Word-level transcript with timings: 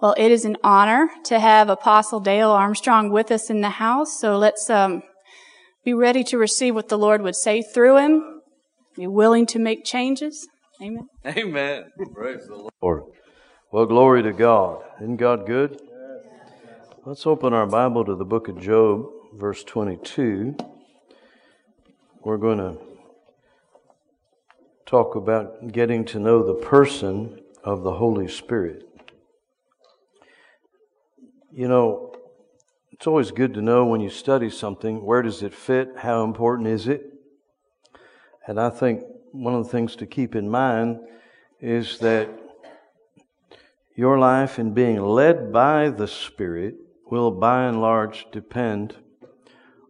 Well, 0.00 0.14
it 0.16 0.30
is 0.30 0.44
an 0.44 0.56
honor 0.62 1.10
to 1.24 1.40
have 1.40 1.68
Apostle 1.68 2.20
Dale 2.20 2.50
Armstrong 2.50 3.10
with 3.10 3.32
us 3.32 3.50
in 3.50 3.62
the 3.62 3.70
house. 3.70 4.20
So 4.20 4.38
let's 4.38 4.70
um, 4.70 5.02
be 5.84 5.92
ready 5.92 6.22
to 6.24 6.38
receive 6.38 6.76
what 6.76 6.88
the 6.88 6.96
Lord 6.96 7.20
would 7.22 7.34
say 7.34 7.62
through 7.62 7.96
him. 7.96 8.40
Be 8.96 9.08
willing 9.08 9.44
to 9.46 9.58
make 9.58 9.84
changes. 9.84 10.46
Amen. 10.80 11.08
Amen. 11.26 11.84
Praise 12.14 12.46
the 12.46 12.70
Lord. 12.80 13.02
Well, 13.72 13.86
glory 13.86 14.22
to 14.22 14.32
God. 14.32 14.84
Isn't 15.00 15.16
God 15.16 15.46
good? 15.46 15.80
Let's 17.04 17.26
open 17.26 17.52
our 17.52 17.66
Bible 17.66 18.04
to 18.04 18.14
the 18.14 18.24
book 18.24 18.46
of 18.46 18.60
Job, 18.60 19.06
verse 19.34 19.64
22. 19.64 20.56
We're 22.22 22.36
going 22.36 22.58
to 22.58 22.78
talk 24.86 25.16
about 25.16 25.72
getting 25.72 26.04
to 26.06 26.20
know 26.20 26.44
the 26.44 26.54
person 26.54 27.40
of 27.64 27.82
the 27.82 27.94
Holy 27.94 28.28
Spirit. 28.28 28.87
You 31.50 31.66
know, 31.66 32.12
it's 32.90 33.06
always 33.06 33.30
good 33.30 33.54
to 33.54 33.62
know 33.62 33.86
when 33.86 34.02
you 34.02 34.10
study 34.10 34.50
something 34.50 35.02
where 35.02 35.22
does 35.22 35.42
it 35.42 35.54
fit? 35.54 35.94
How 35.96 36.24
important 36.24 36.68
is 36.68 36.86
it? 36.86 37.10
And 38.46 38.60
I 38.60 38.68
think 38.68 39.02
one 39.32 39.54
of 39.54 39.64
the 39.64 39.70
things 39.70 39.96
to 39.96 40.06
keep 40.06 40.34
in 40.34 40.50
mind 40.50 40.98
is 41.58 41.98
that 42.00 42.28
your 43.96 44.18
life 44.18 44.58
in 44.58 44.74
being 44.74 45.00
led 45.00 45.50
by 45.50 45.88
the 45.88 46.06
Spirit 46.06 46.74
will 47.10 47.30
by 47.30 47.64
and 47.64 47.80
large 47.80 48.26
depend 48.30 48.96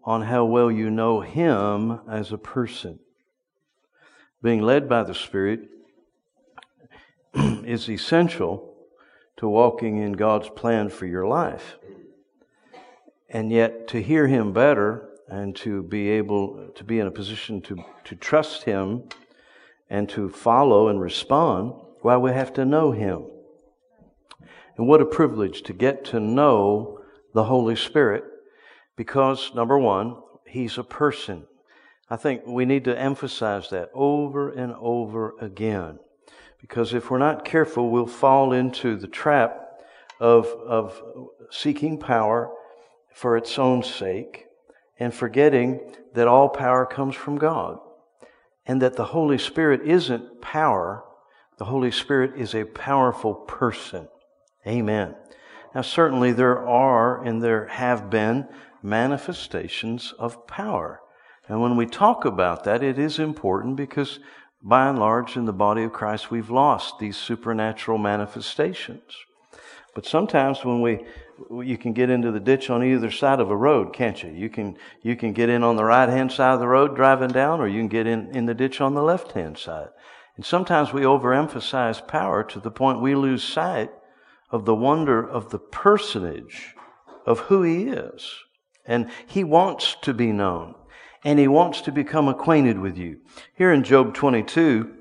on 0.04 0.22
how 0.22 0.44
well 0.44 0.70
you 0.70 0.90
know 0.90 1.20
Him 1.22 2.00
as 2.08 2.30
a 2.30 2.38
person. 2.38 3.00
Being 4.40 4.62
led 4.62 4.88
by 4.88 5.02
the 5.02 5.14
Spirit 5.14 5.68
is 7.34 7.90
essential 7.90 8.77
to 9.38 9.48
walking 9.48 9.98
in 9.98 10.12
God's 10.12 10.48
plan 10.50 10.88
for 10.88 11.06
your 11.06 11.26
life. 11.26 11.78
And 13.30 13.50
yet, 13.50 13.88
to 13.88 14.02
hear 14.02 14.26
Him 14.26 14.52
better 14.52 15.08
and 15.28 15.54
to 15.56 15.82
be 15.82 16.08
able 16.10 16.68
to 16.74 16.84
be 16.84 16.98
in 16.98 17.06
a 17.06 17.10
position 17.10 17.60
to, 17.62 17.84
to 18.04 18.14
trust 18.14 18.64
Him 18.64 19.04
and 19.88 20.08
to 20.10 20.28
follow 20.28 20.88
and 20.88 21.00
respond, 21.00 21.74
well, 22.02 22.20
we 22.20 22.30
have 22.32 22.52
to 22.54 22.64
know 22.64 22.92
Him. 22.92 23.26
And 24.76 24.86
what 24.86 25.00
a 25.00 25.06
privilege 25.06 25.62
to 25.62 25.72
get 25.72 26.04
to 26.06 26.20
know 26.20 27.00
the 27.34 27.44
Holy 27.44 27.76
Spirit 27.76 28.24
because, 28.96 29.52
number 29.54 29.78
one, 29.78 30.16
He's 30.46 30.78
a 30.78 30.84
person. 30.84 31.46
I 32.10 32.16
think 32.16 32.46
we 32.46 32.64
need 32.64 32.84
to 32.84 32.98
emphasize 32.98 33.68
that 33.70 33.90
over 33.92 34.50
and 34.50 34.74
over 34.80 35.34
again. 35.40 35.98
Because 36.60 36.92
if 36.92 37.10
we're 37.10 37.18
not 37.18 37.44
careful, 37.44 37.90
we'll 37.90 38.06
fall 38.06 38.52
into 38.52 38.96
the 38.96 39.06
trap 39.06 39.80
of, 40.20 40.46
of 40.46 41.00
seeking 41.50 41.98
power 41.98 42.50
for 43.14 43.36
its 43.36 43.58
own 43.58 43.82
sake 43.82 44.46
and 44.98 45.14
forgetting 45.14 45.80
that 46.14 46.28
all 46.28 46.48
power 46.48 46.84
comes 46.84 47.14
from 47.14 47.38
God 47.38 47.78
and 48.66 48.82
that 48.82 48.96
the 48.96 49.06
Holy 49.06 49.38
Spirit 49.38 49.82
isn't 49.84 50.40
power. 50.40 51.04
The 51.58 51.66
Holy 51.66 51.90
Spirit 51.90 52.38
is 52.38 52.54
a 52.54 52.64
powerful 52.64 53.34
person. 53.34 54.08
Amen. 54.66 55.14
Now, 55.74 55.82
certainly 55.82 56.32
there 56.32 56.66
are 56.66 57.22
and 57.24 57.42
there 57.42 57.66
have 57.66 58.10
been 58.10 58.48
manifestations 58.82 60.12
of 60.18 60.46
power. 60.46 61.00
And 61.46 61.62
when 61.62 61.76
we 61.76 61.86
talk 61.86 62.24
about 62.24 62.64
that, 62.64 62.82
it 62.82 62.98
is 62.98 63.18
important 63.18 63.76
because 63.76 64.20
by 64.62 64.88
and 64.88 64.98
large, 64.98 65.36
in 65.36 65.44
the 65.44 65.52
body 65.52 65.84
of 65.84 65.92
Christ, 65.92 66.30
we've 66.30 66.50
lost 66.50 66.98
these 66.98 67.16
supernatural 67.16 67.98
manifestations. 67.98 69.14
But 69.94 70.06
sometimes 70.06 70.64
when 70.64 70.80
we, 70.80 71.04
you 71.64 71.78
can 71.78 71.92
get 71.92 72.10
into 72.10 72.30
the 72.30 72.40
ditch 72.40 72.68
on 72.70 72.84
either 72.84 73.10
side 73.10 73.40
of 73.40 73.50
a 73.50 73.56
road, 73.56 73.92
can't 73.92 74.22
you? 74.22 74.30
You 74.30 74.48
can, 74.48 74.76
you 75.02 75.16
can 75.16 75.32
get 75.32 75.48
in 75.48 75.62
on 75.62 75.76
the 75.76 75.84
right 75.84 76.08
hand 76.08 76.32
side 76.32 76.54
of 76.54 76.60
the 76.60 76.68
road 76.68 76.96
driving 76.96 77.30
down, 77.30 77.60
or 77.60 77.68
you 77.68 77.80
can 77.80 77.88
get 77.88 78.06
in, 78.06 78.34
in 78.36 78.46
the 78.46 78.54
ditch 78.54 78.80
on 78.80 78.94
the 78.94 79.02
left 79.02 79.32
hand 79.32 79.58
side. 79.58 79.88
And 80.36 80.44
sometimes 80.44 80.92
we 80.92 81.02
overemphasize 81.02 82.06
power 82.06 82.44
to 82.44 82.60
the 82.60 82.70
point 82.70 83.00
we 83.00 83.14
lose 83.14 83.42
sight 83.42 83.90
of 84.50 84.64
the 84.64 84.74
wonder 84.74 85.28
of 85.28 85.50
the 85.50 85.58
personage 85.58 86.74
of 87.26 87.40
who 87.40 87.62
he 87.62 87.84
is. 87.84 88.34
And 88.86 89.10
he 89.26 89.44
wants 89.44 89.96
to 90.02 90.14
be 90.14 90.32
known 90.32 90.74
and 91.24 91.38
he 91.38 91.48
wants 91.48 91.80
to 91.82 91.92
become 91.92 92.28
acquainted 92.28 92.78
with 92.78 92.96
you. 92.96 93.18
Here 93.56 93.72
in 93.72 93.82
Job 93.82 94.14
22, 94.14 94.94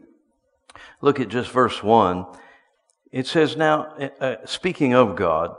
look 1.02 1.20
at 1.20 1.30
just 1.30 1.52
verse 1.52 1.84
1. 1.84 2.26
It 3.12 3.28
says, 3.28 3.56
Now, 3.56 3.96
uh, 4.00 4.10
uh, 4.20 4.36
speaking 4.46 4.94
of 4.94 5.16
God, 5.16 5.56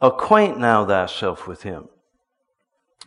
acquaint 0.00 0.58
now 0.58 0.84
thyself 0.84 1.46
with 1.46 1.62
him. 1.62 1.88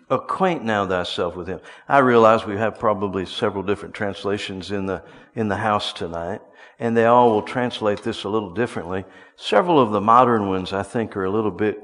Acquaint 0.10 0.64
now 0.64 0.88
thyself 0.88 1.36
with 1.36 1.48
him. 1.48 1.60
I 1.88 2.00
realize 2.00 2.46
we 2.46 2.58
have 2.58 2.80
probably 2.80 3.26
several 3.26 3.64
different 3.64 3.94
translations 3.94 4.72
in 4.72 4.86
the, 4.86 5.04
in 5.36 5.48
the 5.48 5.58
house 5.58 5.94
tonight, 5.94 6.42
and 6.80 6.98
they 6.98 7.06
all 7.06 7.30
will 7.30 7.44
translate 7.44 8.04
this 8.04 8.24
a 8.24 8.30
little 8.30 8.54
differently. 8.54 9.06
Several 9.36 9.80
of 9.80 9.92
the 9.92 10.02
modern 10.02 10.50
ones, 10.50 10.74
I 10.74 10.84
think, 10.84 11.16
are 11.16 11.26
a 11.26 11.32
little 11.32 11.52
bit 11.52 11.80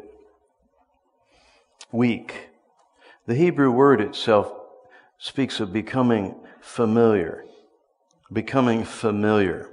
weak. 1.91 2.49
The 3.27 3.35
Hebrew 3.35 3.71
word 3.71 4.01
itself 4.01 4.51
speaks 5.17 5.59
of 5.59 5.73
becoming 5.73 6.35
familiar. 6.61 7.45
Becoming 8.31 8.83
familiar. 8.83 9.69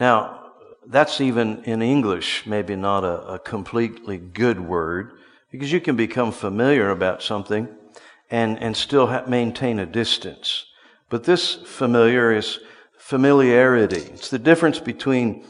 Now, 0.00 0.52
that's 0.86 1.20
even 1.20 1.62
in 1.64 1.80
English, 1.80 2.46
maybe 2.46 2.74
not 2.74 3.04
a, 3.04 3.34
a 3.34 3.38
completely 3.38 4.18
good 4.18 4.60
word, 4.60 5.12
because 5.50 5.70
you 5.70 5.80
can 5.80 5.96
become 5.96 6.32
familiar 6.32 6.90
about 6.90 7.22
something 7.22 7.68
and, 8.30 8.58
and 8.60 8.76
still 8.76 9.06
ha- 9.06 9.24
maintain 9.28 9.78
a 9.78 9.86
distance. 9.86 10.66
But 11.08 11.24
this 11.24 11.54
familiar 11.54 12.32
is 12.32 12.58
familiarity. 12.98 14.10
It's 14.14 14.30
the 14.30 14.38
difference 14.38 14.78
between 14.78 15.44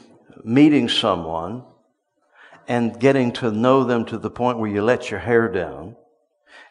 meeting 0.45 0.89
someone 0.89 1.65
and 2.69 2.99
getting 2.99 3.33
to 3.33 3.51
know 3.51 3.85
them 3.85 4.05
to 4.07 4.19
the 4.19 4.31
point 4.31 4.59
where 4.59 4.71
you 4.71 4.83
let 4.83 5.11
your 5.11 5.21
hair 5.21 5.49
down 5.49 5.97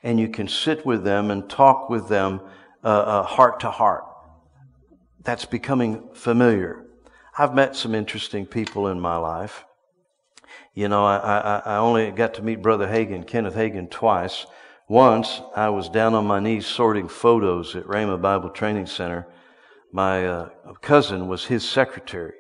and 0.04 0.20
you 0.20 0.28
can 0.28 0.48
sit 0.48 0.86
with 0.86 1.04
them 1.04 1.32
and 1.32 1.50
talk 1.50 1.90
with 1.90 2.08
them 2.08 2.42
uh, 2.84 2.88
uh, 2.88 3.24
heart 3.24 3.60
to 3.62 3.70
heart. 3.70 4.04
That's 5.24 5.46
becoming 5.46 6.10
familiar. 6.14 6.86
I've 7.38 7.54
met 7.54 7.76
some 7.76 7.94
interesting 7.94 8.46
people 8.46 8.88
in 8.88 9.00
my 9.00 9.18
life. 9.18 9.66
You 10.74 10.88
know, 10.88 11.06
I, 11.06 11.18
I, 11.18 11.62
I 11.66 11.78
only 11.78 12.12
got 12.12 12.34
to 12.36 12.42
meet 12.42 12.62
Brother 12.62 12.88
Hagin, 12.88 13.28
Kenneth 13.28 13.56
Hagin, 13.56 13.90
twice. 13.90 14.46
Once 14.88 15.42
I 15.56 15.70
was 15.70 15.90
down 15.90 16.14
on 16.16 16.26
my 16.26 16.40
knees 16.40 16.66
sorting 16.66 17.08
photos 17.08 17.76
at 17.76 17.86
Rhema 17.86 18.22
Bible 18.22 18.50
Training 18.50 18.88
Center. 18.88 19.28
My 19.94 20.26
uh, 20.26 20.50
cousin 20.82 21.28
was 21.28 21.46
his 21.46 21.68
secretary, 21.68 22.34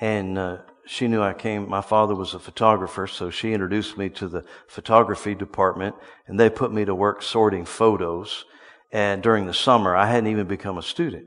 and 0.00 0.38
uh, 0.38 0.58
she 0.86 1.08
knew 1.08 1.22
I 1.22 1.32
came. 1.32 1.68
My 1.68 1.80
father 1.80 2.14
was 2.14 2.34
a 2.34 2.38
photographer, 2.38 3.06
so 3.06 3.30
she 3.30 3.52
introduced 3.52 3.96
me 3.96 4.08
to 4.10 4.28
the 4.28 4.44
photography 4.66 5.34
department, 5.34 5.94
and 6.26 6.38
they 6.38 6.50
put 6.50 6.72
me 6.72 6.84
to 6.84 6.94
work 6.94 7.22
sorting 7.22 7.64
photos. 7.64 8.44
And 8.92 9.22
during 9.22 9.46
the 9.46 9.54
summer, 9.54 9.96
I 9.96 10.06
hadn't 10.06 10.30
even 10.30 10.46
become 10.46 10.78
a 10.78 10.82
student, 10.82 11.26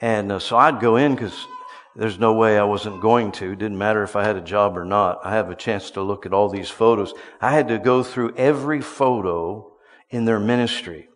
and 0.00 0.32
uh, 0.32 0.38
so 0.38 0.56
I'd 0.56 0.80
go 0.80 0.96
in 0.96 1.14
because 1.14 1.46
there's 1.94 2.18
no 2.18 2.32
way 2.32 2.58
I 2.58 2.64
wasn't 2.64 3.02
going 3.02 3.30
to. 3.32 3.54
Didn't 3.54 3.78
matter 3.78 4.02
if 4.02 4.16
I 4.16 4.24
had 4.24 4.36
a 4.36 4.40
job 4.40 4.76
or 4.76 4.84
not. 4.84 5.20
I 5.22 5.32
have 5.34 5.50
a 5.50 5.54
chance 5.54 5.90
to 5.92 6.02
look 6.02 6.24
at 6.24 6.32
all 6.32 6.48
these 6.48 6.70
photos. 6.70 7.12
I 7.40 7.52
had 7.52 7.68
to 7.68 7.78
go 7.78 8.02
through 8.02 8.34
every 8.36 8.80
photo 8.80 9.72
in 10.08 10.24
their 10.24 10.40
ministry, 10.40 11.08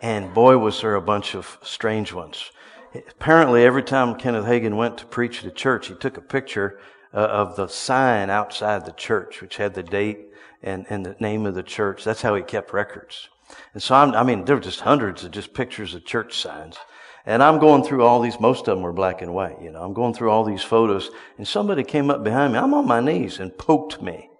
and 0.00 0.32
boy, 0.32 0.58
was 0.58 0.80
there 0.80 0.94
a 0.94 1.02
bunch 1.02 1.34
of 1.34 1.58
strange 1.62 2.12
ones 2.12 2.50
apparently 2.94 3.64
every 3.64 3.82
time 3.82 4.14
Kenneth 4.14 4.46
Hagin 4.46 4.76
went 4.76 4.98
to 4.98 5.06
preach 5.06 5.40
at 5.40 5.50
a 5.50 5.54
church, 5.54 5.88
he 5.88 5.94
took 5.94 6.16
a 6.16 6.22
picture 6.22 6.78
uh, 7.14 7.18
of 7.18 7.56
the 7.56 7.68
sign 7.68 8.30
outside 8.30 8.84
the 8.84 8.92
church, 8.92 9.40
which 9.40 9.56
had 9.56 9.74
the 9.74 9.82
date 9.82 10.28
and, 10.62 10.86
and 10.90 11.04
the 11.04 11.16
name 11.20 11.46
of 11.46 11.54
the 11.54 11.62
church. 11.62 12.04
That's 12.04 12.22
how 12.22 12.34
he 12.34 12.42
kept 12.42 12.72
records. 12.72 13.28
And 13.72 13.82
so 13.82 13.94
I'm, 13.94 14.14
I 14.14 14.22
mean, 14.22 14.44
there 14.44 14.56
were 14.56 14.62
just 14.62 14.80
hundreds 14.80 15.24
of 15.24 15.30
just 15.30 15.54
pictures 15.54 15.94
of 15.94 16.04
church 16.04 16.40
signs. 16.40 16.76
And 17.24 17.42
I'm 17.42 17.58
going 17.58 17.84
through 17.84 18.04
all 18.04 18.20
these, 18.20 18.40
most 18.40 18.68
of 18.68 18.76
them 18.76 18.82
were 18.82 18.92
black 18.92 19.20
and 19.20 19.34
white, 19.34 19.60
you 19.60 19.70
know. 19.70 19.82
I'm 19.82 19.92
going 19.92 20.14
through 20.14 20.30
all 20.30 20.44
these 20.44 20.62
photos, 20.62 21.10
and 21.36 21.46
somebody 21.46 21.84
came 21.84 22.10
up 22.10 22.24
behind 22.24 22.52
me. 22.54 22.58
I'm 22.58 22.72
on 22.72 22.86
my 22.86 23.00
knees 23.00 23.38
and 23.38 23.56
poked 23.56 24.00
me. 24.00 24.30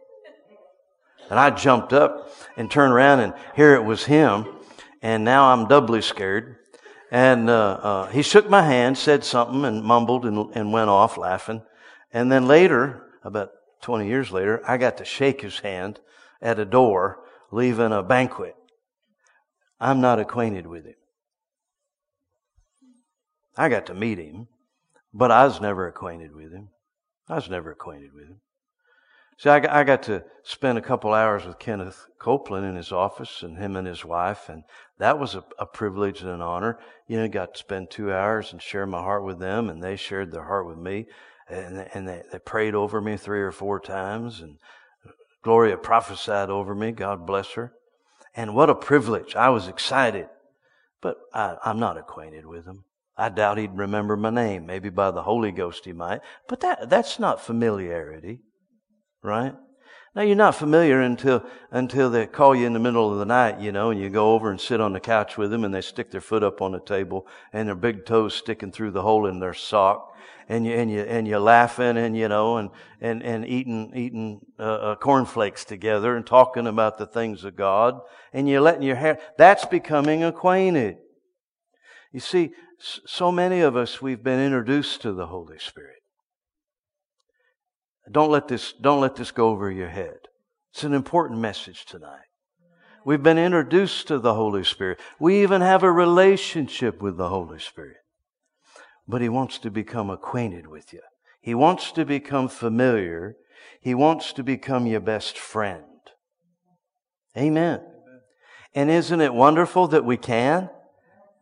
And 1.28 1.38
I 1.38 1.50
jumped 1.50 1.92
up 1.92 2.32
and 2.56 2.70
turned 2.70 2.92
around, 2.92 3.20
and 3.20 3.34
here 3.54 3.75
it 3.75 3.84
was 3.84 4.04
him. 4.04 4.46
And 5.02 5.22
now 5.25 5.52
I'm 5.52 5.69
doubly 5.69 6.00
scared. 6.00 6.56
And 7.10 7.50
uh, 7.50 7.78
uh, 7.82 8.06
he 8.08 8.22
shook 8.22 8.48
my 8.48 8.62
hand, 8.62 8.96
said 8.96 9.25
something, 9.25 9.64
and 9.64 9.82
mumbled 9.82 10.25
and, 10.25 10.54
and 10.54 10.72
went 10.72 10.88
off 10.88 11.19
laughing. 11.19 11.62
And 12.12 12.32
then 12.32 12.46
later, 12.46 13.02
about 13.22 13.50
20 13.82 14.06
years 14.06 14.31
later, 14.31 14.62
I 14.66 14.76
got 14.76 14.96
to 14.99 15.05
shake 15.05 15.43
his 15.43 15.60
hand 15.60 16.00
at 16.40 16.58
a 16.58 16.64
door 16.64 17.20
leaving 17.50 17.93
a 17.93 18.02
banquet. 18.02 18.55
I'm 19.81 20.00
not 20.00 20.19
acquainted 20.19 20.66
with 20.66 20.84
him. 20.87 20.94
I 23.56 23.69
got 23.69 23.87
to 23.87 23.94
meet 23.94 24.19
him, 24.19 24.49
but 25.12 25.31
I 25.31 25.44
was 25.44 25.60
never 25.60 25.87
acquainted 25.87 26.34
with 26.34 26.52
him. 26.52 26.69
I 27.28 27.34
was 27.34 27.50
never 27.50 27.72
acquainted 27.72 28.14
with 28.14 28.28
him. 28.28 28.40
See, 29.38 29.50
I, 29.50 29.81
I 29.81 29.84
got 29.84 30.02
to 30.04 30.25
spend 30.43 30.78
a 30.78 30.82
couple 30.82 31.14
hours 31.14 31.44
with 31.44 31.61
Kenneth 31.61 32.06
Copeland 32.19 32.66
in 32.66 32.75
his 32.75 32.90
office 32.90 33.43
and 33.43 33.56
him 33.56 33.76
and 33.76 33.87
his 33.87 34.04
wife, 34.04 34.49
and 34.49 34.64
that 34.99 35.19
was 35.19 35.37
a, 35.37 35.44
a 35.61 35.66
privilege 35.66 36.22
and 36.22 36.31
an 36.31 36.40
honor. 36.40 36.78
You 37.06 37.19
know, 37.19 37.28
got 37.28 37.54
to 37.54 37.58
spend 37.58 37.90
two 37.90 38.12
hours 38.12 38.52
and 38.52 38.61
share 38.61 38.87
my 38.87 39.00
heart 39.00 39.25
with 39.25 39.38
them, 39.38 39.69
and 39.69 39.82
they 39.82 39.94
shared 39.94 40.32
their 40.32 40.43
heart 40.43 40.66
with 40.66 40.78
me, 40.78 41.06
and, 41.48 42.08
they, 42.08 42.22
they 42.30 42.38
prayed 42.38 42.74
over 42.74 43.00
me 43.00 43.16
three 43.16 43.40
or 43.40 43.52
four 43.52 43.80
times, 43.80 44.40
and 44.40 44.58
Gloria 45.42 45.76
prophesied 45.76 46.50
over 46.50 46.74
me. 46.74 46.92
God 46.92 47.26
bless 47.26 47.52
her. 47.52 47.72
And 48.34 48.54
what 48.54 48.70
a 48.70 48.74
privilege. 48.74 49.34
I 49.34 49.48
was 49.48 49.68
excited, 49.68 50.28
but 51.00 51.16
I, 51.32 51.56
I'm 51.64 51.78
not 51.78 51.96
acquainted 51.96 52.46
with 52.46 52.66
him. 52.66 52.84
I 53.16 53.30
doubt 53.30 53.58
he'd 53.58 53.76
remember 53.76 54.16
my 54.16 54.30
name. 54.30 54.66
Maybe 54.66 54.90
by 54.90 55.10
the 55.10 55.22
Holy 55.22 55.50
Ghost 55.50 55.84
he 55.84 55.92
might. 55.92 56.20
But 56.48 56.60
that, 56.60 56.88
that's 56.88 57.18
not 57.18 57.40
familiarity, 57.40 58.40
right? 59.22 59.54
Now 60.14 60.22
you're 60.22 60.37
not 60.37 60.55
familiar 60.55 61.00
until, 61.00 61.44
until 61.70 62.10
they 62.10 62.26
call 62.26 62.55
you 62.55 62.66
in 62.66 62.72
the 62.72 62.78
middle 62.78 63.12
of 63.12 63.19
the 63.19 63.26
night, 63.26 63.60
you 63.60 63.72
know, 63.72 63.90
and 63.90 64.00
you 64.00 64.08
go 64.08 64.34
over 64.34 64.50
and 64.50 64.60
sit 64.60 64.81
on 64.81 64.93
the 64.93 65.00
couch 65.00 65.37
with 65.37 65.50
them 65.50 65.64
and 65.64 65.75
they 65.75 65.81
stick 65.81 66.10
their 66.10 66.20
foot 66.20 66.43
up 66.43 66.62
on 66.62 66.72
the 66.72 66.81
table 66.81 67.26
and 67.52 67.69
their 67.69 67.75
big 67.75 68.06
toes 68.06 68.34
sticking 68.34 68.72
through 68.72 68.93
the 68.93 69.02
hole 69.02 69.26
in 69.26 69.38
their 69.38 69.55
sock 69.55 70.16
and 70.49 70.66
you, 70.66 70.72
and 70.72 70.90
you, 70.90 71.00
and 71.00 71.28
you're 71.28 71.38
laughing 71.38 71.99
and, 71.99 72.16
you 72.16 72.26
know, 72.26 72.56
and, 72.56 72.70
and, 73.00 73.22
and 73.22 73.46
eating, 73.46 73.93
eating, 73.94 74.40
uh, 74.58 74.62
uh, 74.62 74.94
cornflakes 74.96 75.64
together 75.64 76.16
and 76.16 76.26
talking 76.26 76.66
about 76.66 76.96
the 76.96 77.06
things 77.06 77.44
of 77.44 77.54
God 77.54 78.00
and 78.32 78.49
you're 78.49 78.62
letting 78.62 78.82
your 78.82 78.96
hair, 78.96 79.19
that's 79.37 79.66
becoming 79.66 80.25
acquainted. 80.25 80.96
You 82.12 82.20
see, 82.20 82.52
so 82.78 83.31
many 83.31 83.61
of 83.61 83.76
us, 83.76 84.00
we've 84.00 84.22
been 84.22 84.40
introduced 84.40 85.02
to 85.02 85.12
the 85.12 85.26
Holy 85.26 85.58
Spirit. 85.58 85.97
Don't 88.10 88.31
let 88.31 88.49
this, 88.49 88.72
don't 88.72 89.00
let 89.00 89.16
this 89.16 89.31
go 89.31 89.50
over 89.50 89.70
your 89.70 89.88
head. 89.88 90.19
It's 90.72 90.84
an 90.84 90.94
important 90.94 91.40
message 91.40 91.84
tonight. 91.84 92.20
We've 93.05 93.22
been 93.22 93.38
introduced 93.38 94.08
to 94.08 94.19
the 94.19 94.34
Holy 94.34 94.64
Spirit. 94.64 95.00
We 95.19 95.43
even 95.43 95.60
have 95.60 95.82
a 95.82 95.93
relationship 95.93 97.00
with 97.00 97.16
the 97.16 97.28
Holy 97.28 97.58
Spirit. 97.58 97.99
But 99.06 99.22
He 99.22 99.28
wants 99.28 99.58
to 99.60 99.70
become 99.70 100.10
acquainted 100.10 100.66
with 100.66 100.93
you. 100.93 101.00
He 101.40 101.55
wants 101.55 101.93
to 101.93 102.05
become 102.05 102.49
familiar. 102.49 103.37
He 103.81 103.94
wants 103.94 104.32
to 104.34 104.43
become 104.43 104.87
your 104.87 105.00
best 105.00 105.38
friend. 105.38 105.84
Amen. 107.37 107.81
And 108.75 108.90
isn't 108.90 109.20
it 109.20 109.32
wonderful 109.32 109.88
that 109.88 110.04
we 110.04 110.16
can? 110.16 110.69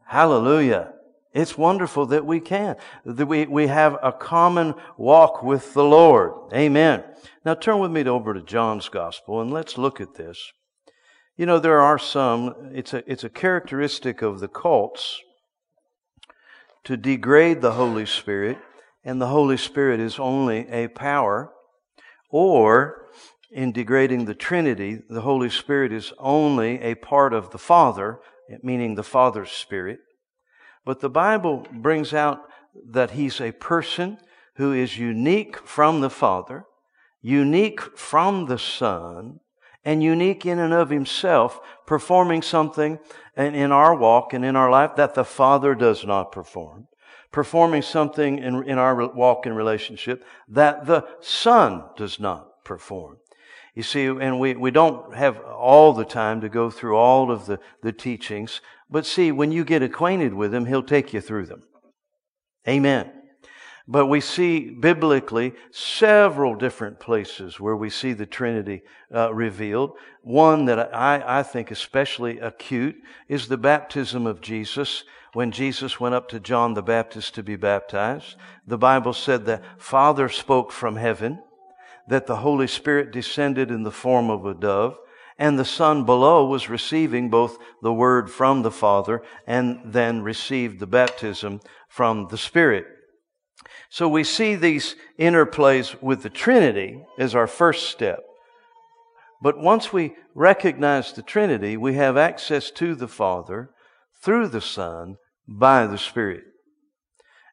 Hallelujah. 0.06 0.92
It's 1.36 1.58
wonderful 1.58 2.06
that 2.06 2.24
we 2.24 2.40
can, 2.40 2.76
that 3.04 3.26
we, 3.26 3.44
we 3.44 3.66
have 3.66 3.98
a 4.02 4.10
common 4.10 4.74
walk 4.96 5.42
with 5.42 5.74
the 5.74 5.84
Lord. 5.84 6.32
Amen. 6.54 7.04
Now 7.44 7.52
turn 7.52 7.78
with 7.78 7.90
me 7.90 8.04
over 8.04 8.32
to 8.32 8.40
John's 8.40 8.88
Gospel 8.88 9.42
and 9.42 9.52
let's 9.52 9.76
look 9.76 10.00
at 10.00 10.14
this. 10.14 10.52
You 11.36 11.44
know, 11.44 11.58
there 11.58 11.82
are 11.82 11.98
some, 11.98 12.70
it's 12.72 12.94
a, 12.94 13.02
it's 13.06 13.22
a 13.22 13.28
characteristic 13.28 14.22
of 14.22 14.40
the 14.40 14.48
cults 14.48 15.20
to 16.84 16.96
degrade 16.96 17.60
the 17.60 17.72
Holy 17.72 18.06
Spirit, 18.06 18.56
and 19.04 19.20
the 19.20 19.26
Holy 19.26 19.58
Spirit 19.58 20.00
is 20.00 20.18
only 20.18 20.66
a 20.68 20.88
power, 20.88 21.52
or 22.30 23.08
in 23.50 23.72
degrading 23.72 24.24
the 24.24 24.34
Trinity, 24.34 25.02
the 25.10 25.20
Holy 25.20 25.50
Spirit 25.50 25.92
is 25.92 26.14
only 26.18 26.80
a 26.80 26.94
part 26.94 27.34
of 27.34 27.50
the 27.50 27.58
Father, 27.58 28.20
meaning 28.62 28.94
the 28.94 29.02
Father's 29.02 29.50
Spirit. 29.50 29.98
But 30.86 31.00
the 31.00 31.10
Bible 31.10 31.66
brings 31.72 32.14
out 32.14 32.48
that 32.90 33.10
he's 33.10 33.40
a 33.40 33.52
person 33.52 34.18
who 34.54 34.72
is 34.72 34.96
unique 34.96 35.58
from 35.58 36.00
the 36.00 36.08
Father, 36.08 36.64
unique 37.20 37.98
from 37.98 38.46
the 38.46 38.58
Son, 38.58 39.40
and 39.84 40.02
unique 40.02 40.46
in 40.46 40.60
and 40.60 40.72
of 40.72 40.90
himself, 40.90 41.60
performing 41.86 42.40
something 42.40 42.98
in 43.36 43.72
our 43.72 43.94
walk 43.96 44.32
and 44.32 44.44
in 44.44 44.54
our 44.54 44.70
life 44.70 44.94
that 44.96 45.14
the 45.14 45.24
Father 45.24 45.74
does 45.74 46.04
not 46.06 46.30
perform, 46.30 46.86
performing 47.32 47.82
something 47.82 48.38
in, 48.38 48.62
in 48.64 48.78
our 48.78 49.08
walk 49.08 49.44
and 49.44 49.56
relationship 49.56 50.24
that 50.48 50.86
the 50.86 51.04
Son 51.20 51.82
does 51.96 52.20
not 52.20 52.64
perform. 52.64 53.18
You 53.76 53.82
see, 53.82 54.06
and 54.06 54.40
we, 54.40 54.54
we 54.54 54.70
don't 54.70 55.14
have 55.14 55.38
all 55.38 55.92
the 55.92 56.06
time 56.06 56.40
to 56.40 56.48
go 56.48 56.70
through 56.70 56.96
all 56.96 57.30
of 57.30 57.44
the, 57.44 57.60
the 57.82 57.92
teachings, 57.92 58.62
but 58.90 59.04
see, 59.04 59.30
when 59.30 59.52
you 59.52 59.64
get 59.64 59.82
acquainted 59.82 60.32
with 60.32 60.54
Him, 60.54 60.64
He'll 60.64 60.82
take 60.82 61.12
you 61.12 61.20
through 61.20 61.44
them. 61.44 61.62
Amen. 62.66 63.12
But 63.86 64.06
we 64.06 64.22
see 64.22 64.70
biblically 64.70 65.52
several 65.70 66.54
different 66.54 66.98
places 66.98 67.60
where 67.60 67.76
we 67.76 67.90
see 67.90 68.14
the 68.14 68.24
Trinity 68.24 68.82
uh, 69.14 69.32
revealed. 69.34 69.92
One 70.22 70.64
that 70.64 70.94
I, 70.94 71.40
I 71.40 71.42
think 71.42 71.70
especially 71.70 72.38
acute 72.38 72.96
is 73.28 73.46
the 73.46 73.58
baptism 73.58 74.26
of 74.26 74.40
Jesus. 74.40 75.04
When 75.34 75.52
Jesus 75.52 76.00
went 76.00 76.14
up 76.14 76.28
to 76.30 76.40
John 76.40 76.72
the 76.72 76.82
Baptist 76.82 77.34
to 77.34 77.42
be 77.42 77.56
baptized, 77.56 78.36
the 78.66 78.78
Bible 78.78 79.12
said 79.12 79.44
the 79.44 79.60
Father 79.76 80.30
spoke 80.30 80.72
from 80.72 80.96
heaven 80.96 81.42
that 82.08 82.26
the 82.26 82.36
Holy 82.36 82.66
Spirit 82.66 83.12
descended 83.12 83.70
in 83.70 83.82
the 83.82 83.90
form 83.90 84.30
of 84.30 84.46
a 84.46 84.54
dove, 84.54 84.96
and 85.38 85.58
the 85.58 85.64
Son 85.64 86.04
below 86.04 86.46
was 86.46 86.68
receiving 86.68 87.28
both 87.28 87.58
the 87.82 87.92
Word 87.92 88.30
from 88.30 88.62
the 88.62 88.70
Father 88.70 89.22
and 89.46 89.80
then 89.84 90.22
received 90.22 90.78
the 90.78 90.86
baptism 90.86 91.60
from 91.88 92.28
the 92.28 92.38
Spirit. 92.38 92.86
So 93.90 94.08
we 94.08 94.24
see 94.24 94.54
these 94.54 94.96
interplays 95.18 96.00
with 96.02 96.22
the 96.22 96.30
Trinity 96.30 97.04
as 97.18 97.34
our 97.34 97.46
first 97.46 97.90
step. 97.90 98.20
But 99.42 99.58
once 99.58 99.92
we 99.92 100.14
recognize 100.34 101.12
the 101.12 101.22
Trinity, 101.22 101.76
we 101.76 101.94
have 101.94 102.16
access 102.16 102.70
to 102.72 102.94
the 102.94 103.08
Father 103.08 103.70
through 104.22 104.48
the 104.48 104.60
Son 104.60 105.16
by 105.46 105.86
the 105.86 105.98
Spirit. 105.98 106.44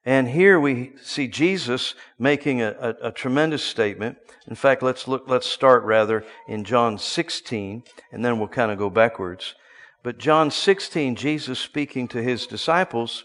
And 0.05 0.27
here 0.27 0.59
we 0.59 0.91
see 1.01 1.27
Jesus 1.27 1.95
making 2.19 2.61
a, 2.61 2.71
a, 2.71 3.07
a, 3.07 3.11
tremendous 3.11 3.63
statement. 3.63 4.17
In 4.47 4.55
fact, 4.55 4.83
let's 4.83 5.07
look, 5.07 5.23
let's 5.27 5.47
start 5.47 5.83
rather 5.83 6.25
in 6.47 6.65
John 6.65 6.97
16, 6.97 7.83
and 8.11 8.25
then 8.25 8.37
we'll 8.37 8.49
kind 8.49 8.71
of 8.71 8.77
go 8.77 8.89
backwards. 8.89 9.55
But 10.03 10.17
John 10.17 10.51
16, 10.51 11.15
Jesus 11.15 11.57
speaking 11.57 12.09
to 12.09 12.21
his 12.21 12.45
disciples, 12.45 13.23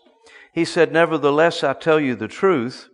he 0.53 0.65
said, 0.65 0.93
Nevertheless, 0.93 1.65
I 1.65 1.73
tell 1.73 1.99
you 1.99 2.15
the 2.15 2.29
truth. 2.29 2.89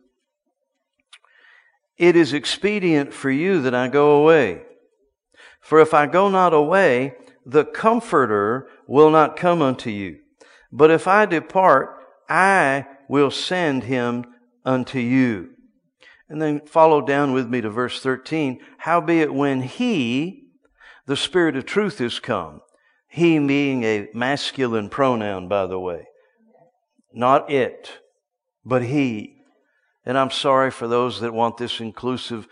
It 1.99 2.17
is 2.17 2.33
expedient 2.33 3.13
for 3.13 3.31
you 3.31 3.61
that 3.63 3.75
I 3.75 3.89
go 3.89 4.13
away. 4.23 4.63
For 5.61 5.79
if 5.79 5.93
I 5.93 6.07
go 6.07 6.31
not 6.31 6.55
away, 6.55 7.15
the 7.45 7.65
Comforter 7.65 8.69
will 8.87 9.11
not 9.11 9.37
come 9.37 9.61
unto 9.61 9.91
you. 9.91 10.21
But 10.73 10.91
if 10.91 11.07
I 11.07 11.27
depart, 11.27 11.99
I 12.29 12.87
will 13.09 13.31
send 13.31 13.85
him 13.85 14.25
unto 14.65 14.99
you. 14.99 15.51
And 16.29 16.41
then 16.41 16.61
follow 16.67 17.01
down 17.01 17.33
with 17.33 17.49
me 17.49 17.61
to 17.61 17.71
verse 17.71 18.01
13. 18.01 18.61
Howbeit 18.79 19.33
when 19.33 19.63
he, 19.63 20.49
the 21.07 21.17
Spirit 21.17 21.57
of 21.57 21.67
truth 21.67 22.01
is 22.01 22.19
come, 22.19 22.61
he 23.09 23.39
being 23.39 23.85
a 23.85 24.09
masculine 24.15 24.89
pronoun, 24.89 25.49
by 25.49 25.67
the 25.67 25.79
way. 25.79 26.07
Not 27.13 27.51
it, 27.51 28.01
but 28.65 28.83
he. 28.83 29.37
And 30.05 30.19
I'm 30.19 30.31
sorry 30.31 30.71
for 30.71 30.89
those 30.89 31.21
that 31.21 31.33
want 31.33 31.57
this 31.57 31.81
inclusive, 31.81 32.49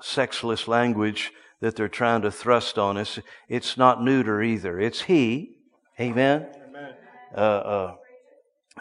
sexless 0.00 0.68
language 0.68 1.32
that 1.60 1.76
they're 1.76 1.88
trying 1.88 2.22
to 2.22 2.30
thrust 2.30 2.78
on 2.78 2.96
us. 2.96 3.18
It's 3.48 3.76
not 3.76 4.02
neuter 4.02 4.42
either. 4.42 4.78
It's 4.78 5.02
he. 5.02 5.56
Amen. 5.98 6.46
Amen. 6.68 6.94
Uh, 7.34 7.40
uh, 7.40 7.94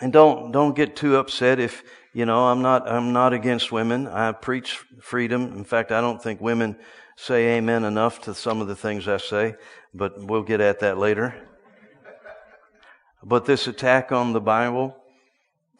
and 0.02 0.12
don't 0.12 0.52
don't 0.52 0.76
get 0.76 0.96
too 0.96 1.18
upset 1.18 1.60
if 1.60 1.84
you 2.14 2.26
know 2.26 2.48
I'm 2.48 2.62
not 2.62 2.90
I'm 2.90 3.14
not 3.14 3.34
against 3.34 3.72
women. 3.72 4.08
I 4.08 4.32
preach 4.32 4.84
freedom. 5.02 5.54
In 5.54 5.64
fact, 5.64 5.92
I 5.92 6.02
don't 6.02 6.22
think 6.22 6.42
women 6.42 6.78
say 7.16 7.58
amen 7.58 7.84
enough 7.84 8.22
to 8.22 8.34
some 8.34 8.62
of 8.62 8.68
the 8.68 8.76
things 8.76 9.08
I 9.08 9.18
say, 9.18 9.56
but 9.94 10.24
we'll 10.24 10.44
get 10.44 10.62
at 10.62 10.80
that 10.80 10.98
later. 10.98 11.36
But 13.24 13.46
this 13.46 13.68
attack 13.68 14.12
on 14.12 14.34
the 14.34 14.42
Bible, 14.42 14.98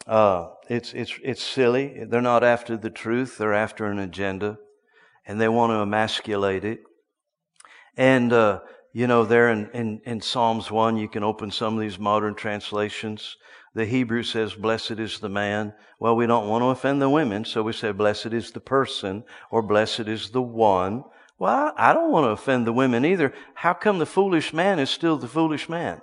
uh, 0.06 0.50
it's 0.68 0.94
it's 0.94 1.12
it's 1.22 1.42
silly. 1.42 2.04
They're 2.04 2.22
not 2.22 2.44
after 2.44 2.76
the 2.76 2.90
truth. 2.90 3.36
They're 3.36 3.52
after 3.52 3.86
an 3.86 3.98
agenda, 3.98 4.58
and 5.26 5.40
they 5.40 5.48
want 5.48 5.70
to 5.70 5.80
emasculate 5.80 6.64
it. 6.64 6.80
And 7.96 8.32
uh, 8.32 8.60
you 8.94 9.08
know, 9.08 9.24
there 9.24 9.50
in, 9.50 9.68
in, 9.74 10.00
in 10.06 10.20
Psalms 10.20 10.70
one, 10.70 10.96
you 10.96 11.08
can 11.08 11.24
open 11.24 11.50
some 11.50 11.74
of 11.74 11.80
these 11.80 11.98
modern 11.98 12.36
translations. 12.36 13.36
The 13.74 13.84
Hebrew 13.84 14.22
says, 14.22 14.54
blessed 14.54 15.00
is 15.00 15.18
the 15.18 15.28
man. 15.28 15.74
Well, 15.98 16.14
we 16.14 16.28
don't 16.28 16.48
want 16.48 16.62
to 16.62 16.68
offend 16.68 17.02
the 17.02 17.10
women, 17.10 17.44
so 17.44 17.64
we 17.64 17.72
say, 17.72 17.90
blessed 17.90 18.26
is 18.26 18.52
the 18.52 18.60
person, 18.60 19.24
or 19.50 19.62
blessed 19.62 20.06
is 20.06 20.30
the 20.30 20.40
one. 20.40 21.02
Well, 21.40 21.74
I 21.76 21.92
don't 21.92 22.12
want 22.12 22.26
to 22.26 22.30
offend 22.30 22.68
the 22.68 22.72
women 22.72 23.04
either. 23.04 23.34
How 23.54 23.74
come 23.74 23.98
the 23.98 24.06
foolish 24.06 24.52
man 24.52 24.78
is 24.78 24.90
still 24.90 25.16
the 25.16 25.26
foolish 25.26 25.68
man? 25.68 26.00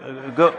Uh, 0.00 0.30
go, 0.30 0.56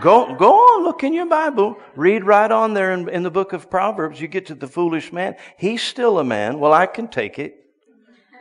go, 0.00 0.34
go 0.34 0.54
on, 0.54 0.84
look 0.84 1.04
in 1.04 1.12
your 1.12 1.26
Bible. 1.26 1.76
Read 1.96 2.24
right 2.24 2.50
on 2.50 2.72
there 2.72 2.92
in, 2.92 3.10
in 3.10 3.22
the 3.22 3.30
book 3.30 3.52
of 3.52 3.70
Proverbs. 3.70 4.22
You 4.22 4.26
get 4.26 4.46
to 4.46 4.54
the 4.54 4.66
foolish 4.66 5.12
man. 5.12 5.36
He's 5.58 5.82
still 5.82 6.18
a 6.18 6.24
man. 6.24 6.58
Well, 6.58 6.72
I 6.72 6.86
can 6.86 7.08
take 7.08 7.38
it. 7.38 7.61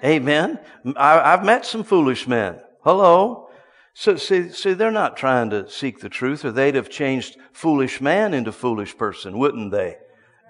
Amen. 0.03 0.59
I, 0.95 1.33
I've 1.33 1.45
met 1.45 1.65
some 1.65 1.83
foolish 1.83 2.27
men. 2.27 2.59
Hello. 2.83 3.49
So 3.93 4.15
see, 4.15 4.49
see, 4.49 4.73
they're 4.73 4.89
not 4.89 5.17
trying 5.17 5.49
to 5.49 5.69
seek 5.69 5.99
the 5.99 6.09
truth, 6.09 6.45
or 6.45 6.51
they'd 6.51 6.75
have 6.75 6.89
changed 6.89 7.37
foolish 7.51 7.99
man 8.01 8.33
into 8.33 8.51
foolish 8.51 8.97
person, 8.97 9.37
wouldn't 9.37 9.71
they? 9.71 9.97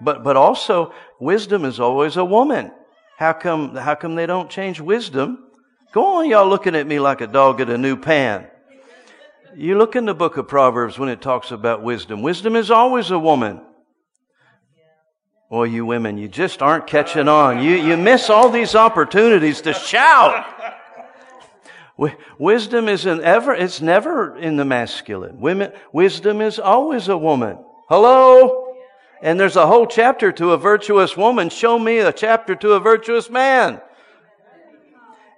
But 0.00 0.22
but 0.24 0.36
also, 0.36 0.94
wisdom 1.20 1.64
is 1.64 1.80
always 1.80 2.16
a 2.16 2.24
woman. 2.24 2.72
How 3.18 3.32
come 3.32 3.74
how 3.76 3.94
come 3.94 4.14
they 4.14 4.26
don't 4.26 4.48
change 4.48 4.80
wisdom? 4.80 5.50
Go 5.92 6.18
on, 6.18 6.30
y'all 6.30 6.48
looking 6.48 6.74
at 6.74 6.86
me 6.86 6.98
like 6.98 7.20
a 7.20 7.26
dog 7.26 7.60
at 7.60 7.68
a 7.68 7.76
new 7.76 7.96
pan. 7.96 8.46
You 9.54 9.76
look 9.76 9.96
in 9.96 10.06
the 10.06 10.14
book 10.14 10.38
of 10.38 10.48
Proverbs 10.48 10.98
when 10.98 11.10
it 11.10 11.20
talks 11.20 11.50
about 11.50 11.82
wisdom. 11.82 12.22
Wisdom 12.22 12.56
is 12.56 12.70
always 12.70 13.10
a 13.10 13.18
woman. 13.18 13.60
Boy, 15.52 15.64
you 15.64 15.84
women, 15.84 16.16
you 16.16 16.28
just 16.28 16.62
aren't 16.62 16.86
catching 16.86 17.28
on. 17.28 17.62
You, 17.62 17.72
you 17.72 17.98
miss 17.98 18.30
all 18.30 18.48
these 18.48 18.74
opportunities 18.74 19.60
to 19.60 19.74
shout. 19.74 20.46
Wisdom 22.38 22.88
is 22.88 23.04
an 23.04 23.20
ever, 23.20 23.52
it's 23.52 23.82
never 23.82 24.34
in 24.38 24.56
the 24.56 24.64
masculine. 24.64 25.38
Women, 25.40 25.74
wisdom 25.92 26.40
is 26.40 26.58
always 26.58 27.08
a 27.08 27.18
woman. 27.18 27.58
Hello? 27.90 28.74
And 29.20 29.38
there's 29.38 29.56
a 29.56 29.66
whole 29.66 29.86
chapter 29.86 30.32
to 30.32 30.52
a 30.52 30.56
virtuous 30.56 31.18
woman. 31.18 31.50
Show 31.50 31.78
me 31.78 31.98
a 31.98 32.14
chapter 32.14 32.54
to 32.54 32.72
a 32.72 32.80
virtuous 32.80 33.28
man. 33.28 33.82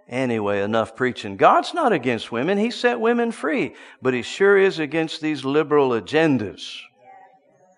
Anyway, 0.09 0.63
enough 0.63 0.95
preaching. 0.95 1.37
God's 1.37 1.75
not 1.75 1.93
against 1.93 2.31
women. 2.31 2.57
He 2.57 2.71
set 2.71 3.01
women 3.01 3.33
free, 3.33 3.75
but 4.01 4.15
He 4.15 4.23
sure 4.23 4.57
is 4.57 4.79
against 4.79 5.21
these 5.21 5.45
liberal 5.45 5.89
agendas. 5.91 6.83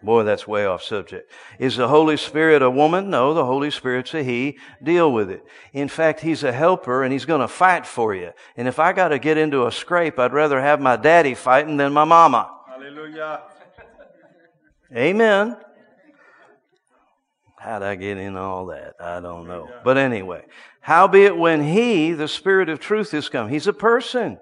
Boy, 0.02 0.24
that's 0.24 0.46
way 0.46 0.66
off 0.66 0.82
subject. 0.82 1.32
Is 1.58 1.76
the 1.76 1.88
Holy 1.88 2.16
Spirit 2.16 2.62
a 2.62 2.70
woman? 2.70 3.10
No, 3.10 3.32
the 3.32 3.44
Holy 3.44 3.70
Spirit's 3.70 4.14
a 4.14 4.22
He. 4.22 4.58
Deal 4.82 5.10
with 5.10 5.30
it. 5.30 5.42
In 5.72 5.88
fact, 5.88 6.20
He's 6.20 6.44
a 6.44 6.52
helper 6.52 7.02
and 7.02 7.12
He's 7.12 7.24
going 7.24 7.40
to 7.40 7.48
fight 7.48 7.86
for 7.86 8.14
you. 8.14 8.32
And 8.56 8.68
if 8.68 8.78
I 8.78 8.92
got 8.92 9.08
to 9.08 9.18
get 9.18 9.38
into 9.38 9.66
a 9.66 9.72
scrape, 9.72 10.18
I'd 10.18 10.32
rather 10.32 10.60
have 10.60 10.80
my 10.80 10.96
daddy 10.96 11.34
fighting 11.34 11.76
than 11.76 11.92
my 11.92 12.04
mama. 12.04 12.50
Hallelujah. 12.68 13.42
Amen. 14.94 15.56
How'd 17.58 17.82
I 17.82 17.96
get 17.96 18.18
in 18.18 18.36
all 18.36 18.66
that? 18.66 18.94
I 19.00 19.18
don't 19.18 19.48
know. 19.48 19.68
But 19.82 19.96
anyway, 19.96 20.44
howbeit 20.82 21.36
when 21.36 21.64
He, 21.64 22.12
the 22.12 22.28
Spirit 22.28 22.68
of 22.68 22.78
truth, 22.78 23.12
is 23.12 23.28
come, 23.28 23.48
He's 23.48 23.66
a 23.66 23.72
person. 23.72 24.38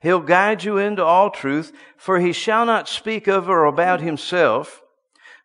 He'll 0.00 0.20
guide 0.20 0.62
you 0.62 0.78
into 0.78 1.04
all 1.04 1.30
truth, 1.30 1.72
for 1.96 2.20
He 2.20 2.32
shall 2.32 2.64
not 2.66 2.88
speak 2.88 3.26
of 3.26 3.48
or 3.48 3.64
about 3.64 4.00
Himself, 4.00 4.82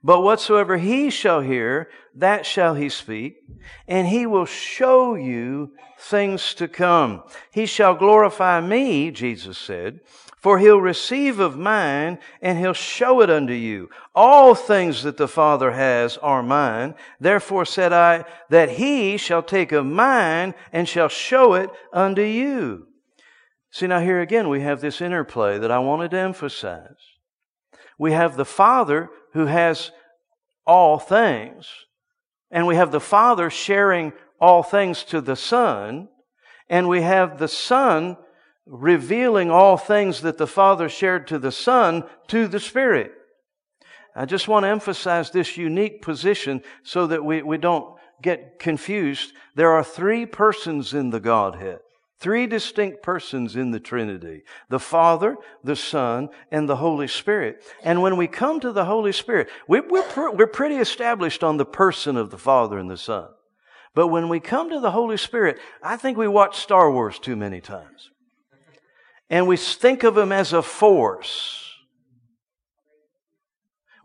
but 0.06 0.22
whatsoever 0.22 0.78
he 0.78 1.10
shall 1.10 1.42
hear, 1.42 1.90
that 2.14 2.46
shall 2.46 2.76
he 2.76 2.90
speak, 2.90 3.38
and 3.88 4.08
he 4.08 4.28
will 4.28 4.46
show 4.46 5.16
you 5.16 5.72
things 5.98 6.54
to 6.54 6.68
come. 6.68 7.24
He 7.52 7.66
shall 7.66 7.96
glorify 7.96 8.62
me, 8.62 9.10
Jesus 9.10 9.58
said, 9.58 10.02
for 10.38 10.60
he'll 10.60 10.80
receive 10.80 11.40
of 11.40 11.58
mine, 11.58 12.20
and 12.40 12.60
he'll 12.60 12.74
show 12.74 13.22
it 13.22 13.32
unto 13.32 13.54
you. 13.54 13.90
All 14.14 14.54
things 14.54 15.02
that 15.02 15.18
the 15.18 15.28
Father 15.28 15.72
has 15.72 16.18
are 16.18 16.44
mine. 16.44 16.94
Therefore 17.20 17.66
said 17.66 17.92
I, 17.92 18.26
that 18.52 18.70
he 18.70 19.18
shall 19.18 19.42
take 19.42 19.72
of 19.72 19.88
mine, 19.88 20.54
and 20.72 20.88
shall 20.88 21.10
show 21.10 21.56
it 21.56 21.72
unto 21.92 22.22
you. 22.22 22.86
See, 23.72 23.88
now 23.88 24.02
here 24.02 24.22
again 24.22 24.50
we 24.50 24.62
have 24.62 24.82
this 24.82 25.02
interplay 25.02 25.58
that 25.58 25.72
I 25.72 25.80
wanted 25.80 26.12
to 26.12 26.20
emphasize. 26.20 26.92
We 27.98 28.12
have 28.12 28.38
the 28.38 28.46
Father 28.46 29.10
who 29.36 29.48
has 29.48 29.92
all 30.65 30.98
things, 30.98 31.68
and 32.50 32.65
we 32.65 32.77
have 32.77 32.92
the 32.94 33.01
Father 33.01 33.50
sharing 33.50 34.13
all 34.39 34.63
things 34.63 35.04
to 35.04 35.20
the 35.20 35.36
Son, 35.36 36.08
and 36.70 36.88
we 36.88 37.01
have 37.01 37.38
the 37.38 37.50
Son 37.50 38.15
revealing 38.65 39.51
all 39.51 39.75
things 39.75 40.22
that 40.22 40.38
the 40.38 40.48
Father 40.48 40.88
shared 40.88 41.27
to 41.27 41.38
the 41.38 41.51
Son 41.51 42.06
to 42.27 42.48
the 42.48 42.62
Spirit. 42.62 43.12
I 44.15 44.24
just 44.24 44.48
want 44.48 44.63
to 44.63 44.70
emphasize 44.70 45.32
this 45.32 45.58
unique 45.58 46.01
position 46.01 46.63
so 46.84 47.06
that 47.08 47.25
we, 47.25 47.42
we 47.42 47.58
don't 47.58 47.98
get 48.22 48.58
confused. 48.58 49.34
There 49.54 49.72
are 49.72 49.84
three 49.84 50.25
persons 50.25 50.94
in 50.94 51.10
the 51.10 51.20
Godhead. 51.20 51.80
Three 52.19 52.48
distinct 52.48 53.03
persons 53.03 53.55
in 53.55 53.72
the 53.72 53.79
Trinity 53.79 54.43
the 54.69 54.79
Father, 54.79 55.36
the 55.63 55.75
Son, 55.75 56.29
and 56.50 56.67
the 56.67 56.77
Holy 56.77 57.07
Spirit. 57.07 57.63
And 57.84 58.01
when 58.01 58.15
we 58.15 58.27
come 58.27 58.60
to 58.62 58.72
the 58.72 58.86
Holy 58.86 59.12
Spirit, 59.12 59.50
we, 59.67 59.81
we're, 59.81 60.31
we're 60.31 60.48
pretty 60.48 60.77
established 60.77 61.43
on 61.43 61.57
the 61.57 61.65
person 61.65 62.15
of 62.15 62.31
the 62.31 62.38
Father 62.38 62.77
and 62.77 62.89
the 62.89 62.98
Son. 62.98 63.27
But 63.93 64.07
when 64.07 64.29
we 64.29 64.39
come 64.39 64.69
to 64.69 64.79
the 64.79 64.91
Holy 64.91 65.17
Spirit, 65.17 65.60
I 65.84 65.98
think 65.98 66.17
we 66.17 66.27
watch 66.27 66.60
Star 66.60 66.89
Wars 66.91 67.19
too 67.19 67.36
many 67.36 67.62
times. 67.62 68.12
And 69.29 69.48
we 69.48 69.57
think 69.57 70.03
of 70.03 70.17
Him 70.17 70.31
as 70.31 70.53
a 70.53 70.62
force. 70.62 71.69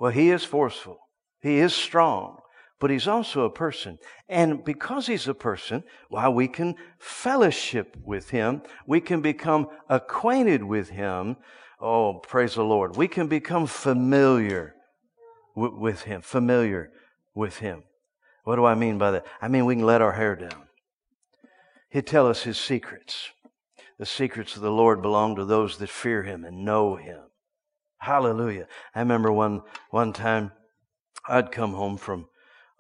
Well, 0.01 0.13
He 0.13 0.31
is 0.31 0.45
forceful. 0.45 0.99
He 1.41 1.59
is 1.59 1.75
strong 1.75 2.40
but 2.81 2.91
he's 2.91 3.07
also 3.07 3.45
a 3.45 3.51
person. 3.51 3.99
And 4.29 4.65
because 4.65 5.07
he's 5.07 5.29
a 5.29 5.35
person, 5.35 5.85
while 6.09 6.33
we 6.33 6.49
can 6.49 6.75
fellowship 6.99 7.97
with 8.03 8.31
him, 8.31 8.63
we 8.87 9.01
can 9.01 9.21
become 9.21 9.69
acquainted 9.89 10.65
with 10.65 10.89
him. 10.89 11.37
Oh, 11.81 12.15
praise 12.15 12.55
the 12.55 12.65
Lord. 12.65 12.97
We 12.97 13.07
can 13.07 13.29
become 13.29 13.67
familiar 13.67 14.75
w- 15.55 15.79
with 15.79 16.03
him, 16.03 16.23
familiar 16.23 16.91
with 17.35 17.59
him. 17.59 17.85
What 18.45 18.57
do 18.57 18.65
I 18.65 18.75
mean 18.75 18.97
by 18.97 19.11
that? 19.13 19.27
I 19.43 19.49
mean, 19.49 19.67
we 19.67 19.77
can 19.77 19.85
let 19.85 20.01
our 20.01 20.13
hair 20.13 20.35
down. 20.35 20.69
He'd 21.91 22.07
tell 22.07 22.27
us 22.27 22.43
his 22.43 22.59
secrets. 22.59 23.29
The 23.99 24.07
secrets 24.07 24.57
of 24.57 24.63
the 24.63 24.73
Lord 24.73 25.03
belong 25.03 25.37
to 25.37 25.45
those 25.45 25.77
that 25.79 25.91
fear 25.91 26.23
him 26.23 26.47
and 26.47 26.65
know 26.65 26.97
him. 26.97 27.21
Hallelujah. 27.99 28.67
I 28.95 29.01
remember 29.01 29.31
one, 29.31 29.61
one 29.91 30.15
time 30.15 30.53
I'd 31.29 31.53
come 31.53 31.75
home 31.75 31.99
from 31.99 32.30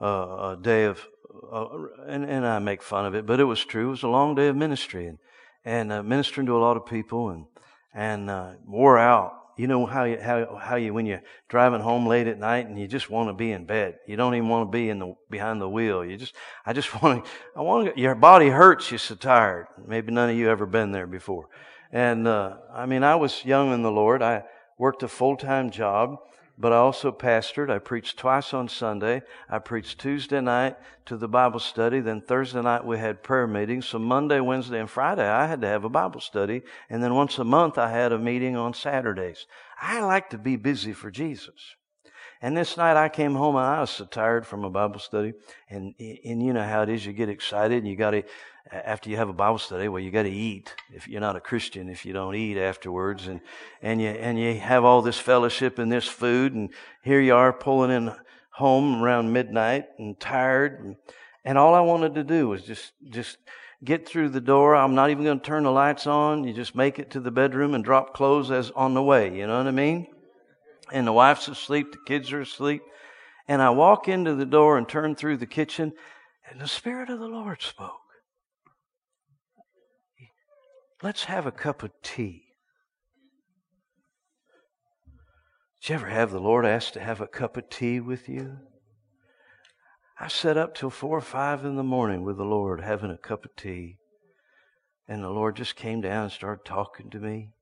uh, 0.00 0.56
a 0.56 0.58
day 0.60 0.84
of, 0.84 1.06
uh, 1.52 1.66
and, 2.06 2.24
and 2.24 2.46
I 2.46 2.58
make 2.58 2.82
fun 2.82 3.06
of 3.06 3.14
it, 3.14 3.26
but 3.26 3.40
it 3.40 3.44
was 3.44 3.64
true. 3.64 3.88
It 3.88 3.90
was 3.90 4.02
a 4.02 4.08
long 4.08 4.34
day 4.34 4.48
of 4.48 4.56
ministry 4.56 5.06
and, 5.06 5.18
and 5.64 5.92
uh, 5.92 6.02
ministering 6.02 6.46
to 6.46 6.56
a 6.56 6.60
lot 6.60 6.76
of 6.76 6.86
people 6.86 7.30
and, 7.30 7.46
and 7.94 8.30
uh, 8.30 8.52
wore 8.66 8.98
out. 8.98 9.34
You 9.56 9.66
know 9.66 9.84
how 9.84 10.04
you, 10.04 10.18
how, 10.18 10.56
how 10.56 10.76
you, 10.76 10.94
when 10.94 11.04
you're 11.04 11.22
driving 11.48 11.80
home 11.80 12.06
late 12.06 12.26
at 12.26 12.38
night 12.38 12.66
and 12.66 12.80
you 12.80 12.86
just 12.86 13.10
want 13.10 13.28
to 13.28 13.34
be 13.34 13.52
in 13.52 13.66
bed. 13.66 13.96
You 14.06 14.16
don't 14.16 14.34
even 14.34 14.48
want 14.48 14.68
to 14.68 14.70
be 14.70 14.88
in 14.88 15.00
the, 15.00 15.14
behind 15.28 15.60
the 15.60 15.68
wheel. 15.68 16.02
You 16.02 16.16
just, 16.16 16.34
I 16.64 16.72
just 16.72 17.02
want 17.02 17.24
to, 17.24 17.30
I 17.54 17.60
want 17.60 17.94
to, 17.94 18.00
your 18.00 18.14
body 18.14 18.48
hurts. 18.48 18.90
You're 18.90 18.98
so 18.98 19.16
tired. 19.16 19.66
Maybe 19.86 20.12
none 20.12 20.30
of 20.30 20.36
you 20.36 20.48
ever 20.48 20.64
been 20.64 20.92
there 20.92 21.06
before. 21.06 21.48
And, 21.92 22.26
uh, 22.26 22.56
I 22.72 22.86
mean, 22.86 23.02
I 23.02 23.16
was 23.16 23.44
young 23.44 23.74
in 23.74 23.82
the 23.82 23.90
Lord. 23.90 24.22
I 24.22 24.44
worked 24.78 25.02
a 25.02 25.08
full-time 25.08 25.70
job 25.70 26.16
but 26.60 26.74
I 26.74 26.76
also 26.76 27.10
pastored. 27.10 27.70
I 27.70 27.78
preached 27.78 28.18
twice 28.18 28.52
on 28.52 28.68
Sunday. 28.68 29.22
I 29.48 29.58
preached 29.58 29.98
Tuesday 29.98 30.42
night 30.42 30.76
to 31.06 31.16
the 31.16 31.26
Bible 31.26 31.58
study. 31.58 32.00
Then 32.00 32.20
Thursday 32.20 32.60
night 32.60 32.84
we 32.84 32.98
had 32.98 33.22
prayer 33.22 33.46
meetings. 33.46 33.86
So 33.86 33.98
Monday, 33.98 34.40
Wednesday, 34.40 34.78
and 34.78 34.90
Friday 34.90 35.26
I 35.26 35.46
had 35.46 35.62
to 35.62 35.66
have 35.66 35.84
a 35.84 35.88
Bible 35.88 36.20
study. 36.20 36.60
And 36.90 37.02
then 37.02 37.14
once 37.14 37.38
a 37.38 37.44
month 37.44 37.78
I 37.78 37.90
had 37.90 38.12
a 38.12 38.18
meeting 38.18 38.56
on 38.56 38.74
Saturdays. 38.74 39.46
I 39.80 40.02
like 40.02 40.28
to 40.30 40.38
be 40.38 40.56
busy 40.56 40.92
for 40.92 41.10
Jesus. 41.10 41.76
And 42.42 42.56
this 42.56 42.76
night 42.76 42.96
I 42.96 43.08
came 43.08 43.34
home 43.34 43.56
and 43.56 43.66
I 43.66 43.80
was 43.80 43.90
so 43.90 44.06
tired 44.06 44.46
from 44.46 44.64
a 44.64 44.70
Bible 44.70 44.98
study. 44.98 45.34
And, 45.68 45.94
and 45.98 46.42
you 46.42 46.52
know 46.52 46.62
how 46.62 46.82
it 46.82 46.88
is. 46.88 47.04
You 47.04 47.12
get 47.12 47.28
excited 47.28 47.78
and 47.78 47.88
you 47.88 47.96
got 47.96 48.12
to, 48.12 48.22
after 48.72 49.10
you 49.10 49.16
have 49.16 49.28
a 49.28 49.34
Bible 49.34 49.58
study, 49.58 49.88
well, 49.88 50.02
you 50.02 50.10
got 50.10 50.22
to 50.22 50.30
eat. 50.30 50.74
If 50.92 51.08
you're 51.08 51.20
not 51.20 51.36
a 51.36 51.40
Christian, 51.40 51.88
if 51.88 52.06
you 52.06 52.12
don't 52.12 52.34
eat 52.34 52.56
afterwards, 52.56 53.26
and 53.26 53.40
and 53.82 54.00
you 54.00 54.08
and 54.08 54.38
you 54.38 54.58
have 54.60 54.84
all 54.84 55.02
this 55.02 55.18
fellowship 55.18 55.78
and 55.78 55.90
this 55.90 56.06
food, 56.06 56.54
and 56.54 56.70
here 57.02 57.20
you 57.20 57.34
are 57.34 57.52
pulling 57.52 57.90
in 57.90 58.14
home 58.50 59.02
around 59.02 59.32
midnight 59.32 59.86
and 59.98 60.20
tired, 60.20 60.84
and, 60.84 60.96
and 61.44 61.58
all 61.58 61.74
I 61.74 61.80
wanted 61.80 62.14
to 62.14 62.24
do 62.24 62.48
was 62.48 62.62
just 62.62 62.92
just 63.08 63.38
get 63.82 64.06
through 64.06 64.28
the 64.28 64.40
door. 64.40 64.76
I'm 64.76 64.94
not 64.94 65.10
even 65.10 65.24
going 65.24 65.40
to 65.40 65.44
turn 65.46 65.64
the 65.64 65.72
lights 65.72 66.06
on. 66.06 66.44
You 66.44 66.52
just 66.52 66.74
make 66.74 66.98
it 66.98 67.10
to 67.12 67.20
the 67.20 67.30
bedroom 67.30 67.74
and 67.74 67.82
drop 67.82 68.14
clothes 68.14 68.50
as 68.50 68.70
on 68.72 68.94
the 68.94 69.02
way. 69.02 69.36
You 69.36 69.46
know 69.46 69.58
what 69.58 69.66
I 69.66 69.72
mean? 69.72 70.06
And 70.92 71.06
the 71.06 71.12
wife's 71.12 71.48
asleep, 71.48 71.92
the 71.92 71.98
kids 72.04 72.32
are 72.32 72.40
asleep, 72.40 72.82
and 73.46 73.62
I 73.62 73.70
walk 73.70 74.08
into 74.08 74.34
the 74.34 74.46
door 74.46 74.76
and 74.76 74.88
turn 74.88 75.14
through 75.14 75.36
the 75.36 75.46
kitchen, 75.46 75.92
and 76.48 76.60
the 76.60 76.68
Spirit 76.68 77.10
of 77.10 77.18
the 77.18 77.28
Lord 77.28 77.62
spoke. 77.62 78.00
Let's 81.02 81.24
have 81.24 81.46
a 81.46 81.52
cup 81.52 81.82
of 81.82 81.92
tea. 82.02 82.44
Did 85.80 85.88
you 85.88 85.94
ever 85.94 86.08
have 86.08 86.30
the 86.30 86.40
Lord 86.40 86.66
ask 86.66 86.92
to 86.92 87.00
have 87.00 87.20
a 87.20 87.26
cup 87.26 87.56
of 87.56 87.70
tea 87.70 88.00
with 88.00 88.28
you? 88.28 88.58
I 90.18 90.28
sat 90.28 90.58
up 90.58 90.74
till 90.74 90.90
four 90.90 91.16
or 91.16 91.22
five 91.22 91.64
in 91.64 91.76
the 91.76 91.82
morning 91.82 92.22
with 92.22 92.36
the 92.36 92.44
Lord 92.44 92.82
having 92.82 93.10
a 93.10 93.16
cup 93.16 93.46
of 93.46 93.56
tea. 93.56 93.96
And 95.08 95.24
the 95.24 95.30
Lord 95.30 95.56
just 95.56 95.76
came 95.76 96.02
down 96.02 96.24
and 96.24 96.32
started 96.32 96.66
talking 96.66 97.08
to 97.10 97.18
me 97.18 97.52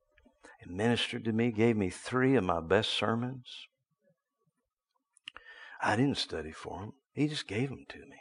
and 0.61 0.75
ministered 0.75 1.25
to 1.25 1.31
me, 1.31 1.51
gave 1.51 1.77
me 1.77 1.89
three 1.89 2.35
of 2.35 2.43
my 2.43 2.59
best 2.59 2.89
sermons. 2.89 3.67
I 5.81 5.95
didn't 5.95 6.17
study 6.17 6.51
for 6.51 6.79
them, 6.79 6.93
He 7.13 7.27
just 7.27 7.47
gave 7.47 7.69
them 7.69 7.85
to 7.89 7.99
me. 7.99 8.17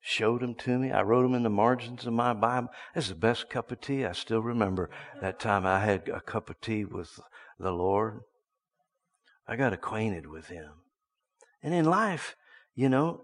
showed 0.00 0.42
them 0.42 0.56
to 0.56 0.78
me. 0.78 0.90
I 0.90 1.02
wrote 1.02 1.22
them 1.22 1.34
in 1.34 1.44
the 1.44 1.50
margins 1.50 2.06
of 2.06 2.12
my 2.12 2.32
Bible. 2.32 2.70
Is 2.94 3.08
the 3.08 3.14
best 3.14 3.48
cup 3.48 3.70
of 3.70 3.80
tea. 3.80 4.04
I 4.04 4.12
still 4.12 4.42
remember 4.42 4.90
that 5.20 5.38
time 5.38 5.64
I 5.64 5.78
had 5.78 6.08
a 6.08 6.20
cup 6.20 6.50
of 6.50 6.60
tea 6.60 6.84
with 6.84 7.20
the 7.58 7.70
Lord. 7.70 8.22
I 9.46 9.54
got 9.54 9.72
acquainted 9.72 10.26
with 10.26 10.48
Him. 10.48 10.72
And 11.62 11.72
in 11.72 11.84
life, 11.84 12.34
you 12.74 12.88
know, 12.88 13.22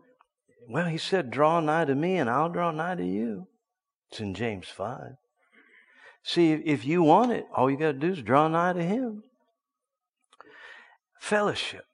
well, 0.69 0.87
He 0.87 0.99
said, 0.99 1.33
draw 1.33 1.59
nigh 1.59 1.87
to 1.87 1.97
me 1.97 2.17
and 2.17 2.31
I'll 2.31 2.49
draw 2.49 2.71
nigh 2.71 2.95
to 2.95 3.05
you. 3.05 3.49
It's 4.11 4.21
in 4.21 4.35
James 4.35 4.69
5. 4.69 5.17
See, 6.23 6.53
if 6.53 6.85
you 6.85 7.03
want 7.03 7.33
it, 7.33 7.47
all 7.55 7.71
you 7.71 7.77
got 7.77 7.93
to 7.93 7.93
do 7.95 8.13
is 8.13 8.23
draw 8.23 8.49
nigh 8.49 8.73
to 8.73 8.83
Him. 8.83 9.23
Fellowship. 11.21 11.85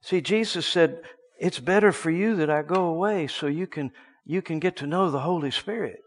See, 0.00 0.20
Jesus 0.20 0.66
said, 0.66 1.00
it's 1.38 1.60
better 1.60 1.92
for 1.92 2.10
you 2.10 2.36
that 2.36 2.50
I 2.50 2.62
go 2.62 2.84
away 2.84 3.26
so 3.26 3.46
you 3.46 3.66
can, 3.66 3.92
you 4.24 4.42
can 4.42 4.58
get 4.58 4.76
to 4.76 4.86
know 4.86 5.10
the 5.10 5.20
Holy 5.20 5.50
Spirit. 5.50 6.00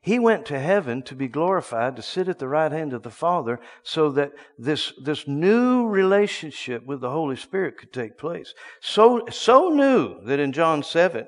He 0.00 0.18
went 0.18 0.46
to 0.46 0.58
heaven 0.58 1.02
to 1.02 1.14
be 1.14 1.28
glorified, 1.28 1.96
to 1.96 2.02
sit 2.02 2.28
at 2.28 2.38
the 2.38 2.48
right 2.48 2.70
hand 2.70 2.92
of 2.92 3.02
the 3.02 3.10
Father, 3.10 3.60
so 3.82 4.10
that 4.12 4.32
this, 4.56 4.92
this 5.02 5.26
new 5.26 5.86
relationship 5.86 6.86
with 6.86 7.00
the 7.00 7.10
Holy 7.10 7.36
Spirit 7.36 7.76
could 7.78 7.92
take 7.92 8.16
place. 8.16 8.54
So, 8.80 9.26
so 9.30 9.68
new 9.68 10.24
that 10.24 10.38
in 10.38 10.52
John 10.52 10.82
7, 10.82 11.26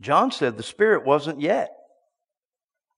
John 0.00 0.30
said 0.30 0.56
the 0.56 0.62
Spirit 0.62 1.06
wasn't 1.06 1.40
yet, 1.40 1.70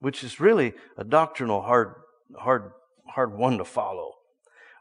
which 0.00 0.24
is 0.24 0.40
really 0.40 0.74
a 0.96 1.04
doctrinal 1.04 1.62
hard, 1.62 1.94
hard, 2.36 2.72
hard 3.06 3.36
one 3.36 3.58
to 3.58 3.64
follow. 3.64 4.14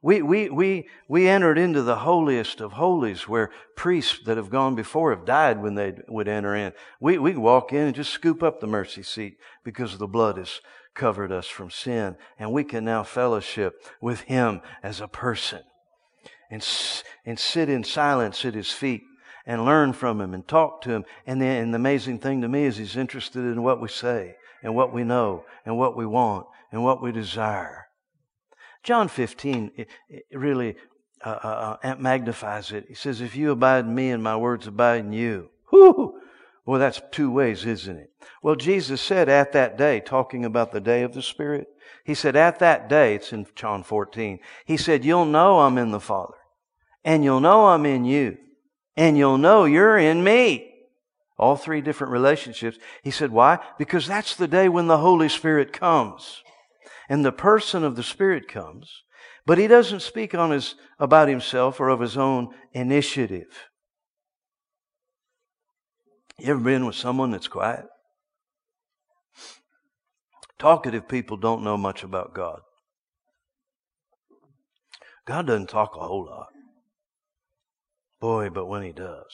We, 0.01 0.21
we, 0.21 0.49
we, 0.49 0.87
we 1.09 1.27
entered 1.27 1.57
into 1.57 1.81
the 1.81 1.97
holiest 1.97 2.61
of 2.61 2.73
holies 2.73 3.27
where 3.27 3.51
priests 3.75 4.19
that 4.25 4.37
have 4.37 4.49
gone 4.49 4.75
before 4.75 5.13
have 5.13 5.25
died 5.25 5.61
when 5.61 5.75
they 5.75 5.93
would 6.07 6.29
enter 6.29 6.55
in. 6.55 6.71
We, 7.01 7.17
we 7.17 7.35
walk 7.35 7.73
in 7.73 7.87
and 7.87 7.95
just 7.95 8.11
scoop 8.11 8.41
up 8.41 8.61
the 8.61 8.67
mercy 8.67 9.03
seat 9.03 9.37
because 9.65 9.97
the 9.97 10.07
blood 10.07 10.37
has 10.37 10.61
covered 10.93 11.33
us 11.33 11.47
from 11.47 11.69
sin. 11.69 12.15
And 12.37 12.53
we 12.53 12.63
can 12.63 12.85
now 12.85 13.03
fellowship 13.03 13.83
with 14.01 14.21
Him 14.21 14.61
as 14.81 15.01
a 15.01 15.07
person 15.07 15.63
and, 16.49 16.65
and 17.25 17.37
sit 17.37 17.67
in 17.67 17.83
silence 17.83 18.45
at 18.45 18.53
His 18.53 18.71
feet 18.71 19.01
and 19.45 19.65
learn 19.65 19.91
from 19.91 20.21
Him 20.21 20.33
and 20.33 20.47
talk 20.47 20.81
to 20.83 20.91
Him. 20.91 21.03
And 21.27 21.41
the, 21.41 21.45
and 21.45 21.73
the 21.73 21.77
amazing 21.77 22.19
thing 22.19 22.39
to 22.41 22.47
me 22.47 22.63
is 22.63 22.77
He's 22.77 22.95
interested 22.95 23.41
in 23.41 23.63
what 23.63 23.81
we 23.81 23.89
say 23.89 24.37
and 24.63 24.75
what 24.75 24.93
we 24.93 25.03
know 25.03 25.45
and 25.65 25.77
what 25.77 25.95
we 25.95 26.05
want 26.05 26.47
and 26.71 26.83
what 26.83 27.01
we 27.01 27.11
desire. 27.11 27.87
John 28.83 29.07
15 29.07 29.71
it, 29.75 29.89
it 30.09 30.25
really 30.31 30.75
uh, 31.25 31.39
uh, 31.43 31.77
uh 31.83 31.95
magnifies 31.97 32.71
it. 32.71 32.85
He 32.87 32.93
says, 32.93 33.21
If 33.21 33.35
you 33.35 33.51
abide 33.51 33.85
in 33.85 33.93
me 33.95 34.09
and 34.11 34.23
my 34.23 34.37
words 34.37 34.67
abide 34.67 35.01
in 35.01 35.13
you. 35.13 35.49
Whoo! 35.71 36.19
Well, 36.65 36.79
that's 36.79 37.01
two 37.11 37.31
ways, 37.31 37.65
isn't 37.65 37.97
it? 37.97 38.11
Well, 38.43 38.55
Jesus 38.55 39.01
said 39.01 39.27
at 39.27 39.53
that 39.53 39.77
day, 39.77 39.99
talking 39.99 40.45
about 40.45 40.71
the 40.71 40.79
day 40.79 41.01
of 41.01 41.13
the 41.13 41.21
Spirit, 41.23 41.67
He 42.05 42.13
said, 42.13 42.35
At 42.35 42.59
that 42.59 42.87
day, 42.87 43.15
it's 43.15 43.33
in 43.33 43.47
John 43.55 43.83
14, 43.83 44.39
He 44.65 44.77
said, 44.77 45.03
You'll 45.03 45.25
know 45.25 45.61
I'm 45.61 45.77
in 45.77 45.91
the 45.91 45.99
Father, 45.99 46.35
and 47.03 47.23
you'll 47.23 47.39
know 47.39 47.67
I'm 47.67 47.85
in 47.85 48.05
you, 48.05 48.37
and 48.95 49.17
you'll 49.17 49.39
know 49.39 49.65
you're 49.65 49.97
in 49.97 50.23
me. 50.23 50.68
All 51.39 51.55
three 51.55 51.79
different 51.79 52.11
relationships. 52.11 52.77
He 53.01 53.11
said, 53.11 53.31
Why? 53.31 53.59
Because 53.77 54.05
that's 54.05 54.35
the 54.35 54.47
day 54.47 54.67
when 54.67 54.87
the 54.87 54.97
Holy 54.97 55.29
Spirit 55.29 55.71
comes 55.71 56.43
and 57.07 57.23
the 57.23 57.31
person 57.31 57.83
of 57.83 57.95
the 57.95 58.03
Spirit 58.03 58.47
comes, 58.47 59.03
but 59.45 59.57
he 59.57 59.65
doesn't 59.65 60.01
speak 60.01 60.35
on 60.35 60.51
his, 60.51 60.75
about 60.99 61.29
himself 61.29 61.79
or 61.79 61.87
of 61.87 62.01
his 62.01 62.17
own 62.17 62.49
initiative. 62.73 63.69
You 66.37 66.51
ever 66.51 66.59
been 66.59 66.85
with 66.85 66.95
someone 66.95 67.31
that's 67.31 67.47
quiet? 67.47 67.85
Talkative 70.59 71.07
people 71.07 71.37
don't 71.37 71.63
know 71.63 71.77
much 71.77 72.03
about 72.03 72.33
God. 72.33 72.59
God 75.25 75.47
doesn't 75.47 75.69
talk 75.69 75.95
a 75.95 75.99
whole 75.99 76.25
lot. 76.25 76.47
Boy, 78.19 78.49
but 78.49 78.65
when 78.65 78.83
he 78.83 78.91
does. 78.91 79.25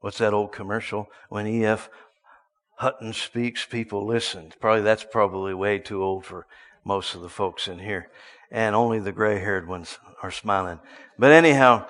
What's 0.00 0.18
that 0.18 0.34
old 0.34 0.52
commercial? 0.52 1.08
When 1.28 1.46
E.F. 1.46 1.90
Hutton 2.76 3.12
speaks, 3.12 3.66
people 3.66 4.06
listen. 4.06 4.52
Probably 4.60 4.82
that's 4.82 5.04
probably 5.04 5.52
way 5.54 5.78
too 5.78 6.02
old 6.02 6.24
for 6.24 6.46
most 6.84 7.14
of 7.14 7.20
the 7.20 7.28
folks 7.28 7.68
in 7.68 7.78
here, 7.78 8.08
and 8.50 8.74
only 8.74 8.98
the 8.98 9.12
gray 9.12 9.38
haired 9.38 9.68
ones 9.68 9.98
are 10.22 10.30
smiling. 10.30 10.80
But 11.18 11.32
anyhow, 11.32 11.86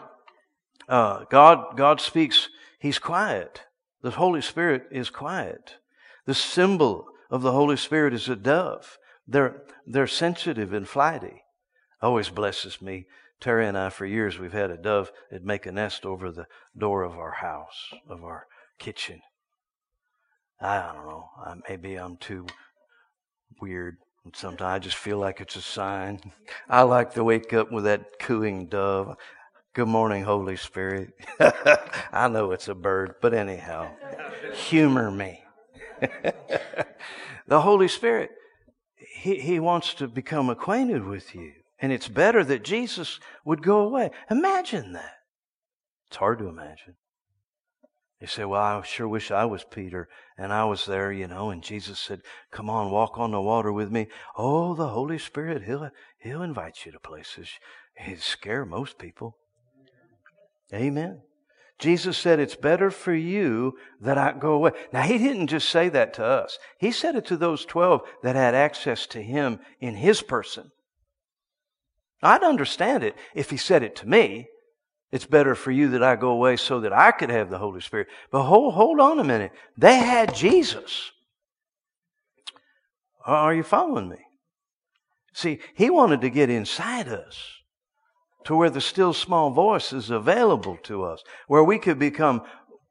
uh, 0.88 1.24
God, 1.30 1.76
God 1.76 2.00
speaks, 2.00 2.48
He's 2.80 2.98
quiet. 2.98 3.62
The 4.02 4.10
Holy 4.12 4.40
Spirit 4.40 4.86
is 4.90 5.10
quiet. 5.10 5.76
The 6.26 6.34
symbol 6.34 7.06
of 7.30 7.42
the 7.42 7.52
Holy 7.52 7.76
Spirit 7.76 8.14
is 8.14 8.28
a 8.28 8.34
dove. 8.34 8.98
They're, 9.28 9.62
they're 9.86 10.06
sensitive 10.06 10.72
and 10.72 10.88
flighty. 10.88 11.44
Always 12.02 12.30
blesses 12.30 12.82
me. 12.82 13.06
Terry 13.40 13.66
and 13.66 13.76
I, 13.76 13.88
for 13.88 14.04
years, 14.04 14.38
we've 14.38 14.52
had 14.52 14.70
a 14.70 14.76
dove 14.76 15.10
that 15.30 15.44
make 15.44 15.64
a 15.64 15.72
nest 15.72 16.04
over 16.04 16.30
the 16.30 16.46
door 16.76 17.02
of 17.02 17.16
our 17.16 17.32
house, 17.32 17.92
of 18.08 18.22
our 18.22 18.46
kitchen. 18.78 19.20
I 20.60 20.92
don't 20.92 21.06
know. 21.06 21.30
Maybe 21.68 21.96
I'm 21.96 22.18
too 22.18 22.46
weird. 23.60 23.96
Sometimes 24.34 24.62
I 24.62 24.78
just 24.78 24.96
feel 24.96 25.16
like 25.16 25.40
it's 25.40 25.56
a 25.56 25.62
sign. 25.62 26.20
I 26.68 26.82
like 26.82 27.14
to 27.14 27.24
wake 27.24 27.54
up 27.54 27.72
with 27.72 27.84
that 27.84 28.18
cooing 28.18 28.66
dove. 28.66 29.16
Good 29.72 29.88
morning, 29.88 30.24
Holy 30.24 30.56
Spirit. 30.56 31.14
I 32.12 32.28
know 32.28 32.52
it's 32.52 32.68
a 32.68 32.74
bird, 32.74 33.14
but 33.22 33.32
anyhow, 33.32 33.90
humor 34.52 35.10
me. 35.10 35.42
the 37.46 37.60
Holy 37.62 37.88
Spirit, 37.88 38.30
he, 39.20 39.36
he 39.36 39.60
wants 39.60 39.94
to 39.94 40.08
become 40.08 40.50
acquainted 40.50 41.04
with 41.04 41.34
you. 41.34 41.52
And 41.80 41.92
it's 41.92 42.08
better 42.08 42.44
that 42.44 42.64
Jesus 42.64 43.20
would 43.44 43.62
go 43.62 43.80
away. 43.80 44.10
Imagine 44.30 44.92
that. 44.92 45.14
It's 46.08 46.16
hard 46.16 46.38
to 46.40 46.48
imagine. 46.48 46.96
They 48.20 48.26
say, 48.26 48.44
Well, 48.44 48.60
I 48.60 48.82
sure 48.82 49.08
wish 49.08 49.30
I 49.30 49.46
was 49.46 49.64
Peter 49.64 50.08
and 50.36 50.52
I 50.52 50.64
was 50.64 50.84
there, 50.84 51.10
you 51.10 51.26
know, 51.26 51.50
and 51.50 51.62
Jesus 51.62 51.98
said, 51.98 52.20
Come 52.50 52.68
on, 52.68 52.90
walk 52.90 53.18
on 53.18 53.30
the 53.30 53.40
water 53.40 53.72
with 53.72 53.90
me. 53.90 54.08
Oh, 54.36 54.74
the 54.74 54.88
Holy 54.88 55.18
Spirit, 55.18 55.62
He'll, 55.62 55.90
he'll 56.18 56.42
invite 56.42 56.84
you 56.84 56.92
to 56.92 57.00
places. 57.00 57.48
He'd 57.96 58.20
scare 58.20 58.66
most 58.66 58.98
people. 58.98 59.38
Amen. 60.72 61.22
Jesus 61.78 62.18
said, 62.18 62.38
It's 62.38 62.56
better 62.56 62.90
for 62.90 63.14
you 63.14 63.78
that 64.02 64.18
I 64.18 64.32
go 64.32 64.52
away. 64.52 64.72
Now, 64.92 65.02
He 65.02 65.16
didn't 65.16 65.46
just 65.46 65.70
say 65.70 65.88
that 65.88 66.12
to 66.14 66.24
us, 66.24 66.58
He 66.78 66.92
said 66.92 67.16
it 67.16 67.24
to 67.26 67.38
those 67.38 67.64
12 67.64 68.02
that 68.22 68.36
had 68.36 68.54
access 68.54 69.06
to 69.08 69.22
Him 69.22 69.60
in 69.80 69.94
His 69.94 70.20
person. 70.20 70.70
I'd 72.22 72.42
understand 72.42 73.04
it 73.04 73.16
if 73.34 73.50
He 73.50 73.56
said 73.56 73.82
it 73.82 73.96
to 73.96 74.08
me. 74.08 74.48
It's 75.12 75.26
better 75.26 75.54
for 75.54 75.72
you 75.72 75.88
that 75.90 76.02
I 76.02 76.14
go 76.14 76.30
away 76.30 76.56
so 76.56 76.80
that 76.80 76.92
I 76.92 77.10
could 77.10 77.30
have 77.30 77.50
the 77.50 77.58
Holy 77.58 77.80
Spirit. 77.80 78.06
But 78.30 78.44
hold, 78.44 78.74
hold 78.74 79.00
on 79.00 79.18
a 79.18 79.24
minute. 79.24 79.50
They 79.76 79.96
had 79.96 80.34
Jesus. 80.34 81.10
Are 83.26 83.54
you 83.54 83.64
following 83.64 84.08
me? 84.08 84.18
See, 85.32 85.60
he 85.74 85.90
wanted 85.90 86.20
to 86.20 86.30
get 86.30 86.48
inside 86.48 87.08
us 87.08 87.60
to 88.44 88.56
where 88.56 88.70
the 88.70 88.80
still 88.80 89.12
small 89.12 89.50
voice 89.50 89.92
is 89.92 90.10
available 90.10 90.78
to 90.84 91.04
us, 91.04 91.22
where 91.46 91.64
we 91.64 91.78
could 91.78 91.98
become 91.98 92.42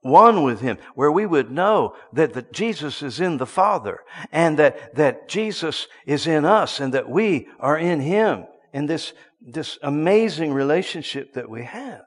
one 0.02 0.44
with 0.44 0.62
him, 0.62 0.78
where 0.96 1.12
we 1.12 1.26
would 1.26 1.52
know 1.52 1.96
that 2.14 2.34
the, 2.34 2.44
Jesus 2.44 3.02
is 3.02 3.20
in 3.20 3.38
the 3.38 3.46
Father 3.46 4.02
and 4.32 4.58
that, 4.58 4.96
that 4.96 5.28
Jesus 5.28 5.88
is 6.06 6.28
in 6.28 6.46
us 6.46 6.80
and 6.80 6.94
that 6.94 7.10
we 7.10 7.48
are 7.60 7.78
in 7.78 8.00
him 8.00 8.46
in 8.74 8.86
this, 8.86 9.14
this 9.42 9.78
amazing 9.82 10.54
relationship 10.54 11.34
that 11.34 11.50
we 11.50 11.64
have. 11.64 12.02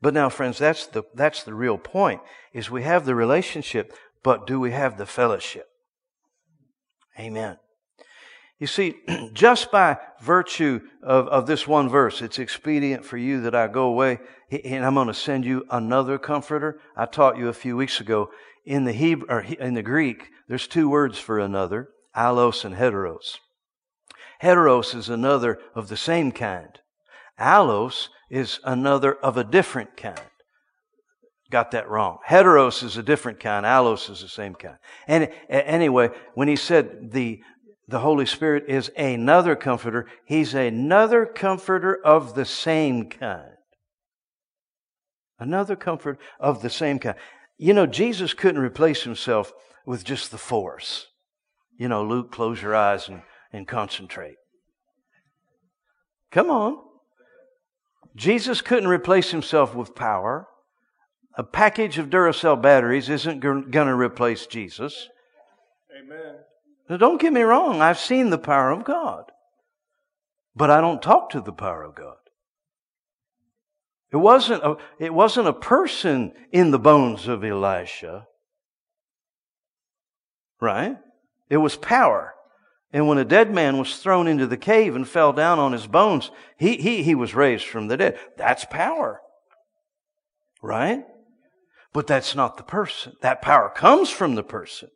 But 0.00 0.14
now, 0.14 0.28
friends, 0.28 0.58
that's 0.58 0.86
the, 0.86 1.04
that's 1.14 1.42
the 1.42 1.54
real 1.54 1.78
point, 1.78 2.20
is 2.52 2.70
we 2.70 2.82
have 2.82 3.06
the 3.06 3.14
relationship, 3.14 3.92
but 4.22 4.46
do 4.46 4.60
we 4.60 4.72
have 4.72 4.98
the 4.98 5.06
fellowship? 5.06 5.66
Amen. 7.18 7.56
You 8.58 8.66
see, 8.66 8.94
just 9.32 9.70
by 9.70 9.98
virtue 10.20 10.80
of, 11.02 11.28
of 11.28 11.46
this 11.46 11.66
one 11.66 11.88
verse, 11.88 12.22
it's 12.22 12.38
expedient 12.38 13.04
for 13.04 13.16
you 13.16 13.40
that 13.42 13.54
I 13.54 13.68
go 13.68 13.84
away, 13.84 14.18
and 14.50 14.84
I'm 14.84 14.94
going 14.94 15.08
to 15.08 15.14
send 15.14 15.44
you 15.44 15.64
another 15.70 16.18
comforter. 16.18 16.80
I 16.96 17.06
taught 17.06 17.38
you 17.38 17.48
a 17.48 17.54
few 17.54 17.76
weeks 17.76 18.00
ago 18.00 18.30
in 18.66 18.84
the 18.84 18.92
Hebrew 18.92 19.28
or 19.28 19.40
in 19.40 19.74
the 19.74 19.82
Greek, 19.82 20.30
there's 20.48 20.66
two 20.66 20.88
words 20.90 21.18
for 21.18 21.38
another, 21.38 21.88
allos 22.14 22.64
and 22.64 22.74
heteros. 22.74 23.38
Heteros 24.42 24.94
is 24.94 25.08
another 25.08 25.58
of 25.74 25.88
the 25.88 25.96
same 25.96 26.32
kind. 26.32 26.80
Allos 27.38 28.08
is 28.30 28.60
another 28.64 29.14
of 29.14 29.36
a 29.36 29.44
different 29.44 29.96
kind. 29.96 30.20
Got 31.50 31.70
that 31.70 31.88
wrong. 31.88 32.18
Heteros 32.26 32.82
is 32.82 32.96
a 32.96 33.02
different 33.02 33.38
kind. 33.40 33.64
Allos 33.64 34.10
is 34.10 34.20
the 34.20 34.28
same 34.28 34.54
kind. 34.54 34.78
And 35.06 35.30
anyway, 35.48 36.10
when 36.34 36.48
he 36.48 36.56
said 36.56 37.12
the, 37.12 37.40
the 37.86 38.00
Holy 38.00 38.26
Spirit 38.26 38.64
is 38.68 38.90
another 38.96 39.54
comforter, 39.54 40.06
he's 40.24 40.54
another 40.54 41.24
comforter 41.24 42.00
of 42.04 42.34
the 42.34 42.44
same 42.44 43.08
kind. 43.08 43.52
Another 45.38 45.76
comfort 45.76 46.18
of 46.40 46.62
the 46.62 46.70
same 46.70 46.98
kind. 46.98 47.16
You 47.58 47.74
know, 47.74 47.86
Jesus 47.86 48.34
couldn't 48.34 48.60
replace 48.60 49.02
himself 49.04 49.52
with 49.86 50.02
just 50.02 50.30
the 50.30 50.38
force. 50.38 51.06
You 51.78 51.88
know, 51.88 52.02
Luke, 52.02 52.32
close 52.32 52.60
your 52.60 52.74
eyes 52.74 53.08
and, 53.08 53.22
and 53.52 53.66
concentrate. 53.66 54.36
Come 56.30 56.50
on. 56.50 56.78
Jesus 58.14 58.62
couldn't 58.62 58.88
replace 58.88 59.30
himself 59.30 59.74
with 59.74 59.94
power. 59.94 60.48
A 61.36 61.44
package 61.44 61.98
of 61.98 62.08
Duracell 62.08 62.60
batteries 62.60 63.10
isn't 63.10 63.40
going 63.40 63.70
to 63.70 63.94
replace 63.94 64.46
Jesus. 64.46 65.08
Amen. 65.96 66.36
Now, 66.88 66.96
don't 66.96 67.20
get 67.20 67.32
me 67.32 67.42
wrong. 67.42 67.82
I've 67.82 67.98
seen 67.98 68.30
the 68.30 68.38
power 68.38 68.70
of 68.70 68.84
God. 68.84 69.24
But 70.54 70.70
I 70.70 70.80
don't 70.80 71.02
talk 71.02 71.30
to 71.30 71.40
the 71.40 71.52
power 71.52 71.82
of 71.82 71.94
God. 71.94 72.16
It 74.12 74.16
wasn't 74.16 74.62
a, 74.62 74.76
it 74.98 75.12
wasn't 75.12 75.48
a 75.48 75.52
person 75.52 76.32
in 76.52 76.70
the 76.70 76.78
bones 76.78 77.28
of 77.28 77.44
Elisha. 77.44 78.26
Right? 80.60 80.96
It 81.50 81.58
was 81.58 81.76
power. 81.76 82.35
And 82.96 83.06
when 83.06 83.18
a 83.18 83.26
dead 83.26 83.52
man 83.52 83.76
was 83.76 83.98
thrown 83.98 84.26
into 84.26 84.46
the 84.46 84.56
cave 84.56 84.96
and 84.96 85.06
fell 85.06 85.34
down 85.34 85.58
on 85.58 85.72
his 85.72 85.86
bones, 85.86 86.30
he, 86.56 86.78
he, 86.78 87.02
he 87.02 87.14
was 87.14 87.34
raised 87.34 87.66
from 87.66 87.88
the 87.88 87.98
dead. 87.98 88.18
That's 88.38 88.64
power. 88.64 89.20
Right? 90.62 91.04
But 91.92 92.06
that's 92.06 92.34
not 92.34 92.56
the 92.56 92.62
person. 92.62 93.12
That 93.20 93.42
power 93.42 93.68
comes 93.68 94.08
from 94.08 94.34
the 94.34 94.42
person. 94.42 94.88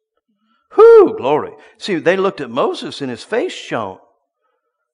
Whoo, 0.78 1.14
glory. 1.14 1.52
See, 1.76 1.96
they 1.96 2.16
looked 2.16 2.40
at 2.40 2.48
Moses 2.48 3.02
and 3.02 3.10
his 3.10 3.22
face 3.22 3.52
shone. 3.52 3.98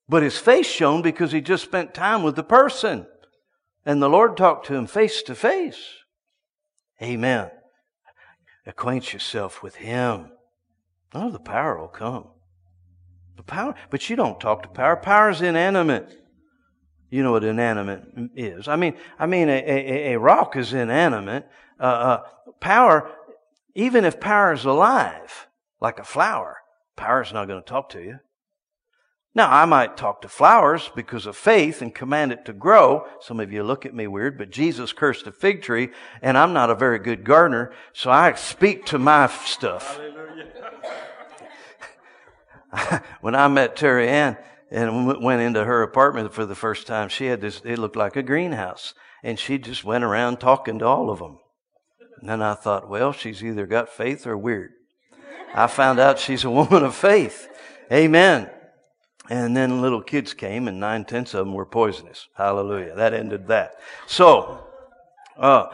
But 0.09 0.25
his 0.25 0.39
face 0.39 0.67
shone 0.67 1.01
because 1.01 1.31
he 1.31 1.41
just 1.41 1.63
spent 1.63 1.95
time 1.95 2.25
with 2.25 2.35
the 2.35 2.43
person. 2.43 3.07
And 3.85 4.03
the 4.03 4.11
Lord 4.11 4.37
talked 4.37 4.67
to 4.67 4.75
him 4.75 4.89
face 4.89 5.23
to 5.23 5.37
face. 5.37 5.79
Amen. 7.01 7.53
Acquaint 8.67 9.13
yourself 9.13 9.63
with 9.63 9.77
him. 9.77 10.33
Oh, 11.15 11.31
the 11.31 11.39
power 11.39 11.79
will 11.79 11.87
come. 11.87 12.31
The 13.37 13.43
power, 13.43 13.75
but 13.91 14.09
you 14.09 14.17
don't 14.17 14.41
talk 14.41 14.63
to 14.63 14.69
power. 14.69 14.97
Power 14.97 15.31
is 15.31 15.43
inanimate. 15.43 16.11
You 17.11 17.23
know 17.23 17.33
what 17.33 17.45
inanimate 17.45 18.03
is. 18.35 18.67
I 18.67 18.77
mean, 18.77 18.97
I 19.19 19.27
mean, 19.27 19.49
a, 19.49 19.63
a, 19.63 20.15
a 20.15 20.19
rock 20.19 20.57
is 20.57 20.73
inanimate. 20.73 21.49
Uh, 21.79 21.83
uh, 21.83 22.23
power, 22.61 23.11
even 23.75 24.05
if 24.05 24.19
power 24.19 24.53
is 24.53 24.65
alive, 24.65 25.47
like 25.81 25.99
a 25.99 26.05
flower, 26.05 26.59
power 26.97 27.23
is 27.23 27.33
not 27.33 27.47
going 27.47 27.63
to 27.63 27.69
talk 27.69 27.91
to 27.91 28.03
you. 28.03 28.19
Now, 29.37 29.53
I 29.53 29.67
might 29.67 29.99
talk 29.99 30.23
to 30.23 30.29
flowers 30.31 30.91
because 30.97 31.27
of 31.27 31.37
faith 31.37 31.83
and 31.83 31.95
command 31.95 32.33
it 32.33 32.47
to 32.47 32.55
grow. 32.55 33.07
Some 33.21 33.39
of 33.39 33.53
you 33.53 33.63
look 33.63 33.85
at 33.85 33.95
me 33.95 34.07
weird, 34.07 34.39
but 34.39 34.51
Jesus 34.51 34.95
cursed 34.95 35.27
a 35.27 35.33
fig 35.33 35.61
tree, 35.61 35.91
and 36.23 36.39
I'm 36.39 36.55
not 36.55 36.71
a 36.71 36.75
very 36.75 36.99
good 36.99 37.23
gardener, 37.23 37.71
so 37.93 38.11
I 38.11 38.33
speak 38.33 38.87
to 38.87 38.99
my 38.99 39.27
stuff. 39.27 40.01
when 43.21 43.35
I 43.35 43.49
met 43.49 43.77
Terry 43.77 44.09
Ann 44.09 44.37
and 44.71 45.23
went 45.23 45.43
into 45.43 45.65
her 45.65 45.83
apartment 45.83 46.33
for 46.33 46.45
the 46.45 46.55
first 46.55 46.87
time, 46.87 47.09
she 47.09 47.27
had 47.27 47.41
this, 47.41 47.61
it 47.65 47.79
looked 47.79 47.97
like 47.97 48.17
a 48.17 48.23
greenhouse. 48.23 48.95
And 49.23 49.39
she 49.39 49.59
just 49.59 49.85
went 49.85 50.05
around 50.05 50.39
talking 50.39 50.79
to 50.81 50.87
all 50.87 51.11
of 51.11 51.19
them. 51.19 51.39
And 52.21 52.29
then 52.29 52.43
I 52.43 52.55
thought, 52.55 52.89
well, 52.89 53.13
she's 53.13 53.43
either 53.43 53.67
got 53.67 53.89
faith 53.89 54.27
or 54.27 54.37
weird. 54.37 54.71
I 55.55 55.67
found 55.67 55.99
out 55.99 56.19
she's 56.19 56.45
a 56.45 56.51
woman 56.51 56.85
of 56.85 56.95
faith. 56.95 57.49
Amen. 57.93 58.51
And 59.29 59.57
then 59.57 59.81
little 59.81 60.03
kids 60.03 60.35
came, 60.35 60.69
and 60.69 60.79
nine 60.79 61.05
tenths 61.05 61.35
of 61.35 61.47
them 61.47 61.55
were 61.55 61.67
poisonous. 61.67 62.29
Hallelujah. 62.37 62.95
That 62.95 63.13
ended 63.13 63.49
that. 63.49 63.73
So, 64.07 64.65
uh, 65.37 65.67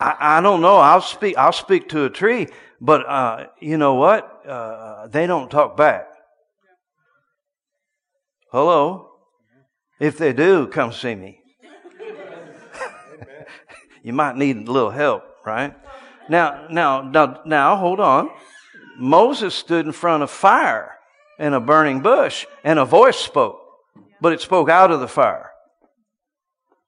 I, 0.00 0.38
I 0.38 0.40
don't 0.40 0.60
know. 0.60 0.76
I'll 0.76 1.00
speak. 1.00 1.36
I'll 1.36 1.52
speak 1.52 1.88
to 1.90 2.04
a 2.04 2.10
tree, 2.10 2.48
but 2.80 3.08
uh, 3.08 3.46
you 3.60 3.78
know 3.78 3.94
what? 3.94 4.46
Uh, 4.46 5.06
they 5.06 5.26
don't 5.26 5.50
talk 5.50 5.76
back. 5.76 6.08
Hello? 8.56 9.10
If 10.00 10.16
they 10.16 10.32
do, 10.32 10.66
come 10.66 10.90
see 10.90 11.14
me. 11.14 11.40
you 14.02 14.14
might 14.14 14.38
need 14.38 14.56
a 14.56 14.72
little 14.72 14.88
help, 14.88 15.24
right? 15.44 15.74
Now, 16.30 16.66
now, 16.70 17.02
now, 17.02 17.42
now, 17.44 17.76
hold 17.76 18.00
on. 18.00 18.30
Moses 18.98 19.54
stood 19.54 19.84
in 19.84 19.92
front 19.92 20.22
of 20.22 20.30
fire 20.30 20.92
and 21.38 21.54
a 21.54 21.60
burning 21.60 22.00
bush, 22.00 22.46
and 22.64 22.78
a 22.78 22.86
voice 22.86 23.18
spoke, 23.18 23.60
but 24.22 24.32
it 24.32 24.40
spoke 24.40 24.70
out 24.70 24.90
of 24.90 25.00
the 25.00 25.06
fire. 25.06 25.50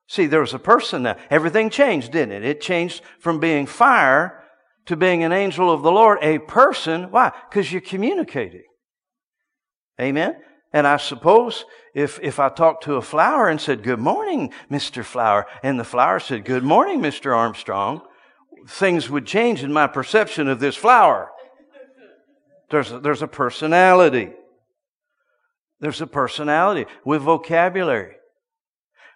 See, 0.08 0.24
there 0.24 0.40
was 0.40 0.54
a 0.54 0.58
person 0.58 1.02
there. 1.02 1.18
Everything 1.28 1.68
changed, 1.68 2.12
didn't 2.12 2.32
it? 2.32 2.46
It 2.46 2.62
changed 2.62 3.02
from 3.20 3.40
being 3.40 3.66
fire 3.66 4.42
to 4.86 4.96
being 4.96 5.22
an 5.22 5.32
angel 5.32 5.70
of 5.70 5.82
the 5.82 5.92
Lord, 5.92 6.16
a 6.22 6.38
person. 6.38 7.10
Why? 7.10 7.30
Because 7.50 7.70
you're 7.70 7.82
communicating. 7.82 8.64
Amen? 10.00 10.36
And 10.72 10.86
I 10.86 10.98
suppose 10.98 11.64
if, 11.94 12.18
if 12.22 12.38
I 12.38 12.48
talked 12.48 12.84
to 12.84 12.96
a 12.96 13.02
flower 13.02 13.48
and 13.48 13.60
said, 13.60 13.82
Good 13.82 13.98
morning, 13.98 14.52
Mr. 14.70 15.04
Flower, 15.04 15.46
and 15.62 15.80
the 15.80 15.84
flower 15.84 16.20
said, 16.20 16.44
Good 16.44 16.62
morning, 16.62 17.00
Mr. 17.00 17.34
Armstrong, 17.34 18.02
things 18.66 19.08
would 19.08 19.26
change 19.26 19.64
in 19.64 19.72
my 19.72 19.86
perception 19.86 20.48
of 20.48 20.60
this 20.60 20.76
flower. 20.76 21.30
There's 22.70 22.92
a, 22.92 23.00
there's 23.00 23.22
a 23.22 23.28
personality. 23.28 24.30
There's 25.80 26.00
a 26.00 26.06
personality 26.06 26.86
with 27.04 27.22
vocabulary, 27.22 28.16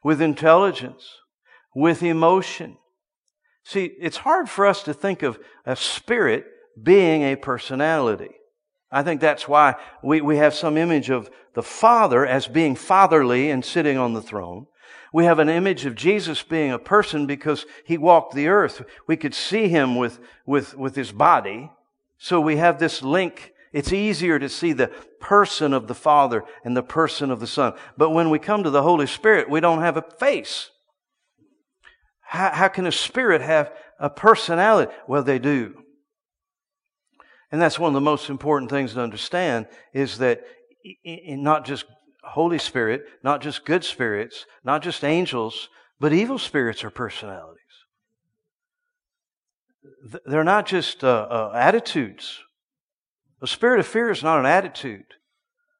with 0.03 0.23
intelligence, 0.23 1.07
with 1.75 2.03
emotion. 2.03 2.79
See, 3.65 3.93
it's 4.01 4.19
hard 4.19 4.49
for 4.49 4.67
us 4.67 4.83
to 4.85 4.95
think 4.95 5.23
of 5.23 5.39
a 5.67 5.77
spirit 5.77 6.47
being 6.81 7.23
a 7.23 7.37
personality. 7.37 8.31
I 8.93 9.03
think 9.03 9.23
that's 9.23 9.49
why 9.49 9.77
we, 10.03 10.21
we 10.21 10.37
have 10.37 10.55
some 10.55 10.77
image 10.77 11.09
of 11.09 11.31
the 11.55 11.63
Father 11.63 12.27
as 12.27 12.47
being 12.47 12.77
fatherly 12.77 13.51
and 13.51 13.65
sitting 13.65 13.97
on 13.97 14.13
the 14.13 14.21
throne. 14.21 14.67
We 15.15 15.25
have 15.25 15.39
an 15.39 15.49
image 15.49 15.87
of 15.87 15.95
Jesus 15.95 16.43
being 16.43 16.73
a 16.73 16.79
person 16.79 17.27
because 17.27 17.65
he 17.85 17.97
walked 17.97 18.35
the 18.35 18.49
earth. 18.49 18.83
We 19.07 19.17
could 19.17 19.35
see 19.35 19.69
him 19.69 19.97
with, 19.97 20.21
with, 20.47 20.77
with 20.77 20.95
his 20.95 21.11
body. 21.11 21.71
So 22.19 22.41
we 22.41 22.57
have 22.57 22.79
this 22.79 23.03
link. 23.03 23.53
It's 23.73 23.93
easier 23.93 24.39
to 24.39 24.49
see 24.49 24.75
the 24.75 24.89
person 25.21 25.73
of 25.73 25.89
the 25.89 25.95
Father 25.95 26.45
and 26.63 26.77
the 26.77 26.83
person 26.83 27.31
of 27.31 27.41
the 27.41 27.47
Son. 27.47 27.73
But 27.97 28.11
when 28.11 28.29
we 28.29 28.39
come 28.39 28.63
to 28.63 28.71
the 28.71 28.83
Holy 28.83 29.07
Spirit, 29.07 29.49
we 29.49 29.61
don't 29.61 29.81
have 29.81 29.97
a 29.97 30.03
face. 30.03 30.71
How, 32.21 32.51
how 32.51 32.69
can 32.69 32.87
a 32.87 32.93
spirit 32.93 33.41
have 33.41 33.73
a 33.99 34.11
personality? 34.11 34.93
Well, 35.07 35.23
they 35.23 35.39
do. 35.39 35.83
And 37.53 37.61
that's 37.61 37.79
one 37.79 37.89
of 37.89 37.95
the 37.95 38.01
most 38.01 38.31
important 38.31 38.71
things 38.71 38.95
to 38.95 39.03
understand 39.03 39.67
is 39.93 40.19
that 40.19 40.43
not 41.05 41.67
just 41.67 41.85
Holy 42.25 42.59
Spirit, 42.59 43.05
not 43.23 43.43
just 43.43 43.67
good 43.67 43.85
spirits, 43.85 44.47
not 44.65 44.83
just 44.83 45.05
angels, 45.05 45.69
but 46.01 46.15
evil 46.15 46.39
spirits 46.39 46.83
are 46.83 46.91
personalities. 46.91 47.59
They're 50.25 50.45
not 50.45 50.67
just 50.67 51.05
uh, 51.05 51.27
uh, 51.31 51.53
attitudes. 51.55 52.41
A 53.43 53.47
spirit 53.47 53.81
of 53.81 53.87
fear 53.87 54.11
is 54.11 54.23
not 54.23 54.41
an 54.41 54.47
attitude. 54.47 55.05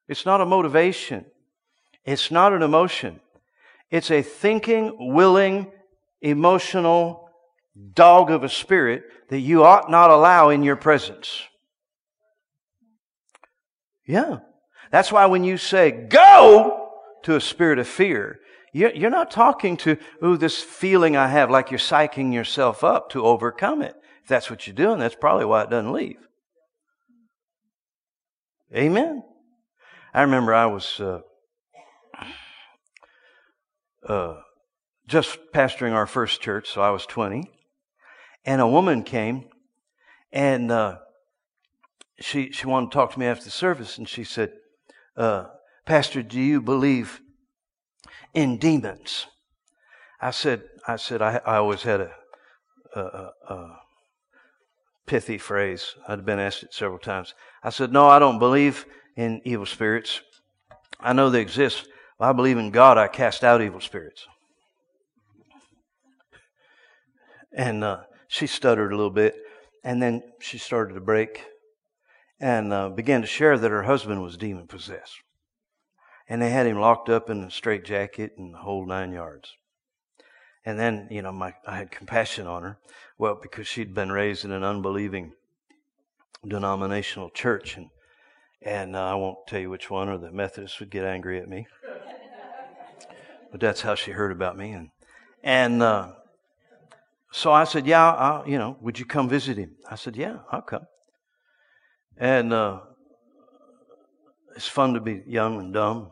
It's 0.07 0.25
not 0.25 0.41
a 0.41 0.45
motivation. 0.45 1.25
It's 2.05 2.29
not 2.29 2.53
an 2.53 2.61
emotion. 2.61 3.19
It's 3.89 4.11
a 4.11 4.21
thinking, 4.21 4.95
willing, 5.13 5.71
emotional 6.21 7.29
dog 7.93 8.29
of 8.29 8.43
a 8.43 8.49
spirit 8.49 9.03
that 9.29 9.39
you 9.39 9.63
ought 9.63 9.89
not 9.89 10.11
allow 10.11 10.49
in 10.49 10.61
your 10.61 10.75
presence. 10.75 11.47
Yeah. 14.05 14.39
That's 14.91 15.11
why 15.11 15.25
when 15.25 15.43
you 15.43 15.57
say 15.57 15.91
go 15.91 16.89
to 17.23 17.35
a 17.35 17.41
spirit 17.41 17.79
of 17.79 17.87
fear, 17.87 18.39
you're 18.73 19.09
not 19.09 19.31
talking 19.31 19.77
to, 19.77 19.97
ooh, 20.23 20.35
this 20.35 20.59
feeling 20.59 21.15
I 21.15 21.27
have 21.27 21.49
like 21.49 21.71
you're 21.71 21.79
psyching 21.79 22.33
yourself 22.33 22.83
up 22.83 23.09
to 23.11 23.23
overcome 23.23 23.81
it. 23.81 23.95
If 24.23 24.29
that's 24.29 24.49
what 24.49 24.65
you're 24.65 24.75
doing, 24.75 24.99
that's 24.99 25.15
probably 25.15 25.45
why 25.45 25.63
it 25.63 25.69
doesn't 25.69 25.91
leave. 25.91 26.17
Amen. 28.75 29.23
I 30.13 30.21
remember 30.21 30.53
I 30.53 30.65
was 30.65 30.99
uh, 30.99 31.19
uh, 34.07 34.41
just 35.07 35.37
pastoring 35.53 35.93
our 35.93 36.07
first 36.07 36.41
church, 36.41 36.69
so 36.69 36.81
I 36.81 36.89
was 36.89 37.05
20, 37.05 37.51
and 38.45 38.61
a 38.61 38.67
woman 38.67 39.03
came, 39.03 39.49
and 40.31 40.71
uh, 40.71 40.97
she, 42.19 42.51
she 42.51 42.67
wanted 42.67 42.91
to 42.91 42.95
talk 42.95 43.13
to 43.13 43.19
me 43.19 43.25
after 43.25 43.45
the 43.45 43.51
service, 43.51 43.97
and 43.97 44.07
she 44.07 44.23
said, 44.23 44.53
uh, 45.17 45.45
Pastor, 45.85 46.23
do 46.23 46.39
you 46.39 46.61
believe 46.61 47.21
in 48.33 48.57
demons? 48.57 49.27
I 50.21 50.31
said, 50.31 50.63
I 50.87 50.95
said, 50.95 51.21
I, 51.21 51.41
I 51.45 51.57
always 51.57 51.83
had 51.83 52.01
a, 52.01 52.11
a, 52.95 53.31
a, 53.49 53.79
pithy 55.05 55.37
phrase. 55.37 55.95
I'd 56.07 56.25
been 56.25 56.39
asked 56.39 56.63
it 56.63 56.73
several 56.73 56.99
times. 56.99 57.33
I 57.61 57.71
said, 57.71 57.91
No, 57.91 58.07
I 58.07 58.19
don't 58.19 58.39
believe 58.39 58.85
in 59.17 59.41
evil 59.43 59.65
spirits. 59.65 60.21
I 60.99 61.11
know 61.11 61.29
they 61.29 61.41
exist. 61.41 61.87
I 62.19 62.31
believe 62.31 62.57
in 62.57 62.71
God. 62.71 62.97
I 62.97 63.09
cast 63.09 63.43
out 63.43 63.61
evil 63.61 63.81
spirits. 63.81 64.25
And 67.51 67.83
uh, 67.83 68.03
she 68.29 68.47
stuttered 68.47 68.93
a 68.93 68.95
little 68.95 69.11
bit, 69.11 69.35
and 69.83 70.01
then 70.01 70.23
she 70.39 70.57
started 70.57 70.93
to 70.93 71.01
break 71.01 71.43
and 72.39 72.73
uh, 72.73 72.89
began 72.89 73.21
to 73.21 73.27
share 73.27 73.57
that 73.57 73.71
her 73.71 73.83
husband 73.83 74.21
was 74.21 74.37
demon 74.37 74.67
possessed. 74.67 75.21
And 76.27 76.41
they 76.41 76.49
had 76.49 76.65
him 76.65 76.79
locked 76.79 77.09
up 77.09 77.29
in 77.29 77.43
a 77.43 77.51
straitjacket 77.51 78.33
and 78.37 78.53
the 78.53 78.59
whole 78.59 78.85
nine 78.85 79.11
yards. 79.11 79.53
And 80.65 80.79
then, 80.79 81.07
you 81.11 81.21
know, 81.21 81.31
my, 81.31 81.53
I 81.67 81.77
had 81.77 81.91
compassion 81.91 82.47
on 82.47 82.63
her. 82.63 82.77
Well, 83.17 83.37
because 83.41 83.67
she'd 83.67 83.93
been 83.93 84.11
raised 84.11 84.45
in 84.45 84.51
an 84.51 84.63
unbelieving 84.63 85.33
denominational 86.47 87.29
church. 87.29 87.75
And, 87.75 87.89
and 88.61 88.95
uh, 88.95 89.05
I 89.05 89.15
won't 89.15 89.45
tell 89.47 89.59
you 89.59 89.69
which 89.69 89.89
one, 89.89 90.07
or 90.07 90.17
the 90.17 90.31
Methodists 90.31 90.79
would 90.79 90.89
get 90.89 91.03
angry 91.03 91.39
at 91.39 91.49
me. 91.49 91.67
but 93.51 93.59
that's 93.59 93.81
how 93.81 93.95
she 93.95 94.11
heard 94.11 94.31
about 94.31 94.57
me. 94.57 94.71
And, 94.71 94.89
and 95.43 95.83
uh, 95.83 96.13
so 97.31 97.51
I 97.51 97.65
said, 97.65 97.85
Yeah, 97.85 98.11
I'll, 98.11 98.47
you 98.47 98.57
know, 98.57 98.77
would 98.79 98.97
you 98.99 99.05
come 99.05 99.27
visit 99.27 99.57
him? 99.57 99.75
I 99.89 99.95
said, 99.95 100.15
Yeah, 100.15 100.37
I'll 100.51 100.61
come. 100.61 100.85
And 102.17 102.53
uh, 102.53 102.81
it's 104.55 104.67
fun 104.67 104.93
to 104.93 105.01
be 105.01 105.23
young 105.25 105.59
and 105.59 105.73
dumb, 105.73 106.11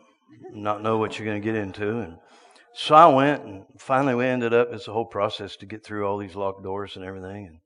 and 0.51 0.63
not 0.63 0.81
know 0.81 0.97
what 0.97 1.17
you're 1.17 1.27
going 1.27 1.41
to 1.41 1.45
get 1.45 1.55
into. 1.55 1.99
And 1.99 2.17
so 2.73 2.95
I 2.95 3.07
went, 3.07 3.43
and 3.43 3.65
finally 3.77 4.15
we 4.15 4.25
ended 4.25 4.53
up. 4.53 4.69
It's 4.71 4.87
a 4.87 4.93
whole 4.93 5.05
process 5.05 5.55
to 5.57 5.65
get 5.65 5.85
through 5.85 6.07
all 6.07 6.17
these 6.17 6.35
locked 6.35 6.63
doors 6.63 6.95
and 6.95 7.05
everything. 7.05 7.47
And 7.47 7.59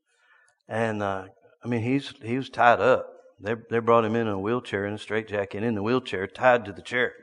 and 0.68 1.04
uh, 1.04 1.26
I 1.64 1.68
mean, 1.68 1.82
he's 1.82 2.14
he 2.22 2.38
was 2.38 2.50
tied 2.50 2.82
up. 2.82 3.08
They 3.40 3.56
they 3.70 3.80
brought 3.80 4.06
him 4.06 4.16
in 4.16 4.28
a 4.28 4.40
wheelchair 4.40 4.86
in 4.86 4.94
a 4.94 4.98
straitjacket 4.98 5.64
in 5.64 5.76
the 5.76 5.84
wheelchair, 5.84 6.28
tied 6.28 6.66
to 6.66 6.74
the 6.74 6.82
chair. 6.82 7.14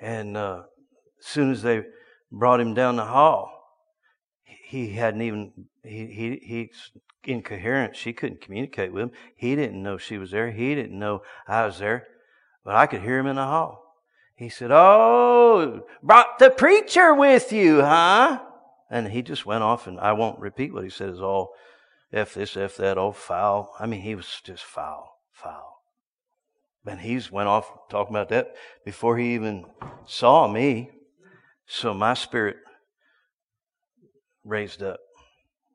And 0.00 0.36
uh, 0.36 0.62
as 1.18 1.26
soon 1.26 1.50
as 1.50 1.62
they 1.62 1.82
brought 2.30 2.60
him 2.60 2.74
down 2.74 2.96
the 2.96 3.04
hall, 3.04 3.57
he 4.68 4.90
hadn't 4.90 5.22
even 5.22 5.52
he 5.82 6.06
he 6.06 6.40
he's 6.42 6.90
incoherent. 7.24 7.96
She 7.96 8.12
couldn't 8.12 8.42
communicate 8.42 8.92
with 8.92 9.04
him. 9.04 9.10
He 9.34 9.56
didn't 9.56 9.82
know 9.82 9.96
she 9.96 10.18
was 10.18 10.30
there. 10.30 10.50
He 10.50 10.74
didn't 10.74 10.98
know 10.98 11.22
I 11.46 11.64
was 11.64 11.78
there, 11.78 12.06
but 12.66 12.74
I 12.74 12.86
could 12.86 13.00
hear 13.00 13.18
him 13.18 13.26
in 13.26 13.36
the 13.36 13.46
hall. 13.46 13.82
He 14.36 14.50
said, 14.50 14.70
"Oh, 14.70 15.86
brought 16.02 16.38
the 16.38 16.50
preacher 16.50 17.14
with 17.14 17.50
you, 17.50 17.80
huh?" 17.80 18.42
And 18.90 19.08
he 19.08 19.22
just 19.22 19.46
went 19.46 19.62
off, 19.62 19.86
and 19.86 19.98
I 19.98 20.12
won't 20.12 20.38
repeat 20.38 20.74
what 20.74 20.84
he 20.84 20.90
said. 20.90 21.08
Is 21.08 21.22
all 21.22 21.54
f 22.12 22.34
this, 22.34 22.54
f 22.54 22.76
that, 22.76 22.98
all 22.98 23.12
foul. 23.12 23.74
I 23.80 23.86
mean, 23.86 24.02
he 24.02 24.14
was 24.14 24.42
just 24.44 24.64
foul, 24.64 25.16
foul. 25.32 25.82
And 26.84 27.00
he's 27.00 27.32
went 27.32 27.48
off 27.48 27.72
talking 27.88 28.14
about 28.14 28.28
that 28.28 28.54
before 28.84 29.16
he 29.16 29.34
even 29.34 29.64
saw 30.04 30.46
me. 30.46 30.90
So 31.66 31.94
my 31.94 32.12
spirit 32.12 32.56
raised 34.48 34.82
up. 34.82 35.00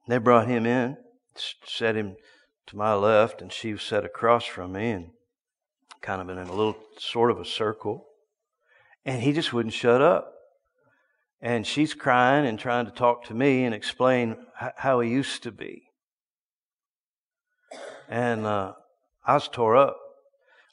They 0.08 0.18
brought 0.18 0.48
him 0.48 0.66
in, 0.66 0.98
set 1.66 1.96
him 1.96 2.16
to 2.68 2.78
my 2.78 2.94
left, 2.94 3.42
and 3.42 3.52
she 3.52 3.74
was 3.74 3.82
set 3.82 4.04
across 4.04 4.46
from 4.46 4.74
me 4.74 4.92
and 4.92 5.12
kind 6.02 6.22
of 6.22 6.30
in 6.30 6.38
a 6.38 6.52
little 6.52 6.76
sort 6.98 7.32
of 7.32 7.40
a 7.40 7.46
circle. 7.46 8.06
And 9.06 9.22
he 9.22 9.34
just 9.34 9.54
wouldn't 9.54 9.74
shut 9.74 10.02
up. 10.02 10.34
And 11.42 11.68
she's 11.68 11.94
crying 11.94 12.46
and 12.46 12.58
trying 12.58 12.86
to 12.86 12.92
talk 12.92 13.26
to 13.26 13.34
me 13.34 13.66
and 13.66 13.76
explain 13.76 14.38
how 14.78 15.02
he 15.02 15.10
used 15.10 15.44
to 15.44 15.52
be. 15.52 15.84
And 18.08 18.46
uh, 18.46 18.74
I 19.26 19.34
was 19.34 19.50
tore 19.50 19.76
up 19.76 19.98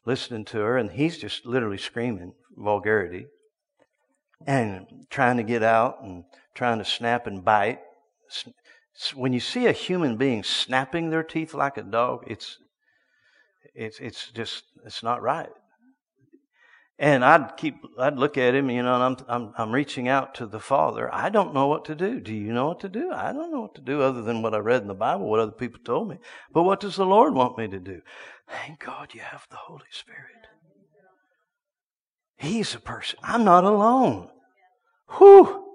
listening 0.06 0.44
to 0.46 0.58
her, 0.58 0.76
and 0.76 0.90
he's 0.90 1.18
just 1.18 1.44
literally 1.44 1.78
screaming 1.78 2.34
vulgarity 2.56 3.26
and 4.46 5.06
trying 5.10 5.36
to 5.36 5.42
get 5.42 5.62
out 5.62 6.02
and 6.02 6.24
trying 6.54 6.78
to 6.78 6.84
snap 6.84 7.26
and 7.26 7.44
bite 7.44 7.80
when 9.14 9.32
you 9.32 9.40
see 9.40 9.66
a 9.66 9.72
human 9.72 10.16
being 10.16 10.42
snapping 10.42 11.10
their 11.10 11.22
teeth 11.22 11.54
like 11.54 11.76
a 11.76 11.82
dog, 11.82 12.24
it's 12.26 12.58
it's 13.74 13.98
it's 14.00 14.30
just 14.30 14.64
it's 14.84 15.02
not 15.02 15.22
right. 15.22 15.48
And 16.98 17.24
I'd 17.24 17.56
keep 17.56 17.76
I'd 17.98 18.18
look 18.18 18.36
at 18.36 18.54
him, 18.54 18.68
you 18.68 18.82
know, 18.82 18.94
and 18.94 19.02
I'm 19.02 19.26
I'm 19.28 19.54
I'm 19.56 19.72
reaching 19.72 20.08
out 20.08 20.34
to 20.34 20.46
the 20.46 20.60
Father. 20.60 21.12
I 21.14 21.30
don't 21.30 21.54
know 21.54 21.66
what 21.66 21.86
to 21.86 21.94
do. 21.94 22.20
Do 22.20 22.34
you 22.34 22.52
know 22.52 22.66
what 22.66 22.80
to 22.80 22.88
do? 22.88 23.10
I 23.10 23.32
don't 23.32 23.50
know 23.50 23.62
what 23.62 23.74
to 23.76 23.80
do 23.80 24.02
other 24.02 24.22
than 24.22 24.42
what 24.42 24.54
I 24.54 24.58
read 24.58 24.82
in 24.82 24.88
the 24.88 24.94
Bible, 24.94 25.26
what 25.26 25.40
other 25.40 25.52
people 25.52 25.80
told 25.82 26.08
me. 26.08 26.18
But 26.52 26.64
what 26.64 26.80
does 26.80 26.96
the 26.96 27.06
Lord 27.06 27.34
want 27.34 27.56
me 27.56 27.68
to 27.68 27.78
do? 27.78 28.02
Thank 28.48 28.84
God 28.84 29.14
you 29.14 29.20
have 29.20 29.46
the 29.50 29.56
Holy 29.56 29.88
Spirit. 29.90 30.48
He's 32.36 32.74
a 32.74 32.80
person. 32.80 33.18
I'm 33.22 33.44
not 33.44 33.64
alone. 33.64 34.28
Whew. 35.18 35.66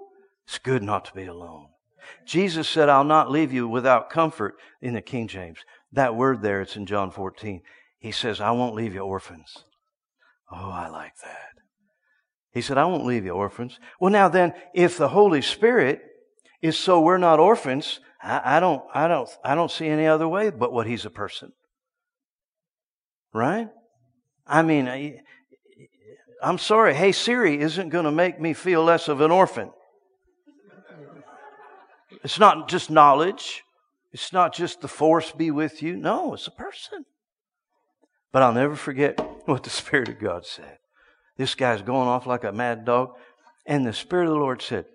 It's 0.46 0.58
good 0.58 0.82
not 0.82 1.04
to 1.06 1.14
be 1.14 1.24
alone. 1.24 1.68
Jesus 2.24 2.68
said, 2.68 2.88
I'll 2.88 3.04
not 3.04 3.30
leave 3.30 3.52
you 3.52 3.68
without 3.68 4.10
comfort 4.10 4.54
in 4.80 4.94
the 4.94 5.02
King 5.02 5.28
James. 5.28 5.58
That 5.92 6.16
word 6.16 6.42
there, 6.42 6.60
it's 6.60 6.76
in 6.76 6.86
John 6.86 7.10
14. 7.10 7.62
He 7.98 8.12
says, 8.12 8.40
I 8.40 8.50
won't 8.50 8.74
leave 8.74 8.94
you 8.94 9.00
orphans. 9.00 9.64
Oh, 10.50 10.70
I 10.70 10.88
like 10.88 11.16
that. 11.24 11.48
He 12.52 12.60
said, 12.60 12.78
I 12.78 12.84
won't 12.84 13.04
leave 13.04 13.24
you 13.24 13.32
orphans. 13.32 13.78
Well, 14.00 14.10
now 14.10 14.28
then, 14.28 14.54
if 14.74 14.96
the 14.96 15.08
Holy 15.08 15.42
Spirit 15.42 16.00
is 16.62 16.78
so 16.78 17.00
we're 17.00 17.18
not 17.18 17.38
orphans, 17.38 18.00
I, 18.22 18.56
I 18.56 18.60
don't, 18.60 18.82
I 18.94 19.08
don't, 19.08 19.28
I 19.44 19.54
don't 19.54 19.70
see 19.70 19.86
any 19.86 20.06
other 20.06 20.28
way 20.28 20.50
but 20.50 20.72
what 20.72 20.86
He's 20.86 21.04
a 21.04 21.10
person. 21.10 21.52
Right? 23.34 23.68
I 24.46 24.62
mean, 24.62 24.88
I, 24.88 25.20
I'm 26.42 26.58
sorry. 26.58 26.94
Hey, 26.94 27.12
Siri 27.12 27.60
isn't 27.60 27.88
going 27.88 28.04
to 28.04 28.12
make 28.12 28.40
me 28.40 28.54
feel 28.54 28.84
less 28.84 29.08
of 29.08 29.20
an 29.20 29.30
orphan. 29.30 29.70
It's 32.26 32.40
not 32.40 32.66
just 32.66 32.90
knowledge. 32.90 33.62
It's 34.10 34.32
not 34.32 34.52
just 34.52 34.80
the 34.80 34.88
force 34.88 35.30
be 35.30 35.52
with 35.52 35.80
you. 35.80 35.96
No, 35.96 36.34
it's 36.34 36.48
a 36.48 36.50
person. 36.50 37.04
But 38.32 38.42
I'll 38.42 38.52
never 38.52 38.74
forget 38.74 39.20
what 39.44 39.62
the 39.62 39.70
Spirit 39.70 40.08
of 40.08 40.18
God 40.18 40.44
said. 40.44 40.78
This 41.36 41.54
guy's 41.54 41.82
going 41.82 42.08
off 42.08 42.26
like 42.26 42.42
a 42.42 42.50
mad 42.50 42.84
dog. 42.84 43.10
And 43.64 43.86
the 43.86 43.92
Spirit 43.92 44.24
of 44.24 44.30
the 44.30 44.40
Lord 44.40 44.60
said, 44.60 44.86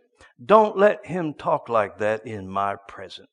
Don't 0.45 0.77
let 0.77 1.05
him 1.05 1.33
talk 1.33 1.69
like 1.69 1.99
that 1.99 2.27
in 2.27 2.49
my 2.49 2.75
presence. 2.89 3.29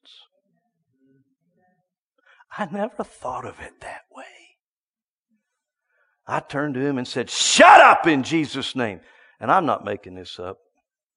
I 2.57 2.67
never 2.67 3.03
thought 3.03 3.45
of 3.45 3.59
it 3.59 3.81
that 3.81 4.03
way. 4.15 4.25
I 6.25 6.39
turned 6.39 6.75
to 6.75 6.87
him 6.87 6.99
and 6.99 7.09
said, 7.09 7.31
Shut 7.31 7.81
up 7.81 8.07
in 8.07 8.23
Jesus' 8.23 8.77
name. 8.77 9.01
And 9.41 9.51
I'm 9.51 9.67
not 9.67 9.85
making 9.85 10.15
this 10.15 10.39
up. 10.39 10.59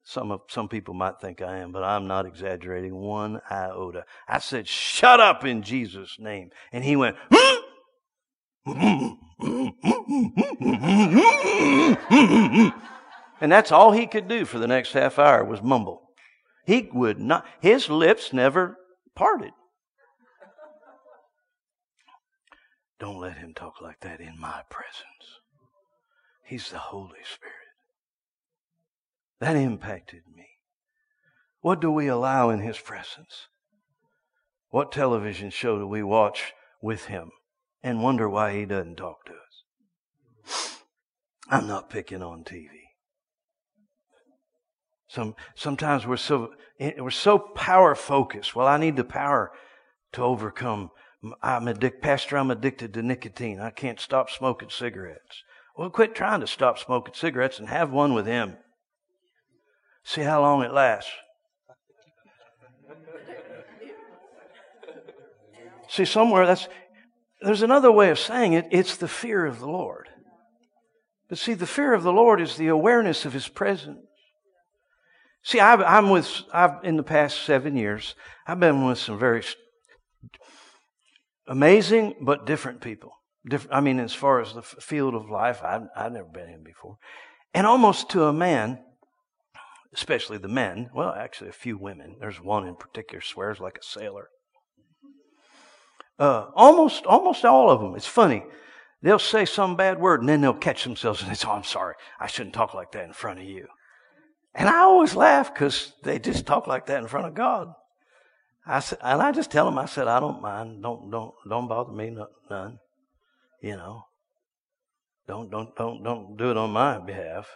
Some, 0.03 0.31
of, 0.31 0.41
some 0.49 0.67
people 0.67 0.93
might 0.93 1.19
think 1.21 1.41
I 1.41 1.57
am, 1.57 1.71
but 1.71 1.83
I'm 1.83 2.07
not 2.07 2.25
exaggerating 2.25 2.95
one 2.95 3.39
iota. 3.49 4.03
I 4.27 4.39
said, 4.39 4.67
Shut 4.67 5.19
up 5.19 5.45
in 5.45 5.61
Jesus' 5.61 6.17
name. 6.19 6.49
And 6.71 6.83
he 6.83 6.95
went, 6.95 7.17
and 13.39 13.51
that's 13.51 13.71
all 13.71 13.91
he 13.91 14.07
could 14.07 14.27
do 14.27 14.45
for 14.45 14.59
the 14.59 14.67
next 14.67 14.93
half 14.93 15.19
hour 15.19 15.43
was 15.43 15.61
mumble. 15.61 16.01
He 16.65 16.89
would 16.93 17.19
not, 17.19 17.45
his 17.59 17.89
lips 17.89 18.33
never 18.33 18.77
parted. 19.15 19.51
Don't 22.99 23.19
let 23.19 23.37
him 23.37 23.53
talk 23.55 23.81
like 23.81 23.99
that 24.01 24.19
in 24.19 24.39
my 24.39 24.61
presence. 24.69 25.39
He's 26.45 26.69
the 26.69 26.77
Holy 26.77 27.23
Spirit. 27.23 27.60
That 29.41 29.55
impacted 29.55 30.21
me. 30.35 30.45
What 31.61 31.81
do 31.81 31.91
we 31.91 32.07
allow 32.07 32.51
in 32.51 32.59
His 32.59 32.77
presence? 32.77 33.47
What 34.69 34.91
television 34.91 35.49
show 35.49 35.79
do 35.79 35.87
we 35.87 36.03
watch 36.03 36.53
with 36.79 37.05
Him 37.05 37.31
and 37.81 38.03
wonder 38.03 38.29
why 38.29 38.55
He 38.55 38.65
doesn't 38.65 38.97
talk 38.97 39.25
to 39.25 39.33
us? 39.33 40.77
I'm 41.49 41.67
not 41.67 41.89
picking 41.89 42.21
on 42.21 42.43
TV. 42.43 42.67
Some, 45.07 45.35
sometimes 45.55 46.05
we're 46.05 46.17
so, 46.17 46.53
eh, 46.79 46.93
we're 46.99 47.09
so 47.09 47.39
power 47.39 47.95
focused. 47.95 48.55
Well, 48.55 48.67
I 48.67 48.77
need 48.77 48.95
the 48.95 49.03
power 49.03 49.51
to 50.13 50.21
overcome. 50.21 50.91
I'm 51.41 51.67
addicted, 51.67 52.01
Pastor, 52.01 52.37
I'm 52.37 52.51
addicted 52.51 52.93
to 52.93 53.01
nicotine. 53.01 53.59
I 53.59 53.71
can't 53.71 53.99
stop 53.99 54.29
smoking 54.29 54.69
cigarettes. 54.69 55.43
Well, 55.75 55.89
quit 55.89 56.13
trying 56.13 56.41
to 56.41 56.47
stop 56.47 56.77
smoking 56.77 57.15
cigarettes 57.15 57.57
and 57.57 57.69
have 57.69 57.91
one 57.91 58.13
with 58.13 58.27
Him. 58.27 58.57
See 60.03 60.21
how 60.21 60.41
long 60.41 60.63
it 60.63 60.73
lasts. 60.73 61.11
See, 65.87 66.05
somewhere 66.05 66.45
that's, 66.45 66.69
there's 67.41 67.63
another 67.63 67.91
way 67.91 68.11
of 68.11 68.19
saying 68.19 68.53
it. 68.53 68.67
It's 68.71 68.95
the 68.95 69.09
fear 69.09 69.45
of 69.45 69.59
the 69.59 69.67
Lord. 69.67 70.07
But 71.27 71.37
see, 71.37 71.53
the 71.53 71.67
fear 71.67 71.93
of 71.93 72.03
the 72.03 72.13
Lord 72.13 72.39
is 72.39 72.55
the 72.55 72.67
awareness 72.67 73.25
of 73.25 73.33
His 73.33 73.49
presence. 73.49 73.99
See, 75.43 75.59
i 75.59 75.97
am 75.97 76.09
with, 76.09 76.29
I've, 76.53 76.83
in 76.83 76.97
the 76.97 77.03
past 77.03 77.41
seven 77.43 77.75
years, 77.75 78.15
I've 78.47 78.59
been 78.59 78.85
with 78.85 78.99
some 78.99 79.17
very 79.17 79.43
amazing 81.47 82.15
but 82.21 82.45
different 82.45 82.79
people. 82.79 83.11
Different, 83.49 83.75
I 83.75 83.81
mean, 83.81 83.99
as 83.99 84.13
far 84.13 84.39
as 84.39 84.53
the 84.53 84.61
field 84.61 85.15
of 85.15 85.29
life, 85.29 85.61
I've, 85.63 85.87
I've 85.95 86.11
never 86.11 86.27
been 86.27 86.49
in 86.49 86.63
before. 86.63 86.97
And 87.53 87.65
almost 87.67 88.09
to 88.11 88.25
a 88.25 88.33
man, 88.33 88.79
especially 89.93 90.37
the 90.37 90.47
men, 90.47 90.89
well, 90.93 91.13
actually 91.13 91.49
a 91.49 91.53
few 91.53 91.77
women. 91.77 92.15
There's 92.19 92.41
one 92.41 92.67
in 92.67 92.75
particular 92.75 93.21
swears 93.21 93.59
like 93.59 93.77
a 93.77 93.83
sailor. 93.83 94.29
Uh, 96.17 96.49
almost, 96.55 97.05
almost 97.05 97.43
all 97.45 97.69
of 97.69 97.81
them. 97.81 97.95
It's 97.95 98.07
funny. 98.07 98.43
They'll 99.01 99.19
say 99.19 99.45
some 99.45 99.75
bad 99.75 99.99
word 99.99 100.19
and 100.19 100.29
then 100.29 100.41
they'll 100.41 100.53
catch 100.53 100.83
themselves 100.83 101.21
and 101.21 101.31
they 101.31 101.35
say, 101.35 101.47
oh, 101.49 101.53
I'm 101.53 101.63
sorry. 101.63 101.95
I 102.19 102.27
shouldn't 102.27 102.53
talk 102.53 102.73
like 102.73 102.91
that 102.91 103.05
in 103.05 103.13
front 103.13 103.39
of 103.39 103.45
you. 103.45 103.67
And 104.53 104.69
I 104.69 104.79
always 104.79 105.15
laugh 105.15 105.53
because 105.53 105.93
they 106.03 106.19
just 106.19 106.45
talk 106.45 106.67
like 106.67 106.85
that 106.87 107.01
in 107.01 107.07
front 107.07 107.27
of 107.27 107.33
God. 107.33 107.73
I 108.65 108.79
said, 108.79 108.99
and 109.01 109.21
I 109.21 109.31
just 109.31 109.49
tell 109.49 109.65
them, 109.65 109.79
I 109.79 109.85
said, 109.85 110.07
I 110.07 110.19
don't 110.19 110.41
mind. 110.41 110.83
Don't, 110.83 111.09
don't, 111.09 111.33
don't 111.49 111.67
bother 111.67 111.91
me 111.91 112.15
none. 112.49 112.79
You 113.61 113.75
know, 113.75 114.05
don't, 115.27 115.49
don't, 115.49 115.75
don't, 115.75 116.03
don't 116.03 116.37
do 116.37 116.51
it 116.51 116.57
on 116.57 116.71
my 116.71 116.99
behalf. 116.99 117.49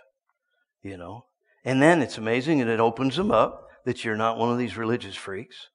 You 0.82 0.98
know, 0.98 1.26
and 1.66 1.82
then 1.82 2.02
it's 2.02 2.20
amazing 2.20 2.62
and 2.62 2.70
it 2.70 2.80
opens 2.80 3.16
them 3.18 3.32
up 3.32 3.68
that 3.86 4.06
you're 4.06 4.16
not 4.16 4.38
one 4.38 4.52
of 4.52 4.58
these 4.58 4.78
religious 4.78 5.16
freaks 5.16 5.70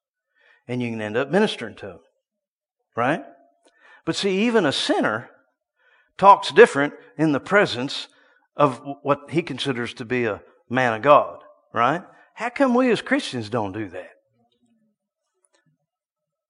and 0.68 0.80
you 0.80 0.88
can 0.88 1.00
end 1.00 1.16
up 1.16 1.30
ministering 1.30 1.74
to 1.74 1.86
them. 1.86 2.00
Right? 2.96 3.24
But 4.04 4.16
see, 4.16 4.46
even 4.46 4.64
a 4.64 4.72
sinner 4.72 5.30
talks 6.16 6.52
different 6.52 6.94
in 7.18 7.32
the 7.32 7.40
presence 7.40 8.08
of 8.56 8.80
what 9.02 9.30
he 9.30 9.42
considers 9.42 9.92
to 9.94 10.04
be 10.04 10.24
a 10.24 10.42
man 10.68 10.94
of 10.94 11.02
God. 11.02 11.42
Right? 11.74 12.02
How 12.34 12.50
come 12.50 12.74
we 12.74 12.90
as 12.90 13.02
Christians 13.02 13.50
don't 13.50 13.72
do 13.72 13.88
that? 13.88 14.10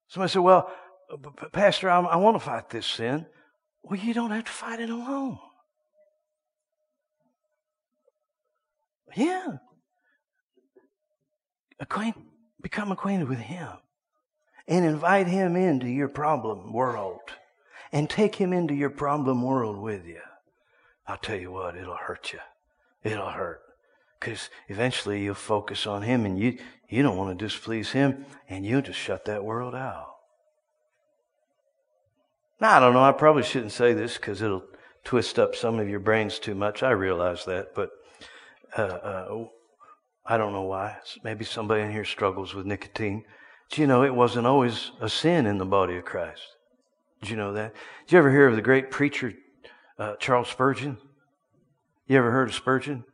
Somebody 0.08 0.32
said, 0.32 0.40
Well, 0.40 0.70
uh, 1.12 1.48
Pastor, 1.52 1.88
I, 1.88 2.00
I 2.00 2.16
want 2.16 2.36
to 2.36 2.44
fight 2.44 2.68
this 2.68 2.86
sin. 2.86 3.26
Well, 3.82 3.98
you 3.98 4.12
don't 4.12 4.32
have 4.32 4.44
to 4.44 4.52
fight 4.52 4.80
it 4.80 4.90
alone. 4.90 5.38
Yeah. 9.16 9.56
Acquaint, 11.78 12.16
become 12.60 12.92
acquainted 12.92 13.28
with 13.28 13.38
Him 13.38 13.68
and 14.68 14.84
invite 14.84 15.26
Him 15.26 15.56
into 15.56 15.88
your 15.88 16.08
problem 16.08 16.72
world 16.72 17.20
and 17.92 18.08
take 18.08 18.36
Him 18.36 18.52
into 18.52 18.74
your 18.74 18.90
problem 18.90 19.42
world 19.42 19.78
with 19.78 20.06
you. 20.06 20.20
I'll 21.06 21.16
tell 21.16 21.38
you 21.38 21.50
what, 21.50 21.76
it'll 21.76 21.96
hurt 21.96 22.32
you. 22.32 22.38
It'll 23.02 23.30
hurt. 23.30 23.62
Because 24.18 24.50
eventually 24.68 25.24
you'll 25.24 25.34
focus 25.34 25.86
on 25.86 26.02
Him 26.02 26.26
and 26.26 26.38
you, 26.38 26.58
you 26.88 27.02
don't 27.02 27.16
want 27.16 27.36
to 27.36 27.44
displease 27.44 27.90
Him 27.92 28.26
and 28.48 28.66
you'll 28.66 28.82
just 28.82 28.98
shut 28.98 29.24
that 29.24 29.44
world 29.44 29.74
out. 29.74 30.08
Now, 32.60 32.76
I 32.76 32.80
don't 32.80 32.92
know. 32.92 33.02
I 33.02 33.12
probably 33.12 33.42
shouldn't 33.42 33.72
say 33.72 33.94
this 33.94 34.16
because 34.16 34.42
it'll 34.42 34.64
twist 35.02 35.38
up 35.38 35.56
some 35.56 35.78
of 35.78 35.88
your 35.88 36.00
brains 36.00 36.38
too 36.38 36.54
much. 36.54 36.82
I 36.82 36.90
realize 36.90 37.46
that. 37.46 37.74
But 37.74 37.90
uh, 38.76 38.82
uh, 38.82 39.44
I 40.26 40.36
don't 40.36 40.52
know 40.52 40.62
why. 40.62 40.96
Maybe 41.24 41.44
somebody 41.44 41.82
in 41.82 41.90
here 41.90 42.04
struggles 42.04 42.54
with 42.54 42.66
nicotine. 42.66 43.24
But 43.68 43.78
you 43.78 43.86
know, 43.86 44.02
it 44.04 44.14
wasn't 44.14 44.46
always 44.46 44.92
a 45.00 45.08
sin 45.08 45.46
in 45.46 45.58
the 45.58 45.64
body 45.64 45.96
of 45.96 46.04
Christ. 46.04 46.42
Did 47.20 47.30
you 47.30 47.36
know 47.36 47.52
that? 47.52 47.74
Did 48.06 48.12
you 48.12 48.18
ever 48.18 48.30
hear 48.30 48.46
of 48.46 48.56
the 48.56 48.62
great 48.62 48.90
preacher 48.90 49.34
uh, 49.98 50.16
Charles 50.16 50.48
Spurgeon? 50.48 50.98
You 52.06 52.18
ever 52.18 52.30
heard 52.30 52.48
of 52.48 52.54
Spurgeon? 52.54 53.04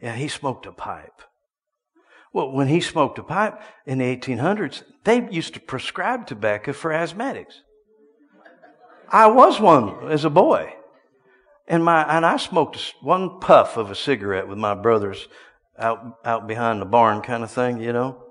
Yeah, 0.00 0.14
he 0.14 0.28
smoked 0.28 0.66
a 0.66 0.72
pipe. 0.72 1.22
Well, 2.32 2.52
when 2.52 2.68
he 2.68 2.80
smoked 2.80 3.18
a 3.18 3.22
pipe 3.22 3.60
in 3.86 3.98
the 3.98 4.16
1800s, 4.16 4.82
they 5.04 5.28
used 5.30 5.54
to 5.54 5.60
prescribe 5.60 6.26
tobacco 6.26 6.72
for 6.72 6.90
asthmatics. 6.90 7.60
I 9.10 9.26
was 9.26 9.58
one 9.60 10.10
as 10.10 10.24
a 10.24 10.30
boy. 10.30 10.74
And 11.68 11.84
my, 11.84 12.02
and 12.16 12.24
I 12.24 12.38
smoked 12.38 12.94
one 13.02 13.40
puff 13.40 13.76
of 13.76 13.90
a 13.90 13.94
cigarette 13.94 14.48
with 14.48 14.56
my 14.56 14.74
brothers 14.74 15.28
out, 15.78 16.18
out 16.24 16.48
behind 16.48 16.80
the 16.80 16.86
barn 16.86 17.20
kind 17.20 17.44
of 17.44 17.50
thing, 17.50 17.80
you 17.80 17.92
know. 17.92 18.24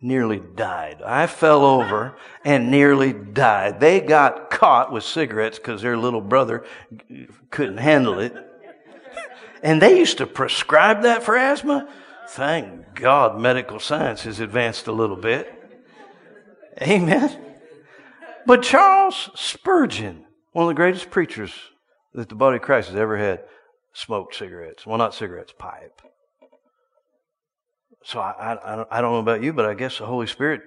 Nearly 0.00 0.40
died. 0.54 1.02
I 1.04 1.26
fell 1.26 1.64
over 1.64 2.16
and 2.44 2.70
nearly 2.70 3.12
died. 3.12 3.80
They 3.80 4.00
got 4.00 4.50
caught 4.50 4.92
with 4.92 5.02
cigarettes 5.02 5.58
because 5.58 5.82
their 5.82 5.96
little 5.96 6.20
brother 6.20 6.64
couldn't 7.50 7.78
handle 7.78 8.20
it. 8.20 8.34
And 9.62 9.82
they 9.82 9.98
used 9.98 10.18
to 10.18 10.26
prescribe 10.26 11.02
that 11.02 11.24
for 11.24 11.36
asthma. 11.36 11.88
Thank 12.28 12.94
God 12.94 13.40
medical 13.40 13.80
science 13.80 14.22
has 14.22 14.38
advanced 14.38 14.86
a 14.86 14.92
little 14.92 15.16
bit. 15.16 15.52
Amen. 16.80 17.36
But 18.44 18.62
Charles 18.62 19.30
Spurgeon, 19.34 20.24
one 20.52 20.64
of 20.64 20.68
the 20.68 20.74
greatest 20.74 21.10
preachers 21.10 21.52
that 22.16 22.30
the 22.30 22.34
body 22.34 22.56
of 22.56 22.62
Christ 22.62 22.88
has 22.88 22.96
ever 22.96 23.16
had, 23.16 23.44
smoked 23.92 24.34
cigarettes. 24.34 24.86
Well, 24.86 24.98
not 24.98 25.14
cigarettes, 25.14 25.52
pipe. 25.56 26.00
So 28.02 28.20
I, 28.20 28.54
I, 28.54 28.84
I 28.90 29.00
don't 29.00 29.12
know 29.12 29.18
about 29.18 29.42
you, 29.42 29.52
but 29.52 29.66
I 29.66 29.74
guess 29.74 29.98
the 29.98 30.06
Holy 30.06 30.26
Spirit 30.26 30.62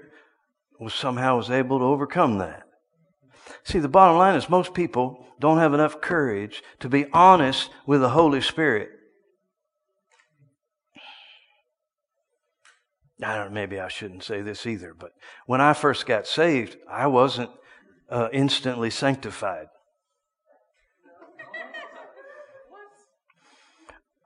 was 0.80 0.94
somehow 0.94 1.38
was 1.38 1.50
able 1.50 1.80
to 1.80 1.86
overcome 1.86 2.38
that. 2.38 2.64
See, 3.64 3.80
the 3.80 3.90
bottom 3.90 4.18
line 4.18 4.36
is 4.36 4.50
most 4.50 4.74
people 4.74 5.26
don't 5.40 5.58
have 5.58 5.74
enough 5.74 6.02
courage 6.02 6.62
to 6.80 6.90
be 6.90 7.08
honest 7.14 7.70
with 7.86 8.02
the 8.02 8.10
Holy 8.10 8.42
Spirit. 8.42 8.90
I 13.24 13.36
don't 13.36 13.54
maybe 13.54 13.80
I 13.80 13.88
shouldn't 13.90 14.24
say 14.24 14.42
this 14.42 14.66
either, 14.66 14.94
but 14.94 15.12
when 15.46 15.62
I 15.62 15.74
first 15.74 16.06
got 16.06 16.28
saved, 16.28 16.78
I 16.90 17.08
wasn't 17.08 17.50
uh, 18.10 18.30
instantly 18.32 18.90
sanctified. 18.90 19.68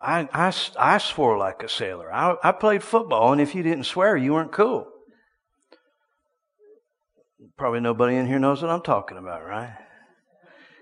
I, 0.04 0.28
I, 0.34 0.54
I 0.78 0.98
swore 0.98 1.38
like 1.38 1.64
a 1.64 1.70
sailor. 1.70 2.14
I, 2.14 2.36
I 2.44 2.52
played 2.52 2.84
football, 2.84 3.32
and 3.32 3.40
if 3.40 3.56
you 3.56 3.64
didn't 3.64 3.86
swear, 3.86 4.18
you 4.18 4.34
weren't 4.34 4.52
cool. 4.52 4.88
Probably 7.58 7.80
nobody 7.80 8.18
in 8.18 8.28
here 8.28 8.40
knows 8.40 8.62
what 8.62 8.70
I'm 8.70 8.82
talking 8.82 9.18
about, 9.18 9.46
right? 9.46 9.78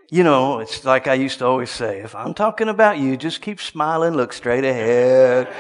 You 0.10 0.24
know, 0.24 0.60
it's 0.60 0.84
like 0.84 1.08
I 1.08 1.14
used 1.14 1.40
to 1.40 1.46
always 1.46 1.70
say 1.70 2.00
if 2.00 2.16
I'm 2.16 2.34
talking 2.34 2.68
about 2.68 2.98
you, 2.98 3.16
just 3.16 3.42
keep 3.42 3.62
smiling, 3.62 4.14
look 4.14 4.34
straight 4.34 4.64
ahead. 4.64 5.54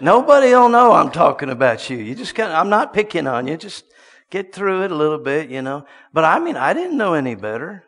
Nobody 0.00 0.48
will 0.48 0.68
know 0.68 0.92
I'm 0.92 1.10
talking 1.10 1.50
about 1.50 1.88
you. 1.88 1.96
You 1.96 2.14
just 2.14 2.34
kind 2.34 2.50
of, 2.50 2.56
I'm 2.58 2.68
not 2.68 2.92
picking 2.92 3.26
on 3.26 3.46
you. 3.46 3.56
Just 3.56 3.84
get 4.30 4.52
through 4.52 4.82
it 4.82 4.90
a 4.90 4.96
little 4.96 5.18
bit, 5.18 5.48
you 5.48 5.62
know. 5.62 5.86
But 6.12 6.24
I 6.24 6.40
mean, 6.40 6.56
I 6.56 6.74
didn't 6.74 6.98
know 6.98 7.14
any 7.14 7.36
better 7.36 7.84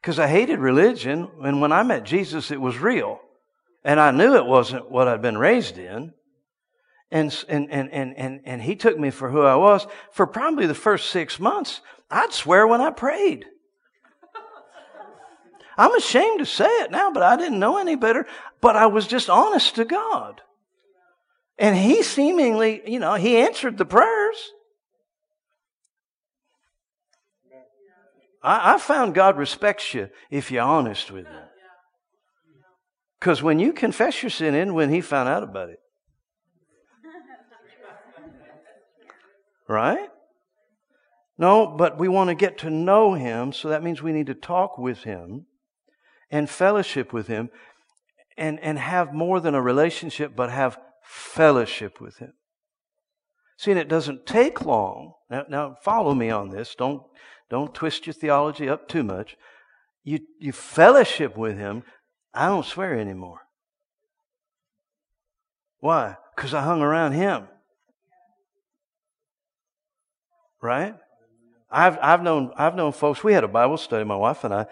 because 0.00 0.18
I 0.18 0.26
hated 0.26 0.58
religion. 0.58 1.30
And 1.42 1.60
when 1.60 1.72
I 1.72 1.82
met 1.82 2.04
Jesus, 2.04 2.50
it 2.50 2.60
was 2.60 2.78
real. 2.78 3.20
And 3.84 3.98
I 3.98 4.10
knew 4.10 4.34
it 4.34 4.46
wasn't 4.46 4.90
what 4.90 5.08
I'd 5.08 5.22
been 5.22 5.38
raised 5.38 5.78
in. 5.78 6.12
And, 7.10 7.44
and, 7.48 7.70
and, 7.70 7.90
and, 7.92 8.16
and, 8.16 8.40
and 8.44 8.62
he 8.62 8.76
took 8.76 8.98
me 8.98 9.10
for 9.10 9.30
who 9.30 9.42
I 9.42 9.56
was. 9.56 9.86
For 10.12 10.26
probably 10.26 10.66
the 10.66 10.74
first 10.74 11.10
six 11.10 11.40
months, 11.40 11.80
I'd 12.10 12.32
swear 12.32 12.66
when 12.66 12.80
I 12.80 12.90
prayed. 12.90 13.46
I'm 15.76 15.94
ashamed 15.94 16.40
to 16.40 16.46
say 16.46 16.66
it 16.66 16.90
now, 16.90 17.10
but 17.10 17.22
I 17.22 17.36
didn't 17.36 17.58
know 17.58 17.78
any 17.78 17.96
better. 17.96 18.26
But 18.60 18.76
I 18.76 18.86
was 18.86 19.06
just 19.06 19.30
honest 19.30 19.76
to 19.76 19.84
God. 19.84 20.42
And 21.58 21.76
he 21.76 22.02
seemingly, 22.02 22.82
you 22.86 23.00
know, 23.00 23.14
he 23.14 23.38
answered 23.38 23.78
the 23.78 23.84
prayers. 23.84 24.52
I, 28.42 28.74
I 28.74 28.78
found 28.78 29.14
God 29.14 29.36
respects 29.36 29.94
you 29.94 30.10
if 30.30 30.50
you're 30.50 30.62
honest 30.62 31.10
with 31.10 31.26
him. 31.26 31.42
Because 33.20 33.42
when 33.42 33.58
you 33.58 33.72
confess 33.74 34.22
your 34.22 34.30
sin 34.30 34.54
in, 34.54 34.72
when 34.72 34.90
he 34.90 35.02
found 35.02 35.28
out 35.28 35.42
about 35.42 35.68
it. 35.68 35.78
Right? 39.68 40.08
No, 41.38 41.66
but 41.66 41.98
we 41.98 42.08
want 42.08 42.28
to 42.28 42.34
get 42.34 42.58
to 42.58 42.70
know 42.70 43.14
him, 43.14 43.52
so 43.52 43.68
that 43.68 43.82
means 43.82 44.02
we 44.02 44.12
need 44.12 44.26
to 44.26 44.34
talk 44.34 44.78
with 44.78 45.04
him 45.04 45.46
and 46.30 46.50
fellowship 46.50 47.12
with 47.12 47.28
him 47.28 47.50
and, 48.36 48.58
and 48.60 48.78
have 48.78 49.12
more 49.12 49.38
than 49.38 49.54
a 49.54 49.62
relationship, 49.62 50.34
but 50.34 50.50
have 50.50 50.78
fellowship 51.02 52.00
with 52.00 52.18
him. 52.18 52.32
See, 53.58 53.70
and 53.70 53.80
it 53.80 53.88
doesn't 53.88 54.26
take 54.26 54.64
long. 54.64 55.12
Now, 55.28 55.44
now 55.48 55.76
follow 55.82 56.14
me 56.14 56.30
on 56.30 56.48
this. 56.48 56.74
Don't, 56.74 57.02
don't 57.50 57.74
twist 57.74 58.06
your 58.06 58.14
theology 58.14 58.68
up 58.68 58.88
too 58.88 59.02
much. 59.02 59.36
You, 60.02 60.20
you 60.38 60.52
fellowship 60.52 61.36
with 61.36 61.58
him. 61.58 61.84
I 62.32 62.46
don't 62.46 62.64
swear 62.64 62.98
anymore. 62.98 63.40
Why? 65.80 66.16
Because 66.34 66.54
I 66.54 66.62
hung 66.62 66.82
around 66.82 67.12
him. 67.12 67.48
Right? 70.62 70.94
I've, 71.70 71.98
I've 72.02 72.22
known, 72.22 72.52
I've 72.56 72.74
known 72.74 72.92
folks, 72.92 73.24
we 73.24 73.32
had 73.32 73.44
a 73.44 73.48
Bible 73.48 73.76
study, 73.76 74.04
my 74.04 74.16
wife 74.16 74.44
and 74.44 74.52
I, 74.52 74.66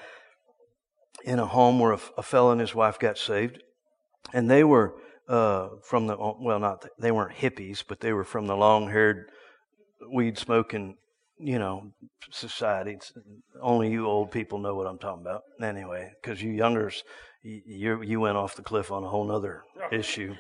in 1.24 1.38
a 1.38 1.46
home 1.46 1.78
where 1.78 1.92
a, 1.92 2.00
a 2.18 2.22
fellow 2.22 2.50
and 2.50 2.60
his 2.60 2.74
wife 2.74 2.98
got 2.98 3.16
saved. 3.18 3.62
And 4.32 4.50
they 4.50 4.64
were, 4.64 4.94
uh, 5.28 5.68
from 5.82 6.06
the, 6.06 6.16
well, 6.16 6.58
not, 6.58 6.84
they 6.98 7.10
weren't 7.10 7.36
hippies, 7.36 7.82
but 7.86 8.00
they 8.00 8.12
were 8.12 8.24
from 8.24 8.46
the 8.46 8.56
long 8.56 8.90
haired, 8.90 9.30
weed 10.12 10.36
smoking, 10.36 10.96
you 11.38 11.58
know, 11.58 11.92
society. 12.30 12.92
It's, 12.92 13.12
only 13.62 13.90
you 13.90 14.06
old 14.06 14.30
people 14.30 14.58
know 14.58 14.74
what 14.74 14.86
I'm 14.86 14.98
talking 14.98 15.22
about. 15.22 15.42
Anyway, 15.62 16.12
because 16.20 16.42
you 16.42 16.50
youngers, 16.52 17.04
you, 17.42 18.02
you 18.02 18.20
went 18.20 18.36
off 18.36 18.56
the 18.56 18.62
cliff 18.62 18.90
on 18.90 19.04
a 19.04 19.08
whole 19.08 19.30
other 19.30 19.62
issue. 19.92 20.34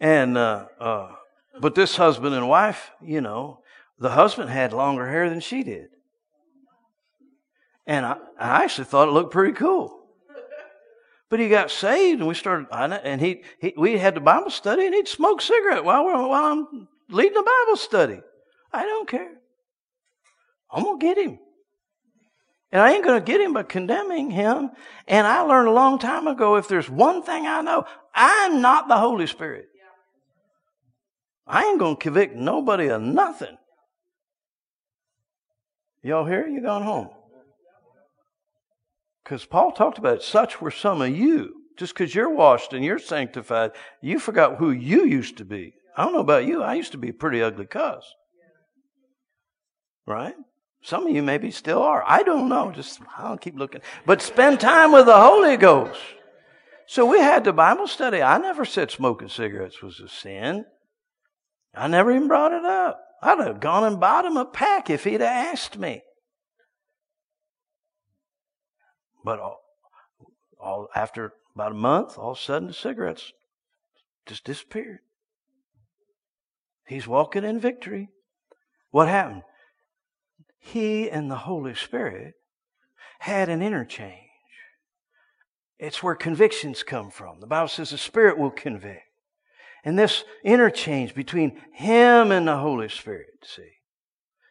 and, 0.00 0.36
uh, 0.36 0.66
uh, 0.78 1.12
but 1.60 1.74
this 1.74 1.96
husband 1.96 2.34
and 2.34 2.48
wife, 2.48 2.90
you 3.00 3.20
know, 3.20 3.60
the 3.98 4.10
husband 4.10 4.50
had 4.50 4.72
longer 4.72 5.08
hair 5.08 5.28
than 5.28 5.40
she 5.40 5.62
did. 5.62 5.88
And 7.86 8.06
I, 8.06 8.16
I 8.38 8.64
actually 8.64 8.84
thought 8.86 9.08
it 9.08 9.12
looked 9.12 9.32
pretty 9.32 9.52
cool. 9.52 9.98
But 11.28 11.38
he 11.38 11.48
got 11.48 11.70
saved, 11.70 12.18
and 12.18 12.28
we 12.28 12.34
started, 12.34 12.66
and 12.72 13.20
he, 13.20 13.44
he 13.60 13.72
we 13.76 13.98
had 13.98 14.16
the 14.16 14.20
Bible 14.20 14.50
study, 14.50 14.84
and 14.84 14.94
he'd 14.94 15.06
smoke 15.06 15.40
cigarette 15.40 15.84
while, 15.84 16.04
we're, 16.04 16.26
while 16.26 16.52
I'm 16.52 16.88
leading 17.08 17.34
the 17.34 17.42
Bible 17.66 17.76
study. 17.76 18.20
I 18.72 18.82
don't 18.82 19.08
care. 19.08 19.36
I'm 20.72 20.82
gonna 20.82 20.98
get 20.98 21.18
him. 21.18 21.38
And 22.72 22.80
I 22.80 22.92
ain't 22.92 23.04
going 23.04 23.20
to 23.20 23.24
get 23.24 23.40
him 23.40 23.52
by 23.52 23.64
condemning 23.64 24.30
him. 24.30 24.70
And 25.08 25.26
I 25.26 25.40
learned 25.40 25.68
a 25.68 25.72
long 25.72 25.98
time 25.98 26.28
ago 26.28 26.56
if 26.56 26.68
there's 26.68 26.88
one 26.88 27.22
thing 27.22 27.46
I 27.46 27.62
know, 27.62 27.84
I'm 28.14 28.60
not 28.60 28.88
the 28.88 28.96
Holy 28.96 29.26
Spirit. 29.26 29.66
I 31.46 31.64
ain't 31.64 31.80
going 31.80 31.96
to 31.96 32.00
convict 32.00 32.36
nobody 32.36 32.88
of 32.88 33.02
nothing. 33.02 33.58
Y'all 36.02 36.24
here? 36.24 36.46
You 36.46 36.62
gone 36.62 36.82
home? 36.82 37.08
Because 39.24 39.44
Paul 39.44 39.72
talked 39.72 39.98
about 39.98 40.18
it. 40.18 40.22
Such 40.22 40.60
were 40.60 40.70
some 40.70 41.02
of 41.02 41.10
you. 41.16 41.54
Just 41.76 41.94
because 41.94 42.14
you're 42.14 42.30
washed 42.30 42.72
and 42.72 42.84
you're 42.84 42.98
sanctified, 42.98 43.72
you 44.00 44.18
forgot 44.18 44.56
who 44.56 44.70
you 44.70 45.04
used 45.04 45.38
to 45.38 45.44
be. 45.44 45.74
I 45.96 46.04
don't 46.04 46.12
know 46.12 46.20
about 46.20 46.44
you. 46.44 46.62
I 46.62 46.74
used 46.74 46.92
to 46.92 46.98
be 46.98 47.08
a 47.08 47.14
pretty 47.14 47.42
ugly 47.42 47.66
cuss. 47.66 48.04
Right? 50.06 50.34
Some 50.82 51.06
of 51.06 51.14
you 51.14 51.22
maybe 51.22 51.50
still 51.50 51.82
are. 51.82 52.02
I 52.06 52.22
don't 52.22 52.48
know. 52.48 52.72
Just 52.72 53.00
I'll 53.18 53.36
keep 53.36 53.56
looking. 53.56 53.82
But 54.06 54.22
spend 54.22 54.60
time 54.60 54.92
with 54.92 55.06
the 55.06 55.20
Holy 55.20 55.56
Ghost. 55.56 56.00
So 56.86 57.06
we 57.06 57.20
had 57.20 57.44
the 57.44 57.52
Bible 57.52 57.86
study. 57.86 58.22
I 58.22 58.38
never 58.38 58.64
said 58.64 58.90
smoking 58.90 59.28
cigarettes 59.28 59.82
was 59.82 60.00
a 60.00 60.08
sin. 60.08 60.64
I 61.74 61.86
never 61.86 62.10
even 62.10 62.28
brought 62.28 62.52
it 62.52 62.64
up. 62.64 63.00
I'd 63.22 63.38
have 63.38 63.60
gone 63.60 63.84
and 63.84 64.00
bought 64.00 64.24
him 64.24 64.36
a 64.36 64.44
pack 64.44 64.90
if 64.90 65.04
he'd 65.04 65.20
have 65.20 65.22
asked 65.22 65.78
me. 65.78 66.02
But 69.22 69.38
all, 69.38 69.60
all 70.58 70.88
after 70.96 71.34
about 71.54 71.72
a 71.72 71.76
month, 71.76 72.16
all 72.16 72.32
of 72.32 72.38
a 72.38 72.40
sudden 72.40 72.68
the 72.68 72.74
cigarettes 72.74 73.32
just 74.26 74.44
disappeared. 74.44 75.00
He's 76.86 77.06
walking 77.06 77.44
in 77.44 77.60
victory. 77.60 78.08
What 78.90 79.08
happened? 79.08 79.42
He 80.60 81.10
and 81.10 81.30
the 81.30 81.36
Holy 81.36 81.74
Spirit 81.74 82.34
had 83.20 83.48
an 83.48 83.62
interchange. 83.62 84.28
It's 85.78 86.02
where 86.02 86.14
convictions 86.14 86.82
come 86.82 87.10
from. 87.10 87.40
The 87.40 87.46
Bible 87.46 87.68
says 87.68 87.90
the 87.90 87.98
Spirit 87.98 88.38
will 88.38 88.50
convict. 88.50 89.02
And 89.82 89.98
this 89.98 90.24
interchange 90.44 91.14
between 91.14 91.60
Him 91.72 92.30
and 92.30 92.46
the 92.46 92.58
Holy 92.58 92.90
Spirit, 92.90 93.28
see. 93.42 93.70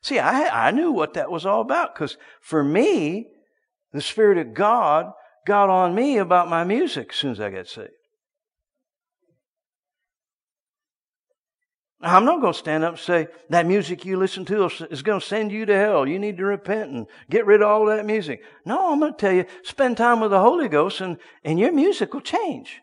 See, 0.01 0.18
I, 0.18 0.70
I 0.70 0.72
knew 0.72 0.91
what 0.91 1.14
that 1.14 1.30
was 1.30 1.45
all 1.45 1.62
about 1.62 1.93
because 1.93 2.18
for 2.41 2.64
me, 2.64 3.28
the 3.93 4.01
Spirit 4.01 4.39
of 4.39 4.55
God 4.55 5.12
got 5.45 5.70
on 5.70 5.93
me 5.93 6.18
about 6.18 6.49
my 6.49 6.64
music 6.64 7.10
as 7.12 7.16
soon 7.16 7.32
as 7.32 7.39
I 7.39 7.51
got 7.51 7.68
saved. 7.68 7.91
I'm 12.02 12.24
not 12.24 12.39
going 12.39 12.54
to 12.54 12.60
stand 12.60 12.86
up 12.86 12.93
and 12.93 13.00
say 13.00 13.28
that 13.50 13.66
music 13.66 14.06
you 14.06 14.18
listen 14.18 14.45
to 14.45 14.66
is 14.89 15.02
going 15.02 15.20
to 15.20 15.26
send 15.26 15.52
you 15.52 15.66
to 15.66 15.76
hell. 15.76 16.08
You 16.08 16.18
need 16.18 16.38
to 16.38 16.45
repent 16.45 16.91
and 16.91 17.08
get 17.30 17.45
rid 17.45 17.62
of 17.62 17.68
all 17.68 17.86
that 17.88 18.06
music. 18.06 18.41
No, 18.66 18.93
I'm 18.93 19.00
going 19.00 19.14
to 19.14 19.18
tell 19.18 19.34
you, 19.34 19.45
spend 19.64 19.97
time 19.97 20.22
with 20.22 20.32
the 20.32 20.39
Holy 20.39 20.70
Ghost 20.70 21.02
and, 21.02 21.18
and 21.43 21.60
your 21.60 21.74
music 21.74 22.14
will 22.14 22.22
change. 22.22 22.82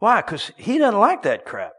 Why? 0.00 0.20
Because 0.20 0.50
he 0.56 0.78
doesn't 0.78 0.98
like 0.98 1.22
that 1.22 1.44
crap. 1.44 1.74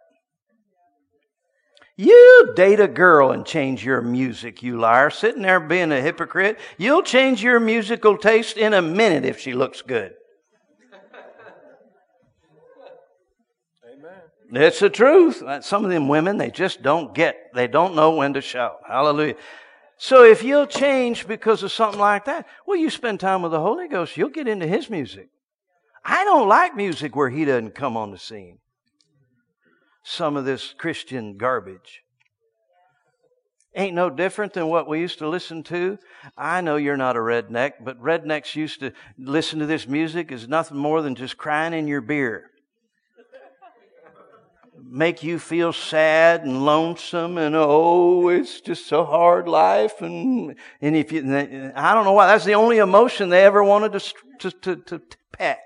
You 1.97 2.53
date 2.55 2.79
a 2.79 2.87
girl 2.87 3.31
and 3.31 3.45
change 3.45 3.83
your 3.83 4.01
music, 4.01 4.63
you 4.63 4.79
liar. 4.79 5.09
Sitting 5.09 5.41
there 5.41 5.59
being 5.59 5.91
a 5.91 6.01
hypocrite. 6.01 6.57
You'll 6.77 7.03
change 7.03 7.43
your 7.43 7.59
musical 7.59 8.17
taste 8.17 8.55
in 8.55 8.73
a 8.73 8.81
minute 8.81 9.25
if 9.25 9.39
she 9.39 9.53
looks 9.53 9.81
good. 9.81 10.13
It's 14.55 14.79
the 14.79 14.89
truth. 14.89 15.41
Some 15.61 15.83
of 15.83 15.89
them 15.89 16.07
women, 16.07 16.37
they 16.37 16.51
just 16.51 16.83
don't 16.83 17.15
get, 17.15 17.51
they 17.55 17.67
don't 17.67 17.95
know 17.95 18.15
when 18.15 18.33
to 18.33 18.41
shout. 18.41 18.81
Hallelujah. 18.87 19.35
So 19.97 20.23
if 20.23 20.43
you'll 20.43 20.67
change 20.67 21.27
because 21.27 21.63
of 21.63 21.71
something 21.71 21.99
like 21.99 22.25
that, 22.25 22.45
well, 22.67 22.77
you 22.77 22.89
spend 22.89 23.19
time 23.19 23.41
with 23.41 23.51
the 23.51 23.59
Holy 23.59 23.87
Ghost, 23.87 24.15
you'll 24.15 24.29
get 24.29 24.47
into 24.47 24.67
His 24.67 24.89
music. 24.89 25.29
I 26.05 26.23
don't 26.23 26.47
like 26.47 26.75
music 26.75 27.15
where 27.15 27.29
He 27.29 27.45
doesn't 27.45 27.73
come 27.73 27.97
on 27.97 28.11
the 28.11 28.17
scene. 28.19 28.59
Some 30.03 30.37
of 30.37 30.45
this 30.45 30.73
Christian 30.77 31.37
garbage. 31.37 32.03
Ain't 33.75 33.95
no 33.95 34.11
different 34.11 34.53
than 34.53 34.67
what 34.67 34.87
we 34.87 34.99
used 34.99 35.17
to 35.19 35.29
listen 35.29 35.63
to. 35.63 35.97
I 36.37 36.61
know 36.61 36.75
you're 36.75 36.97
not 36.97 37.15
a 37.15 37.19
redneck, 37.19 37.71
but 37.81 37.99
rednecks 37.99 38.55
used 38.55 38.81
to 38.81 38.91
listen 39.17 39.57
to 39.59 39.65
this 39.65 39.87
music 39.87 40.31
as 40.31 40.47
nothing 40.47 40.77
more 40.77 41.01
than 41.01 41.15
just 41.15 41.37
crying 41.37 41.73
in 41.73 41.87
your 41.87 42.01
beer 42.01 42.51
make 44.93 45.23
you 45.23 45.39
feel 45.39 45.73
sad 45.73 46.43
and 46.43 46.63
lonesome 46.63 47.39
and 47.39 47.55
oh, 47.55 48.29
it's 48.29 48.61
just 48.61 48.91
a 48.91 49.03
hard 49.03 49.47
life. 49.47 50.01
And, 50.01 50.55
and 50.81 50.95
if 50.95 51.11
you, 51.11 51.21
I 51.75 51.95
don't 51.95 52.05
know 52.05 52.11
why, 52.11 52.27
that's 52.27 52.45
the 52.45 52.53
only 52.53 52.77
emotion 52.77 53.29
they 53.29 53.43
ever 53.43 53.63
wanted 53.63 53.93
to, 53.93 54.13
to, 54.39 54.51
to, 54.51 54.75
to 54.75 55.01
pet. 55.31 55.59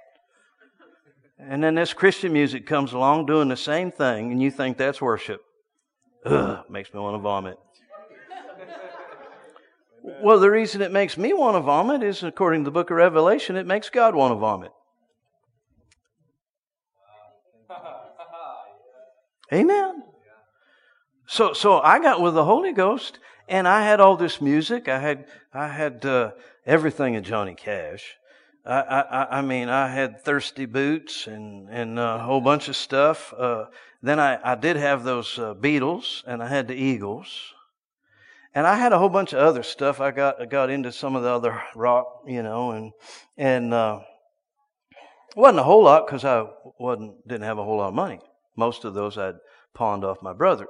And 1.38 1.62
then 1.62 1.76
this 1.76 1.92
Christian 1.92 2.32
music 2.32 2.66
comes 2.66 2.94
along 2.94 3.26
doing 3.26 3.50
the 3.50 3.58
same 3.58 3.92
thing 3.92 4.32
and 4.32 4.42
you 4.42 4.50
think 4.50 4.78
that's 4.78 5.02
worship. 5.02 5.42
Ugh, 6.26 6.64
makes 6.70 6.94
me 6.94 7.02
want 7.02 7.16
to 7.16 7.20
vomit. 7.20 7.60
Well, 10.24 10.40
the 10.40 10.50
reason 10.50 10.82
it 10.82 10.94
makes 10.94 11.18
me 11.18 11.34
want 11.34 11.58
to 11.58 11.60
vomit 11.60 12.02
is, 12.02 12.24
according 12.24 12.64
to 12.64 12.70
the 12.70 12.72
book 12.72 12.92
of 12.92 12.96
Revelation, 12.96 13.58
it 13.58 13.68
makes 13.68 13.90
God 13.90 14.16
want 14.16 14.32
to 14.32 14.36
vomit. 14.36 14.72
Amen. 19.52 20.04
So, 21.26 21.54
so 21.54 21.80
I 21.80 22.00
got 22.00 22.22
with 22.22 22.34
the 22.34 22.46
Holy 22.46 22.74
Ghost, 22.74 23.20
and 23.48 23.68
I 23.68 23.84
had 23.84 24.00
all 24.00 24.18
this 24.18 24.42
music. 24.42 24.88
I 24.88 25.00
had, 25.00 25.26
I 25.54 25.68
had 25.68 26.06
uh, 26.06 26.32
everything 26.66 27.16
of 27.16 27.24
Johnny 27.24 27.56
Cash. 27.56 28.16
I, 28.66 28.82
I, 28.82 29.38
I 29.38 29.42
mean, 29.42 29.70
I 29.70 29.88
had 29.88 30.24
thirsty 30.26 30.66
boots 30.66 31.28
and 31.28 31.70
and 31.70 31.98
a 31.98 32.20
whole 32.20 32.42
bunch 32.42 32.68
of 32.68 32.76
stuff. 32.76 33.34
Uh, 33.38 33.66
then 34.02 34.20
I, 34.20 34.40
I 34.44 34.56
did 34.56 34.76
have 34.76 35.06
those 35.06 35.40
uh, 35.40 35.54
Beatles, 35.54 36.24
and 36.28 36.44
I 36.44 36.48
had 36.48 36.68
the 36.68 36.76
Eagles, 36.76 37.54
and 38.54 38.68
I 38.68 38.76
had 38.76 38.92
a 38.92 39.00
whole 39.00 39.10
bunch 39.10 39.32
of 39.32 39.40
other 39.40 39.64
stuff. 39.64 40.02
I 40.02 40.12
got 40.12 40.42
I 40.42 40.46
got 40.46 40.70
into 40.70 40.92
some 40.92 41.16
of 41.16 41.24
the 41.24 41.30
other 41.30 41.64
rock, 41.76 42.24
you 42.28 42.44
know, 42.44 42.72
and 42.72 42.92
and 43.38 43.74
uh, 43.74 44.00
wasn't 45.38 45.60
a 45.60 45.64
whole 45.64 45.84
lot 45.84 46.06
because 46.06 46.26
I 46.26 46.46
wasn't 46.78 47.26
didn't 47.26 47.46
have 47.46 47.60
a 47.60 47.64
whole 47.64 47.78
lot 47.78 47.90
of 47.90 47.94
money. 47.94 48.20
Most 48.58 48.84
of 48.84 48.94
those 48.94 49.18
I'd 49.18 49.36
pawned 49.74 50.04
off 50.04 50.22
my 50.22 50.34
brothers. 50.34 50.68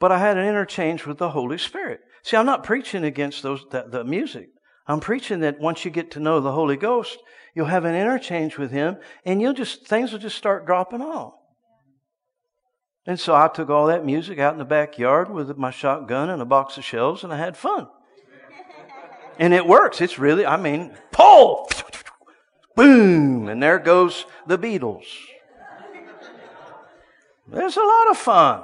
But 0.00 0.12
I 0.12 0.18
had 0.18 0.36
an 0.36 0.46
interchange 0.46 1.06
with 1.06 1.18
the 1.18 1.30
Holy 1.30 1.56
Spirit. 1.56 2.00
See, 2.22 2.36
I'm 2.36 2.46
not 2.46 2.64
preaching 2.64 3.04
against 3.04 3.42
those 3.42 3.64
the, 3.70 3.86
the 3.88 4.04
music. 4.04 4.48
I'm 4.86 5.00
preaching 5.00 5.40
that 5.40 5.60
once 5.60 5.84
you 5.84 5.90
get 5.90 6.10
to 6.10 6.20
know 6.20 6.40
the 6.40 6.52
Holy 6.52 6.76
Ghost, 6.76 7.18
you'll 7.54 7.66
have 7.66 7.84
an 7.84 7.94
interchange 7.94 8.58
with 8.58 8.70
Him, 8.70 8.98
and 9.24 9.40
you'll 9.40 9.54
just 9.54 9.86
things 9.86 10.12
will 10.12 10.18
just 10.18 10.36
start 10.36 10.66
dropping 10.66 11.00
off. 11.00 11.34
And 13.06 13.20
so 13.20 13.34
I 13.34 13.48
took 13.48 13.70
all 13.70 13.86
that 13.86 14.04
music 14.04 14.38
out 14.38 14.54
in 14.54 14.58
the 14.58 14.64
backyard 14.64 15.30
with 15.30 15.56
my 15.56 15.70
shotgun 15.70 16.30
and 16.30 16.40
a 16.40 16.46
box 16.46 16.76
of 16.76 16.84
shells, 16.84 17.22
and 17.22 17.32
I 17.32 17.36
had 17.36 17.56
fun. 17.56 17.88
and 19.38 19.54
it 19.54 19.66
works. 19.66 20.00
It's 20.00 20.18
really, 20.18 20.44
I 20.44 20.56
mean, 20.56 20.96
pull, 21.12 21.68
boom, 22.74 23.48
and 23.48 23.62
there 23.62 23.78
goes 23.78 24.24
the 24.46 24.58
Beatles. 24.58 25.06
It's 27.56 27.76
a 27.76 27.80
lot 27.80 28.10
of 28.10 28.18
fun. 28.18 28.62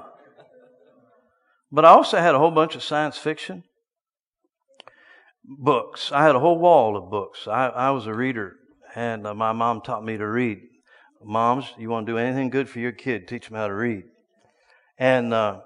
But 1.73 1.85
I 1.85 1.91
also 1.91 2.19
had 2.19 2.35
a 2.35 2.39
whole 2.39 2.51
bunch 2.51 2.75
of 2.75 2.83
science 2.83 3.17
fiction 3.17 3.65
books. 5.45 6.13
I 6.13 6.23
had 6.23 6.35
a 6.35 6.41
whole 6.41 6.59
wall 6.59 6.97
of 6.97 7.11
books. 7.11 7.47
I, 7.47 7.69
I 7.69 7.91
was 7.91 8.07
a 8.07 8.15
reader, 8.15 8.57
and 8.95 9.27
uh, 9.27 9.35
my 9.35 9.53
mom 9.53 9.81
taught 9.81 10.05
me 10.05 10.17
to 10.17 10.27
read. 10.27 10.61
Moms, 11.23 11.67
you 11.79 11.91
want 11.91 12.07
to 12.07 12.13
do 12.13 12.19
anything 12.19 12.49
good 12.49 12.69
for 12.69 12.79
your 12.79 12.93
kid, 12.93 13.29
teach 13.29 13.49
them 13.49 13.57
how 13.57 13.69
to 13.69 13.75
read. 13.75 14.05
And 14.99 15.35
uh, 15.35 15.61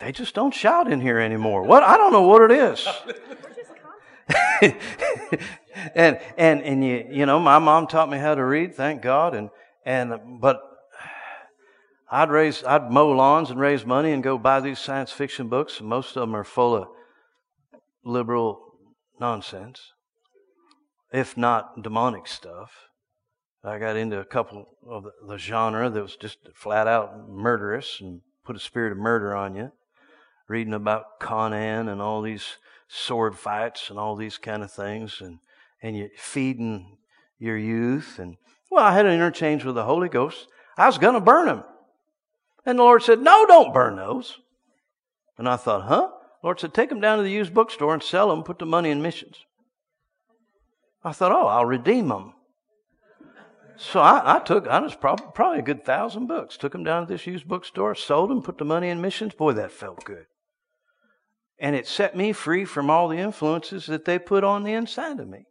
they 0.00 0.10
just 0.10 0.34
don't 0.34 0.52
shout 0.52 0.90
in 0.90 1.00
here 1.00 1.20
anymore. 1.20 1.62
What? 1.62 1.84
I 1.84 1.96
don't 1.96 2.12
know 2.12 2.22
what 2.22 2.50
it 2.50 2.52
is. 2.52 2.88
and 5.94 6.20
and 6.36 6.62
and 6.62 6.84
you 6.84 7.06
you 7.10 7.26
know, 7.26 7.38
my 7.38 7.60
mom 7.60 7.86
taught 7.86 8.10
me 8.10 8.18
how 8.18 8.34
to 8.34 8.44
read, 8.44 8.74
thank 8.74 9.02
God. 9.02 9.34
And 9.34 9.50
and 9.86 10.40
but 10.40 10.67
I'd 12.10 12.30
raise, 12.30 12.64
I'd 12.64 12.90
mow 12.90 13.10
lawns 13.10 13.50
and 13.50 13.60
raise 13.60 13.84
money 13.84 14.12
and 14.12 14.22
go 14.22 14.38
buy 14.38 14.60
these 14.60 14.78
science 14.78 15.12
fiction 15.12 15.48
books. 15.48 15.80
Most 15.80 16.16
of 16.16 16.22
them 16.22 16.34
are 16.34 16.44
full 16.44 16.74
of 16.74 16.88
liberal 18.04 18.74
nonsense, 19.20 19.92
if 21.12 21.36
not 21.36 21.82
demonic 21.82 22.26
stuff. 22.26 22.70
I 23.64 23.78
got 23.78 23.96
into 23.96 24.20
a 24.20 24.24
couple 24.24 24.66
of 24.88 25.04
the, 25.26 25.36
genre 25.36 25.90
that 25.90 26.02
was 26.02 26.16
just 26.16 26.38
flat 26.54 26.86
out 26.86 27.28
murderous 27.28 27.98
and 28.00 28.20
put 28.44 28.56
a 28.56 28.60
spirit 28.60 28.92
of 28.92 28.98
murder 28.98 29.34
on 29.34 29.56
you. 29.56 29.72
Reading 30.48 30.72
about 30.72 31.20
Conan 31.20 31.88
and 31.88 32.00
all 32.00 32.22
these 32.22 32.56
sword 32.88 33.36
fights 33.36 33.90
and 33.90 33.98
all 33.98 34.16
these 34.16 34.38
kind 34.38 34.62
of 34.62 34.72
things, 34.72 35.20
and 35.20 35.40
and 35.82 35.96
you 35.96 36.08
feeding 36.16 36.96
your 37.38 37.58
youth. 37.58 38.18
And 38.18 38.36
well, 38.70 38.84
I 38.84 38.94
had 38.94 39.04
an 39.04 39.12
interchange 39.12 39.64
with 39.64 39.74
the 39.74 39.84
Holy 39.84 40.08
Ghost. 40.08 40.46
I 40.78 40.86
was 40.86 40.96
going 40.96 41.14
to 41.14 41.20
burn 41.20 41.46
them, 41.46 41.64
and 42.68 42.78
the 42.78 42.82
Lord 42.82 43.02
said, 43.02 43.22
"No, 43.22 43.46
don't 43.46 43.72
burn 43.72 43.96
those." 43.96 44.40
And 45.38 45.48
I 45.48 45.56
thought, 45.56 45.84
"Huh?" 45.84 46.10
The 46.42 46.46
Lord 46.46 46.60
said, 46.60 46.74
"Take 46.74 46.90
them 46.90 47.00
down 47.00 47.16
to 47.16 47.24
the 47.24 47.30
used 47.30 47.54
bookstore 47.54 47.94
and 47.94 48.02
sell 48.02 48.28
them. 48.28 48.42
Put 48.42 48.58
the 48.58 48.66
money 48.66 48.90
in 48.90 49.00
missions." 49.00 49.38
I 51.02 51.12
thought, 51.12 51.32
"Oh, 51.32 51.46
I'll 51.46 51.64
redeem 51.64 52.08
them." 52.08 52.34
So 53.78 54.00
I, 54.00 54.36
I 54.36 54.38
took, 54.40 54.66
I 54.66 54.80
was 54.80 54.94
probably, 54.94 55.28
probably 55.34 55.60
a 55.60 55.62
good 55.62 55.84
thousand 55.84 56.26
books. 56.26 56.58
Took 56.58 56.72
them 56.72 56.84
down 56.84 57.06
to 57.06 57.12
this 57.12 57.26
used 57.26 57.48
bookstore, 57.48 57.94
sold 57.94 58.28
them, 58.28 58.42
put 58.42 58.58
the 58.58 58.64
money 58.64 58.88
in 58.88 59.00
missions. 59.00 59.34
Boy, 59.34 59.52
that 59.52 59.70
felt 59.70 60.04
good. 60.04 60.26
And 61.58 61.74
it 61.74 61.86
set 61.86 62.16
me 62.16 62.32
free 62.32 62.64
from 62.64 62.90
all 62.90 63.08
the 63.08 63.18
influences 63.18 63.86
that 63.86 64.04
they 64.04 64.18
put 64.18 64.44
on 64.44 64.64
the 64.64 64.72
inside 64.72 65.20
of 65.20 65.28
me. 65.28 65.44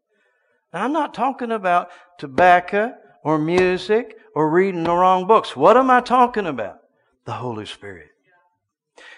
Now, 0.74 0.84
I'm 0.84 0.94
not 0.94 1.14
talking 1.14 1.52
about 1.52 1.90
tobacco 2.20 2.94
or 3.24 3.40
music 3.40 4.18
or 4.36 4.50
reading 4.50 4.84
the 4.84 4.94
wrong 4.94 5.26
books. 5.26 5.56
What 5.56 5.78
am 5.78 5.90
I 5.90 6.02
talking 6.02 6.46
about? 6.46 6.77
The 7.28 7.34
Holy 7.34 7.66
Spirit. 7.66 8.08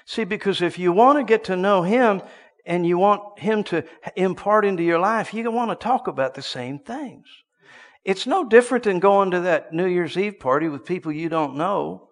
See, 0.03 0.23
because 0.23 0.63
if 0.63 0.79
you 0.79 0.91
want 0.91 1.19
to 1.19 1.23
get 1.23 1.43
to 1.43 1.55
know 1.55 1.83
Him 1.83 2.23
and 2.65 2.83
you 2.83 2.97
want 2.97 3.37
Him 3.37 3.63
to 3.65 3.85
impart 4.15 4.65
into 4.65 4.81
your 4.81 4.97
life, 4.97 5.31
you 5.31 5.49
want 5.51 5.69
to 5.69 5.75
talk 5.75 6.07
about 6.07 6.33
the 6.33 6.41
same 6.41 6.79
things. 6.79 7.27
It's 8.03 8.25
no 8.25 8.43
different 8.43 8.85
than 8.85 8.97
going 8.97 9.29
to 9.29 9.41
that 9.41 9.73
New 9.73 9.85
Year's 9.85 10.17
Eve 10.17 10.39
party 10.39 10.67
with 10.67 10.85
people 10.85 11.11
you 11.11 11.29
don't 11.29 11.55
know. 11.55 12.09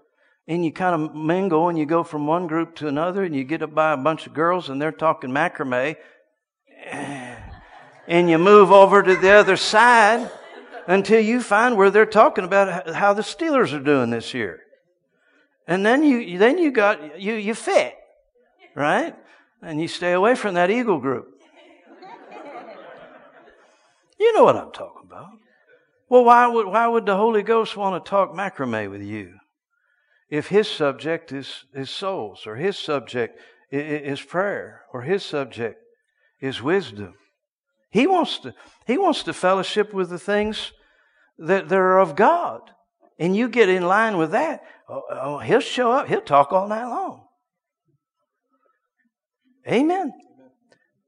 And 0.48 0.64
you 0.64 0.72
kind 0.72 0.94
of 0.94 1.16
mingle 1.16 1.68
and 1.68 1.80
you 1.80 1.88
go 1.88 2.04
from 2.04 2.28
one 2.28 2.46
group 2.46 2.76
to 2.76 2.88
another 2.88 3.24
and 3.24 3.36
you 3.36 3.44
get 3.44 3.64
up 3.64 3.74
by 3.74 3.94
a 3.94 3.98
bunch 3.98 4.28
of 4.28 4.36
girls 4.36 4.70
and 4.70 4.80
they're 4.80 4.92
talking 4.92 5.32
macrame. 5.32 5.96
And 8.10 8.30
you 8.30 8.38
move 8.38 8.72
over 8.72 9.04
to 9.04 9.16
the 9.18 9.32
other 9.32 9.58
side 9.58 10.32
until 10.86 11.20
you 11.20 11.42
find 11.42 11.76
where 11.76 11.90
they're 11.90 12.06
talking 12.06 12.46
about 12.46 12.96
how 12.96 13.14
the 13.14 13.22
Steelers 13.22 13.74
are 13.74 13.84
doing 13.84 14.12
this 14.12 14.34
year. 14.34 14.62
And 15.68 15.86
then 15.86 16.04
you, 16.04 16.38
then 16.38 16.58
you 16.58 16.72
got, 16.72 17.20
you, 17.20 17.34
you 17.34 17.54
fit, 17.54 17.96
right? 18.76 19.16
And 19.62 19.82
you 19.82 19.88
stay 19.88 20.14
away 20.14 20.36
from 20.36 20.54
that 20.56 20.72
Eagle 20.72 21.00
group. 21.00 21.28
You 24.20 24.34
know 24.34 24.44
what 24.44 24.56
I'm 24.56 24.72
talking 24.72 25.04
about. 25.06 25.30
Well, 26.10 26.24
why 26.24 26.48
would, 26.48 26.68
why 26.68 26.88
would 26.88 27.06
the 27.06 27.18
Holy 27.18 27.44
Ghost 27.44 27.76
want 27.76 28.04
to 28.04 28.10
talk 28.10 28.32
macrame 28.32 28.90
with 28.90 29.02
you? 29.02 29.36
If 30.30 30.48
his 30.48 30.70
subject 30.70 31.32
is, 31.32 31.66
is 31.74 31.90
souls, 31.90 32.48
or 32.48 32.56
his 32.56 32.78
subject 32.78 33.40
is 33.70 34.22
prayer, 34.22 34.84
or 34.94 35.02
his 35.02 35.24
subject 35.24 35.82
is 36.40 36.62
wisdom. 36.62 37.16
He 37.90 38.08
wants 38.08 38.40
to, 38.40 38.54
he 38.86 38.98
wants 38.98 39.24
to 39.24 39.34
fellowship 39.34 39.94
with 39.94 40.10
the 40.10 40.20
things 40.20 40.72
that, 41.38 41.70
that 41.70 41.78
are 41.78 42.00
of 42.00 42.16
God. 42.16 42.62
And 43.20 43.36
you 43.36 43.50
get 43.50 43.70
in 43.70 43.84
line 43.84 44.18
with 44.18 44.32
that, 44.32 44.62
oh, 44.90 45.04
oh, 45.10 45.38
he'll 45.40 45.60
show 45.60 45.92
up, 45.92 46.08
he'll 46.08 46.22
talk 46.22 46.52
all 46.52 46.68
night 46.68 46.86
long. 46.86 47.26
Amen. 49.68 50.14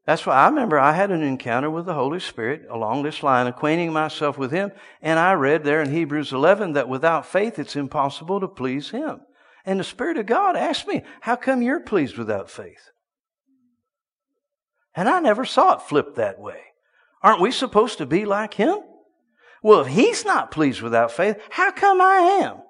That's 0.05 0.25
why 0.25 0.38
I 0.38 0.49
remember 0.49 0.80
I 0.80 0.93
had 0.93 1.11
an 1.11 1.21
encounter 1.21 1.69
with 1.69 1.86
the 1.86 1.93
Holy 1.93 2.19
Spirit 2.19 2.63
along 2.69 3.03
this 3.03 3.21
line, 3.21 3.45
acquainting 3.45 3.93
myself 3.93 4.39
with 4.39 4.51
Him, 4.51 4.71
and 5.03 5.19
I 5.19 5.34
read 5.34 5.63
there 5.63 5.84
in 5.84 5.91
Hebrews 5.91 6.34
11 6.34 6.73
that 6.73 6.89
without 6.89 7.27
faith 7.27 7.59
it's 7.59 7.75
impossible 7.75 8.39
to 8.39 8.47
please 8.47 8.89
Him. 8.89 9.21
And 9.65 9.80
the 9.80 9.84
Spirit 9.84 10.17
of 10.17 10.25
God 10.25 10.55
asked 10.55 10.88
me, 10.88 11.03
How 11.21 11.36
come 11.36 11.61
you're 11.61 11.82
pleased 11.82 12.17
without 12.17 12.49
faith? 12.49 12.89
And 14.95 15.07
I 15.07 15.19
never 15.19 15.45
saw 15.45 15.75
it 15.75 15.84
flipped 15.84 16.15
that 16.15 16.39
way. 16.39 16.59
Aren't 17.21 17.41
we 17.41 17.51
supposed 17.51 17.99
to 17.99 18.07
be 18.07 18.25
like 18.25 18.55
Him? 18.55 18.80
Well, 19.61 19.82
if 19.82 19.88
He's 19.89 20.25
not 20.25 20.49
pleased 20.49 20.82
without 20.82 21.11
faith, 21.11 21.38
how 21.51 21.69
come 21.69 22.01
I 22.01 22.41
am? 22.41 22.61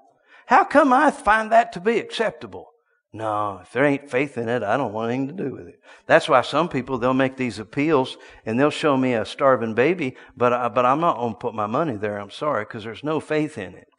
How 0.49 0.63
come 0.63 0.91
I 0.91 1.11
find 1.11 1.51
that 1.51 1.73
to 1.73 1.79
be 1.79 1.99
acceptable? 1.99 2.71
No, 3.13 3.59
if 3.61 3.71
there 3.71 3.85
ain't 3.85 4.09
faith 4.09 4.35
in 4.35 4.49
it, 4.49 4.63
I 4.63 4.77
don't 4.77 4.93
want 4.93 5.11
anything 5.11 5.37
to 5.37 5.43
do 5.43 5.51
with 5.51 5.67
it. 5.67 5.79
That's 6.07 6.27
why 6.27 6.41
some 6.41 6.69
people, 6.69 6.97
they'll 6.97 7.13
make 7.13 7.37
these 7.37 7.59
appeals 7.59 8.17
and 8.47 8.59
they'll 8.59 8.71
show 8.71 8.97
me 8.97 9.13
a 9.13 9.25
starving 9.25 9.75
baby, 9.75 10.17
but, 10.35 10.51
I, 10.51 10.67
but 10.69 10.87
I'm 10.87 11.01
not 11.01 11.17
going 11.17 11.33
to 11.33 11.37
put 11.37 11.53
my 11.53 11.67
money 11.67 11.97
there. 11.97 12.17
I'm 12.17 12.31
sorry, 12.31 12.65
because 12.65 12.83
there's 12.83 13.03
no 13.03 13.19
faith 13.19 13.59
in 13.59 13.75
it. 13.75 13.89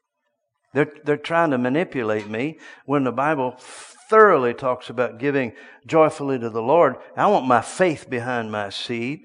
They're, 0.75 0.93
they're 1.05 1.17
trying 1.17 1.53
to 1.53 1.59
manipulate 1.59 2.29
me 2.29 2.59
when 2.85 3.05
the 3.05 3.13
Bible 3.13 3.55
thoroughly 3.57 4.53
talks 4.53 4.91
about 4.91 5.21
giving 5.21 5.53
joyfully 5.87 6.41
to 6.41 6.51
the 6.51 6.63
Lord. 6.63 6.97
I 7.17 7.29
want 7.29 7.47
my 7.47 7.61
faith 7.61 8.11
behind 8.11 8.51
my 8.51 8.71
seed. 8.71 9.21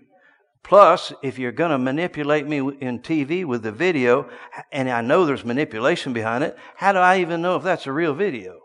Plus, 0.65 1.13
if 1.21 1.37
you're 1.37 1.51
going 1.51 1.69
to 1.69 1.77
manipulate 1.77 2.47
me 2.47 2.57
in 2.57 2.99
TV 2.99 3.45
with 3.45 3.61
the 3.61 3.71
video, 3.71 4.27
and 4.71 4.89
I 4.89 5.01
know 5.01 5.23
there's 5.23 5.45
manipulation 5.45 6.11
behind 6.11 6.43
it, 6.43 6.57
how 6.75 6.91
do 6.91 6.97
I 6.97 7.19
even 7.19 7.43
know 7.43 7.55
if 7.55 7.61
that's 7.61 7.85
a 7.85 7.91
real 7.91 8.15
video? 8.15 8.61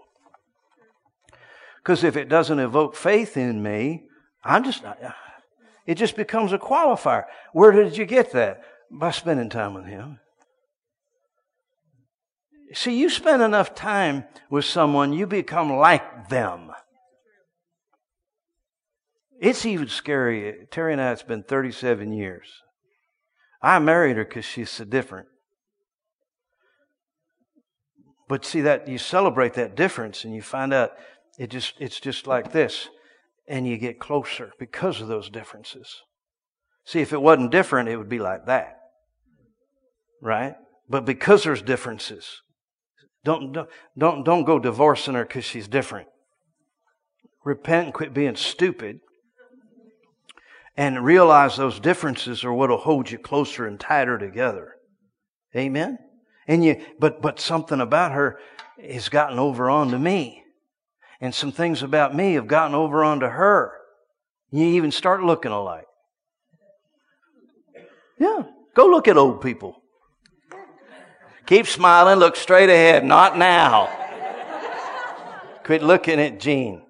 Because 1.76 2.03
if 2.03 2.16
it 2.16 2.30
doesn't 2.30 2.59
evoke 2.59 2.96
faith 2.96 3.36
in 3.36 3.62
me, 3.62 4.05
I'm 4.42 4.64
just, 4.64 4.82
not, 4.82 4.98
it 5.86 5.96
just 5.96 6.16
becomes 6.16 6.55
a 6.55 6.59
qualifier. 6.59 7.24
Where 7.53 7.70
did 7.70 7.98
you 7.98 8.07
get 8.07 8.32
that? 8.32 8.62
By 8.90 9.11
spending 9.11 9.51
time 9.51 9.74
with 9.74 9.84
Him. 9.84 10.20
See, 12.72 12.98
you 12.98 13.11
spend 13.11 13.42
enough 13.42 13.74
time 13.74 14.24
with 14.48 14.64
someone, 14.64 15.12
you 15.12 15.26
become 15.26 15.70
like 15.76 16.30
them. 16.30 16.70
It's 19.41 19.64
even 19.64 19.88
scary. 19.88 20.66
Terry 20.70 20.93
and 20.93 21.01
I, 21.01 21.12
it's 21.12 21.22
been 21.22 21.43
37 21.43 22.12
years. 22.12 22.47
I 23.62 23.78
married 23.78 24.16
her 24.18 24.24
because 24.24 24.45
she's 24.45 24.70
so 24.70 24.84
different. 24.84 25.28
But 28.28 28.45
see 28.45 28.61
that 28.61 28.86
you 28.86 28.99
celebrate 28.99 29.55
that 29.55 29.74
difference 29.74 30.24
and 30.24 30.34
you 30.34 30.43
find 30.43 30.72
out 30.72 30.93
it 31.38 31.49
just, 31.49 31.74
it's 31.80 31.99
just 31.99 32.26
like 32.26 32.53
this. 32.53 32.88
And 33.49 33.66
you 33.66 33.78
get 33.78 33.99
closer 33.99 34.53
because 34.61 35.01
of 35.01 35.09
those 35.09 35.28
differences. 35.28 36.03
See, 36.84 37.01
if 37.01 37.12
it 37.12 37.20
wasn't 37.20 37.51
different, 37.51 37.88
it 37.88 37.97
would 37.97 38.09
be 38.09 38.20
like 38.20 38.47
that. 38.47 38.76
Right? 40.22 40.55
But 40.88 41.05
because 41.05 41.43
there's 41.43 41.62
differences, 41.62 42.43
don't, 43.24 43.53
don't, 43.53 43.68
don't, 43.99 44.24
don't 44.24 44.45
go 44.45 44.59
divorcing 44.59 45.14
her 45.14 45.24
because 45.24 45.45
she's 45.45 45.66
different. 45.66 46.09
Repent 47.45 47.86
and 47.86 47.95
quit 47.95 48.14
being 48.14 48.36
stupid. 48.36 49.01
And 50.81 51.05
realize 51.05 51.59
those 51.59 51.78
differences 51.78 52.43
are 52.43 52.55
what 52.55 52.70
will 52.70 52.78
hold 52.78 53.11
you 53.11 53.18
closer 53.18 53.66
and 53.66 53.78
tighter 53.78 54.16
together. 54.16 54.76
Amen? 55.55 55.99
And 56.49 56.64
you, 56.64 56.83
but, 56.99 57.20
but 57.20 57.39
something 57.39 57.83
about 57.83 58.12
her 58.12 58.39
has 58.83 59.11
gotten 59.11 59.39
over 59.39 59.68
onto 59.68 59.99
me 59.99 60.43
and 61.20 61.35
some 61.35 61.53
things 61.53 61.83
about 61.83 62.16
me 62.16 62.33
have 62.33 62.47
gotten 62.47 62.74
over 62.74 63.05
onto 63.05 63.26
her. 63.26 63.74
You 64.51 64.64
even 64.64 64.91
start 64.91 65.22
looking 65.22 65.53
alike. 65.53 65.85
Yeah, 68.18 68.45
go 68.74 68.87
look 68.87 69.07
at 69.07 69.18
old 69.18 69.43
people. 69.43 69.83
Keep 71.45 71.66
smiling, 71.66 72.18
look 72.18 72.37
straight 72.37 72.70
ahead, 72.70 73.05
not 73.05 73.37
now. 73.37 73.91
Quit 75.62 75.83
looking 75.83 76.18
at 76.18 76.41
Jean. 76.41 76.87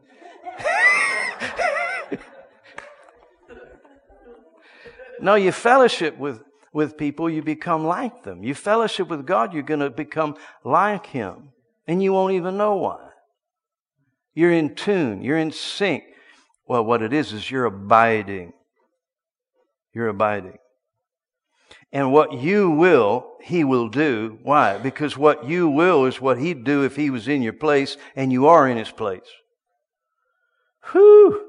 No, 5.22 5.34
you 5.34 5.52
fellowship 5.52 6.18
with, 6.18 6.42
with 6.72 6.96
people, 6.96 7.28
you 7.28 7.42
become 7.42 7.84
like 7.84 8.22
them. 8.22 8.42
You 8.42 8.54
fellowship 8.54 9.08
with 9.08 9.26
God, 9.26 9.52
you're 9.52 9.62
going 9.62 9.80
to 9.80 9.90
become 9.90 10.36
like 10.64 11.06
Him. 11.06 11.50
And 11.86 12.02
you 12.02 12.12
won't 12.12 12.34
even 12.34 12.56
know 12.56 12.76
why. 12.76 13.08
You're 14.34 14.52
in 14.52 14.74
tune. 14.74 15.22
You're 15.22 15.38
in 15.38 15.50
sync. 15.50 16.04
Well, 16.66 16.84
what 16.84 17.02
it 17.02 17.12
is, 17.12 17.32
is 17.32 17.50
you're 17.50 17.64
abiding. 17.64 18.52
You're 19.92 20.08
abiding. 20.08 20.58
And 21.92 22.12
what 22.12 22.32
you 22.34 22.70
will, 22.70 23.36
he 23.42 23.64
will 23.64 23.88
do. 23.88 24.38
Why? 24.42 24.78
Because 24.78 25.16
what 25.16 25.44
you 25.44 25.68
will 25.68 26.06
is 26.06 26.20
what 26.20 26.38
he'd 26.38 26.64
do 26.64 26.84
if 26.84 26.94
he 26.94 27.10
was 27.10 27.26
in 27.26 27.42
your 27.42 27.52
place 27.52 27.96
and 28.14 28.32
you 28.32 28.46
are 28.46 28.68
in 28.68 28.76
his 28.76 28.90
place. 28.90 29.20
Whew! 30.92 31.48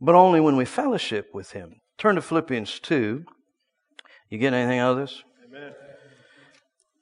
But 0.00 0.16
only 0.16 0.40
when 0.40 0.56
we 0.56 0.64
fellowship 0.64 1.30
with 1.32 1.52
him. 1.52 1.79
Turn 2.00 2.14
to 2.14 2.22
Philippians 2.22 2.80
2. 2.80 3.26
You 4.30 4.38
get 4.38 4.54
anything 4.54 4.78
out 4.78 4.92
of 4.92 4.96
this? 4.96 5.22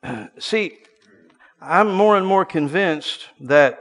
Amen. 0.02 0.30
See, 0.40 0.76
I'm 1.60 1.92
more 1.92 2.16
and 2.16 2.26
more 2.26 2.44
convinced 2.44 3.28
that 3.42 3.78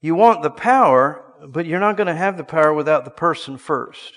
you 0.00 0.16
want 0.16 0.42
the 0.42 0.50
power, 0.50 1.32
but 1.46 1.64
you're 1.64 1.78
not 1.78 1.96
going 1.96 2.08
to 2.08 2.14
have 2.14 2.36
the 2.36 2.42
power 2.42 2.74
without 2.74 3.04
the 3.04 3.12
person 3.12 3.56
first. 3.56 4.14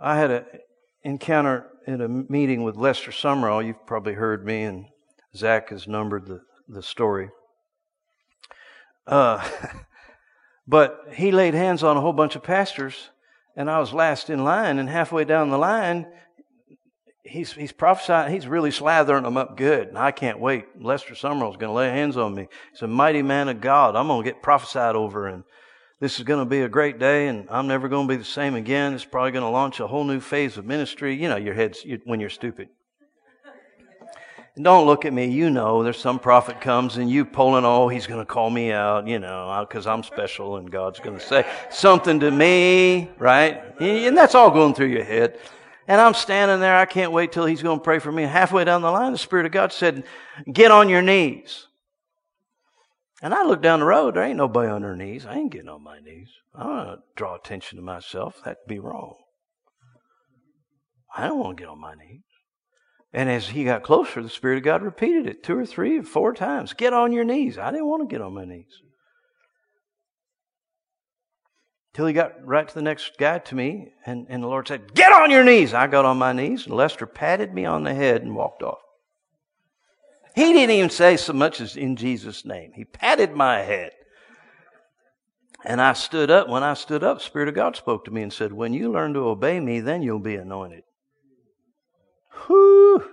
I 0.00 0.16
had 0.16 0.32
an 0.32 0.44
encounter 1.04 1.68
in 1.86 2.00
a 2.00 2.08
meeting 2.08 2.64
with 2.64 2.74
Lester 2.74 3.12
Sumrall. 3.12 3.64
You've 3.64 3.86
probably 3.86 4.14
heard 4.14 4.44
me, 4.44 4.64
and 4.64 4.86
Zach 5.36 5.68
has 5.68 5.86
numbered 5.86 6.26
the, 6.26 6.40
the 6.66 6.82
story. 6.82 7.28
Uh, 9.06 9.48
but 10.70 11.08
he 11.12 11.32
laid 11.32 11.52
hands 11.54 11.82
on 11.82 11.96
a 11.96 12.00
whole 12.00 12.12
bunch 12.12 12.36
of 12.36 12.44
pastors, 12.44 13.10
and 13.56 13.68
I 13.68 13.80
was 13.80 13.92
last 13.92 14.30
in 14.30 14.44
line, 14.44 14.78
and 14.78 14.88
halfway 14.88 15.24
down 15.24 15.50
the 15.50 15.58
line, 15.58 16.06
he's, 17.24 17.52
he's 17.52 17.72
prophesying, 17.72 18.32
he's 18.32 18.46
really 18.46 18.70
slathering 18.70 19.24
them 19.24 19.36
up 19.36 19.56
good, 19.56 19.88
and 19.88 19.98
I 19.98 20.12
can't 20.12 20.38
wait. 20.38 20.66
Lester 20.80 21.14
Sumrall's 21.14 21.56
going 21.56 21.70
to 21.70 21.76
lay 21.76 21.90
hands 21.90 22.16
on 22.16 22.36
me. 22.36 22.46
He's 22.70 22.82
a 22.82 22.86
mighty 22.86 23.20
man 23.20 23.48
of 23.48 23.60
God. 23.60 23.96
I'm 23.96 24.06
going 24.06 24.22
to 24.22 24.30
get 24.30 24.42
prophesied 24.42 24.94
over, 24.94 25.26
and 25.26 25.42
this 25.98 26.18
is 26.18 26.24
going 26.24 26.38
to 26.44 26.48
be 26.48 26.60
a 26.60 26.68
great 26.68 27.00
day, 27.00 27.26
and 27.26 27.48
I'm 27.50 27.66
never 27.66 27.88
going 27.88 28.06
to 28.06 28.14
be 28.14 28.18
the 28.18 28.24
same 28.24 28.54
again. 28.54 28.94
It's 28.94 29.04
probably 29.04 29.32
going 29.32 29.44
to 29.44 29.50
launch 29.50 29.80
a 29.80 29.88
whole 29.88 30.04
new 30.04 30.20
phase 30.20 30.56
of 30.56 30.64
ministry. 30.64 31.20
You 31.20 31.30
know, 31.30 31.36
your 31.36 31.54
head's 31.54 31.84
you, 31.84 31.98
when 32.04 32.20
you're 32.20 32.30
stupid. 32.30 32.68
Don't 34.56 34.86
look 34.86 35.04
at 35.04 35.12
me. 35.12 35.26
You 35.26 35.48
know, 35.48 35.82
there's 35.82 35.98
some 35.98 36.18
prophet 36.18 36.60
comes 36.60 36.96
and 36.96 37.10
you 37.10 37.24
pulling, 37.24 37.64
oh, 37.64 37.88
he's 37.88 38.06
going 38.06 38.20
to 38.20 38.26
call 38.26 38.50
me 38.50 38.72
out, 38.72 39.06
you 39.06 39.18
know, 39.18 39.64
because 39.68 39.86
I'm 39.86 40.02
special 40.02 40.56
and 40.56 40.70
God's 40.70 41.00
going 41.00 41.18
to 41.18 41.24
say 41.24 41.46
something 41.70 42.20
to 42.20 42.30
me, 42.30 43.10
right? 43.18 43.62
And 43.80 44.16
that's 44.16 44.34
all 44.34 44.50
going 44.50 44.74
through 44.74 44.88
your 44.88 45.04
head. 45.04 45.38
And 45.88 46.00
I'm 46.00 46.14
standing 46.14 46.60
there. 46.60 46.76
I 46.76 46.84
can't 46.84 47.12
wait 47.12 47.32
till 47.32 47.46
he's 47.46 47.62
going 47.62 47.78
to 47.78 47.84
pray 47.84 48.00
for 48.00 48.12
me. 48.12 48.24
Halfway 48.24 48.64
down 48.64 48.82
the 48.82 48.90
line, 48.90 49.12
the 49.12 49.18
Spirit 49.18 49.46
of 49.46 49.52
God 49.52 49.72
said, 49.72 50.04
get 50.52 50.70
on 50.70 50.88
your 50.88 51.02
knees. 51.02 51.66
And 53.22 53.34
I 53.34 53.44
look 53.44 53.62
down 53.62 53.80
the 53.80 53.86
road. 53.86 54.14
There 54.14 54.22
ain't 54.22 54.36
nobody 54.36 54.70
on 54.70 54.82
their 54.82 54.96
knees. 54.96 55.26
I 55.26 55.36
ain't 55.36 55.52
getting 55.52 55.68
on 55.68 55.82
my 55.82 56.00
knees. 56.00 56.28
I 56.54 56.62
don't 56.62 56.76
want 56.76 56.88
to 56.88 57.02
draw 57.16 57.34
attention 57.36 57.76
to 57.76 57.82
myself. 57.82 58.36
That'd 58.44 58.58
be 58.66 58.78
wrong. 58.78 59.14
I 61.16 61.26
don't 61.28 61.38
want 61.38 61.56
to 61.56 61.62
get 61.62 61.70
on 61.70 61.80
my 61.80 61.94
knees. 61.94 62.22
And 63.12 63.28
as 63.28 63.48
he 63.48 63.64
got 63.64 63.82
closer, 63.82 64.22
the 64.22 64.28
Spirit 64.28 64.58
of 64.58 64.64
God 64.64 64.82
repeated 64.82 65.26
it 65.26 65.42
two 65.42 65.58
or 65.58 65.66
three 65.66 65.98
or 65.98 66.02
four 66.04 66.32
times. 66.32 66.72
Get 66.72 66.92
on 66.92 67.12
your 67.12 67.24
knees. 67.24 67.58
I 67.58 67.70
didn't 67.70 67.88
want 67.88 68.08
to 68.08 68.12
get 68.12 68.22
on 68.22 68.34
my 68.34 68.44
knees. 68.44 68.82
Till 71.92 72.06
he 72.06 72.12
got 72.12 72.46
right 72.46 72.68
to 72.68 72.74
the 72.74 72.82
next 72.82 73.18
guy 73.18 73.40
to 73.40 73.54
me, 73.56 73.92
and, 74.06 74.26
and 74.28 74.42
the 74.42 74.46
Lord 74.46 74.68
said, 74.68 74.94
Get 74.94 75.12
on 75.12 75.30
your 75.30 75.42
knees. 75.42 75.74
I 75.74 75.88
got 75.88 76.04
on 76.04 76.18
my 76.18 76.32
knees, 76.32 76.66
and 76.66 76.76
Lester 76.76 77.04
patted 77.04 77.52
me 77.52 77.64
on 77.64 77.82
the 77.82 77.92
head 77.92 78.22
and 78.22 78.36
walked 78.36 78.62
off. 78.62 78.78
He 80.36 80.52
didn't 80.52 80.70
even 80.70 80.90
say 80.90 81.16
so 81.16 81.32
much 81.32 81.60
as 81.60 81.76
in 81.76 81.96
Jesus' 81.96 82.44
name. 82.44 82.70
He 82.74 82.84
patted 82.84 83.34
my 83.34 83.58
head. 83.58 83.90
And 85.64 85.80
I 85.80 85.94
stood 85.94 86.30
up. 86.30 86.48
When 86.48 86.62
I 86.62 86.74
stood 86.74 87.02
up, 87.02 87.20
Spirit 87.20 87.48
of 87.48 87.56
God 87.56 87.74
spoke 87.74 88.04
to 88.04 88.12
me 88.12 88.22
and 88.22 88.32
said, 88.32 88.52
When 88.52 88.72
you 88.72 88.90
learn 88.92 89.12
to 89.14 89.28
obey 89.28 89.58
me, 89.58 89.80
then 89.80 90.00
you'll 90.00 90.20
be 90.20 90.36
anointed. 90.36 90.84
Whew. 92.46 93.04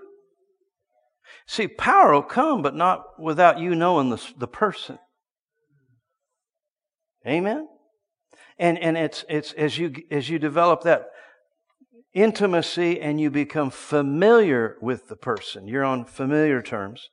See, 1.47 1.67
power 1.67 2.13
will 2.13 2.21
come, 2.21 2.61
but 2.61 2.75
not 2.75 3.19
without 3.19 3.59
you 3.59 3.73
knowing 3.73 4.09
the, 4.09 4.21
the 4.37 4.47
person. 4.47 4.99
Amen? 7.25 7.67
And, 8.59 8.77
and 8.79 8.97
it's, 8.97 9.23
it's 9.29 9.53
as 9.53 9.77
you, 9.77 9.93
as 10.11 10.29
you 10.29 10.39
develop 10.39 10.83
that 10.83 11.07
intimacy 12.13 12.99
and 12.99 13.21
you 13.21 13.29
become 13.29 13.69
familiar 13.69 14.77
with 14.81 15.07
the 15.07 15.15
person, 15.15 15.67
you're 15.67 15.85
on 15.85 16.05
familiar 16.05 16.61
terms, 16.61 17.09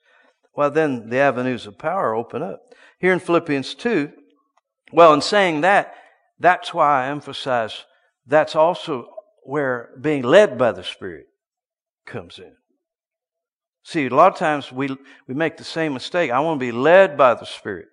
well, 0.56 0.70
then 0.70 1.10
the 1.10 1.18
avenues 1.18 1.66
of 1.66 1.78
power 1.78 2.14
open 2.14 2.42
up. 2.42 2.60
Here 2.98 3.12
in 3.12 3.20
Philippians 3.20 3.74
2, 3.74 4.10
well, 4.92 5.12
in 5.12 5.20
saying 5.20 5.60
that, 5.62 5.94
that's 6.38 6.72
why 6.72 7.04
I 7.04 7.08
emphasize 7.08 7.84
that's 8.26 8.56
also 8.56 9.08
where 9.42 9.90
being 10.00 10.22
led 10.22 10.56
by 10.56 10.72
the 10.72 10.82
Spirit 10.82 11.26
comes 12.06 12.38
in. 12.38 12.52
See, 13.84 14.06
a 14.06 14.14
lot 14.14 14.32
of 14.32 14.38
times 14.38 14.72
we, 14.72 14.88
we 15.28 15.34
make 15.34 15.56
the 15.56 15.64
same 15.64 15.92
mistake. 15.92 16.30
I 16.30 16.40
want 16.40 16.58
to 16.58 16.66
be 16.66 16.72
led 16.72 17.18
by 17.18 17.34
the 17.34 17.44
Spirit. 17.44 17.86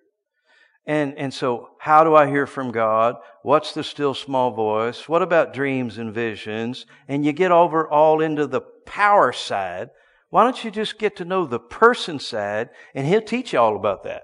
And, 0.86 1.16
and 1.16 1.32
so, 1.32 1.68
how 1.78 2.02
do 2.02 2.16
I 2.16 2.26
hear 2.26 2.46
from 2.46 2.72
God? 2.72 3.16
What's 3.42 3.72
the 3.72 3.84
still 3.84 4.14
small 4.14 4.50
voice? 4.50 5.08
What 5.08 5.22
about 5.22 5.54
dreams 5.54 5.98
and 5.98 6.12
visions? 6.12 6.86
And 7.06 7.24
you 7.24 7.32
get 7.32 7.52
over 7.52 7.88
all 7.88 8.20
into 8.20 8.46
the 8.46 8.62
power 8.84 9.32
side. 9.32 9.90
Why 10.30 10.44
don't 10.44 10.64
you 10.64 10.70
just 10.70 10.98
get 10.98 11.16
to 11.16 11.24
know 11.24 11.46
the 11.46 11.60
person 11.60 12.18
side 12.18 12.70
and 12.94 13.06
He'll 13.06 13.20
teach 13.20 13.52
you 13.52 13.60
all 13.60 13.76
about 13.76 14.04
that? 14.04 14.22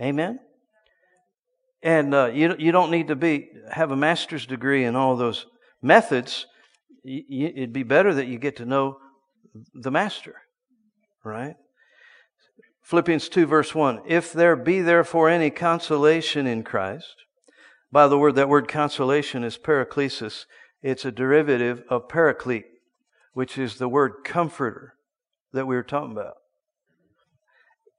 Amen? 0.00 0.40
And 1.82 2.14
uh, 2.14 2.30
you, 2.32 2.56
you 2.58 2.72
don't 2.72 2.90
need 2.90 3.08
to 3.08 3.16
be 3.16 3.50
have 3.70 3.90
a 3.90 3.96
master's 3.96 4.46
degree 4.46 4.84
in 4.84 4.96
all 4.96 5.16
those 5.16 5.46
methods 5.82 6.46
it'd 7.04 7.72
be 7.72 7.82
better 7.82 8.14
that 8.14 8.26
you 8.26 8.38
get 8.38 8.56
to 8.56 8.66
know 8.66 8.98
the 9.74 9.90
master, 9.90 10.36
right? 11.24 11.56
Philippians 12.82 13.28
2 13.28 13.46
verse 13.46 13.74
1. 13.74 14.02
If 14.06 14.32
there 14.32 14.56
be 14.56 14.80
therefore 14.80 15.28
any 15.28 15.50
consolation 15.50 16.46
in 16.46 16.62
Christ, 16.62 17.14
by 17.90 18.08
the 18.08 18.18
word, 18.18 18.34
that 18.36 18.48
word 18.48 18.68
consolation 18.68 19.44
is 19.44 19.58
paraklesis. 19.58 20.46
It's 20.82 21.04
a 21.04 21.12
derivative 21.12 21.82
of 21.88 22.08
paraclete, 22.08 22.64
which 23.34 23.58
is 23.58 23.76
the 23.76 23.88
word 23.88 24.24
comforter 24.24 24.94
that 25.52 25.66
we 25.66 25.76
were 25.76 25.82
talking 25.82 26.12
about. 26.12 26.34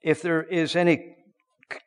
If 0.02 0.22
there 0.22 0.44
is 0.44 0.76
any 0.76 1.16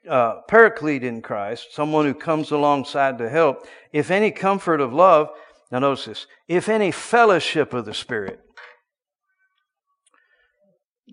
uh, 0.09 0.41
paraclete 0.49 1.05
in 1.05 1.21
Christ, 1.21 1.69
someone 1.73 2.07
who 2.07 2.14
comes 2.14 2.51
alongside 2.51 3.19
to 3.19 3.29
help, 3.29 3.67
if 3.93 4.11
any 4.11 4.31
comfort 4.31 4.81
of 4.81 4.93
love, 4.95 5.29
now, 5.71 5.81
notice 5.81 6.05
this. 6.05 6.27
If 6.47 6.69
any 6.69 6.93
fellowship 6.93 7.75
of 7.75 7.87
the 7.87 7.95
Spirit, 7.95 8.41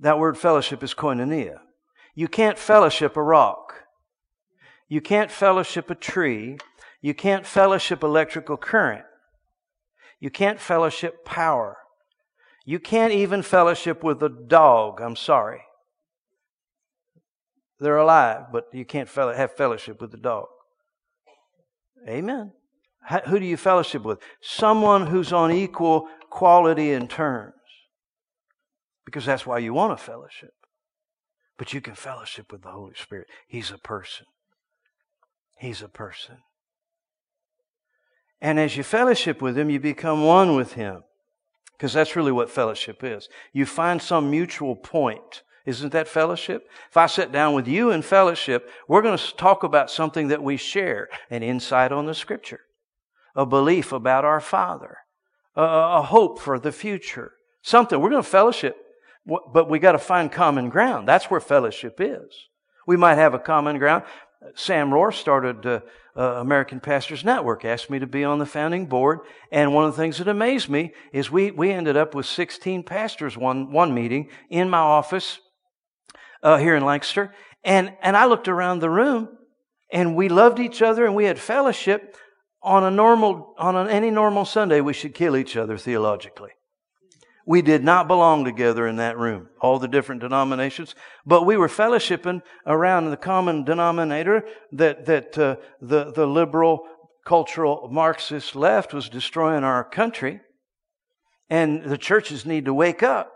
that 0.01 0.19
word 0.19 0.37
fellowship 0.37 0.83
is 0.83 0.93
koinonia. 0.93 1.57
You 2.15 2.27
can't 2.27 2.59
fellowship 2.59 3.17
a 3.17 3.23
rock. 3.23 3.73
You 4.87 5.01
can't 5.01 5.31
fellowship 5.31 5.89
a 5.89 5.95
tree. 5.95 6.57
You 7.01 7.15
can't 7.15 7.47
fellowship 7.47 8.03
electrical 8.03 8.57
current. 8.57 9.05
You 10.19 10.29
can't 10.29 10.59
fellowship 10.59 11.25
power. 11.25 11.77
You 12.65 12.79
can't 12.79 13.11
even 13.11 13.41
fellowship 13.41 14.03
with 14.03 14.21
a 14.21 14.29
dog. 14.29 15.01
I'm 15.01 15.15
sorry. 15.15 15.61
They're 17.79 17.97
alive, 17.97 18.45
but 18.51 18.67
you 18.71 18.85
can't 18.85 19.09
have 19.09 19.55
fellowship 19.57 19.99
with 19.99 20.11
the 20.11 20.17
dog. 20.17 20.45
Amen. 22.07 22.53
Who 23.09 23.39
do 23.39 23.45
you 23.45 23.57
fellowship 23.57 24.03
with? 24.03 24.19
Someone 24.41 25.07
who's 25.07 25.33
on 25.33 25.51
equal 25.51 26.07
quality 26.29 26.93
and 26.93 27.09
terms. 27.09 27.53
Because 29.05 29.25
that's 29.25 29.45
why 29.45 29.59
you 29.59 29.73
want 29.73 29.93
a 29.93 29.97
fellowship. 29.97 30.53
But 31.57 31.73
you 31.73 31.81
can 31.81 31.95
fellowship 31.95 32.51
with 32.51 32.63
the 32.63 32.71
Holy 32.71 32.93
Spirit. 32.95 33.27
He's 33.47 33.71
a 33.71 33.77
person. 33.77 34.25
He's 35.57 35.81
a 35.81 35.89
person. 35.89 36.37
And 38.41 38.59
as 38.59 38.75
you 38.75 38.83
fellowship 38.83 39.41
with 39.41 39.57
Him, 39.57 39.69
you 39.69 39.79
become 39.79 40.23
one 40.23 40.55
with 40.55 40.73
Him. 40.73 41.03
Because 41.77 41.93
that's 41.93 42.15
really 42.15 42.31
what 42.31 42.49
fellowship 42.49 43.03
is. 43.03 43.27
You 43.51 43.65
find 43.65 44.01
some 44.01 44.31
mutual 44.31 44.75
point. 44.75 45.43
Isn't 45.65 45.91
that 45.91 46.07
fellowship? 46.07 46.69
If 46.89 46.97
I 46.97 47.07
sit 47.07 47.31
down 47.31 47.53
with 47.53 47.67
you 47.67 47.91
in 47.91 48.01
fellowship, 48.01 48.69
we're 48.87 49.01
going 49.01 49.17
to 49.17 49.35
talk 49.35 49.63
about 49.63 49.91
something 49.91 50.29
that 50.29 50.43
we 50.43 50.57
share, 50.57 51.09
an 51.29 51.43
insight 51.43 51.91
on 51.91 52.05
the 52.05 52.13
Scripture 52.13 52.61
a 53.35 53.45
belief 53.45 53.91
about 53.91 54.25
our 54.25 54.39
Father, 54.39 54.97
a, 55.55 56.01
hope 56.01 56.39
for 56.39 56.59
the 56.59 56.71
future, 56.71 57.33
something. 57.61 57.99
We're 57.99 58.09
going 58.09 58.23
to 58.23 58.29
fellowship, 58.29 58.77
but 59.25 59.69
we 59.69 59.79
got 59.79 59.93
to 59.93 59.99
find 59.99 60.31
common 60.31 60.69
ground. 60.69 61.07
That's 61.07 61.25
where 61.25 61.39
fellowship 61.39 61.97
is. 61.99 62.47
We 62.85 62.97
might 62.97 63.15
have 63.15 63.33
a 63.33 63.39
common 63.39 63.77
ground. 63.77 64.03
Sam 64.55 64.89
Rohr 64.89 65.13
started 65.13 65.65
uh, 65.65 65.79
uh, 66.15 66.21
American 66.41 66.79
Pastors 66.79 67.23
Network, 67.23 67.65
asked 67.65 67.89
me 67.89 67.99
to 67.99 68.07
be 68.07 68.23
on 68.23 68.39
the 68.39 68.45
founding 68.45 68.85
board, 68.85 69.19
and 69.51 69.73
one 69.73 69.85
of 69.85 69.95
the 69.95 70.01
things 70.01 70.17
that 70.17 70.27
amazed 70.27 70.69
me 70.69 70.93
is 71.11 71.31
we, 71.31 71.51
we 71.51 71.71
ended 71.71 71.97
up 71.97 72.13
with 72.13 72.25
16 72.25 72.83
pastors 72.83 73.37
one, 73.37 73.71
one 73.71 73.93
meeting 73.93 74.29
in 74.49 74.69
my 74.69 74.79
office 74.79 75.39
uh, 76.43 76.57
here 76.57 76.75
in 76.75 76.83
Lancaster, 76.83 77.33
and, 77.63 77.93
and 78.01 78.17
I 78.17 78.25
looked 78.25 78.47
around 78.47 78.79
the 78.79 78.89
room, 78.89 79.29
and 79.91 80.15
we 80.15 80.29
loved 80.29 80.59
each 80.59 80.81
other, 80.81 81.05
and 81.05 81.15
we 81.15 81.25
had 81.25 81.39
fellowship, 81.39 82.17
on 82.63 82.83
a 82.83 82.91
normal, 82.91 83.53
on 83.57 83.75
an, 83.75 83.89
any 83.89 84.09
normal 84.09 84.45
Sunday, 84.45 84.81
we 84.81 84.93
should 84.93 85.13
kill 85.13 85.35
each 85.35 85.57
other 85.57 85.77
theologically. 85.77 86.51
We 87.45 87.61
did 87.61 87.83
not 87.83 88.07
belong 88.07 88.45
together 88.45 88.87
in 88.87 88.95
that 88.97 89.17
room, 89.17 89.49
all 89.59 89.77
the 89.77 89.87
different 89.89 90.21
denominations, 90.21 90.95
but 91.25 91.45
we 91.45 91.57
were 91.57 91.67
fellowshipping 91.67 92.41
around 92.65 93.09
the 93.09 93.17
common 93.17 93.65
denominator 93.65 94.45
that, 94.71 95.05
that 95.07 95.37
uh, 95.37 95.57
the, 95.81 96.11
the 96.13 96.25
liberal, 96.25 96.85
cultural, 97.25 97.89
Marxist 97.91 98.55
left 98.55 98.93
was 98.93 99.09
destroying 99.09 99.65
our 99.65 99.83
country. 99.83 100.39
And 101.49 101.83
the 101.83 101.97
churches 101.97 102.45
need 102.45 102.65
to 102.65 102.73
wake 102.73 103.03
up. 103.03 103.32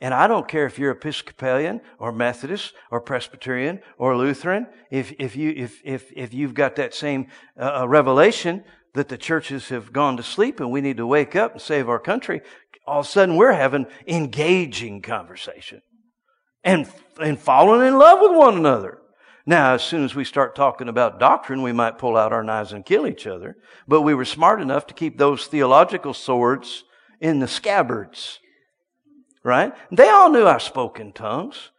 And 0.00 0.14
I 0.14 0.28
don't 0.28 0.46
care 0.46 0.64
if 0.66 0.78
you're 0.78 0.92
Episcopalian 0.92 1.80
or 1.98 2.12
Methodist 2.12 2.74
or 2.90 3.00
Presbyterian 3.00 3.80
or 3.96 4.16
Lutheran, 4.16 4.68
if, 4.90 5.12
if, 5.18 5.34
you, 5.34 5.52
if, 5.56 5.80
if, 5.84 6.12
if 6.14 6.32
you've 6.32 6.54
got 6.54 6.76
that 6.76 6.94
same 6.94 7.26
uh, 7.58 7.80
uh, 7.80 7.88
revelation 7.88 8.62
that 8.94 9.08
the 9.08 9.18
churches 9.18 9.68
have 9.70 9.92
gone 9.92 10.16
to 10.16 10.22
sleep 10.22 10.60
and 10.60 10.70
we 10.70 10.80
need 10.80 10.98
to 10.98 11.06
wake 11.06 11.34
up 11.34 11.52
and 11.52 11.60
save 11.60 11.88
our 11.88 11.98
country, 11.98 12.42
all 12.86 13.00
of 13.00 13.06
a 13.06 13.08
sudden 13.08 13.36
we're 13.36 13.52
having 13.52 13.86
engaging 14.06 15.02
conversation 15.02 15.82
and, 16.62 16.88
and 17.20 17.38
falling 17.38 17.86
in 17.86 17.98
love 17.98 18.20
with 18.20 18.36
one 18.36 18.56
another. 18.56 18.98
Now, 19.46 19.74
as 19.74 19.82
soon 19.82 20.04
as 20.04 20.14
we 20.14 20.24
start 20.24 20.54
talking 20.54 20.88
about 20.88 21.18
doctrine, 21.18 21.62
we 21.62 21.72
might 21.72 21.98
pull 21.98 22.16
out 22.16 22.32
our 22.32 22.44
knives 22.44 22.72
and 22.72 22.84
kill 22.84 23.06
each 23.06 23.26
other. 23.26 23.56
But 23.88 24.02
we 24.02 24.14
were 24.14 24.26
smart 24.26 24.60
enough 24.60 24.86
to 24.88 24.94
keep 24.94 25.16
those 25.16 25.46
theological 25.46 26.12
swords 26.12 26.84
in 27.18 27.40
the 27.40 27.48
scabbards. 27.48 28.40
Right? 29.48 29.72
They 29.90 30.10
all 30.10 30.30
knew 30.30 30.46
I 30.46 30.58
spoke 30.58 31.00
in 31.00 31.12
tongues. 31.12 31.70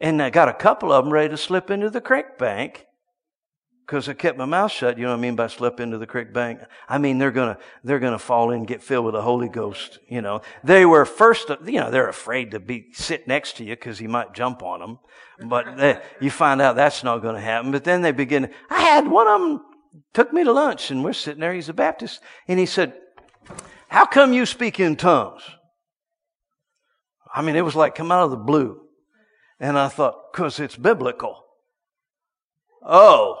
And 0.00 0.22
I 0.22 0.30
got 0.30 0.48
a 0.48 0.52
couple 0.52 0.92
of 0.92 1.04
them 1.04 1.12
ready 1.12 1.30
to 1.30 1.36
slip 1.36 1.72
into 1.72 1.90
the 1.90 2.00
creek 2.00 2.38
bank 2.38 2.86
because 3.84 4.08
I 4.08 4.12
kept 4.12 4.38
my 4.38 4.44
mouth 4.44 4.70
shut. 4.70 4.96
You 4.96 5.04
know 5.04 5.10
what 5.10 5.18
I 5.18 5.20
mean 5.22 5.34
by 5.34 5.48
slip 5.48 5.80
into 5.80 5.98
the 5.98 6.06
creek 6.06 6.32
bank? 6.32 6.60
I 6.88 6.98
mean 6.98 7.18
they're 7.18 7.32
gonna 7.32 7.58
they're 7.82 7.98
gonna 7.98 8.18
fall 8.18 8.50
in, 8.50 8.58
and 8.58 8.66
get 8.66 8.80
filled 8.80 9.06
with 9.06 9.14
the 9.14 9.22
Holy 9.22 9.48
Ghost. 9.48 9.98
You 10.08 10.22
know 10.22 10.42
they 10.62 10.86
were 10.86 11.04
first. 11.04 11.48
You 11.64 11.80
know 11.80 11.90
they're 11.90 12.08
afraid 12.08 12.52
to 12.52 12.60
be 12.60 12.92
sit 12.92 13.26
next 13.26 13.56
to 13.56 13.64
you 13.64 13.74
because 13.74 14.00
you 14.00 14.08
might 14.08 14.32
jump 14.32 14.62
on 14.62 14.80
them. 14.80 14.98
But 15.48 15.78
they, 15.78 16.00
you 16.20 16.30
find 16.30 16.60
out 16.60 16.76
that's 16.76 17.02
not 17.02 17.22
going 17.22 17.34
to 17.34 17.40
happen. 17.40 17.72
But 17.72 17.82
then 17.82 18.02
they 18.02 18.12
begin. 18.12 18.50
I 18.70 18.82
had 18.82 19.08
one 19.08 19.26
of 19.26 19.40
them 19.40 19.60
took 20.14 20.32
me 20.32 20.44
to 20.44 20.52
lunch, 20.52 20.92
and 20.92 21.02
we're 21.02 21.12
sitting 21.12 21.40
there. 21.40 21.54
He's 21.54 21.68
a 21.68 21.74
Baptist, 21.74 22.20
and 22.46 22.58
he 22.58 22.66
said, 22.66 22.94
"How 23.88 24.04
come 24.04 24.32
you 24.32 24.46
speak 24.46 24.78
in 24.78 24.94
tongues?" 24.96 25.42
I 27.36 27.42
mean, 27.42 27.54
it 27.54 27.64
was 27.64 27.76
like 27.76 27.94
come 27.94 28.10
out 28.10 28.24
of 28.24 28.30
the 28.30 28.38
blue. 28.38 28.80
And 29.60 29.78
I 29.78 29.88
thought, 29.88 30.32
because 30.32 30.58
it's 30.58 30.74
biblical. 30.74 31.44
Oh. 32.82 33.38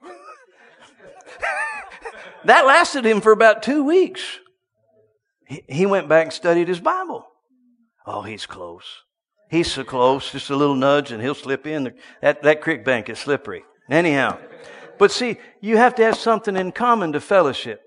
that 2.44 2.66
lasted 2.66 3.04
him 3.04 3.20
for 3.20 3.32
about 3.32 3.64
two 3.64 3.82
weeks. 3.82 4.38
He 5.68 5.86
went 5.86 6.08
back 6.08 6.26
and 6.26 6.32
studied 6.32 6.68
his 6.68 6.80
Bible. 6.80 7.26
Oh, 8.06 8.22
he's 8.22 8.46
close. 8.46 9.02
He's 9.50 9.70
so 9.70 9.84
close, 9.84 10.30
just 10.30 10.50
a 10.50 10.56
little 10.56 10.76
nudge 10.76 11.10
and 11.10 11.20
he'll 11.20 11.34
slip 11.34 11.66
in. 11.66 11.94
That, 12.20 12.42
that 12.42 12.60
creek 12.60 12.84
bank 12.84 13.10
is 13.10 13.18
slippery. 13.18 13.64
Anyhow. 13.90 14.38
But 14.98 15.10
see, 15.10 15.38
you 15.60 15.78
have 15.78 15.96
to 15.96 16.04
have 16.04 16.16
something 16.16 16.56
in 16.56 16.70
common 16.70 17.12
to 17.12 17.20
fellowship. 17.20 17.82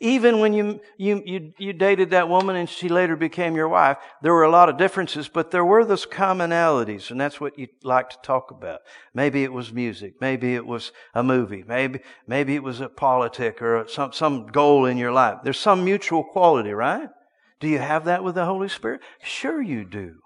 Even 0.00 0.38
when 0.38 0.52
you, 0.52 0.80
you, 0.96 1.22
you, 1.26 1.52
you 1.58 1.72
dated 1.72 2.10
that 2.10 2.28
woman 2.28 2.54
and 2.54 2.68
she 2.68 2.88
later 2.88 3.16
became 3.16 3.56
your 3.56 3.68
wife, 3.68 3.96
there 4.22 4.32
were 4.32 4.44
a 4.44 4.50
lot 4.50 4.68
of 4.68 4.76
differences, 4.76 5.26
but 5.26 5.50
there 5.50 5.64
were 5.64 5.84
those 5.84 6.06
commonalities, 6.06 7.10
and 7.10 7.20
that's 7.20 7.40
what 7.40 7.58
you 7.58 7.66
like 7.82 8.10
to 8.10 8.18
talk 8.22 8.52
about. 8.52 8.80
Maybe 9.12 9.42
it 9.42 9.52
was 9.52 9.72
music. 9.72 10.14
Maybe 10.20 10.54
it 10.54 10.64
was 10.64 10.92
a 11.14 11.24
movie. 11.24 11.64
Maybe, 11.66 11.98
maybe 12.28 12.54
it 12.54 12.62
was 12.62 12.80
a 12.80 12.88
politic 12.88 13.60
or 13.60 13.88
some, 13.88 14.12
some 14.12 14.46
goal 14.46 14.86
in 14.86 14.98
your 14.98 15.10
life. 15.10 15.38
There's 15.42 15.58
some 15.58 15.84
mutual 15.84 16.22
quality, 16.22 16.70
right? 16.70 17.08
Do 17.58 17.66
you 17.66 17.80
have 17.80 18.04
that 18.04 18.22
with 18.22 18.36
the 18.36 18.44
Holy 18.44 18.68
Spirit? 18.68 19.00
Sure 19.20 19.60
you 19.60 19.84
do. 19.84 20.20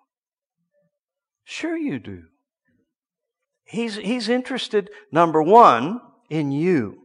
Sure 1.44 1.78
you 1.78 1.98
do. 1.98 2.24
He's, 3.64 3.96
he's 3.96 4.28
interested, 4.28 4.90
number 5.10 5.42
one, 5.42 5.98
in 6.28 6.52
you. 6.52 7.01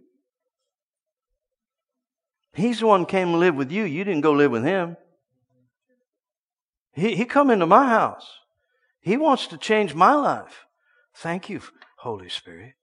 He's 2.58 2.80
the 2.80 2.88
one 2.88 3.06
came 3.06 3.34
to 3.34 3.38
live 3.38 3.54
with 3.54 3.72
you. 3.72 3.84
You 3.84 4.04
didn't 4.04 4.22
go 4.22 4.32
live 4.32 4.50
with 4.50 4.64
him. 4.64 4.98
He, 6.92 7.16
he 7.16 7.24
come 7.24 7.52
into 7.52 7.68
my 7.68 7.88
house. 7.88 8.28
He 9.00 9.16
wants 9.16 9.46
to 9.48 9.60
change 9.60 9.94
my 9.94 10.16
life. 10.16 10.66
Thank 11.16 11.50
you, 11.50 11.62
Holy 12.00 12.30
Spirit. 12.30 12.74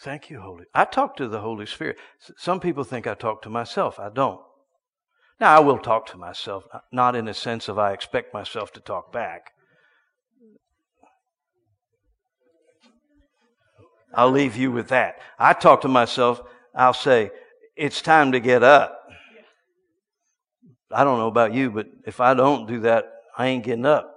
Thank 0.00 0.30
you, 0.30 0.40
Holy. 0.40 0.64
I 0.74 0.84
talk 0.84 1.16
to 1.18 1.28
the 1.28 1.38
Holy 1.38 1.64
Spirit. 1.64 1.96
Some 2.36 2.58
people 2.58 2.82
think 2.82 3.06
I 3.06 3.14
talk 3.14 3.42
to 3.42 3.48
myself. 3.48 4.00
I 4.00 4.10
don't. 4.10 4.40
Now, 5.38 5.56
I 5.56 5.60
will 5.60 5.78
talk 5.78 6.06
to 6.06 6.16
myself, 6.16 6.64
not 6.90 7.14
in 7.14 7.26
the 7.26 7.34
sense 7.34 7.68
of 7.68 7.78
I 7.78 7.92
expect 7.92 8.34
myself 8.34 8.72
to 8.72 8.80
talk 8.80 9.12
back. 9.12 9.52
I'll 14.12 14.32
leave 14.32 14.56
you 14.56 14.72
with 14.72 14.88
that. 14.88 15.20
I 15.38 15.52
talk 15.52 15.82
to 15.82 15.88
myself 15.88 16.42
I'll 16.74 16.94
say, 16.94 17.30
it's 17.76 18.02
time 18.02 18.32
to 18.32 18.40
get 18.40 18.62
up. 18.62 18.98
I 20.90 21.04
don't 21.04 21.18
know 21.18 21.28
about 21.28 21.54
you, 21.54 21.70
but 21.70 21.86
if 22.06 22.20
I 22.20 22.34
don't 22.34 22.66
do 22.66 22.80
that, 22.80 23.10
I 23.36 23.46
ain't 23.46 23.64
getting 23.64 23.86
up. 23.86 24.14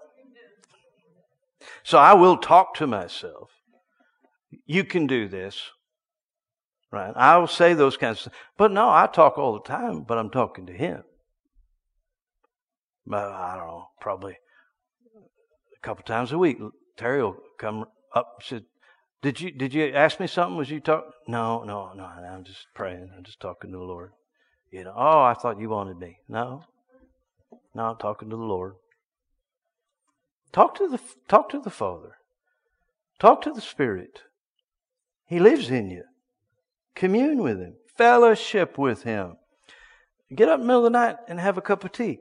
So 1.84 1.98
I 1.98 2.14
will 2.14 2.38
talk 2.38 2.76
to 2.76 2.88
myself. 2.88 3.50
You 4.66 4.84
can 4.84 5.08
do 5.08 5.28
this. 5.28 5.62
Right? 6.92 7.14
I 7.16 7.38
will 7.38 7.48
say 7.48 7.74
those 7.74 7.98
kinds 7.98 8.20
of 8.20 8.24
things. 8.32 8.42
But 8.58 8.72
no, 8.72 8.90
I 8.90 9.08
talk 9.08 9.38
all 9.38 9.54
the 9.54 9.68
time, 9.68 10.04
but 10.04 10.18
I'm 10.18 10.30
talking 10.30 10.66
to 10.68 10.74
him. 10.74 11.04
But 13.06 13.32
I 13.32 13.58
don't 13.58 13.68
know, 13.68 13.88
probably 14.00 14.38
a 15.14 15.80
couple 15.82 16.04
times 16.04 16.32
a 16.32 16.38
week. 16.38 16.58
Terry 16.98 17.22
will 17.22 17.38
come 17.60 17.86
up 18.14 18.36
and 18.40 18.46
say, 18.46 18.66
did 19.22 19.42
you 19.42 19.52
did 19.52 19.74
you 19.74 19.92
ask 19.94 20.20
me 20.20 20.28
something? 20.28 20.58
Was 20.58 20.70
you 20.70 20.80
talk? 20.80 21.06
No, 21.28 21.64
no, 21.64 21.92
no. 21.96 22.04
I'm 22.04 22.44
just 22.44 22.68
praying. 22.76 23.10
I'm 23.16 23.24
just 23.24 23.40
talking 23.40 23.72
to 23.72 23.78
the 23.78 23.84
Lord. 23.84 24.12
You 24.72 24.84
know. 24.84 24.94
Oh, 24.96 25.22
I 25.22 25.34
thought 25.34 25.60
you 25.60 25.70
wanted 25.70 25.98
me. 25.98 26.18
No, 26.28 26.64
no. 27.74 27.84
I'm 27.84 27.98
talking 27.98 28.30
to 28.30 28.36
the 28.36 28.42
Lord. 28.42 28.74
Talk 30.52 30.76
to 30.76 30.88
the 30.88 31.00
talk 31.28 31.50
to 31.50 31.60
the 31.60 31.70
Father. 31.70 32.18
Talk 33.20 33.42
to 33.44 33.52
the 33.52 33.62
Spirit. 33.62 34.22
He 35.26 35.40
lives 35.40 35.70
in 35.70 35.90
you. 35.90 36.04
Commune 36.96 37.42
with 37.42 37.60
Him. 37.60 37.76
Fellowship 37.98 38.78
with 38.78 39.04
Him. 39.04 39.38
Get 40.34 40.50
up 40.50 40.56
in 40.56 40.62
the 40.62 40.68
middle 40.68 40.86
of 40.86 40.92
the 40.92 40.98
night 40.98 41.18
and 41.28 41.40
have 41.40 41.58
a 41.58 41.62
cup 41.62 41.84
of 41.84 41.92
tea. 41.92 42.20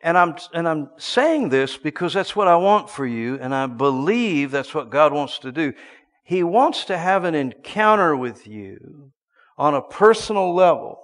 And 0.00 0.16
I'm, 0.16 0.36
and 0.54 0.68
I'm 0.68 0.90
saying 0.96 1.48
this 1.48 1.76
because 1.76 2.14
that's 2.14 2.36
what 2.36 2.46
I 2.46 2.56
want 2.56 2.88
for 2.88 3.04
you, 3.04 3.36
and 3.40 3.54
I 3.54 3.66
believe 3.66 4.50
that's 4.50 4.72
what 4.74 4.90
God 4.90 5.12
wants 5.12 5.40
to 5.40 5.50
do. 5.50 5.72
He 6.22 6.42
wants 6.42 6.84
to 6.84 6.96
have 6.96 7.24
an 7.24 7.34
encounter 7.34 8.14
with 8.14 8.46
you 8.46 9.12
on 9.56 9.74
a 9.74 9.82
personal 9.82 10.54
level. 10.54 11.00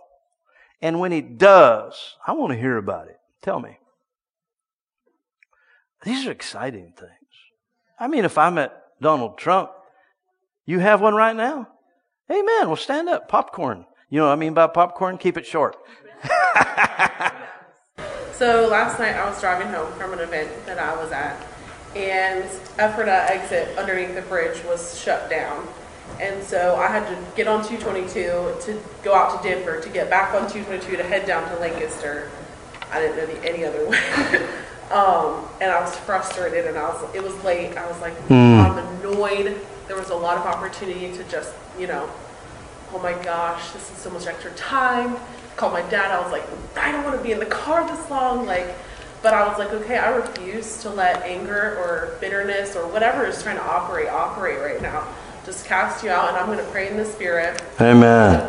And 0.80 1.00
when 1.00 1.10
He 1.10 1.22
does, 1.22 2.16
I 2.26 2.32
want 2.32 2.52
to 2.52 2.58
hear 2.58 2.76
about 2.76 3.08
it. 3.08 3.18
Tell 3.42 3.58
me. 3.58 3.78
These 6.04 6.26
are 6.26 6.30
exciting 6.30 6.92
things. 6.96 7.10
I 7.98 8.06
mean, 8.06 8.24
if 8.24 8.38
I 8.38 8.50
met 8.50 8.74
Donald 9.00 9.38
Trump, 9.38 9.70
you 10.66 10.78
have 10.78 11.00
one 11.00 11.14
right 11.14 11.34
now? 11.34 11.68
Amen. 12.30 12.68
Well, 12.68 12.76
stand 12.76 13.08
up. 13.08 13.28
Popcorn. 13.28 13.86
You 14.08 14.20
know 14.20 14.26
what 14.26 14.32
I 14.32 14.36
mean 14.36 14.54
by 14.54 14.66
popcorn? 14.66 15.18
Keep 15.18 15.38
it 15.38 15.46
short. 15.46 15.76
So 18.38 18.66
last 18.68 18.98
night 18.98 19.14
I 19.14 19.30
was 19.30 19.40
driving 19.40 19.68
home 19.68 19.92
from 19.92 20.12
an 20.12 20.18
event 20.18 20.50
that 20.66 20.80
I 20.80 20.96
was 20.96 21.12
at, 21.12 21.40
and 21.94 22.42
Ephrata 22.80 23.30
exit 23.30 23.78
underneath 23.78 24.16
the 24.16 24.22
bridge 24.22 24.60
was 24.64 24.98
shut 24.98 25.30
down. 25.30 25.68
And 26.20 26.42
so 26.42 26.74
I 26.74 26.88
had 26.88 27.06
to 27.08 27.36
get 27.36 27.46
on 27.46 27.64
222 27.64 28.12
to 28.12 28.82
go 29.04 29.14
out 29.14 29.40
to 29.40 29.48
Denver 29.48 29.80
to 29.80 29.88
get 29.88 30.10
back 30.10 30.34
on 30.34 30.50
222 30.50 30.96
to 30.96 31.04
head 31.04 31.26
down 31.26 31.48
to 31.48 31.56
Lancaster. 31.60 32.28
I 32.90 33.00
didn't 33.00 33.16
know 33.18 33.26
the, 33.26 33.48
any 33.48 33.64
other 33.64 33.88
way. 33.88 33.98
um, 34.90 35.46
and 35.60 35.70
I 35.70 35.80
was 35.80 35.96
frustrated 35.98 36.66
and 36.66 36.76
I 36.76 36.88
was, 36.88 37.14
it 37.14 37.22
was 37.22 37.34
late. 37.44 37.76
I 37.76 37.86
was 37.86 38.00
like, 38.00 38.18
mm. 38.26 38.58
I'm 38.58 38.78
annoyed. 38.98 39.60
There 39.86 39.96
was 39.96 40.10
a 40.10 40.16
lot 40.16 40.38
of 40.38 40.44
opportunity 40.44 41.16
to 41.16 41.24
just, 41.24 41.54
you 41.78 41.86
know, 41.86 42.10
oh 42.92 42.98
my 42.98 43.12
gosh, 43.22 43.70
this 43.70 43.92
is 43.92 43.98
so 43.98 44.10
much 44.10 44.26
extra 44.26 44.50
time 44.52 45.18
called 45.56 45.72
my 45.72 45.82
dad. 45.82 46.10
I 46.10 46.20
was 46.20 46.32
like, 46.32 46.44
I 46.76 46.92
don't 46.92 47.04
want 47.04 47.16
to 47.16 47.22
be 47.22 47.32
in 47.32 47.38
the 47.38 47.46
car 47.46 47.86
this 47.86 48.10
long. 48.10 48.46
Like, 48.46 48.74
but 49.22 49.32
I 49.32 49.48
was 49.48 49.58
like, 49.58 49.72
okay, 49.72 49.96
I 49.96 50.10
refuse 50.10 50.82
to 50.82 50.90
let 50.90 51.22
anger 51.22 51.76
or 51.78 52.16
bitterness 52.20 52.76
or 52.76 52.86
whatever 52.88 53.24
is 53.24 53.42
trying 53.42 53.56
to 53.56 53.64
operate 53.64 54.08
operate 54.08 54.60
right 54.60 54.82
now. 54.82 55.06
Just 55.46 55.66
cast 55.66 56.04
you 56.04 56.10
out, 56.10 56.28
and 56.28 56.36
I'm 56.36 56.46
going 56.46 56.58
to 56.58 56.70
pray 56.70 56.90
in 56.90 56.96
the 56.96 57.04
spirit. 57.04 57.62
Amen. 57.80 58.40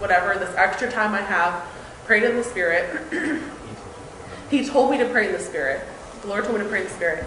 Whatever 0.00 0.38
this 0.38 0.54
extra 0.56 0.90
time 0.90 1.14
I 1.14 1.20
have, 1.20 1.62
prayed 2.04 2.24
in 2.24 2.36
the 2.36 2.44
spirit. 2.44 3.02
he 4.50 4.66
told 4.66 4.90
me 4.90 4.98
to 4.98 5.06
pray 5.06 5.26
in 5.26 5.32
the 5.32 5.40
spirit. 5.40 5.82
The 6.22 6.28
Lord 6.28 6.44
told 6.44 6.56
me 6.56 6.62
to 6.62 6.68
pray 6.68 6.80
in 6.80 6.86
the 6.86 6.92
spirit. 6.92 7.24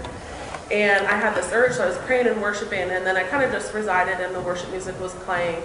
And 0.72 1.06
I 1.06 1.18
had 1.18 1.36
this 1.36 1.52
urge, 1.52 1.74
so 1.74 1.84
I 1.84 1.88
was 1.88 1.98
praying 2.00 2.28
and 2.28 2.42
worshiping, 2.42 2.90
and 2.90 3.06
then 3.06 3.18
I 3.18 3.24
kind 3.24 3.44
of 3.44 3.52
just 3.52 3.74
resided, 3.74 4.20
and 4.26 4.34
the 4.34 4.42
worship 4.42 4.72
music 4.72 5.00
was 5.00 5.14
playing 5.16 5.62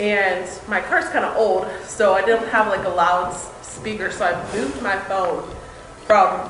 and 0.00 0.48
my 0.66 0.80
car's 0.80 1.04
kind 1.10 1.24
of 1.24 1.36
old, 1.36 1.68
so 1.84 2.14
I 2.14 2.24
didn't 2.24 2.48
have 2.48 2.68
like 2.68 2.84
a 2.84 2.88
loud 2.88 3.32
speaker, 3.62 4.10
so 4.10 4.24
I 4.24 4.56
moved 4.56 4.82
my 4.82 4.98
phone 5.00 5.48
from 6.06 6.48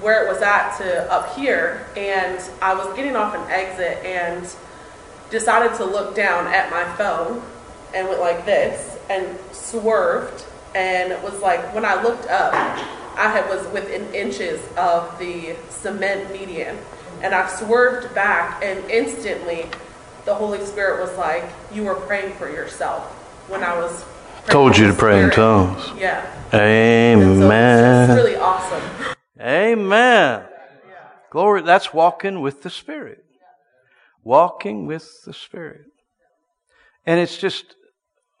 where 0.00 0.26
it 0.26 0.32
was 0.32 0.42
at 0.42 0.76
to 0.78 1.12
up 1.12 1.36
here, 1.36 1.86
and 1.96 2.42
I 2.62 2.74
was 2.74 2.94
getting 2.96 3.14
off 3.14 3.34
an 3.34 3.50
exit 3.50 4.04
and 4.04 4.48
decided 5.30 5.76
to 5.76 5.84
look 5.84 6.16
down 6.16 6.46
at 6.46 6.70
my 6.70 6.84
phone 6.96 7.42
and 7.94 8.08
went 8.08 8.20
like 8.20 8.46
this 8.46 8.98
and 9.10 9.38
swerved 9.52 10.44
and 10.74 11.12
it 11.12 11.22
was 11.22 11.40
like 11.40 11.74
when 11.74 11.84
I 11.84 12.02
looked 12.02 12.26
up 12.28 12.54
I 13.18 13.32
had 13.32 13.48
was 13.48 13.66
within 13.72 14.14
inches 14.14 14.60
of 14.76 15.18
the 15.18 15.56
cement 15.70 16.30
median. 16.32 16.78
And 17.20 17.34
I 17.34 17.48
swerved 17.48 18.14
back 18.14 18.62
and 18.62 18.88
instantly 18.88 19.68
the 20.28 20.34
Holy 20.34 20.62
Spirit 20.64 21.00
was 21.00 21.16
like, 21.16 21.44
You 21.72 21.84
were 21.84 21.94
praying 21.94 22.34
for 22.34 22.50
yourself 22.50 23.02
when 23.48 23.64
I 23.64 23.76
was 23.78 24.04
Told 24.46 24.76
you 24.76 24.86
to 24.86 24.94
pray 24.94 25.22
in 25.22 25.30
tongues. 25.30 25.90
Yeah. 25.98 26.24
And 26.52 27.20
so 27.22 27.28
it's 27.28 27.42
Amen. 27.42 28.16
really 28.16 28.36
awesome. 28.36 28.82
Amen. 29.40 30.44
Glory. 31.30 31.62
That's 31.62 31.92
walking 31.92 32.40
with 32.40 32.62
the 32.62 32.70
Spirit. 32.70 33.24
Walking 34.22 34.86
with 34.86 35.22
the 35.24 35.34
Spirit. 35.34 35.86
And 37.06 37.20
it's 37.20 37.36
just 37.36 37.76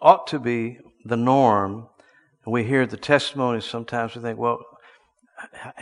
ought 0.00 0.26
to 0.28 0.38
be 0.38 0.78
the 1.04 1.16
norm. 1.16 1.88
We 2.46 2.64
hear 2.64 2.86
the 2.86 2.96
testimonies 2.96 3.64
sometimes. 3.64 4.14
We 4.14 4.22
think, 4.22 4.38
well, 4.38 4.60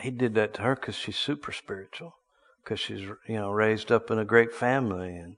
he 0.00 0.10
did 0.10 0.34
that 0.34 0.54
to 0.54 0.62
her 0.62 0.74
because 0.74 0.96
she's 0.96 1.16
super 1.16 1.52
spiritual, 1.52 2.14
because 2.62 2.80
she's 2.80 3.00
you 3.00 3.36
know 3.36 3.50
raised 3.50 3.90
up 3.90 4.10
in 4.10 4.18
a 4.18 4.24
great 4.24 4.52
family. 4.52 5.16
And 5.16 5.36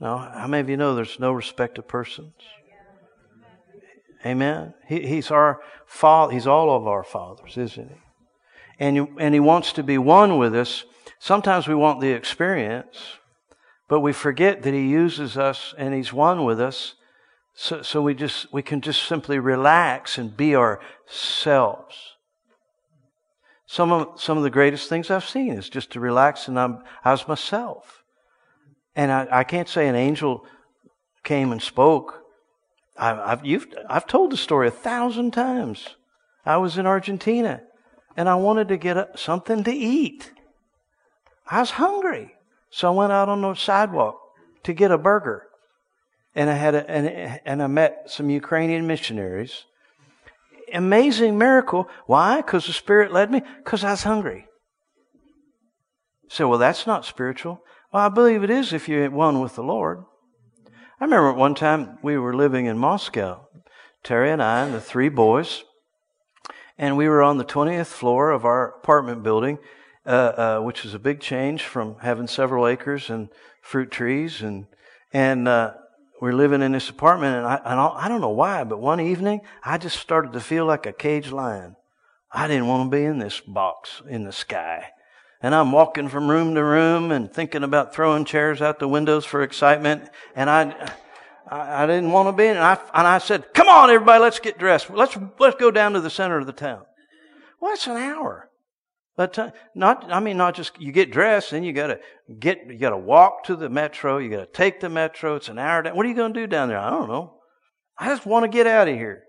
no, 0.00 0.18
how 0.18 0.46
many 0.46 0.60
of 0.60 0.68
you 0.68 0.76
know 0.76 0.94
there's 0.94 1.18
no 1.18 1.32
respect 1.32 1.78
of 1.78 1.88
persons? 1.88 2.34
Amen. 4.24 4.74
He, 4.88 5.06
he's 5.06 5.30
our 5.30 5.60
father. 5.86 6.32
He's 6.32 6.46
all 6.46 6.74
of 6.74 6.86
our 6.86 7.04
fathers, 7.04 7.56
isn't 7.56 7.88
he? 7.88 7.96
And 8.78 8.96
you, 8.96 9.16
and 9.18 9.32
he 9.32 9.40
wants 9.40 9.72
to 9.74 9.82
be 9.82 9.98
one 9.98 10.36
with 10.36 10.54
us. 10.54 10.84
Sometimes 11.18 11.66
we 11.66 11.74
want 11.74 12.00
the 12.00 12.10
experience, 12.10 13.18
but 13.88 14.00
we 14.00 14.12
forget 14.12 14.62
that 14.62 14.74
he 14.74 14.88
uses 14.88 15.38
us 15.38 15.74
and 15.78 15.94
he's 15.94 16.12
one 16.12 16.44
with 16.44 16.60
us. 16.60 16.94
So, 17.54 17.80
so 17.80 18.02
we 18.02 18.14
just 18.14 18.52
we 18.52 18.60
can 18.62 18.82
just 18.82 19.04
simply 19.04 19.38
relax 19.38 20.18
and 20.18 20.36
be 20.36 20.54
ourselves. 20.54 21.96
Some 23.66 23.92
of 23.92 24.20
some 24.20 24.36
of 24.36 24.44
the 24.44 24.50
greatest 24.50 24.90
things 24.90 25.10
I've 25.10 25.24
seen 25.24 25.52
is 25.52 25.70
just 25.70 25.90
to 25.92 26.00
relax 26.00 26.48
and 26.48 26.58
I'm 26.60 26.82
I 27.02 27.18
myself. 27.26 28.02
And 28.96 29.12
I, 29.12 29.28
I 29.30 29.44
can't 29.44 29.68
say 29.68 29.86
an 29.86 29.94
angel 29.94 30.44
came 31.22 31.52
and 31.52 31.62
spoke. 31.62 32.22
I, 32.96 33.32
I've 33.32 33.44
you've 33.44 33.66
I've 33.88 34.06
told 34.06 34.32
the 34.32 34.36
story 34.36 34.68
a 34.68 34.70
thousand 34.70 35.32
times. 35.32 35.96
I 36.46 36.56
was 36.56 36.78
in 36.78 36.86
Argentina, 36.86 37.60
and 38.16 38.28
I 38.28 38.36
wanted 38.36 38.68
to 38.68 38.78
get 38.78 38.96
a, 38.96 39.08
something 39.14 39.62
to 39.64 39.72
eat. 39.72 40.32
I 41.46 41.60
was 41.60 41.72
hungry, 41.72 42.34
so 42.70 42.88
I 42.88 42.96
went 42.96 43.12
out 43.12 43.28
on 43.28 43.42
the 43.42 43.54
sidewalk 43.54 44.18
to 44.62 44.72
get 44.72 44.90
a 44.90 44.98
burger, 44.98 45.46
and 46.34 46.48
I 46.48 46.54
had 46.54 46.74
a, 46.74 46.90
and 46.90 47.40
and 47.44 47.62
I 47.62 47.66
met 47.66 48.04
some 48.06 48.30
Ukrainian 48.30 48.86
missionaries. 48.86 49.66
Amazing 50.72 51.38
miracle. 51.38 51.88
Why? 52.06 52.38
Because 52.38 52.66
the 52.66 52.72
Spirit 52.72 53.12
led 53.12 53.30
me. 53.30 53.42
Because 53.58 53.84
I 53.84 53.90
was 53.90 54.02
hungry. 54.02 54.48
So, 56.28 56.48
well, 56.48 56.58
that's 56.58 56.88
not 56.88 57.04
spiritual. 57.04 57.62
Well, 57.92 58.04
I 58.04 58.08
believe 58.08 58.42
it 58.42 58.50
is 58.50 58.72
if 58.72 58.88
you're 58.88 59.08
one 59.10 59.40
with 59.40 59.54
the 59.54 59.62
Lord. 59.62 60.04
I 61.00 61.04
remember 61.04 61.32
one 61.32 61.54
time 61.54 61.98
we 62.02 62.18
were 62.18 62.34
living 62.34 62.66
in 62.66 62.78
Moscow, 62.78 63.46
Terry 64.02 64.30
and 64.30 64.42
I 64.42 64.64
and 64.64 64.74
the 64.74 64.80
three 64.80 65.08
boys, 65.08 65.62
and 66.76 66.96
we 66.96 67.08
were 67.08 67.22
on 67.22 67.38
the 67.38 67.44
20th 67.44 67.86
floor 67.86 68.32
of 68.32 68.44
our 68.44 68.70
apartment 68.78 69.22
building, 69.22 69.58
uh, 70.04 70.08
uh, 70.08 70.60
which 70.60 70.82
was 70.82 70.94
a 70.94 70.98
big 70.98 71.20
change 71.20 71.62
from 71.62 71.96
having 72.00 72.26
several 72.26 72.66
acres 72.66 73.08
and 73.08 73.28
fruit 73.62 73.90
trees, 73.90 74.42
and 74.42 74.66
and 75.12 75.46
uh, 75.46 75.74
we're 76.20 76.32
living 76.32 76.62
in 76.62 76.72
this 76.72 76.90
apartment, 76.90 77.36
and 77.36 77.46
I, 77.46 77.60
and 77.64 77.80
I 77.80 78.08
don't 78.08 78.20
know 78.20 78.30
why, 78.30 78.64
but 78.64 78.80
one 78.80 79.00
evening 79.00 79.42
I 79.62 79.78
just 79.78 79.98
started 79.98 80.32
to 80.32 80.40
feel 80.40 80.64
like 80.64 80.86
a 80.86 80.92
caged 80.92 81.30
lion. 81.30 81.76
I 82.32 82.48
didn't 82.48 82.66
want 82.66 82.90
to 82.90 82.96
be 82.96 83.04
in 83.04 83.18
this 83.18 83.40
box 83.40 84.02
in 84.08 84.24
the 84.24 84.32
sky. 84.32 84.92
And 85.42 85.54
I'm 85.54 85.72
walking 85.72 86.08
from 86.08 86.28
room 86.28 86.54
to 86.54 86.64
room 86.64 87.12
and 87.12 87.32
thinking 87.32 87.62
about 87.62 87.94
throwing 87.94 88.24
chairs 88.24 88.62
out 88.62 88.78
the 88.78 88.88
windows 88.88 89.24
for 89.24 89.42
excitement. 89.42 90.08
And 90.34 90.48
I, 90.48 90.92
I, 91.48 91.86
didn't 91.86 92.10
want 92.10 92.28
to 92.28 92.32
be 92.32 92.46
in. 92.46 92.56
And 92.56 92.64
I, 92.64 92.78
and 92.94 93.06
I 93.06 93.18
said, 93.18 93.52
come 93.52 93.68
on, 93.68 93.90
everybody, 93.90 94.20
let's 94.20 94.38
get 94.38 94.58
dressed. 94.58 94.90
Let's, 94.90 95.16
let's 95.38 95.56
go 95.56 95.70
down 95.70 95.92
to 95.92 96.00
the 96.00 96.10
center 96.10 96.38
of 96.38 96.46
the 96.46 96.52
town. 96.52 96.82
Well, 97.60 97.74
it's 97.74 97.86
an 97.86 97.96
hour. 97.96 98.50
But 99.16 99.38
uh, 99.38 99.50
not, 99.74 100.10
I 100.10 100.20
mean, 100.20 100.36
not 100.36 100.54
just 100.54 100.78
you 100.80 100.92
get 100.92 101.10
dressed, 101.10 101.52
and 101.52 101.64
you 101.64 101.72
gotta 101.72 102.00
get, 102.38 102.66
you 102.66 102.78
gotta 102.78 102.98
walk 102.98 103.44
to 103.44 103.56
the 103.56 103.70
metro. 103.70 104.18
You 104.18 104.28
gotta 104.28 104.46
take 104.46 104.80
the 104.80 104.90
metro. 104.90 105.36
It's 105.36 105.48
an 105.48 105.58
hour. 105.58 105.82
Down. 105.82 105.96
What 105.96 106.04
are 106.04 106.08
you 106.08 106.14
gonna 106.14 106.34
do 106.34 106.46
down 106.46 106.68
there? 106.68 106.78
I 106.78 106.90
don't 106.90 107.08
know. 107.08 107.34
I 107.98 108.08
just 108.08 108.26
want 108.26 108.44
to 108.44 108.48
get 108.48 108.66
out 108.66 108.88
of 108.88 108.94
here. 108.94 109.22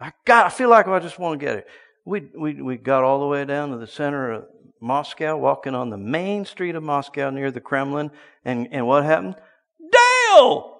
I 0.00 0.12
got. 0.24 0.46
I 0.46 0.48
feel 0.48 0.68
like 0.68 0.88
I 0.88 0.98
just 0.98 1.18
want 1.18 1.38
to 1.38 1.46
get 1.46 1.56
it. 1.58 1.66
We 2.04 2.28
we 2.36 2.60
we 2.60 2.76
got 2.76 3.04
all 3.04 3.20
the 3.20 3.26
way 3.26 3.44
down 3.44 3.70
to 3.70 3.76
the 3.76 3.86
center 3.86 4.32
of 4.32 4.44
Moscow, 4.80 5.36
walking 5.36 5.74
on 5.74 5.90
the 5.90 5.96
main 5.96 6.44
street 6.44 6.74
of 6.74 6.82
Moscow 6.82 7.30
near 7.30 7.50
the 7.50 7.60
Kremlin, 7.60 8.10
and 8.44 8.68
and 8.70 8.86
what 8.86 9.04
happened? 9.04 9.36
Dale. 9.80 10.74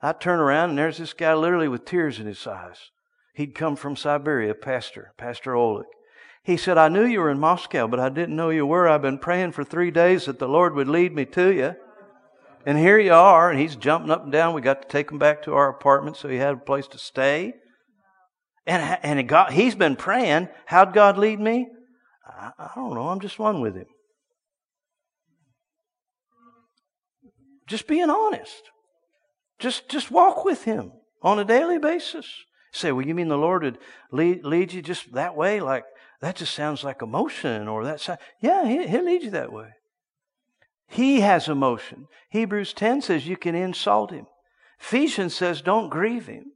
I 0.00 0.12
turn 0.12 0.38
around 0.38 0.70
and 0.70 0.78
there's 0.78 0.98
this 0.98 1.12
guy 1.12 1.34
literally 1.34 1.68
with 1.68 1.84
tears 1.84 2.20
in 2.20 2.26
his 2.26 2.46
eyes. 2.46 2.90
He'd 3.34 3.54
come 3.54 3.76
from 3.76 3.96
Siberia, 3.96 4.54
pastor, 4.54 5.12
Pastor 5.16 5.54
Oleg. 5.54 5.86
He 6.42 6.56
said, 6.56 6.78
I 6.78 6.88
knew 6.88 7.04
you 7.04 7.20
were 7.20 7.30
in 7.30 7.38
Moscow, 7.38 7.86
but 7.86 8.00
I 8.00 8.08
didn't 8.08 8.36
know 8.36 8.50
you 8.50 8.64
were. 8.64 8.88
I've 8.88 9.02
been 9.02 9.18
praying 9.18 9.52
for 9.52 9.64
three 9.64 9.90
days 9.90 10.24
that 10.24 10.38
the 10.38 10.48
Lord 10.48 10.74
would 10.74 10.88
lead 10.88 11.14
me 11.14 11.24
to 11.26 11.52
you. 11.52 11.74
And 12.64 12.78
here 12.78 12.98
you 12.98 13.12
are, 13.12 13.50
and 13.50 13.58
he's 13.58 13.76
jumping 13.76 14.10
up 14.10 14.24
and 14.24 14.32
down. 14.32 14.54
We 14.54 14.60
got 14.60 14.82
to 14.82 14.88
take 14.88 15.10
him 15.10 15.18
back 15.18 15.42
to 15.42 15.54
our 15.54 15.68
apartment 15.68 16.16
so 16.16 16.28
he 16.28 16.36
had 16.36 16.54
a 16.54 16.58
place 16.58 16.86
to 16.88 16.98
stay. 16.98 17.54
And, 18.66 18.98
and 19.02 19.28
got, 19.28 19.52
he's 19.52 19.74
been 19.74 19.96
praying. 19.96 20.48
How'd 20.66 20.92
God 20.92 21.18
lead 21.18 21.40
me? 21.40 21.68
I, 22.28 22.52
I 22.58 22.70
don't 22.74 22.94
know. 22.94 23.08
I'm 23.08 23.20
just 23.20 23.38
one 23.38 23.60
with 23.60 23.74
him. 23.74 23.86
Just 27.66 27.86
being 27.86 28.10
honest. 28.10 28.70
Just, 29.58 29.88
just 29.88 30.10
walk 30.10 30.44
with 30.44 30.64
him 30.64 30.92
on 31.22 31.38
a 31.38 31.44
daily 31.44 31.78
basis. 31.78 32.26
Say, 32.72 32.92
well, 32.92 33.06
you 33.06 33.14
mean 33.14 33.28
the 33.28 33.36
Lord 33.36 33.62
would 33.62 33.78
lead, 34.12 34.44
lead 34.44 34.72
you 34.72 34.82
just 34.82 35.12
that 35.14 35.36
way? 35.36 35.60
Like, 35.60 35.84
that 36.20 36.36
just 36.36 36.54
sounds 36.54 36.84
like 36.84 37.02
emotion 37.02 37.68
or 37.68 37.84
that. 37.84 38.20
Yeah, 38.40 38.66
he, 38.66 38.86
he'll 38.86 39.04
lead 39.04 39.22
you 39.22 39.30
that 39.30 39.52
way. 39.52 39.70
He 40.88 41.20
has 41.20 41.48
emotion. 41.48 42.06
Hebrews 42.30 42.72
10 42.72 43.02
says 43.02 43.26
you 43.26 43.36
can 43.36 43.54
insult 43.54 44.10
him. 44.10 44.26
Ephesians 44.80 45.34
says 45.34 45.60
don't 45.60 45.90
grieve 45.90 46.26
him. 46.26 46.52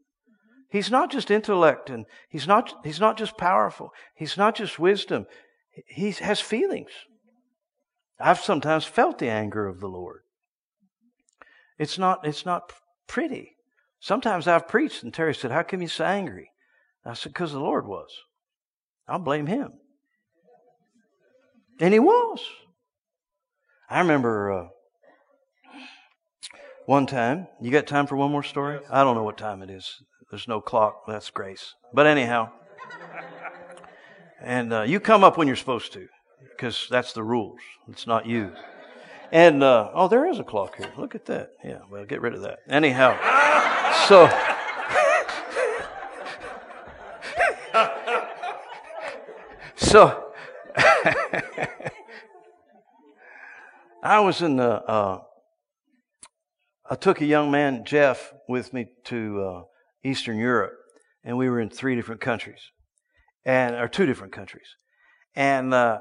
He's 0.71 0.91
not 0.91 1.11
just 1.11 1.31
intellect 1.31 1.91
and 1.91 2.07
he's 2.31 2.47
not, 2.47 2.73
he's 2.83 3.01
not 3.01 3.19
just 3.19 3.37
powerful. 3.37 3.91
He's 4.17 4.39
not 4.39 4.55
just 4.55 4.79
wisdom. 4.79 5.27
He 5.87 6.11
has 6.13 6.41
feelings. 6.41 6.91
I've 8.21 8.41
sometimes 8.41 8.85
felt 8.85 9.19
the 9.19 9.31
anger 9.31 9.67
of 9.67 9.81
the 9.81 9.89
Lord. 9.89 10.21
It's 11.79 11.99
not, 11.99 12.27
it's 12.27 12.47
not 12.47 12.73
pretty. 13.07 13.57
Sometimes 14.01 14.47
I've 14.47 14.69
preached 14.69 15.03
and 15.03 15.13
Terry 15.13 15.35
said, 15.35 15.51
How 15.51 15.63
come 15.63 15.81
you're 15.81 15.89
so 15.89 16.05
angry? 16.05 16.51
I 17.05 17.15
said, 17.15 17.33
Because 17.33 17.53
the 17.53 17.61
Lord 17.61 17.87
was. 17.87 18.11
I'll 19.09 19.19
blame 19.19 19.47
him. 19.47 19.73
And 21.81 21.93
he 21.93 21.99
was. 22.01 22.41
I 23.91 24.01
remember 24.01 24.53
uh, 24.53 24.69
one 26.87 27.07
time, 27.07 27.49
you 27.61 27.71
got 27.71 27.87
time 27.87 28.07
for 28.07 28.17
one 28.17 28.31
more 28.31 28.43
story? 28.43 28.81
I 28.91 29.03
don't 29.03 29.15
know 29.15 29.23
what 29.23 29.39
time 29.39 29.63
it 29.63 29.71
is. 29.71 30.03
There's 30.31 30.49
no 30.49 30.61
clock. 30.61 31.03
That's 31.07 31.31
grace. 31.31 31.75
But 31.93 32.07
anyhow, 32.07 32.51
and 34.43 34.73
uh, 34.73 34.83
you 34.83 35.01
come 35.01 35.25
up 35.25 35.37
when 35.39 35.47
you're 35.47 35.57
supposed 35.57 35.93
to, 35.95 36.09
because 36.51 36.87
that's 36.91 37.13
the 37.13 37.23
rules. 37.23 37.61
It's 37.89 38.07
not 38.07 38.27
you. 38.27 38.53
And, 39.31 39.63
uh, 39.63 39.91
oh, 39.95 40.09
there 40.09 40.27
is 40.27 40.39
a 40.39 40.45
clock 40.45 40.77
here. 40.77 40.93
Look 40.99 41.15
at 41.15 41.25
that. 41.27 41.53
Yeah, 41.65 41.79
well, 41.91 42.05
get 42.05 42.21
rid 42.21 42.35
of 42.35 42.43
that. 42.43 42.59
Anyhow, 42.69 43.17
so. 44.09 44.29
so. 49.77 50.29
I 54.03 54.19
was 54.21 54.43
in 54.43 54.57
the, 54.57 54.83
uh, 54.83 55.21
I 56.91 56.95
took 56.97 57.21
a 57.21 57.25
young 57.25 57.51
man, 57.51 57.85
Jeff, 57.85 58.35
with 58.49 58.73
me 58.75 58.87
to 59.05 59.41
uh, 59.41 59.63
Eastern 60.05 60.39
Europe, 60.39 60.75
and 61.25 61.39
we 61.39 61.49
were 61.49 61.61
in 61.61 61.71
three 61.71 61.95
different 61.95 62.21
countries, 62.21 62.61
and 63.45 63.75
or 63.75 63.89
two 63.89 64.07
different 64.07 64.33
countries, 64.33 64.77
and 65.35 65.73
uh, 65.75 65.99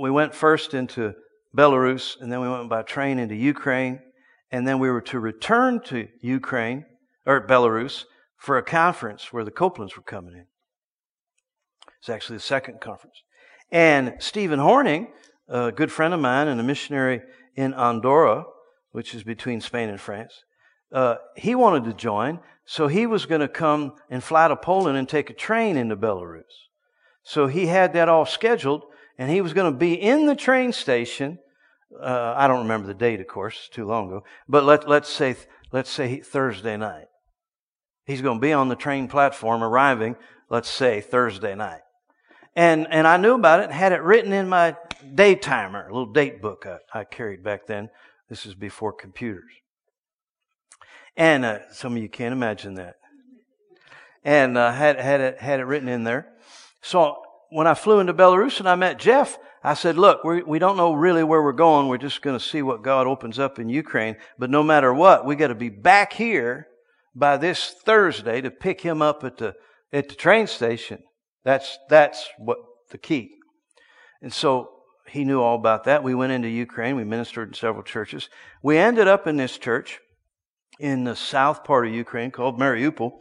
we 0.00 0.10
went 0.10 0.34
first 0.34 0.74
into 0.74 1.12
Belarus, 1.56 2.20
and 2.20 2.32
then 2.32 2.40
we 2.40 2.48
went 2.48 2.68
by 2.68 2.82
train 2.82 3.18
into 3.18 3.34
Ukraine, 3.34 4.00
and 4.50 4.66
then 4.66 4.78
we 4.78 4.90
were 4.90 5.02
to 5.02 5.20
return 5.20 5.80
to 5.84 6.08
Ukraine 6.20 6.84
or 7.26 7.46
Belarus 7.46 8.04
for 8.36 8.58
a 8.58 8.62
conference 8.62 9.32
where 9.32 9.44
the 9.44 9.50
Copelands 9.50 9.96
were 9.96 10.02
coming 10.02 10.34
in. 10.34 10.46
It's 12.00 12.08
actually 12.08 12.36
the 12.36 12.42
second 12.42 12.80
conference, 12.80 13.22
and 13.70 14.14
Stephen 14.18 14.58
Horning, 14.58 15.08
a 15.48 15.72
good 15.72 15.92
friend 15.92 16.14
of 16.14 16.20
mine 16.20 16.48
and 16.48 16.60
a 16.60 16.64
missionary 16.64 17.20
in 17.56 17.74
Andorra, 17.74 18.44
which 18.92 19.14
is 19.14 19.22
between 19.22 19.60
Spain 19.60 19.88
and 19.88 20.00
France, 20.00 20.44
uh, 20.92 21.16
he 21.36 21.54
wanted 21.54 21.84
to 21.84 21.94
join, 21.94 22.40
so 22.64 22.86
he 22.86 23.06
was 23.06 23.26
going 23.26 23.40
to 23.40 23.48
come 23.48 23.94
and 24.10 24.22
fly 24.22 24.48
to 24.48 24.56
Poland 24.56 24.96
and 24.96 25.08
take 25.08 25.30
a 25.30 25.34
train 25.34 25.76
into 25.76 25.96
Belarus. 25.96 26.42
So 27.22 27.46
he 27.46 27.66
had 27.66 27.92
that 27.94 28.08
all 28.08 28.26
scheduled, 28.26 28.84
and 29.18 29.30
he 29.30 29.40
was 29.40 29.52
going 29.52 29.72
to 29.72 29.78
be 29.78 29.94
in 29.94 30.26
the 30.26 30.36
train 30.36 30.72
station. 30.72 31.38
Uh, 32.00 32.34
I 32.36 32.48
don't 32.48 32.62
remember 32.62 32.86
the 32.86 32.94
date, 32.94 33.20
of 33.20 33.26
course, 33.26 33.56
it's 33.58 33.68
too 33.68 33.86
long 33.86 34.08
ago. 34.08 34.24
But 34.48 34.64
let 34.64 34.88
let's 34.88 35.08
say 35.08 35.36
let's 35.72 35.90
say 35.90 36.20
Thursday 36.20 36.76
night. 36.76 37.06
He's 38.06 38.22
going 38.22 38.38
to 38.38 38.42
be 38.42 38.52
on 38.52 38.68
the 38.68 38.76
train 38.76 39.08
platform 39.08 39.62
arriving, 39.62 40.16
let's 40.50 40.68
say, 40.68 41.00
Thursday 41.00 41.54
night. 41.54 41.80
And, 42.54 42.86
and 42.90 43.06
I 43.06 43.16
knew 43.16 43.34
about 43.34 43.60
it 43.60 43.64
and 43.64 43.72
had 43.72 43.92
it 43.92 44.02
written 44.02 44.32
in 44.32 44.48
my 44.48 44.76
day 45.14 45.34
timer, 45.34 45.88
a 45.88 45.92
little 45.92 46.12
date 46.12 46.40
book 46.40 46.66
I, 46.66 47.00
I 47.00 47.04
carried 47.04 47.42
back 47.42 47.66
then. 47.66 47.90
This 48.28 48.46
is 48.46 48.54
before 48.54 48.92
computers. 48.92 49.50
And 51.16 51.44
uh, 51.44 51.58
some 51.72 51.96
of 51.96 52.02
you 52.02 52.08
can't 52.08 52.32
imagine 52.32 52.74
that. 52.74 52.96
And 54.24 54.56
uh, 54.56 54.72
had, 54.72 54.98
had, 54.98 55.20
it, 55.20 55.40
had 55.40 55.60
it 55.60 55.64
written 55.64 55.88
in 55.88 56.04
there. 56.04 56.32
So 56.82 57.16
when 57.50 57.66
I 57.66 57.74
flew 57.74 58.00
into 58.00 58.14
Belarus 58.14 58.58
and 58.58 58.68
I 58.68 58.74
met 58.74 58.98
Jeff, 58.98 59.38
I 59.62 59.74
said, 59.74 59.96
look, 59.96 60.24
we, 60.24 60.42
we 60.42 60.58
don't 60.58 60.76
know 60.76 60.92
really 60.92 61.24
where 61.24 61.42
we're 61.42 61.52
going. 61.52 61.88
We're 61.88 61.98
just 61.98 62.20
going 62.20 62.38
to 62.38 62.44
see 62.44 62.62
what 62.62 62.82
God 62.82 63.06
opens 63.06 63.38
up 63.38 63.58
in 63.58 63.68
Ukraine. 63.68 64.16
But 64.38 64.50
no 64.50 64.62
matter 64.62 64.92
what, 64.92 65.24
we 65.24 65.36
got 65.36 65.48
to 65.48 65.54
be 65.54 65.70
back 65.70 66.12
here 66.12 66.68
by 67.14 67.36
this 67.36 67.74
Thursday 67.84 68.40
to 68.40 68.50
pick 68.50 68.80
him 68.80 69.00
up 69.00 69.24
at 69.24 69.38
the, 69.38 69.54
at 69.92 70.08
the 70.08 70.14
train 70.14 70.46
station. 70.46 71.02
That's, 71.44 71.78
that's 71.88 72.28
what 72.38 72.58
the 72.90 72.98
key. 72.98 73.30
And 74.20 74.32
so 74.32 74.70
he 75.08 75.24
knew 75.24 75.40
all 75.40 75.56
about 75.56 75.84
that. 75.84 76.02
We 76.02 76.14
went 76.14 76.32
into 76.32 76.48
Ukraine. 76.48 76.96
We 76.96 77.04
ministered 77.04 77.48
in 77.48 77.54
several 77.54 77.84
churches. 77.84 78.28
We 78.62 78.78
ended 78.78 79.06
up 79.06 79.26
in 79.26 79.36
this 79.36 79.56
church 79.58 80.00
in 80.78 81.04
the 81.04 81.16
south 81.16 81.64
part 81.64 81.86
of 81.86 81.94
Ukraine 81.94 82.30
called 82.30 82.58
Mariupol. 82.58 83.12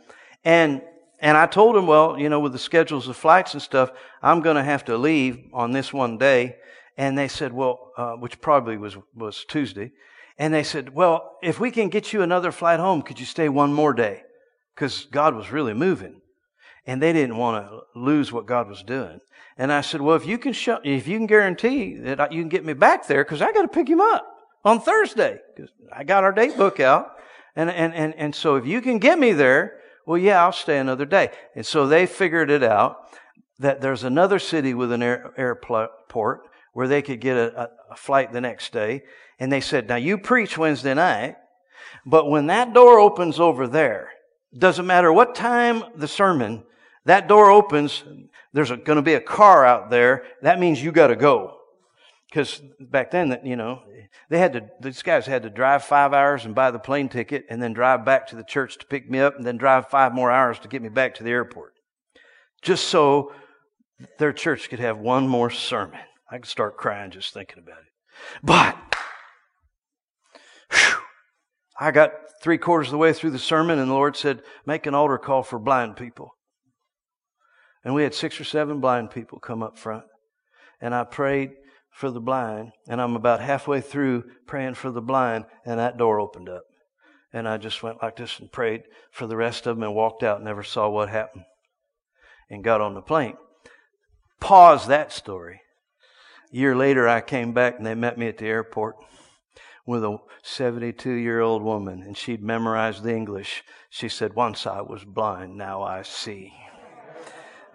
And, 0.43 0.81
and 1.19 1.37
I 1.37 1.45
told 1.45 1.75
him, 1.75 1.87
well, 1.87 2.19
you 2.19 2.29
know, 2.29 2.39
with 2.39 2.51
the 2.51 2.59
schedules 2.59 3.07
of 3.07 3.15
flights 3.15 3.53
and 3.53 3.61
stuff, 3.61 3.91
I'm 4.21 4.41
going 4.41 4.55
to 4.55 4.63
have 4.63 4.85
to 4.85 4.97
leave 4.97 5.39
on 5.53 5.71
this 5.71 5.93
one 5.93 6.17
day. 6.17 6.57
And 6.97 7.17
they 7.17 7.27
said, 7.27 7.53
well, 7.53 7.91
uh, 7.97 8.13
which 8.13 8.41
probably 8.41 8.77
was, 8.77 8.97
was 9.15 9.45
Tuesday. 9.45 9.91
And 10.37 10.53
they 10.53 10.63
said, 10.63 10.93
well, 10.93 11.37
if 11.41 11.59
we 11.59 11.71
can 11.71 11.89
get 11.89 12.11
you 12.11 12.21
another 12.21 12.51
flight 12.51 12.79
home, 12.79 13.01
could 13.01 13.19
you 13.19 13.25
stay 13.25 13.49
one 13.49 13.73
more 13.73 13.93
day? 13.93 14.23
Because 14.75 15.05
God 15.05 15.35
was 15.35 15.51
really 15.51 15.73
moving. 15.73 16.21
And 16.85 17.01
they 17.01 17.13
didn't 17.13 17.37
want 17.37 17.65
to 17.65 17.81
lose 17.95 18.31
what 18.31 18.45
God 18.45 18.67
was 18.67 18.83
doing. 18.83 19.19
And 19.57 19.71
I 19.71 19.81
said, 19.81 20.01
well, 20.01 20.15
if 20.15 20.25
you 20.25 20.37
can 20.37 20.53
show, 20.53 20.79
if 20.83 21.07
you 21.07 21.17
can 21.17 21.27
guarantee 21.27 21.95
that 21.99 22.31
you 22.31 22.41
can 22.41 22.49
get 22.49 22.65
me 22.65 22.73
back 22.73 23.07
there, 23.07 23.23
because 23.23 23.41
I 23.41 23.51
got 23.51 23.61
to 23.61 23.67
pick 23.67 23.87
him 23.87 24.01
up 24.01 24.25
on 24.65 24.81
Thursday, 24.81 25.39
because 25.55 25.71
I 25.95 26.03
got 26.03 26.23
our 26.23 26.31
date 26.31 26.57
book 26.57 26.79
out. 26.79 27.12
And, 27.55 27.69
and, 27.69 27.93
and, 27.93 28.15
and 28.15 28.35
so 28.35 28.55
if 28.55 28.65
you 28.65 28.81
can 28.81 28.99
get 28.99 29.19
me 29.19 29.31
there, 29.31 29.79
well, 30.05 30.17
yeah, 30.17 30.43
I'll 30.43 30.51
stay 30.51 30.79
another 30.79 31.05
day. 31.05 31.31
And 31.55 31.65
so 31.65 31.87
they 31.87 32.05
figured 32.05 32.49
it 32.49 32.63
out 32.63 32.97
that 33.59 33.81
there's 33.81 34.03
another 34.03 34.39
city 34.39 34.73
with 34.73 34.91
an 34.91 35.03
air, 35.03 35.33
airport 35.37 36.41
where 36.73 36.87
they 36.87 37.01
could 37.01 37.21
get 37.21 37.37
a, 37.37 37.69
a 37.91 37.95
flight 37.95 38.33
the 38.33 38.41
next 38.41 38.73
day. 38.73 39.03
And 39.39 39.51
they 39.51 39.61
said, 39.61 39.87
now 39.87 39.95
you 39.95 40.17
preach 40.17 40.57
Wednesday 40.57 40.93
night, 40.93 41.35
but 42.05 42.29
when 42.29 42.47
that 42.47 42.73
door 42.73 42.99
opens 42.99 43.39
over 43.39 43.67
there, 43.67 44.09
doesn't 44.57 44.85
matter 44.85 45.11
what 45.11 45.35
time 45.35 45.83
the 45.95 46.07
sermon, 46.07 46.63
that 47.05 47.27
door 47.27 47.49
opens, 47.49 48.03
there's 48.53 48.69
going 48.69 48.97
to 48.97 49.01
be 49.01 49.15
a 49.15 49.21
car 49.21 49.65
out 49.65 49.89
there. 49.89 50.23
That 50.41 50.59
means 50.59 50.81
you 50.81 50.91
got 50.91 51.07
to 51.07 51.15
go. 51.15 51.57
Because 52.33 52.63
back 52.79 53.11
then, 53.11 53.39
you 53.43 53.55
know, 53.55 53.83
they 54.27 54.39
had 54.39 54.53
to, 54.53 54.67
these 54.81 55.03
guys 55.03 55.27
had 55.27 55.43
to 55.43 55.51
drive 55.51 55.83
five 55.83 56.13
hours 56.13 56.45
and 56.45 56.55
buy 56.55 56.71
the 56.71 56.79
plane 56.79 57.07
ticket 57.07 57.45
and 57.47 57.61
then 57.61 57.73
drive 57.73 58.03
back 58.05 58.25
to 58.29 58.35
the 58.35 58.43
church 58.43 58.79
to 58.79 58.87
pick 58.87 59.07
me 59.07 59.19
up 59.19 59.35
and 59.37 59.45
then 59.45 59.55
drive 59.55 59.87
five 59.87 60.15
more 60.15 60.31
hours 60.31 60.57
to 60.57 60.67
get 60.67 60.81
me 60.81 60.89
back 60.89 61.13
to 61.13 61.23
the 61.23 61.29
airport. 61.29 61.73
Just 62.63 62.87
so 62.87 63.31
their 64.17 64.33
church 64.33 64.67
could 64.67 64.79
have 64.79 64.97
one 64.97 65.27
more 65.27 65.51
sermon. 65.51 65.99
I 66.31 66.39
could 66.39 66.47
start 66.47 66.75
crying 66.75 67.11
just 67.11 67.35
thinking 67.35 67.59
about 67.59 67.81
it. 67.81 68.41
But, 68.41 68.77
whew, 70.71 70.97
I 71.79 71.91
got 71.91 72.13
three 72.41 72.57
quarters 72.57 72.87
of 72.87 72.93
the 72.93 72.97
way 72.97 73.13
through 73.13 73.29
the 73.29 73.37
sermon 73.37 73.77
and 73.77 73.91
the 73.91 73.93
Lord 73.93 74.17
said, 74.17 74.41
make 74.65 74.87
an 74.87 74.95
altar 74.95 75.19
call 75.19 75.43
for 75.43 75.59
blind 75.59 75.97
people. 75.97 76.31
And 77.85 77.93
we 77.93 78.01
had 78.01 78.15
six 78.15 78.41
or 78.41 78.43
seven 78.43 78.79
blind 78.79 79.11
people 79.11 79.37
come 79.37 79.61
up 79.61 79.77
front. 79.77 80.05
And 80.81 80.95
I 80.95 81.03
prayed 81.03 81.51
for 81.93 82.11
the 82.11 82.19
blind. 82.19 82.71
And 82.87 83.01
I'm 83.01 83.15
about 83.15 83.39
halfway 83.39 83.81
through 83.81 84.23
praying 84.47 84.73
for 84.75 84.91
the 84.91 85.01
blind, 85.01 85.45
and 85.65 85.79
that 85.79 85.97
door 85.97 86.19
opened 86.19 86.49
up. 86.49 86.63
And 87.31 87.47
I 87.47 87.57
just 87.57 87.81
went 87.81 88.01
like 88.01 88.17
this 88.17 88.39
and 88.39 88.51
prayed 88.51 88.83
for 89.11 89.25
the 89.25 89.37
rest 89.37 89.65
of 89.65 89.75
them 89.75 89.83
and 89.83 89.95
walked 89.95 90.23
out, 90.23 90.43
never 90.43 90.63
saw 90.63 90.89
what 90.89 91.09
happened, 91.09 91.45
and 92.49 92.63
got 92.63 92.81
on 92.81 92.93
the 92.93 93.01
plane. 93.01 93.37
Pause 94.39 94.87
that 94.87 95.11
story. 95.11 95.61
A 96.51 96.55
year 96.55 96.75
later, 96.75 97.07
I 97.07 97.21
came 97.21 97.53
back 97.53 97.77
and 97.77 97.85
they 97.85 97.95
met 97.95 98.17
me 98.17 98.27
at 98.27 98.37
the 98.37 98.45
airport 98.45 98.97
with 99.85 100.03
a 100.03 100.17
72 100.43 101.11
year 101.11 101.41
old 101.41 101.63
woman, 101.63 102.03
and 102.03 102.17
she'd 102.17 102.43
memorized 102.43 103.03
the 103.03 103.15
English. 103.15 103.63
She 103.89 104.09
said, 104.09 104.35
Once 104.35 104.67
I 104.67 104.81
was 104.81 105.03
blind, 105.03 105.57
now 105.57 105.81
I 105.81 106.03
see. 106.03 106.53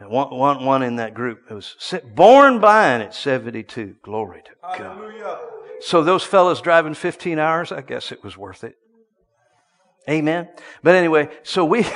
One, 0.01 0.31
one, 0.31 0.65
one 0.65 0.83
in 0.83 0.97
that 0.97 1.15
group 1.15 1.47
it 1.51 1.55
was 1.55 1.75
born 2.15 2.61
blind 2.61 3.03
at 3.03 3.15
72. 3.15 3.97
Glory 4.03 4.43
to 4.45 4.51
God. 4.63 4.79
Hallelujah. 4.79 5.39
So 5.81 6.03
those 6.03 6.23
fellows 6.23 6.61
driving 6.61 6.95
15 6.95 7.39
hours, 7.39 7.73
I 7.73 7.81
guess 7.83 8.13
it 8.13 8.23
was 8.23 8.37
worth 8.37 8.65
it. 8.65 8.77
Amen. 10.09 10.49
But 10.83 10.95
anyway, 10.95 11.29
so 11.43 11.65
we, 11.65 11.87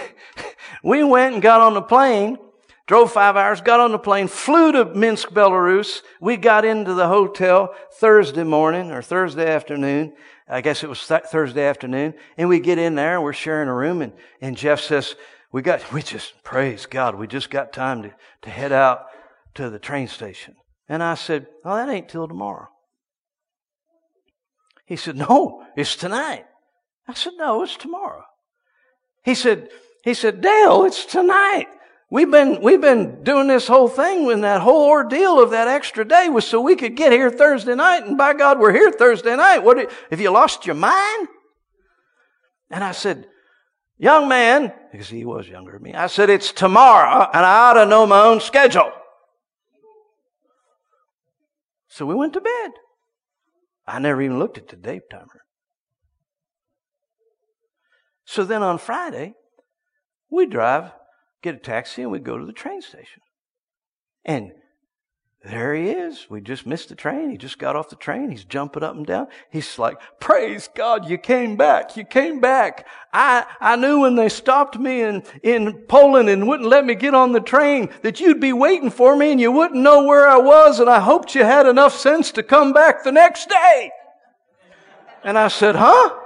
we 0.85 1.03
went 1.03 1.35
and 1.35 1.43
got 1.43 1.61
on 1.61 1.75
the 1.75 1.83
plane, 1.83 2.39
drove 2.87 3.13
five 3.13 3.37
hours, 3.37 3.61
got 3.61 3.81
on 3.81 3.93
the 3.93 3.99
plane, 3.99 4.29
flew 4.29 4.73
to 4.73 4.85
Minsk, 4.85 5.31
Belarus. 5.31 6.03
We 6.21 6.37
got 6.37 6.65
into 6.65 6.95
the 6.95 7.09
hotel 7.09 7.75
Thursday 7.95 8.45
morning 8.45 8.91
or 8.91 9.01
Thursday 9.01 9.49
afternoon. 9.51 10.13
I 10.49 10.61
guess 10.61 10.83
it 10.83 10.89
was 10.89 11.07
th- 11.07 11.23
Thursday 11.23 11.65
afternoon. 11.65 12.15
And 12.37 12.49
we 12.49 12.61
get 12.61 12.79
in 12.79 12.97
there 12.97 13.15
and 13.15 13.25
we're 13.25 13.33
sharing 13.33 13.69
a 13.69 13.75
room 13.75 14.03
and, 14.03 14.13
and 14.41 14.57
Jeff 14.57 14.81
says, 14.81 15.15
we 15.53 15.63
got, 15.63 15.93
we 15.93 16.03
just, 16.03 16.43
praise 16.43 16.87
God, 16.87 17.15
we 17.15 17.27
just 17.27 17.51
got 17.51 17.73
time 17.73 18.03
to, 18.03 18.15
to 18.43 18.51
head 18.51 18.73
out 18.73 19.07
to 19.55 19.69
the 19.69 19.79
train 19.79 20.09
station. 20.09 20.57
And 20.89 21.03
I 21.03 21.15
said, 21.15 21.47
Oh, 21.65 21.77
that 21.77 21.89
ain't 21.89 22.09
till 22.09 22.27
tomorrow. 22.27 22.69
He 24.87 24.97
said, 24.97 25.17
No, 25.17 25.65
it's 25.77 25.95
tonight. 25.95 26.47
I 27.07 27.15
said, 27.15 27.35
No, 27.37 27.63
it's 27.63 27.77
tomorrow. 27.77 28.25
He 29.25 29.35
said, 29.35 29.69
he 30.03 30.15
said, 30.15 30.41
Dale, 30.41 30.85
it's 30.85 31.05
tonight. 31.05 31.69
We've 32.11 32.31
been, 32.31 32.61
we've 32.61 32.81
been 32.81 33.23
doing 33.23 33.47
this 33.47 33.67
whole 33.67 33.89
thing 33.89 34.27
when 34.27 34.43
that 34.43 34.61
whole 34.61 34.87
ordeal 34.87 35.41
of 35.41 35.51
that 35.51 35.69
extra 35.69 36.05
day 36.05 36.29
was 36.29 36.47
so 36.47 36.61
we 36.61 36.77
could 36.77 36.95
get 36.95 37.13
here 37.13 37.31
Thursday 37.31 37.75
night. 37.75 38.05
And 38.05 38.19
by 38.19 38.35
God, 38.35 38.59
we're 38.59 38.73
here 38.73 38.91
Thursday 38.91 39.35
night. 39.35 39.61
What, 39.61 39.91
have 40.11 40.21
you 40.21 40.31
lost 40.31 40.67
your 40.67 40.75
mind? 40.75 41.29
And 42.71 42.85
I 42.85 42.93
said, 42.93 43.29
Young 44.03 44.27
man, 44.27 44.73
because 44.91 45.09
he 45.09 45.25
was 45.25 45.49
younger 45.49 45.75
than 45.75 45.83
me, 45.83 45.95
I 45.95 46.09
said, 46.09 46.29
It's 46.29 46.51
tomorrow, 46.51 47.25
and 47.33 47.47
I 47.47 47.71
ought 47.71 47.75
to 47.75 47.87
know 47.87 48.05
my 48.05 48.21
own 48.21 48.41
schedule. 48.41 48.91
So 51.87 52.05
we 52.05 52.17
went 52.17 52.33
to 52.33 52.41
bed. 52.41 52.73
I 53.87 54.01
never 54.01 54.21
even 54.21 54.41
looked 54.41 54.59
at 54.59 54.67
the 54.67 54.75
date 54.75 55.03
timer. 55.09 55.45
So 58.25 58.43
then 58.43 58.65
on 58.65 58.79
Friday, 58.79 59.35
we 60.29 60.47
drive, 60.47 60.91
get 61.41 61.55
a 61.55 61.59
taxi, 61.59 62.03
and 62.03 62.11
we 62.11 62.19
go 62.19 62.37
to 62.37 62.45
the 62.45 62.53
train 62.53 62.83
station. 62.83 63.23
And 64.25 64.51
there 65.45 65.75
he 65.75 65.91
is. 65.91 66.27
We 66.31 66.41
just 66.41 66.67
missed 66.67 66.89
the 66.89 66.95
train. 66.95 67.29
He 67.29 67.37
just 67.37 67.59
got 67.59 67.75
off 67.75 67.89
the 67.89 67.97
train. 67.97 68.31
He's 68.31 68.45
jumping 68.45 68.85
up 68.85 68.95
and 68.95 69.05
down. 69.05 69.27
He's 69.51 69.77
like, 69.77 69.99
praise 70.21 70.69
God, 70.73 71.11
you 71.11 71.19
came 71.19 71.57
back. 71.57 71.97
You 71.97 72.05
came 72.05 72.39
back. 72.41 72.87
I, 73.13 73.45
I 73.61 73.75
knew 73.75 74.01
when 74.01 74.15
they 74.15 74.29
stopped 74.29 74.79
me 74.79 75.03
in, 75.03 75.25
in 75.43 75.73
Poland 75.89 76.29
and 76.29 76.47
wouldn't 76.47 76.69
let 76.69 76.87
me 76.87 76.95
get 76.95 77.15
on 77.15 77.33
the 77.33 77.41
train 77.41 77.91
that 78.03 78.21
you'd 78.21 78.39
be 78.39 78.53
waiting 78.53 78.91
for 78.91 79.17
me 79.17 79.33
and 79.33 79.41
you 79.41 79.51
wouldn't 79.51 79.83
know 79.83 80.05
where 80.05 80.29
I 80.29 80.39
was. 80.39 80.79
And 80.79 80.89
I 80.89 81.01
hoped 81.01 81.35
you 81.35 81.43
had 81.43 81.67
enough 81.67 81.97
sense 81.97 82.31
to 82.33 82.45
come 82.45 82.73
back 82.73 83.03
the 83.03 83.11
next 83.11 83.49
day. 83.49 83.91
And 85.25 85.37
I 85.37 85.49
said, 85.49 85.75
huh? 85.75 86.21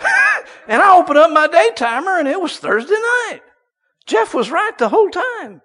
and 0.68 0.80
I 0.80 0.96
opened 0.96 1.18
up 1.18 1.32
my 1.32 1.48
day 1.48 1.70
timer 1.74 2.18
and 2.18 2.28
it 2.28 2.40
was 2.40 2.56
Thursday 2.56 2.94
night. 2.94 3.40
Jeff 4.06 4.32
was 4.32 4.52
right 4.52 4.78
the 4.78 4.90
whole 4.90 5.10
time. 5.10 5.60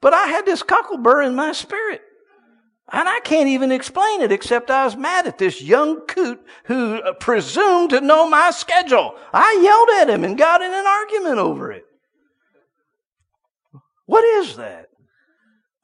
But 0.00 0.14
I 0.14 0.26
had 0.26 0.46
this 0.46 0.62
cockleburr 0.62 1.22
in 1.22 1.34
my 1.34 1.50
spirit. 1.50 2.02
And 2.94 3.08
I 3.08 3.20
can't 3.20 3.48
even 3.48 3.72
explain 3.72 4.20
it 4.20 4.30
except 4.30 4.70
I 4.70 4.84
was 4.84 4.96
mad 4.96 5.26
at 5.26 5.38
this 5.38 5.62
young 5.62 6.02
coot 6.02 6.44
who 6.64 7.00
presumed 7.20 7.90
to 7.90 8.02
know 8.02 8.28
my 8.28 8.50
schedule. 8.50 9.14
I 9.32 9.58
yelled 9.62 10.02
at 10.02 10.14
him 10.14 10.24
and 10.24 10.36
got 10.36 10.60
in 10.60 10.70
an 10.70 10.86
argument 10.86 11.38
over 11.38 11.72
it. 11.72 11.86
What 14.04 14.24
is 14.24 14.56
that? 14.56 14.88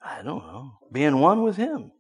I 0.05 0.23
don't 0.23 0.47
know. 0.47 0.73
Being 0.93 1.19
one 1.19 1.43
with 1.43 1.57
Him. 1.57 1.93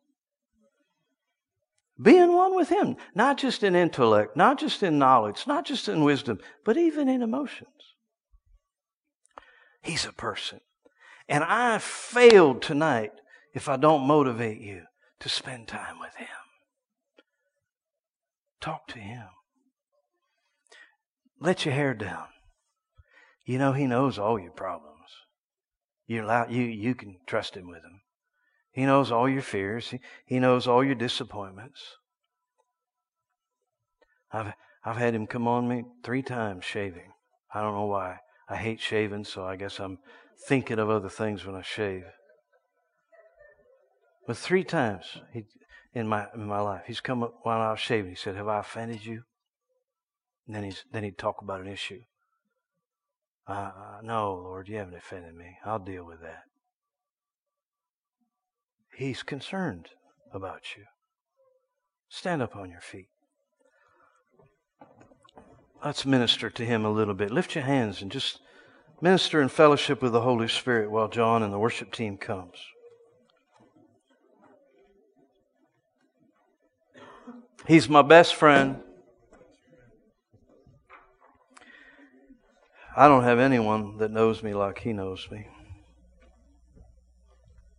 Being 2.00 2.34
one 2.34 2.54
with 2.54 2.68
Him. 2.68 2.96
Not 3.14 3.38
just 3.38 3.62
in 3.62 3.74
intellect, 3.74 4.36
not 4.36 4.58
just 4.58 4.82
in 4.82 4.98
knowledge, 4.98 5.46
not 5.46 5.64
just 5.64 5.88
in 5.88 6.04
wisdom, 6.04 6.38
but 6.66 6.76
even 6.76 7.08
in 7.08 7.22
emotions. 7.22 7.70
He's 9.82 10.04
a 10.04 10.12
person. 10.12 10.60
And 11.30 11.42
I 11.44 11.78
failed 11.78 12.60
tonight 12.60 13.12
if 13.54 13.68
I 13.68 13.76
don't 13.76 14.06
motivate 14.06 14.60
you 14.60 14.82
to 15.20 15.28
spend 15.28 15.68
time 15.68 15.98
with 15.98 16.14
Him. 16.16 16.28
Talk 18.60 18.86
to 18.88 18.98
Him. 18.98 19.28
Let 21.40 21.64
your 21.64 21.74
hair 21.74 21.94
down. 21.94 22.26
You 23.44 23.58
know, 23.58 23.72
He 23.72 23.86
knows 23.86 24.18
all 24.18 24.38
your 24.38 24.52
problems. 24.52 24.94
You, 26.06 26.24
allow, 26.24 26.48
you, 26.48 26.62
you 26.62 26.94
can 26.94 27.16
trust 27.26 27.56
Him 27.56 27.68
with 27.68 27.82
them. 27.82 28.00
He 28.72 28.84
knows 28.86 29.10
all 29.10 29.28
your 29.28 29.42
fears. 29.42 29.90
He, 29.90 30.00
he 30.26 30.38
knows 30.38 30.66
all 30.66 30.84
your 30.84 30.94
disappointments. 30.94 31.82
I've, 34.32 34.52
I've 34.84 34.96
had 34.96 35.14
Him 35.14 35.26
come 35.26 35.48
on 35.48 35.68
me 35.68 35.84
three 36.04 36.22
times 36.22 36.64
shaving. 36.64 37.12
I 37.54 37.62
don't 37.62 37.74
know 37.74 37.86
why. 37.86 38.18
I 38.48 38.56
hate 38.56 38.80
shaving, 38.80 39.24
so 39.24 39.44
I 39.44 39.56
guess 39.56 39.78
I'm 39.78 39.98
thinking 40.46 40.78
of 40.78 40.90
other 40.90 41.08
things 41.08 41.44
when 41.44 41.56
I 41.56 41.62
shave. 41.62 42.04
But 44.28 44.36
three 44.36 44.62
times 44.62 45.22
he, 45.32 45.46
in 45.94 46.06
my 46.06 46.26
in 46.34 46.44
my 46.44 46.60
life, 46.60 46.82
he's 46.86 47.00
come 47.00 47.22
up 47.22 47.36
while 47.44 47.62
I 47.62 47.70
was 47.70 47.80
shaving. 47.80 48.10
He 48.10 48.14
said, 48.14 48.36
"Have 48.36 48.46
I 48.46 48.58
offended 48.58 49.06
you?" 49.06 49.22
And 50.46 50.54
then 50.54 50.64
he's 50.64 50.84
then 50.92 51.02
he'd 51.02 51.16
talk 51.16 51.40
about 51.40 51.62
an 51.62 51.66
issue. 51.66 52.02
Uh, 53.46 53.70
no, 54.02 54.34
Lord, 54.34 54.68
you 54.68 54.76
haven't 54.76 54.96
offended 54.96 55.34
me. 55.34 55.56
I'll 55.64 55.78
deal 55.78 56.04
with 56.04 56.20
that. 56.20 56.42
He's 58.94 59.22
concerned 59.22 59.88
about 60.30 60.76
you. 60.76 60.84
Stand 62.10 62.42
up 62.42 62.54
on 62.54 62.70
your 62.70 62.82
feet. 62.82 63.08
Let's 65.82 66.04
minister 66.04 66.50
to 66.50 66.66
him 66.66 66.84
a 66.84 66.90
little 66.90 67.14
bit. 67.14 67.30
Lift 67.30 67.54
your 67.54 67.64
hands 67.64 68.02
and 68.02 68.12
just 68.12 68.40
minister 69.00 69.40
in 69.40 69.48
fellowship 69.48 70.02
with 70.02 70.12
the 70.12 70.20
Holy 70.20 70.48
Spirit 70.48 70.90
while 70.90 71.08
John 71.08 71.42
and 71.42 71.50
the 71.50 71.58
worship 71.58 71.94
team 71.94 72.18
comes. 72.18 72.58
He's 77.68 77.86
my 77.86 78.00
best 78.00 78.34
friend. 78.34 78.80
I 82.96 83.08
don't 83.08 83.24
have 83.24 83.38
anyone 83.38 83.98
that 83.98 84.10
knows 84.10 84.42
me 84.42 84.54
like 84.54 84.78
he 84.78 84.94
knows 84.94 85.28
me. 85.30 85.48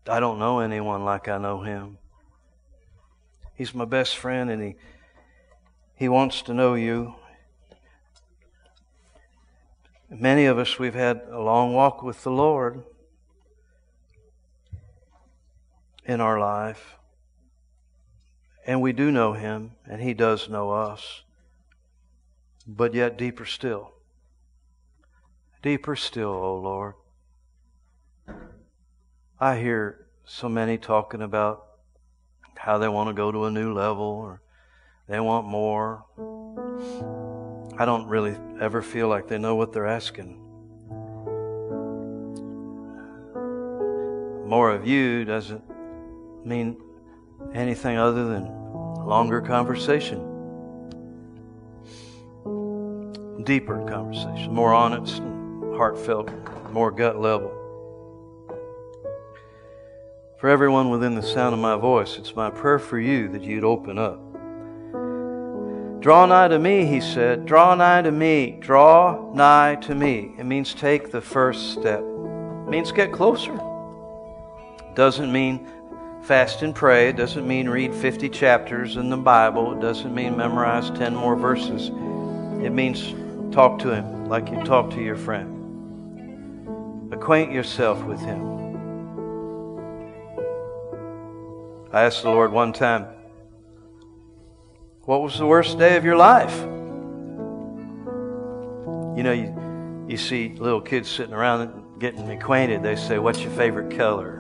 I 0.08 0.20
don't 0.20 0.38
know 0.38 0.60
anyone 0.60 1.06
like 1.06 1.28
I 1.28 1.40
know 1.40 1.64
him. 1.64 1.98
He's 3.56 3.74
my 3.74 3.86
best 3.86 4.16
friend 4.16 4.52
and 4.52 4.62
he 4.62 4.76
he 5.96 6.08
wants 6.08 6.44
to 6.44 6.54
know 6.54 6.76
you. 6.76 7.16
Many 10.08 10.46
of 10.46 10.60
us 10.60 10.78
we've 10.78 10.94
had 10.94 11.24
a 11.32 11.42
long 11.42 11.74
walk 11.74 12.04
with 12.04 12.22
the 12.22 12.32
Lord 12.32 12.84
in 16.06 16.22
our 16.22 16.40
life. 16.40 16.99
And 18.70 18.84
we 18.84 18.94
do 18.94 19.10
know 19.10 19.34
him 19.34 19.72
and 19.88 20.00
he 20.00 20.14
does 20.14 20.48
know 20.48 20.70
us. 20.70 21.24
But 22.68 22.94
yet 22.94 23.18
deeper 23.18 23.44
still. 23.44 23.94
Deeper 25.64 25.96
still, 25.96 26.30
O 26.30 26.44
oh 26.44 26.58
Lord. 26.60 26.94
I 29.40 29.58
hear 29.58 30.06
so 30.24 30.48
many 30.48 30.78
talking 30.78 31.24
about 31.24 31.66
how 32.58 32.78
they 32.78 32.88
want 32.88 33.10
to 33.10 33.16
go 33.16 33.32
to 33.32 33.46
a 33.46 33.50
new 33.50 33.74
level 33.74 34.06
or 34.06 34.44
they 35.08 35.20
want 35.20 35.48
more. 35.48 36.06
I 37.76 37.86
don't 37.86 38.08
really 38.08 38.38
ever 38.62 38.84
feel 38.84 39.08
like 39.08 39.28
they 39.28 39.40
know 39.40 39.56
what 39.56 39.74
they're 39.74 39.88
asking. 39.88 40.40
More 44.48 44.70
of 44.70 44.86
you 44.86 45.26
doesn't 45.26 45.64
mean 46.46 46.80
anything 47.52 47.98
other 47.98 48.26
than 48.26 48.59
longer 49.10 49.42
conversation, 49.42 50.20
deeper 53.44 53.84
conversation, 53.90 54.54
more 54.54 54.72
honest 54.72 55.24
heartfelt, 55.76 56.30
more 56.72 56.92
gut 56.92 57.20
level. 57.20 57.50
For 60.38 60.48
everyone 60.48 60.92
within 60.92 61.16
the 61.16 61.24
sound 61.24 61.56
of 61.56 61.60
my 61.60 61.76
voice, 61.76 62.18
it's 62.20 62.36
my 62.36 62.52
prayer 62.52 62.78
for 62.78 63.00
you 63.00 63.28
that 63.30 63.42
you'd 63.42 63.64
open 63.64 63.98
up. 63.98 64.20
Draw 66.02 66.28
nigh 66.28 66.50
to 66.50 66.60
me, 66.60 66.86
he 66.86 67.02
said. 67.02 67.48
Draw 67.48 67.74
nigh 67.76 68.04
to 68.04 68.12
me. 68.12 68.58
Draw 68.60 69.34
nigh 69.34 69.76
to 69.82 69.96
me. 69.96 70.36
It 70.38 70.46
means 70.46 70.76
take 70.76 71.10
the 71.10 71.20
first 71.20 71.72
step. 71.72 72.02
It 72.02 72.70
means 72.70 72.92
get 72.92 73.12
closer. 73.12 73.56
It 73.56 74.96
doesn't 74.96 75.32
mean 75.32 75.68
fast 76.24 76.62
and 76.62 76.76
pray. 76.76 77.10
It 77.10 77.16
doesn't 77.16 77.48
mean 77.48 77.70
read 77.70 77.94
50 77.94 78.30
chapters 78.30 78.98
in 78.98 79.10
the 79.10 79.18
Bible. 79.18 79.74
It 79.74 79.82
doesn't 79.82 80.14
mean 80.14 80.38
memorize 80.38 80.90
10 80.92 81.16
more 81.16 81.36
verses. 81.36 81.90
It 82.64 82.72
means 82.72 83.14
talk 83.54 83.80
to 83.80 83.94
him 83.94 84.28
like 84.28 84.50
you 84.50 84.64
talk 84.64 84.92
to 84.92 85.02
your 85.02 85.16
friend. 85.16 85.60
Acquaint 87.12 87.52
yourself 87.52 88.04
with 88.04 88.20
Him. 88.20 88.46
I 91.92 92.04
asked 92.04 92.22
the 92.22 92.30
Lord 92.30 92.52
one 92.52 92.72
time, 92.72 93.08
What 95.06 95.24
was 95.24 95.38
the 95.38 95.46
worst 95.46 95.80
day 95.80 95.98
of 95.98 96.06
your 96.06 96.16
life? 96.16 96.56
You 99.18 99.24
know, 99.24 99.32
you, 99.34 100.06
you 100.08 100.18
see 100.18 100.50
little 100.60 100.82
kids 100.82 101.10
sitting 101.10 101.34
around 101.34 102.00
getting 102.00 102.30
acquainted. 102.30 102.84
They 102.84 102.96
say, 102.96 103.18
What's 103.18 103.42
your 103.42 103.52
favorite 103.52 103.98
color? 103.98 104.39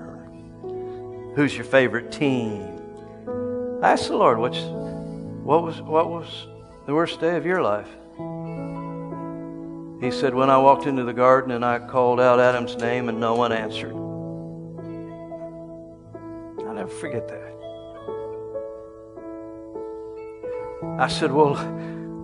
Who's 1.36 1.56
your 1.56 1.66
favorite 1.66 2.12
team? 2.12 2.80
I 3.82 3.92
asked 3.92 4.08
the 4.08 4.18
Lord, 4.18 4.40
What's, 4.40 4.60
what, 4.60 5.64
was, 5.64 5.82
what 5.82 6.10
was 6.10 6.48
the 6.86 6.94
worst 6.94 7.20
day 7.20 7.38
of 7.38 7.46
your 7.46 7.62
life? 7.62 7.88
He 10.02 10.12
said, 10.12 10.34
When 10.34 10.50
I 10.50 10.58
walked 10.58 10.86
into 10.86 11.04
the 11.04 11.14
garden 11.14 11.52
and 11.52 11.64
I 11.64 11.80
called 11.80 12.20
out 12.20 12.40
Adam's 12.40 12.76
name 12.78 13.10
and 13.10 13.20
no 13.20 13.36
one 13.36 13.52
answered. 13.52 13.94
I'll 16.66 16.74
never 16.74 16.90
forget 16.90 17.28
that. 17.28 17.50
I 20.98 21.08
said, 21.08 21.32
Well, 21.32 21.56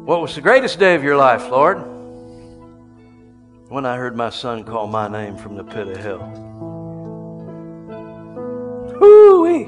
what 0.06 0.22
was 0.22 0.36
the 0.36 0.42
greatest 0.42 0.80
day 0.80 0.96
of 0.96 1.04
your 1.04 1.18
life, 1.18 1.50
Lord? 1.50 1.78
When 3.70 3.86
I 3.86 3.98
heard 3.98 4.16
my 4.16 4.30
son 4.30 4.64
call 4.64 4.88
my 4.88 5.08
name 5.08 5.38
from 5.38 5.56
the 5.56 5.64
pit 5.64 5.88
of 5.88 5.98
hell. 5.98 6.65
Whoo-wee! 9.06 9.68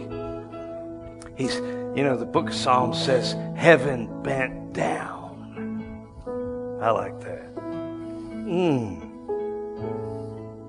He's, 1.35 1.55
you 1.55 2.03
know, 2.03 2.17
the 2.17 2.25
book 2.25 2.49
of 2.49 2.55
Psalms 2.55 2.99
says, 3.03 3.35
Heaven 3.55 4.23
bent 4.23 4.73
down. 4.73 6.07
I 6.81 6.89
like 6.89 7.19
that. 7.21 7.55
Mm. 7.55 9.07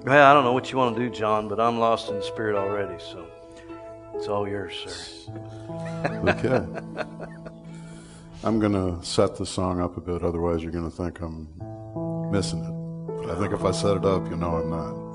Well, 0.04 0.26
I 0.26 0.34
don't 0.34 0.44
know 0.44 0.52
what 0.52 0.70
you 0.70 0.78
want 0.78 0.96
to 0.96 1.02
do, 1.02 1.10
John, 1.10 1.48
but 1.48 1.58
I'm 1.58 1.78
lost 1.78 2.10
in 2.10 2.16
the 2.16 2.22
spirit 2.22 2.56
already, 2.56 2.98
so 2.98 3.26
it's 4.14 4.28
all 4.28 4.46
yours, 4.46 4.74
sir. 4.84 5.32
okay. 6.28 6.66
I'm 8.44 8.58
going 8.58 8.72
to 8.72 9.04
set 9.04 9.36
the 9.36 9.46
song 9.46 9.80
up 9.80 9.96
a 9.96 10.00
bit, 10.00 10.22
otherwise, 10.22 10.62
you're 10.62 10.72
going 10.72 10.90
to 10.90 10.96
think 10.96 11.20
I'm 11.20 11.48
missing 12.30 12.62
it. 12.62 13.22
But 13.22 13.30
I 13.30 13.40
think 13.40 13.52
if 13.52 13.64
I 13.64 13.70
set 13.70 13.96
it 13.96 14.04
up, 14.04 14.28
you 14.30 14.36
know 14.36 14.56
I'm 14.56 14.70
not. 14.70 15.08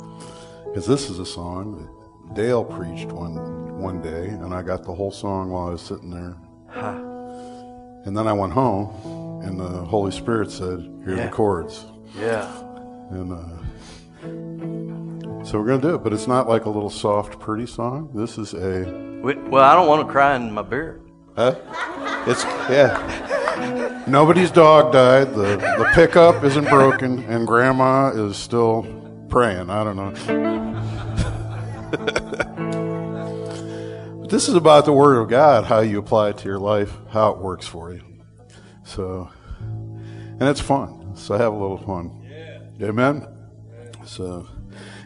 Because 0.66 0.88
this 0.88 1.10
is 1.10 1.20
a 1.20 1.26
song 1.26 1.78
that 1.78 1.93
Dale 2.34 2.64
preached 2.64 3.12
one, 3.12 3.80
one 3.80 4.02
day, 4.02 4.28
and 4.28 4.54
I 4.54 4.64
got 4.64 4.84
the 4.84 4.94
whole 4.94 5.12
song 5.12 5.52
while 5.52 5.68
I 5.68 5.72
was 5.72 5.82
sitting 5.82 6.10
there. 6.10 6.36
Huh. 6.68 7.00
And 8.06 8.18
then 8.18 8.28
I 8.28 8.34
went 8.34 8.54
home, 8.54 9.42
and 9.44 9.60
the 9.60 9.68
Holy 9.68 10.12
Spirit 10.12 10.50
said, 10.50 10.80
Here 11.04 11.14
are 11.14 11.18
yeah. 11.18 11.26
the 11.26 11.32
chords. 11.32 11.86
Yeah. 12.18 12.52
And 13.12 13.34
uh, 13.34 13.64
so 15.46 15.60
we're 15.60 15.68
going 15.68 15.82
to 15.82 15.88
do 15.90 15.96
it, 15.96 16.04
but 16.04 16.12
it's 16.14 16.28
not 16.28 16.50
like 16.50 16.66
a 16.66 16.70
little 16.70 16.90
soft, 16.90 17.40
pretty 17.40 17.68
song. 17.68 18.10
This 18.14 18.38
is 18.38 18.54
a. 18.54 19.22
Well, 19.22 19.64
I 19.64 19.76
don't 19.76 19.88
want 19.88 20.06
to 20.06 20.12
cry 20.12 20.36
in 20.36 20.52
my 20.52 20.64
beer. 20.64 21.02
Huh? 21.36 21.56
It's 22.28 22.44
yeah. 22.70 24.04
Nobody's 24.08 24.52
dog 24.52 24.92
died. 24.92 25.34
The 25.34 25.58
the 25.58 25.92
pickup 25.94 26.44
isn't 26.44 26.68
broken, 26.68 27.24
and 27.24 27.48
Grandma 27.48 28.10
is 28.10 28.38
still 28.38 28.86
praying. 29.30 29.70
I 29.70 29.84
don't 29.84 29.96
know. 29.96 30.14
this 34.34 34.50
is 34.50 34.56
about 34.56 34.86
the 34.86 34.92
Word 34.92 35.22
of 35.22 35.30
God, 35.30 35.66
how 35.66 35.82
you 35.82 36.00
apply 36.00 36.30
it 36.30 36.40
to 36.40 36.46
your 36.46 36.58
life, 36.58 36.92
how 37.10 37.30
it 37.34 37.38
works 37.38 37.68
for 37.68 37.94
you. 37.94 38.02
So, 38.84 39.30
and 39.60 40.42
it's 40.42 40.60
fun. 40.60 41.16
So 41.16 41.38
have 41.38 41.54
a 41.54 41.56
little 41.56 41.78
fun. 41.78 42.26
Yeah. 42.28 42.88
Amen. 42.88 43.28
So, 44.06 44.48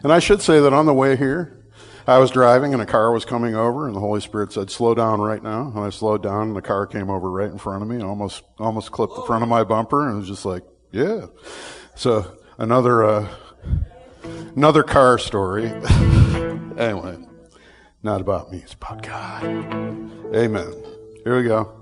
and 0.02 0.10
I 0.10 0.18
should 0.18 0.40
say 0.40 0.60
that 0.60 0.72
on 0.72 0.86
the 0.86 0.94
way 0.94 1.14
here, 1.14 1.62
I 2.06 2.16
was 2.16 2.30
driving 2.30 2.72
and 2.72 2.80
a 2.80 2.86
car 2.86 3.12
was 3.12 3.26
coming 3.26 3.54
over, 3.54 3.86
and 3.86 3.94
the 3.94 4.00
Holy 4.00 4.22
Spirit 4.22 4.50
said, 4.50 4.70
"Slow 4.70 4.94
down 4.94 5.20
right 5.20 5.42
now." 5.42 5.70
And 5.76 5.84
I 5.84 5.90
slowed 5.90 6.22
down, 6.22 6.48
and 6.48 6.56
the 6.56 6.62
car 6.62 6.86
came 6.86 7.10
over 7.10 7.30
right 7.30 7.50
in 7.50 7.58
front 7.58 7.82
of 7.82 7.88
me, 7.88 8.02
almost 8.02 8.44
almost 8.58 8.92
clipped 8.92 9.14
the 9.14 9.22
front 9.24 9.42
of 9.42 9.50
my 9.50 9.62
bumper, 9.62 10.06
and 10.08 10.14
it 10.14 10.18
was 10.20 10.28
just 10.28 10.46
like, 10.46 10.62
"Yeah." 10.90 11.26
So 11.94 12.38
another 12.56 13.04
uh, 13.04 13.28
another 14.56 14.82
car 14.82 15.18
story. 15.18 15.66
anyway, 16.78 17.27
not 18.02 18.20
about 18.20 18.50
me; 18.50 18.58
it's 18.58 18.74
about 18.74 19.02
God. 19.02 19.44
Amen. 20.34 20.74
Here 21.24 21.36
we 21.36 21.44
go. 21.44 21.72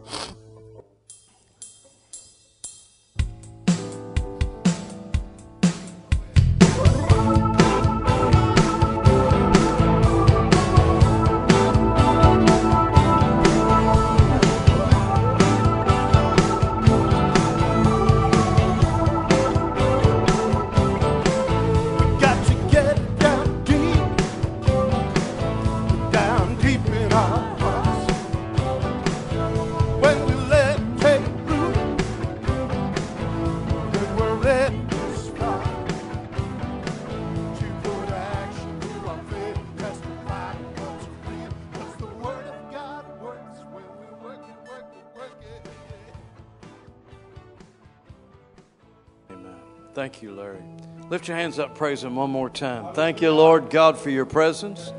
Hands 51.56 51.70
up, 51.70 51.74
praise 51.74 52.04
Him 52.04 52.16
one 52.16 52.30
more 52.30 52.50
time. 52.50 52.92
Thank 52.92 53.22
you, 53.22 53.32
Lord 53.32 53.70
God, 53.70 53.98
for 53.98 54.10
your 54.10 54.26
presence. 54.26 54.92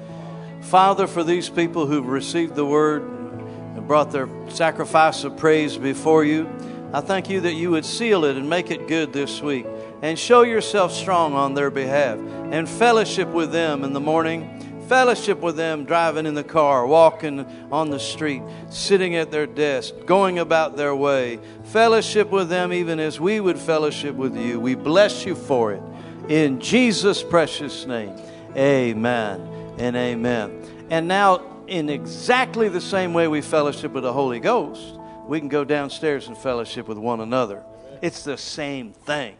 Father, 0.61 1.05
for 1.05 1.23
these 1.23 1.49
people 1.49 1.85
who've 1.85 2.07
received 2.07 2.55
the 2.55 2.65
word 2.65 3.03
and 3.03 3.87
brought 3.87 4.11
their 4.11 4.27
sacrifice 4.49 5.23
of 5.23 5.37
praise 5.37 5.77
before 5.77 6.23
you, 6.23 6.49
I 6.93 7.01
thank 7.01 7.29
you 7.29 7.41
that 7.41 7.53
you 7.53 7.69
would 7.71 7.85
seal 7.85 8.25
it 8.25 8.37
and 8.37 8.49
make 8.49 8.71
it 8.71 8.87
good 8.87 9.13
this 9.13 9.39
week 9.39 9.67
and 10.01 10.17
show 10.17 10.41
yourself 10.41 10.91
strong 10.93 11.33
on 11.33 11.53
their 11.53 11.69
behalf 11.69 12.17
and 12.17 12.67
fellowship 12.67 13.27
with 13.27 13.51
them 13.51 13.83
in 13.83 13.93
the 13.93 13.99
morning 13.99 14.57
fellowship 14.87 15.39
with 15.39 15.57
them 15.57 15.83
driving 15.83 16.25
in 16.25 16.33
the 16.33 16.43
car, 16.43 16.87
walking 16.87 17.45
on 17.73 17.89
the 17.89 17.99
street, 17.99 18.41
sitting 18.69 19.15
at 19.17 19.31
their 19.31 19.45
desk, 19.45 19.93
going 20.05 20.39
about 20.39 20.77
their 20.77 20.95
way. 20.95 21.39
Fellowship 21.65 22.29
with 22.29 22.47
them 22.47 22.71
even 22.71 22.97
as 22.97 23.19
we 23.19 23.41
would 23.41 23.59
fellowship 23.59 24.15
with 24.15 24.37
you. 24.37 24.59
We 24.61 24.75
bless 24.75 25.25
you 25.25 25.35
for 25.35 25.73
it. 25.73 25.81
In 26.29 26.59
Jesus' 26.59 27.23
precious 27.23 27.85
name, 27.85 28.15
amen 28.55 29.41
and 29.77 29.95
amen. 29.95 30.61
And 30.89 31.07
now, 31.07 31.41
in 31.67 31.89
exactly 31.89 32.69
the 32.69 32.81
same 32.81 33.13
way 33.13 33.27
we 33.27 33.41
fellowship 33.41 33.91
with 33.91 34.03
the 34.03 34.13
Holy 34.13 34.39
Ghost, 34.39 34.99
we 35.25 35.39
can 35.39 35.49
go 35.49 35.63
downstairs 35.63 36.27
and 36.27 36.37
fellowship 36.37 36.87
with 36.87 36.97
one 36.97 37.21
another. 37.21 37.63
It's 38.01 38.23
the 38.23 38.37
same 38.37 38.93
thing. 38.93 39.35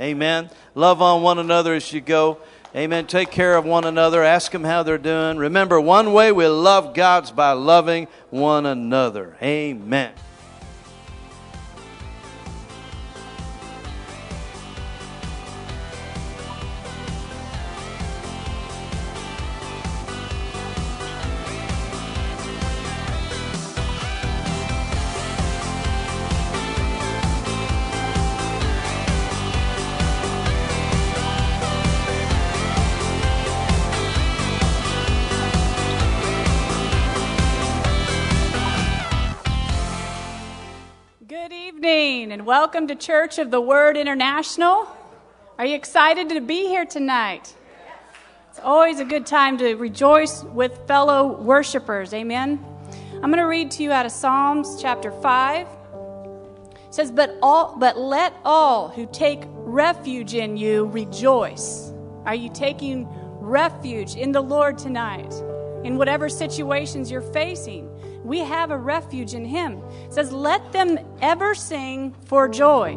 Amen. 0.00 0.50
Love 0.74 1.02
on 1.02 1.22
one 1.22 1.38
another 1.38 1.74
as 1.74 1.92
you 1.92 2.00
go. 2.00 2.38
Amen. 2.76 3.06
Take 3.06 3.30
care 3.30 3.56
of 3.56 3.64
one 3.64 3.84
another. 3.84 4.22
Ask 4.22 4.52
them 4.52 4.64
how 4.64 4.82
they're 4.82 4.98
doing. 4.98 5.38
Remember, 5.38 5.80
one 5.80 6.12
way 6.12 6.30
we 6.30 6.46
love 6.46 6.94
God's 6.94 7.30
by 7.30 7.52
loving 7.52 8.06
one 8.30 8.66
another. 8.66 9.36
Amen. 9.42 10.12
Welcome 42.68 42.86
to 42.86 42.94
Church 42.94 43.38
of 43.38 43.50
the 43.50 43.62
Word 43.62 43.96
International. 43.96 44.86
Are 45.58 45.64
you 45.64 45.74
excited 45.74 46.28
to 46.28 46.42
be 46.42 46.66
here 46.66 46.84
tonight? 46.84 47.54
It's 48.50 48.60
always 48.62 49.00
a 49.00 49.06
good 49.06 49.24
time 49.24 49.56
to 49.56 49.74
rejoice 49.76 50.44
with 50.44 50.86
fellow 50.86 51.40
worshipers. 51.40 52.12
Amen. 52.12 52.62
I'm 53.14 53.30
going 53.30 53.38
to 53.38 53.44
read 53.44 53.70
to 53.70 53.82
you 53.82 53.90
out 53.90 54.04
of 54.04 54.12
Psalms 54.12 54.76
chapter 54.82 55.10
5. 55.10 55.66
It 55.66 56.94
says, 56.94 57.10
"But 57.10 57.38
all 57.40 57.74
but 57.78 57.96
let 57.96 58.34
all 58.44 58.88
who 58.88 59.06
take 59.06 59.44
refuge 59.46 60.34
in 60.34 60.58
you 60.58 60.88
rejoice." 60.88 61.90
Are 62.26 62.34
you 62.34 62.50
taking 62.50 63.08
refuge 63.40 64.14
in 64.14 64.30
the 64.30 64.42
Lord 64.42 64.76
tonight? 64.76 65.32
In 65.84 65.96
whatever 65.96 66.28
situations 66.28 67.10
you're 67.10 67.22
facing, 67.22 67.87
we 68.28 68.40
have 68.40 68.70
a 68.70 68.78
refuge 68.78 69.34
in 69.34 69.44
Him. 69.44 69.80
It 70.04 70.12
says, 70.12 70.30
Let 70.30 70.70
them 70.72 70.98
ever 71.20 71.54
sing 71.54 72.14
for 72.26 72.48
joy. 72.48 72.94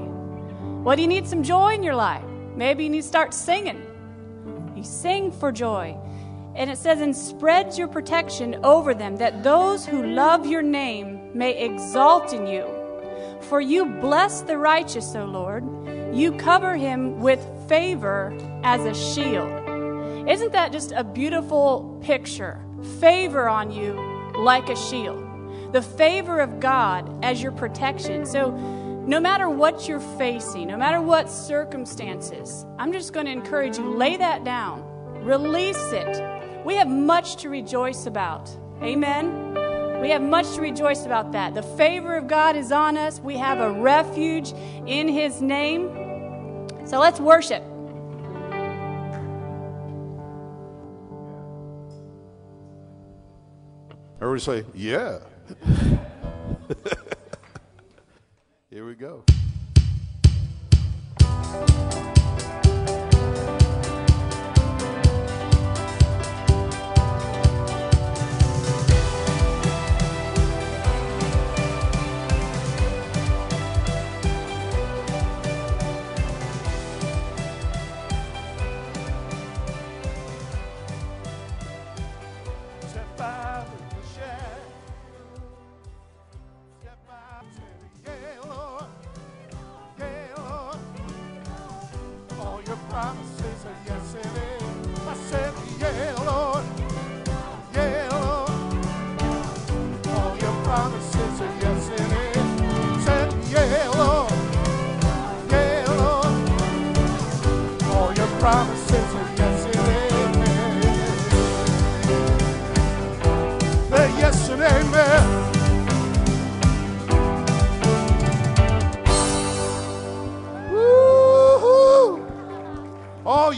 What 0.83 0.97
do 0.97 1.01
you 1.01 1.07
need 1.07 1.25
some 1.25 1.41
joy 1.41 1.73
in 1.73 1.83
your 1.83 1.95
life? 1.95 2.23
Maybe 2.55 2.83
you 2.83 2.89
need 2.89 3.01
to 3.01 3.07
start 3.07 3.33
singing. 3.33 3.81
You 4.75 4.83
sing 4.83 5.31
for 5.31 5.51
joy. 5.51 5.97
And 6.55 6.69
it 6.69 6.77
says, 6.77 6.99
And 6.99 7.15
spread 7.15 7.77
your 7.77 7.87
protection 7.87 8.59
over 8.63 8.93
them, 8.93 9.15
that 9.17 9.41
those 9.41 9.85
who 9.85 10.05
love 10.05 10.45
your 10.45 10.61
name 10.61 11.31
may 11.33 11.57
exalt 11.57 12.33
in 12.33 12.45
you. 12.45 12.65
For 13.41 13.61
you 13.61 13.85
bless 13.85 14.41
the 14.41 14.57
righteous, 14.57 15.15
O 15.15 15.25
Lord. 15.25 15.63
You 16.13 16.33
cover 16.33 16.75
him 16.75 17.21
with 17.21 17.39
favor 17.69 18.37
as 18.63 18.85
a 18.85 18.93
shield. 18.93 20.29
Isn't 20.29 20.51
that 20.51 20.71
just 20.71 20.91
a 20.91 21.03
beautiful 21.03 21.99
picture? 22.03 22.59
Favor 22.99 23.47
on 23.47 23.71
you 23.71 23.93
like 24.37 24.69
a 24.69 24.75
shield. 24.75 25.20
The 25.71 25.81
favor 25.81 26.39
of 26.39 26.59
God 26.59 27.23
as 27.23 27.41
your 27.41 27.51
protection. 27.51 28.25
So, 28.25 28.51
no 29.07 29.19
matter 29.19 29.49
what 29.49 29.87
you're 29.87 29.99
facing, 29.99 30.67
no 30.67 30.77
matter 30.77 31.01
what 31.01 31.29
circumstances, 31.29 32.65
I'm 32.77 32.91
just 32.91 33.13
going 33.13 33.25
to 33.25 33.31
encourage 33.31 33.77
you 33.77 33.95
lay 33.95 34.17
that 34.17 34.43
down, 34.43 34.83
release 35.23 35.91
it. 35.91 36.65
We 36.65 36.75
have 36.75 36.87
much 36.87 37.37
to 37.37 37.49
rejoice 37.49 38.05
about. 38.05 38.49
Amen. 38.83 40.01
We 40.01 40.09
have 40.09 40.21
much 40.21 40.53
to 40.55 40.61
rejoice 40.61 41.05
about 41.05 41.31
that. 41.31 41.53
The 41.53 41.63
favor 41.63 42.15
of 42.15 42.27
God 42.27 42.55
is 42.55 42.71
on 42.71 42.97
us. 42.97 43.19
We 43.19 43.37
have 43.37 43.59
a 43.59 43.71
refuge 43.71 44.51
in 44.85 45.07
His 45.07 45.41
name. 45.41 45.89
So 46.85 46.99
let's 46.99 47.19
worship. 47.19 47.63
Everybody 54.21 54.39
say, 54.41 54.65
yeah. 54.75 55.19
Here 58.69 58.85
we 58.85 58.95
go. 58.95 59.25
I'm 93.11 93.40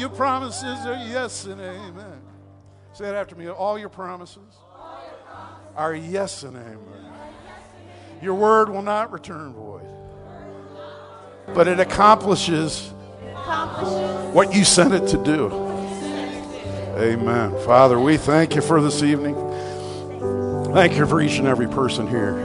promises 0.10 0.86
are 0.86 0.96
yes 1.08 1.46
and 1.46 1.60
amen. 1.60 2.22
Say 2.94 3.08
it 3.08 3.16
after 3.16 3.36
me. 3.36 3.50
All 3.50 3.78
your 3.78 3.90
promises, 3.90 4.58
are 5.76 5.96
yes 5.96 6.44
and 6.44 6.56
amen. 6.56 7.14
Your 8.22 8.36
word 8.36 8.70
will 8.70 8.82
not 8.82 9.12
return 9.12 9.54
void, 9.54 9.88
but 11.54 11.68
it 11.68 11.80
accomplishes 11.80 12.90
what 14.32 14.54
you 14.54 14.64
sent 14.64 14.94
it 14.94 15.08
to 15.08 15.18
do. 15.24 15.52
Amen. 16.98 17.52
Father, 17.66 18.00
we 18.00 18.18
thank 18.18 18.56
you 18.56 18.62
for 18.62 18.82
this 18.82 19.02
evening. 19.02 19.36
Thank 20.74 20.96
you 20.96 21.06
for 21.06 21.22
each 21.22 21.40
and 21.40 21.48
every 21.48 21.68
person 21.68 22.08
here. 22.08 22.40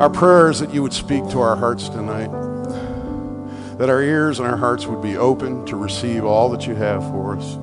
Our 0.00 0.10
prayer 0.10 0.50
is 0.50 0.60
that 0.60 0.74
you 0.74 0.82
would 0.82 0.92
speak 0.92 1.28
to 1.30 1.40
our 1.40 1.54
hearts 1.54 1.88
tonight 1.88 2.43
that 3.78 3.88
our 3.88 4.02
ears 4.02 4.38
and 4.38 4.48
our 4.48 4.56
hearts 4.56 4.86
would 4.86 5.02
be 5.02 5.16
open 5.16 5.64
to 5.66 5.76
receive 5.76 6.24
all 6.24 6.48
that 6.50 6.66
you 6.66 6.74
have 6.74 7.02
for 7.10 7.36
us. 7.36 7.58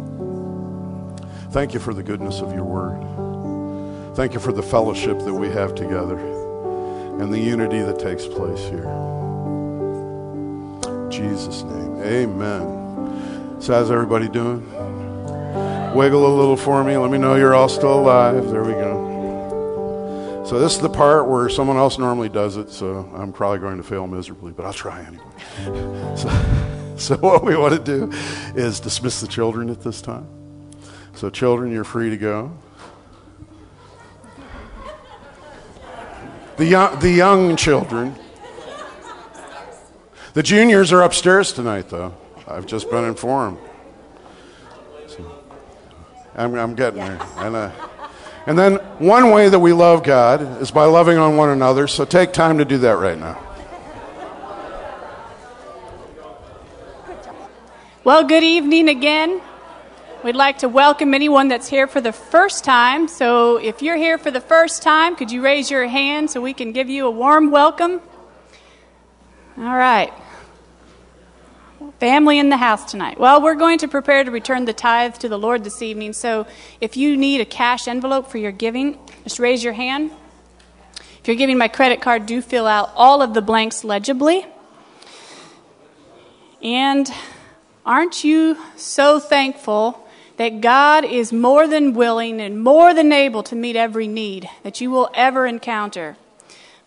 Thank 1.51 1.73
you 1.73 1.79
for 1.79 1.93
the 1.93 2.03
goodness 2.03 2.41
of 2.41 2.53
your 2.53 2.63
word. 2.63 4.15
Thank 4.15 4.33
you 4.33 4.39
for 4.39 4.51
the 4.51 4.63
fellowship 4.63 5.19
that 5.19 5.33
we 5.33 5.47
have 5.49 5.73
together 5.75 6.17
and 6.17 7.33
the 7.33 7.39
unity 7.39 7.79
that 7.79 7.99
takes 7.99 8.25
place 8.25 8.59
here. 8.59 8.89
In 10.85 11.11
Jesus' 11.11 11.63
name, 11.63 12.01
amen. 12.01 13.61
So, 13.61 13.73
how's 13.73 13.91
everybody 13.91 14.27
doing? 14.27 14.65
Wiggle 15.93 16.25
a 16.25 16.33
little 16.35 16.57
for 16.57 16.83
me. 16.83 16.97
Let 16.97 17.11
me 17.11 17.17
know 17.17 17.35
you're 17.35 17.53
all 17.53 17.69
still 17.69 17.99
alive. 17.99 18.49
There 18.49 18.63
we 18.63 18.73
go. 18.73 19.11
So 20.45 20.59
this 20.59 20.73
is 20.75 20.79
the 20.81 20.89
part 20.89 21.27
where 21.29 21.47
someone 21.47 21.77
else 21.77 21.97
normally 21.97 22.27
does 22.27 22.57
it, 22.57 22.69
so 22.71 23.09
I'm 23.15 23.31
probably 23.31 23.59
going 23.59 23.77
to 23.77 23.83
fail 23.83 24.07
miserably, 24.07 24.51
but 24.51 24.65
I'll 24.65 24.73
try 24.73 25.01
anyway. 25.01 25.30
So, 26.15 26.29
So, 27.01 27.17
what 27.17 27.43
we 27.43 27.57
want 27.57 27.73
to 27.73 27.79
do 27.83 28.11
is 28.55 28.79
dismiss 28.79 29.21
the 29.21 29.27
children 29.27 29.71
at 29.71 29.81
this 29.81 30.03
time. 30.03 30.27
So, 31.15 31.31
children, 31.31 31.71
you're 31.71 31.83
free 31.83 32.11
to 32.11 32.17
go. 32.17 32.55
The 36.57 36.65
young, 36.65 36.99
the 36.99 37.09
young 37.09 37.55
children. 37.55 38.15
The 40.33 40.43
juniors 40.43 40.93
are 40.93 41.01
upstairs 41.01 41.53
tonight, 41.53 41.89
though. 41.89 42.13
I've 42.47 42.67
just 42.67 42.91
been 42.91 43.05
informed. 43.05 43.57
So, 45.07 45.43
I'm, 46.35 46.53
I'm 46.53 46.75
getting 46.75 46.99
there. 46.99 47.19
And, 47.37 47.55
uh, 47.55 47.71
and 48.45 48.59
then, 48.59 48.75
one 48.99 49.31
way 49.31 49.49
that 49.49 49.59
we 49.59 49.73
love 49.73 50.03
God 50.03 50.61
is 50.61 50.69
by 50.69 50.85
loving 50.85 51.17
on 51.17 51.35
one 51.35 51.49
another. 51.49 51.87
So, 51.87 52.05
take 52.05 52.31
time 52.31 52.59
to 52.59 52.65
do 52.65 52.77
that 52.77 52.99
right 52.99 53.17
now. 53.17 53.50
Well, 58.03 58.23
good 58.23 58.43
evening 58.43 58.89
again. 58.89 59.43
We'd 60.23 60.35
like 60.35 60.57
to 60.59 60.67
welcome 60.67 61.13
anyone 61.13 61.49
that's 61.49 61.67
here 61.67 61.85
for 61.85 62.01
the 62.01 62.11
first 62.11 62.63
time. 62.63 63.07
So, 63.07 63.57
if 63.57 63.83
you're 63.83 63.95
here 63.95 64.17
for 64.17 64.31
the 64.31 64.41
first 64.41 64.81
time, 64.81 65.15
could 65.15 65.31
you 65.31 65.43
raise 65.43 65.69
your 65.69 65.85
hand 65.85 66.31
so 66.31 66.41
we 66.41 66.55
can 66.55 66.71
give 66.71 66.89
you 66.89 67.05
a 67.05 67.11
warm 67.11 67.51
welcome? 67.51 68.01
All 69.55 69.77
right. 69.77 70.11
Family 71.99 72.39
in 72.39 72.49
the 72.49 72.57
house 72.57 72.89
tonight. 72.89 73.19
Well, 73.19 73.39
we're 73.39 73.53
going 73.53 73.77
to 73.77 73.87
prepare 73.87 74.23
to 74.23 74.31
return 74.31 74.65
the 74.65 74.73
tithe 74.73 75.13
to 75.17 75.29
the 75.29 75.37
Lord 75.37 75.63
this 75.63 75.83
evening. 75.83 76.13
So, 76.13 76.47
if 76.79 76.97
you 76.97 77.15
need 77.15 77.39
a 77.39 77.45
cash 77.45 77.87
envelope 77.87 78.31
for 78.31 78.39
your 78.39 78.51
giving, 78.51 78.97
just 79.25 79.37
raise 79.37 79.63
your 79.63 79.73
hand. 79.73 80.09
If 81.19 81.27
you're 81.27 81.37
giving 81.37 81.59
my 81.59 81.67
credit 81.67 82.01
card, 82.01 82.25
do 82.25 82.41
fill 82.41 82.65
out 82.65 82.91
all 82.95 83.21
of 83.21 83.35
the 83.35 83.43
blanks 83.43 83.83
legibly. 83.83 84.47
And 86.63 87.07
Aren't 87.85 88.23
you 88.23 88.57
so 88.75 89.19
thankful 89.19 90.07
that 90.37 90.61
God 90.61 91.03
is 91.03 91.33
more 91.33 91.67
than 91.67 91.93
willing 91.93 92.39
and 92.39 92.61
more 92.61 92.93
than 92.93 93.11
able 93.11 93.43
to 93.43 93.55
meet 93.55 93.75
every 93.75 94.07
need 94.07 94.49
that 94.63 94.81
you 94.81 94.91
will 94.91 95.09
ever 95.13 95.47
encounter? 95.47 96.17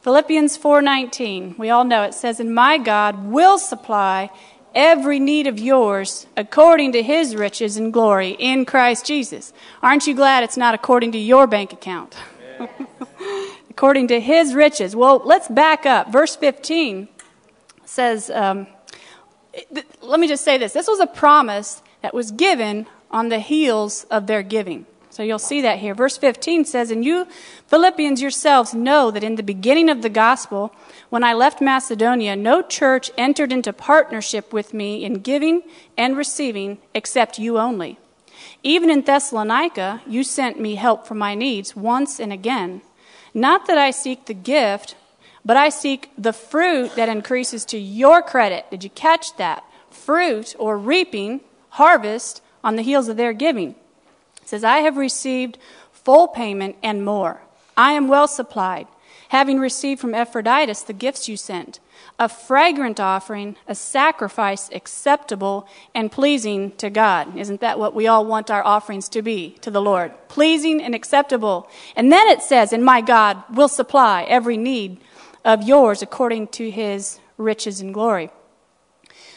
Philippians 0.03 0.57
4:19. 0.57 1.55
We 1.59 1.71
all 1.71 1.85
know 1.85 2.03
it 2.03 2.15
says, 2.15 2.39
"And 2.39 2.55
my 2.55 2.79
God 2.79 3.31
will 3.31 3.59
supply 3.59 4.31
every 4.75 5.19
need 5.19 5.47
of 5.47 5.59
yours 5.59 6.27
according 6.37 6.93
to 6.93 7.03
his 7.03 7.35
riches 7.35 7.77
and 7.77 7.93
glory 7.93 8.37
in 8.39 8.65
Christ 8.65 9.05
Jesus." 9.05 9.53
Aren't 9.83 10.07
you 10.07 10.15
glad 10.15 10.45
it's 10.45 10.57
not 10.57 10.75
according 10.75 11.13
to 11.13 11.19
your 11.19 11.47
bank 11.47 11.73
account? 11.73 12.15
according 13.71 14.07
to 14.09 14.21
his 14.21 14.55
riches. 14.55 14.95
Well, 14.95 15.21
let's 15.25 15.49
back 15.49 15.85
up. 15.85 16.13
Verse 16.13 16.37
15 16.37 17.09
says, 17.85 18.31
um, 18.31 18.69
let 20.03 20.21
me 20.21 20.29
just 20.29 20.45
say 20.45 20.59
this 20.59 20.73
this 20.73 20.89
was 20.89 21.01
a 21.01 21.07
promise 21.07 21.83
that 22.03 22.15
was 22.15 22.31
given 22.31 22.87
on 23.11 23.29
the 23.29 23.39
heels 23.39 24.05
of 24.11 24.27
their 24.27 24.43
giving. 24.43 24.87
So 25.15 25.23
you'll 25.23 25.39
see 25.39 25.61
that 25.63 25.79
here. 25.79 25.95
Verse 25.95 26.17
15 26.17 26.65
says, 26.65 26.91
And 26.91 27.05
you, 27.05 27.29
Philippians 27.69 28.21
yourselves, 28.21 28.75
know 28.75 29.13
that 29.13 29.23
in 29.23 29.37
the 29.37 29.45
beginning 29.45 29.89
of 29.89 30.03
the 30.03 30.09
gospel, 30.09 30.75
when 31.09 31.23
I 31.23 31.33
left 31.33 31.61
Macedonia, 31.61 32.35
no 32.35 32.63
church 32.63 33.13
entered 33.17 33.53
into 33.53 33.73
partnership 33.73 34.53
with 34.53 34.75
me 34.75 35.05
in 35.05 35.21
giving 35.21 35.63
and 35.97 36.17
receiving 36.17 36.79
except 36.95 37.39
you 37.39 37.61
only. 37.61 37.97
Even 38.65 38.91
in 38.91 39.03
Thessalonica, 39.03 40.03
you 40.05 40.25
sent 40.25 40.59
me 40.59 40.75
help 40.75 41.07
for 41.07 41.15
my 41.15 41.37
needs 41.37 41.77
once 41.77 42.19
and 42.19 42.33
again. 42.33 42.83
Not 43.33 43.67
that 43.69 43.79
I 43.79 43.93
seek 43.93 44.27
the 44.27 44.35
gift, 44.35 44.97
but 45.45 45.57
I 45.57 45.69
seek 45.69 46.11
the 46.17 46.33
fruit 46.33 46.97
that 46.97 47.09
increases 47.09 47.65
to 47.67 47.79
your 47.79 48.23
credit. 48.23 48.71
Did 48.71 48.85
you 48.85 48.91
catch 48.91 49.37
that? 49.37 49.65
Fruit 49.91 50.55
or 50.59 50.79
reaping, 50.79 51.41
harvest 51.71 52.43
on 52.63 52.77
the 52.77 52.83
heels 52.83 53.09
of 53.09 53.17
their 53.17 53.33
giving. 53.33 53.71
It 54.43 54.49
says, 54.49 54.65
I 54.65 54.79
have 54.79 54.97
received 54.97 55.59
full 55.93 56.29
payment 56.29 56.77
and 56.83 57.05
more. 57.05 57.43
I 57.77 57.93
am 57.93 58.09
well 58.09 58.29
supplied, 58.29 58.87
having 59.29 59.59
received 59.59 60.01
from 60.01 60.15
Epaphroditus 60.15 60.83
the 60.83 60.93
gifts 60.93 61.29
you 61.29 61.37
sent, 61.37 61.81
a 62.19 62.29
fragrant 62.29 63.01
offering, 63.01 63.57
a 63.67 63.75
sacrifice 63.75 64.71
acceptable 64.73 65.67
and 65.95 66.13
pleasing 66.13 66.73
to 66.77 66.91
God. 66.91 67.37
Isn't 67.37 67.61
that 67.61 67.79
what 67.79 67.95
we 67.95 68.07
all 68.07 68.25
want 68.25 68.51
our 68.51 68.65
offerings 68.65 69.09
to 69.11 69.23
be 69.23 69.57
to 69.63 69.71
the 69.71 69.83
Lord? 69.83 70.13
Pleasing 70.29 70.83
and 70.83 70.95
acceptable. 70.95 71.69
And 71.97 72.13
then 72.13 72.29
it 72.29 72.43
says, 72.43 72.73
and 72.73 72.85
my 72.85 73.01
God 73.01 73.43
will 73.53 73.69
supply 73.69 74.23
every 74.25 74.57
need 74.57 75.01
of 75.45 75.63
yours 75.63 76.03
according 76.03 76.49
to 76.49 76.71
his 76.71 77.21
riches 77.37 77.81
and 77.81 77.93
glory. 77.93 78.31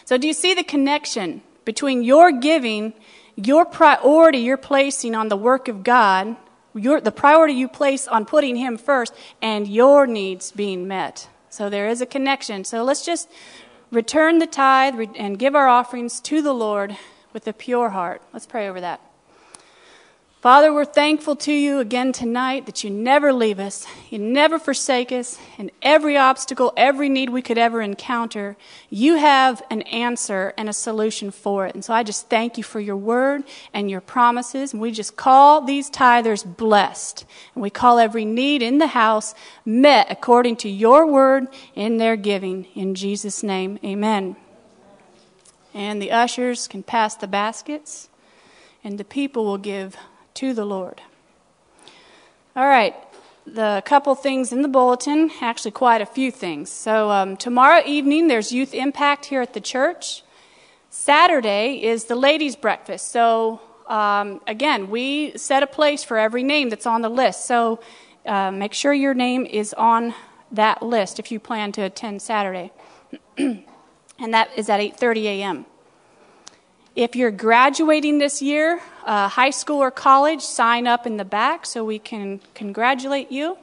So, 0.06 0.18
do 0.18 0.28
you 0.28 0.34
see 0.34 0.54
the 0.54 0.64
connection 0.64 1.42
between 1.66 2.02
your 2.02 2.32
giving, 2.32 2.94
your 3.36 3.66
priority 3.66 4.38
you're 4.38 4.56
placing 4.56 5.16
on 5.16 5.28
the 5.28 5.36
work 5.36 5.68
of 5.68 5.84
God, 5.84 6.38
your, 6.74 7.02
the 7.02 7.12
priority 7.12 7.54
you 7.54 7.68
place 7.68 8.08
on 8.08 8.26
putting 8.26 8.56
Him 8.56 8.78
first, 8.78 9.14
and 9.42 9.68
your 9.68 10.08
needs 10.08 10.52
being 10.52 10.88
met? 10.88 11.28
So, 11.50 11.70
there 11.70 11.90
is 11.90 12.02
a 12.02 12.06
connection. 12.06 12.64
So, 12.64 12.84
let's 12.84 13.06
just 13.06 13.30
return 13.92 14.40
the 14.40 14.48
tithe 14.48 14.96
and 15.18 15.38
give 15.38 15.56
our 15.56 15.68
offerings 15.68 16.22
to 16.22 16.42
the 16.42 16.54
Lord 16.54 16.96
with 17.34 17.48
a 17.48 17.54
pure 17.54 17.90
heart. 17.90 18.22
Let's 18.32 18.46
pray 18.46 18.70
over 18.70 18.80
that. 18.80 19.02
Father, 20.40 20.72
we're 20.72 20.86
thankful 20.86 21.36
to 21.36 21.52
you 21.52 21.80
again 21.80 22.12
tonight 22.12 22.68
that 22.68 22.84
you 22.84 22.92
never 22.92 23.34
leave 23.34 23.60
us, 23.60 23.88
you 24.12 24.20
never 24.20 24.60
forsake 24.60 25.12
us, 25.12 25.40
and 25.58 25.72
every 25.82 26.16
obstacle, 26.16 26.72
every 26.78 27.10
need 27.10 27.32
we 27.32 27.42
could 27.42 27.58
ever 27.58 27.82
encounter, 27.82 28.56
you 28.92 29.16
have 29.16 29.64
an 29.72 29.82
answer 29.82 30.54
and 30.56 30.70
a 30.70 30.74
solution 30.74 31.32
for 31.32 31.66
it. 31.66 31.74
And 31.74 31.84
so 31.84 31.92
I 31.92 32.04
just 32.04 32.30
thank 32.30 32.56
you 32.56 32.64
for 32.64 32.80
your 32.80 32.96
word 32.96 33.46
and 33.74 33.90
your 33.90 34.00
promises. 34.00 34.74
And 34.74 34.82
we 34.82 34.92
just 34.92 35.16
call 35.16 35.62
these 35.62 35.90
tithers 35.90 36.46
blessed. 36.46 37.26
And 37.56 37.64
we 37.64 37.72
call 37.72 37.98
every 37.98 38.24
need 38.24 38.62
in 38.62 38.78
the 38.78 38.88
house 38.88 39.34
met 39.66 40.06
according 40.12 40.58
to 40.58 40.70
your 40.70 41.08
word 41.08 41.48
in 41.74 41.98
their 41.98 42.16
giving. 42.16 42.66
In 42.76 42.94
Jesus' 42.94 43.42
name, 43.42 43.80
amen. 43.84 44.36
And 45.74 46.00
the 46.00 46.12
ushers 46.12 46.68
can 46.68 46.84
pass 46.84 47.16
the 47.16 47.28
baskets, 47.28 48.08
and 48.84 49.00
the 49.00 49.04
people 49.04 49.44
will 49.44 49.58
give 49.58 49.98
to 50.38 50.54
the 50.54 50.66
Lord. 50.66 51.02
All 52.56 52.68
right, 52.68 52.96
the 53.48 53.82
couple 53.86 54.14
things 54.14 54.54
in 54.54 54.62
the 54.62 54.68
bulletin, 54.68 55.32
actually, 55.42 55.72
quite 55.72 56.00
a 56.00 56.06
few 56.06 56.30
things. 56.30 56.70
So, 56.70 57.10
um, 57.10 57.38
tomorrow 57.38 57.82
evening, 57.86 58.28
there's 58.28 58.52
Youth 58.52 58.76
Impact 58.76 59.26
here 59.26 59.42
at 59.42 59.54
the 59.54 59.62
church. 59.62 60.24
Saturday 60.92 61.84
is 61.84 62.06
the 62.06 62.16
ladies' 62.16 62.56
breakfast. 62.56 63.12
So, 63.12 63.62
um, 63.88 64.42
again, 64.46 64.92
we 64.92 65.36
set 65.36 65.64
a 65.64 65.68
place 65.68 66.04
for 66.04 66.20
every 66.20 66.44
name 66.44 66.70
that's 66.70 66.86
on 66.86 67.02
the 67.02 67.10
list. 67.10 67.48
So, 67.48 67.80
uh, 68.24 68.52
make 68.52 68.74
sure 68.74 68.94
your 68.94 69.16
name 69.16 69.44
is 69.46 69.74
on 69.74 70.14
that 70.52 70.84
list 70.84 71.18
if 71.18 71.32
you 71.32 71.40
plan 71.40 71.72
to 71.72 71.82
attend 71.82 72.22
Saturday. 72.22 72.72
and 73.38 73.64
that 74.20 74.50
is 74.56 74.70
at 74.70 74.80
8:30 74.80 75.24
a.m. 75.24 75.66
If 76.98 77.16
you're 77.16 77.30
graduating 77.30 78.18
this 78.18 78.42
year, 78.42 78.82
uh, 79.06 79.28
high 79.28 79.52
school 79.52 79.78
or 79.78 79.92
college, 79.92 80.42
sign 80.42 80.88
up 80.88 81.06
in 81.06 81.18
the 81.18 81.24
back 81.24 81.64
so 81.68 81.86
we 81.86 82.00
can 82.00 82.42
congratulate 82.56 83.32
you. 83.32 83.56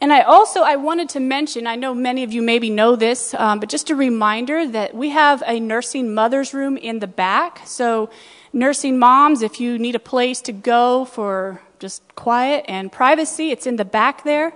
And 0.00 0.12
I 0.12 0.20
also 0.20 0.60
I 0.60 0.76
wanted 0.76 1.08
to 1.08 1.18
mention, 1.18 1.66
I 1.66 1.74
know 1.74 1.92
many 1.92 2.22
of 2.22 2.32
you 2.32 2.40
maybe 2.40 2.70
know 2.70 2.94
this, 2.94 3.34
um, 3.34 3.58
but 3.58 3.68
just 3.68 3.90
a 3.90 3.96
reminder 3.96 4.64
that 4.64 4.94
we 4.94 5.08
have 5.08 5.42
a 5.44 5.58
nursing 5.58 6.14
mother's 6.14 6.54
room 6.54 6.76
in 6.76 7.00
the 7.00 7.08
back. 7.08 7.62
So 7.66 8.10
nursing 8.52 8.96
moms, 9.00 9.42
if 9.42 9.58
you 9.58 9.76
need 9.76 9.96
a 9.96 10.04
place 10.14 10.40
to 10.42 10.52
go 10.52 11.04
for 11.04 11.62
just 11.80 12.14
quiet 12.14 12.64
and 12.68 12.92
privacy, 12.92 13.50
it's 13.50 13.66
in 13.66 13.74
the 13.74 13.84
back 13.84 14.22
there. 14.22 14.52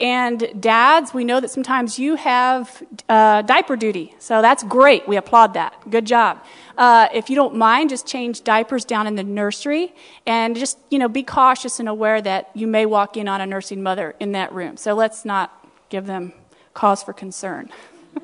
And 0.00 0.48
dads, 0.60 1.12
we 1.12 1.24
know 1.24 1.40
that 1.40 1.50
sometimes 1.50 1.98
you 1.98 2.14
have 2.14 2.82
uh, 3.08 3.42
diaper 3.42 3.74
duty. 3.74 4.14
So 4.20 4.40
that's 4.40 4.62
great. 4.62 5.08
We 5.08 5.16
applaud 5.16 5.54
that. 5.54 5.74
Good 5.90 6.04
job. 6.04 6.44
Uh, 6.76 7.08
if 7.12 7.28
you 7.28 7.34
don't 7.34 7.56
mind, 7.56 7.90
just 7.90 8.06
change 8.06 8.44
diapers 8.44 8.84
down 8.84 9.08
in 9.08 9.16
the 9.16 9.24
nursery 9.24 9.92
and 10.24 10.54
just, 10.54 10.78
you 10.90 11.00
know, 11.00 11.08
be 11.08 11.24
cautious 11.24 11.80
and 11.80 11.88
aware 11.88 12.22
that 12.22 12.50
you 12.54 12.68
may 12.68 12.86
walk 12.86 13.16
in 13.16 13.26
on 13.26 13.40
a 13.40 13.46
nursing 13.46 13.82
mother 13.82 14.14
in 14.20 14.32
that 14.32 14.52
room. 14.52 14.76
So 14.76 14.94
let's 14.94 15.24
not 15.24 15.52
give 15.88 16.06
them 16.06 16.32
cause 16.74 17.02
for 17.02 17.12
concern. 17.12 17.68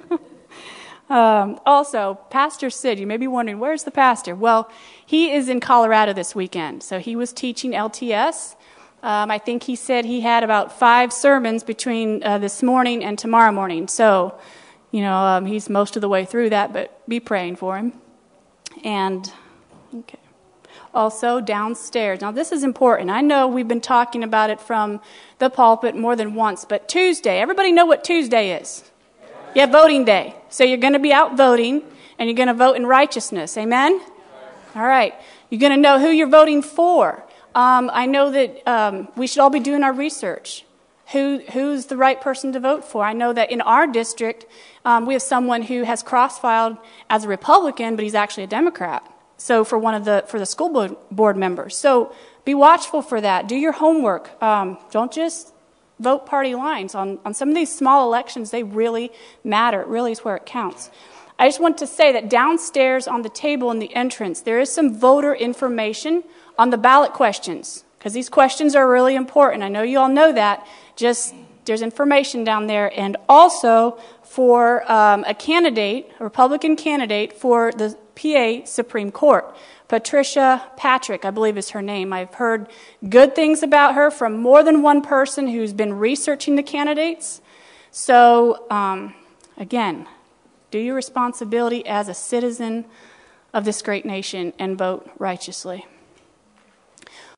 um, 1.11 1.59
also, 1.67 2.21
Pastor 2.31 2.71
Sid, 2.71 3.01
you 3.01 3.07
may 3.09 3.17
be 3.17 3.27
wondering, 3.27 3.59
where's 3.59 3.83
the 3.83 3.91
pastor? 3.91 4.37
Well, 4.37 4.71
he 5.05 5.33
is 5.33 5.49
in 5.49 5.59
Colorado 5.59 6.13
this 6.13 6.37
weekend. 6.37 6.85
So 6.85 7.01
he 7.01 7.17
was 7.17 7.33
teaching 7.33 7.73
LTS. 7.73 8.55
Um, 9.05 9.31
I 9.31 9.37
think 9.37 9.65
he 9.65 9.77
said 9.77 10.07
he 10.07 10.23
had 10.23 10.45
about 10.45 10.79
five 10.79 11.13
sermons 11.13 11.63
between 11.63 12.25
uh, 12.25 12.39
this 12.39 12.63
morning 12.63 13.05
and 13.05 13.19
tomorrow 13.19 13.53
morning. 13.53 13.87
So, 13.87 14.35
you 14.93 15.03
know, 15.03 15.15
um, 15.15 15.45
he's 15.45 15.69
most 15.69 15.95
of 15.97 16.01
the 16.01 16.09
way 16.09 16.25
through 16.25 16.49
that, 16.51 16.73
but 16.73 17.07
be 17.07 17.21
praying 17.21 17.57
for 17.57 17.77
him. 17.77 17.93
And, 18.83 19.31
okay. 19.95 20.19
Also, 20.95 21.43
downstairs. 21.43 22.23
Now, 22.23 22.31
this 22.31 22.51
is 22.51 22.65
important. 22.65 23.11
I 23.11 23.21
know 23.21 23.47
we've 23.47 23.69
been 23.69 23.83
talking 23.83 24.25
about 24.25 24.49
it 24.49 24.59
from 24.59 25.03
the 25.39 25.51
pulpit 25.51 25.95
more 25.95 26.17
than 26.17 26.35
once, 26.35 26.65
but 26.65 26.89
Tuesday, 26.89 27.41
everybody 27.41 27.73
know 27.73 27.85
what 27.85 28.05
Tuesday 28.05 28.59
is? 28.59 28.91
Yeah, 29.55 29.67
voting 29.67 30.07
day. 30.07 30.35
So 30.49 30.65
you're 30.65 30.79
going 30.79 30.95
to 30.95 30.99
be 30.99 31.13
out 31.13 31.37
voting. 31.37 31.83
and 32.19 32.29
you're 32.29 32.37
going 32.37 32.49
to 32.49 32.55
vote 32.55 32.77
in 32.77 32.87
righteousness. 32.87 33.57
Amen? 33.57 34.01
All 34.75 34.87
right. 34.87 35.15
You're 35.51 35.61
going 35.61 35.73
to 35.73 35.81
know 35.81 35.99
who 35.99 36.09
you're 36.09 36.29
voting 36.29 36.63
for. 36.63 37.24
Um, 37.55 37.91
I 37.93 38.07
know 38.07 38.31
that 38.31 38.69
um, 38.69 39.09
we 39.17 39.27
should 39.27 39.41
all 39.41 39.51
be 39.51 39.61
doing 39.61 39.83
our 39.83 39.93
research. 39.93 40.65
Who, 41.13 41.43
who's 41.53 41.87
the 41.87 41.97
right 41.97 42.21
person 42.21 42.53
to 42.53 42.61
vote 42.61 42.85
for? 42.85 43.05
I 43.05 43.13
know 43.13 43.33
that 43.33 43.51
in 43.51 43.61
our 43.61 43.87
district, 43.87 44.47
um, 44.85 45.07
we 45.07 45.13
have 45.13 45.23
someone 45.23 45.63
who 45.63 45.83
has 45.85 46.03
cross-filed 46.03 46.79
as 47.11 47.25
a 47.25 47.29
Republican, 47.29 47.95
but 47.95 48.03
he's 48.03 48.15
actually 48.15 48.45
a 48.45 48.49
Democrat. 48.49 49.09
So 49.37 49.65
for 49.65 49.79
one 49.79 49.95
of 49.95 50.05
the 50.05 50.25
for 50.29 50.39
the 50.39 50.47
school 50.47 50.71
board, 50.71 50.97
board 51.11 51.37
members. 51.37 51.77
So 51.77 52.15
be 52.45 52.55
watchful 52.55 53.03
for 53.03 53.21
that. 53.21 53.49
Do 53.49 53.57
your 53.57 53.73
homework. 53.73 54.43
Um, 54.43 54.79
don't 54.91 55.13
just 55.13 55.53
vote 56.01 56.25
party 56.25 56.55
lines 56.55 56.95
on 56.95 57.19
on 57.25 57.35
some 57.35 57.49
of 57.49 57.55
these 57.55 57.75
small 57.75 58.07
elections. 58.07 58.51
They 58.51 58.63
really 58.63 59.13
matter. 59.43 59.81
It 59.83 59.89
really 59.89 60.13
is 60.13 60.25
where 60.25 60.37
it 60.37 60.47
counts. 60.47 60.91
I 61.39 61.49
just 61.49 61.61
want 61.61 61.79
to 61.79 61.87
say 61.87 62.13
that 62.13 62.31
downstairs 62.31 63.09
on 63.09 63.23
the 63.23 63.29
table 63.29 63.73
in 63.73 63.81
the 63.81 63.93
entrance, 63.95 64.41
there 64.43 64.61
is 64.61 64.73
some 64.73 64.95
voter 64.95 65.35
information 65.35 66.23
on 66.59 66.71
the 66.71 66.79
ballot 66.79 67.13
questions 67.13 67.85
because 67.99 68.13
these 68.13 68.29
questions 68.29 68.75
are 68.75 68.89
really 68.89 69.15
important. 69.15 69.63
I 69.63 69.69
know 69.69 69.83
you 69.83 69.99
all 69.99 70.09
know 70.09 70.33
that. 70.33 70.67
Just 70.97 71.35
there's 71.65 71.83
information 71.83 72.45
down 72.45 72.67
there, 72.67 72.93
and 72.99 73.17
also 73.29 73.99
for 74.23 74.91
um, 74.91 75.25
a 75.27 75.35
candidate, 75.35 76.13
a 76.21 76.25
Republican 76.25 76.77
candidate 76.77 77.33
for 77.33 77.73
the 77.73 77.97
PA 78.15 78.67
Supreme 78.67 79.11
Court. 79.11 79.57
Patricia 79.89 80.63
Patrick, 80.77 81.25
I 81.25 81.31
believe 81.31 81.57
is 81.57 81.71
her 81.71 81.83
name. 81.83 82.13
I've 82.13 82.35
heard 82.35 82.69
good 83.09 83.35
things 83.35 83.63
about 83.63 83.95
her 83.95 84.11
from 84.11 84.37
more 84.37 84.63
than 84.63 84.83
one 84.83 85.03
person 85.03 85.49
who's 85.49 85.73
been 85.73 85.95
researching 85.95 86.57
the 86.57 86.63
candidates. 86.63 87.41
So, 87.91 88.67
um, 88.71 89.15
again, 89.57 90.07
do 90.71 90.79
your 90.79 90.95
responsibility 90.95 91.87
as 91.87 92.09
a 92.09 92.15
citizen 92.15 92.87
of 93.53 93.65
this 93.65 93.83
great 93.83 94.05
nation 94.05 94.53
and 94.59 94.77
vote 94.77 95.09
righteously. 95.19 95.87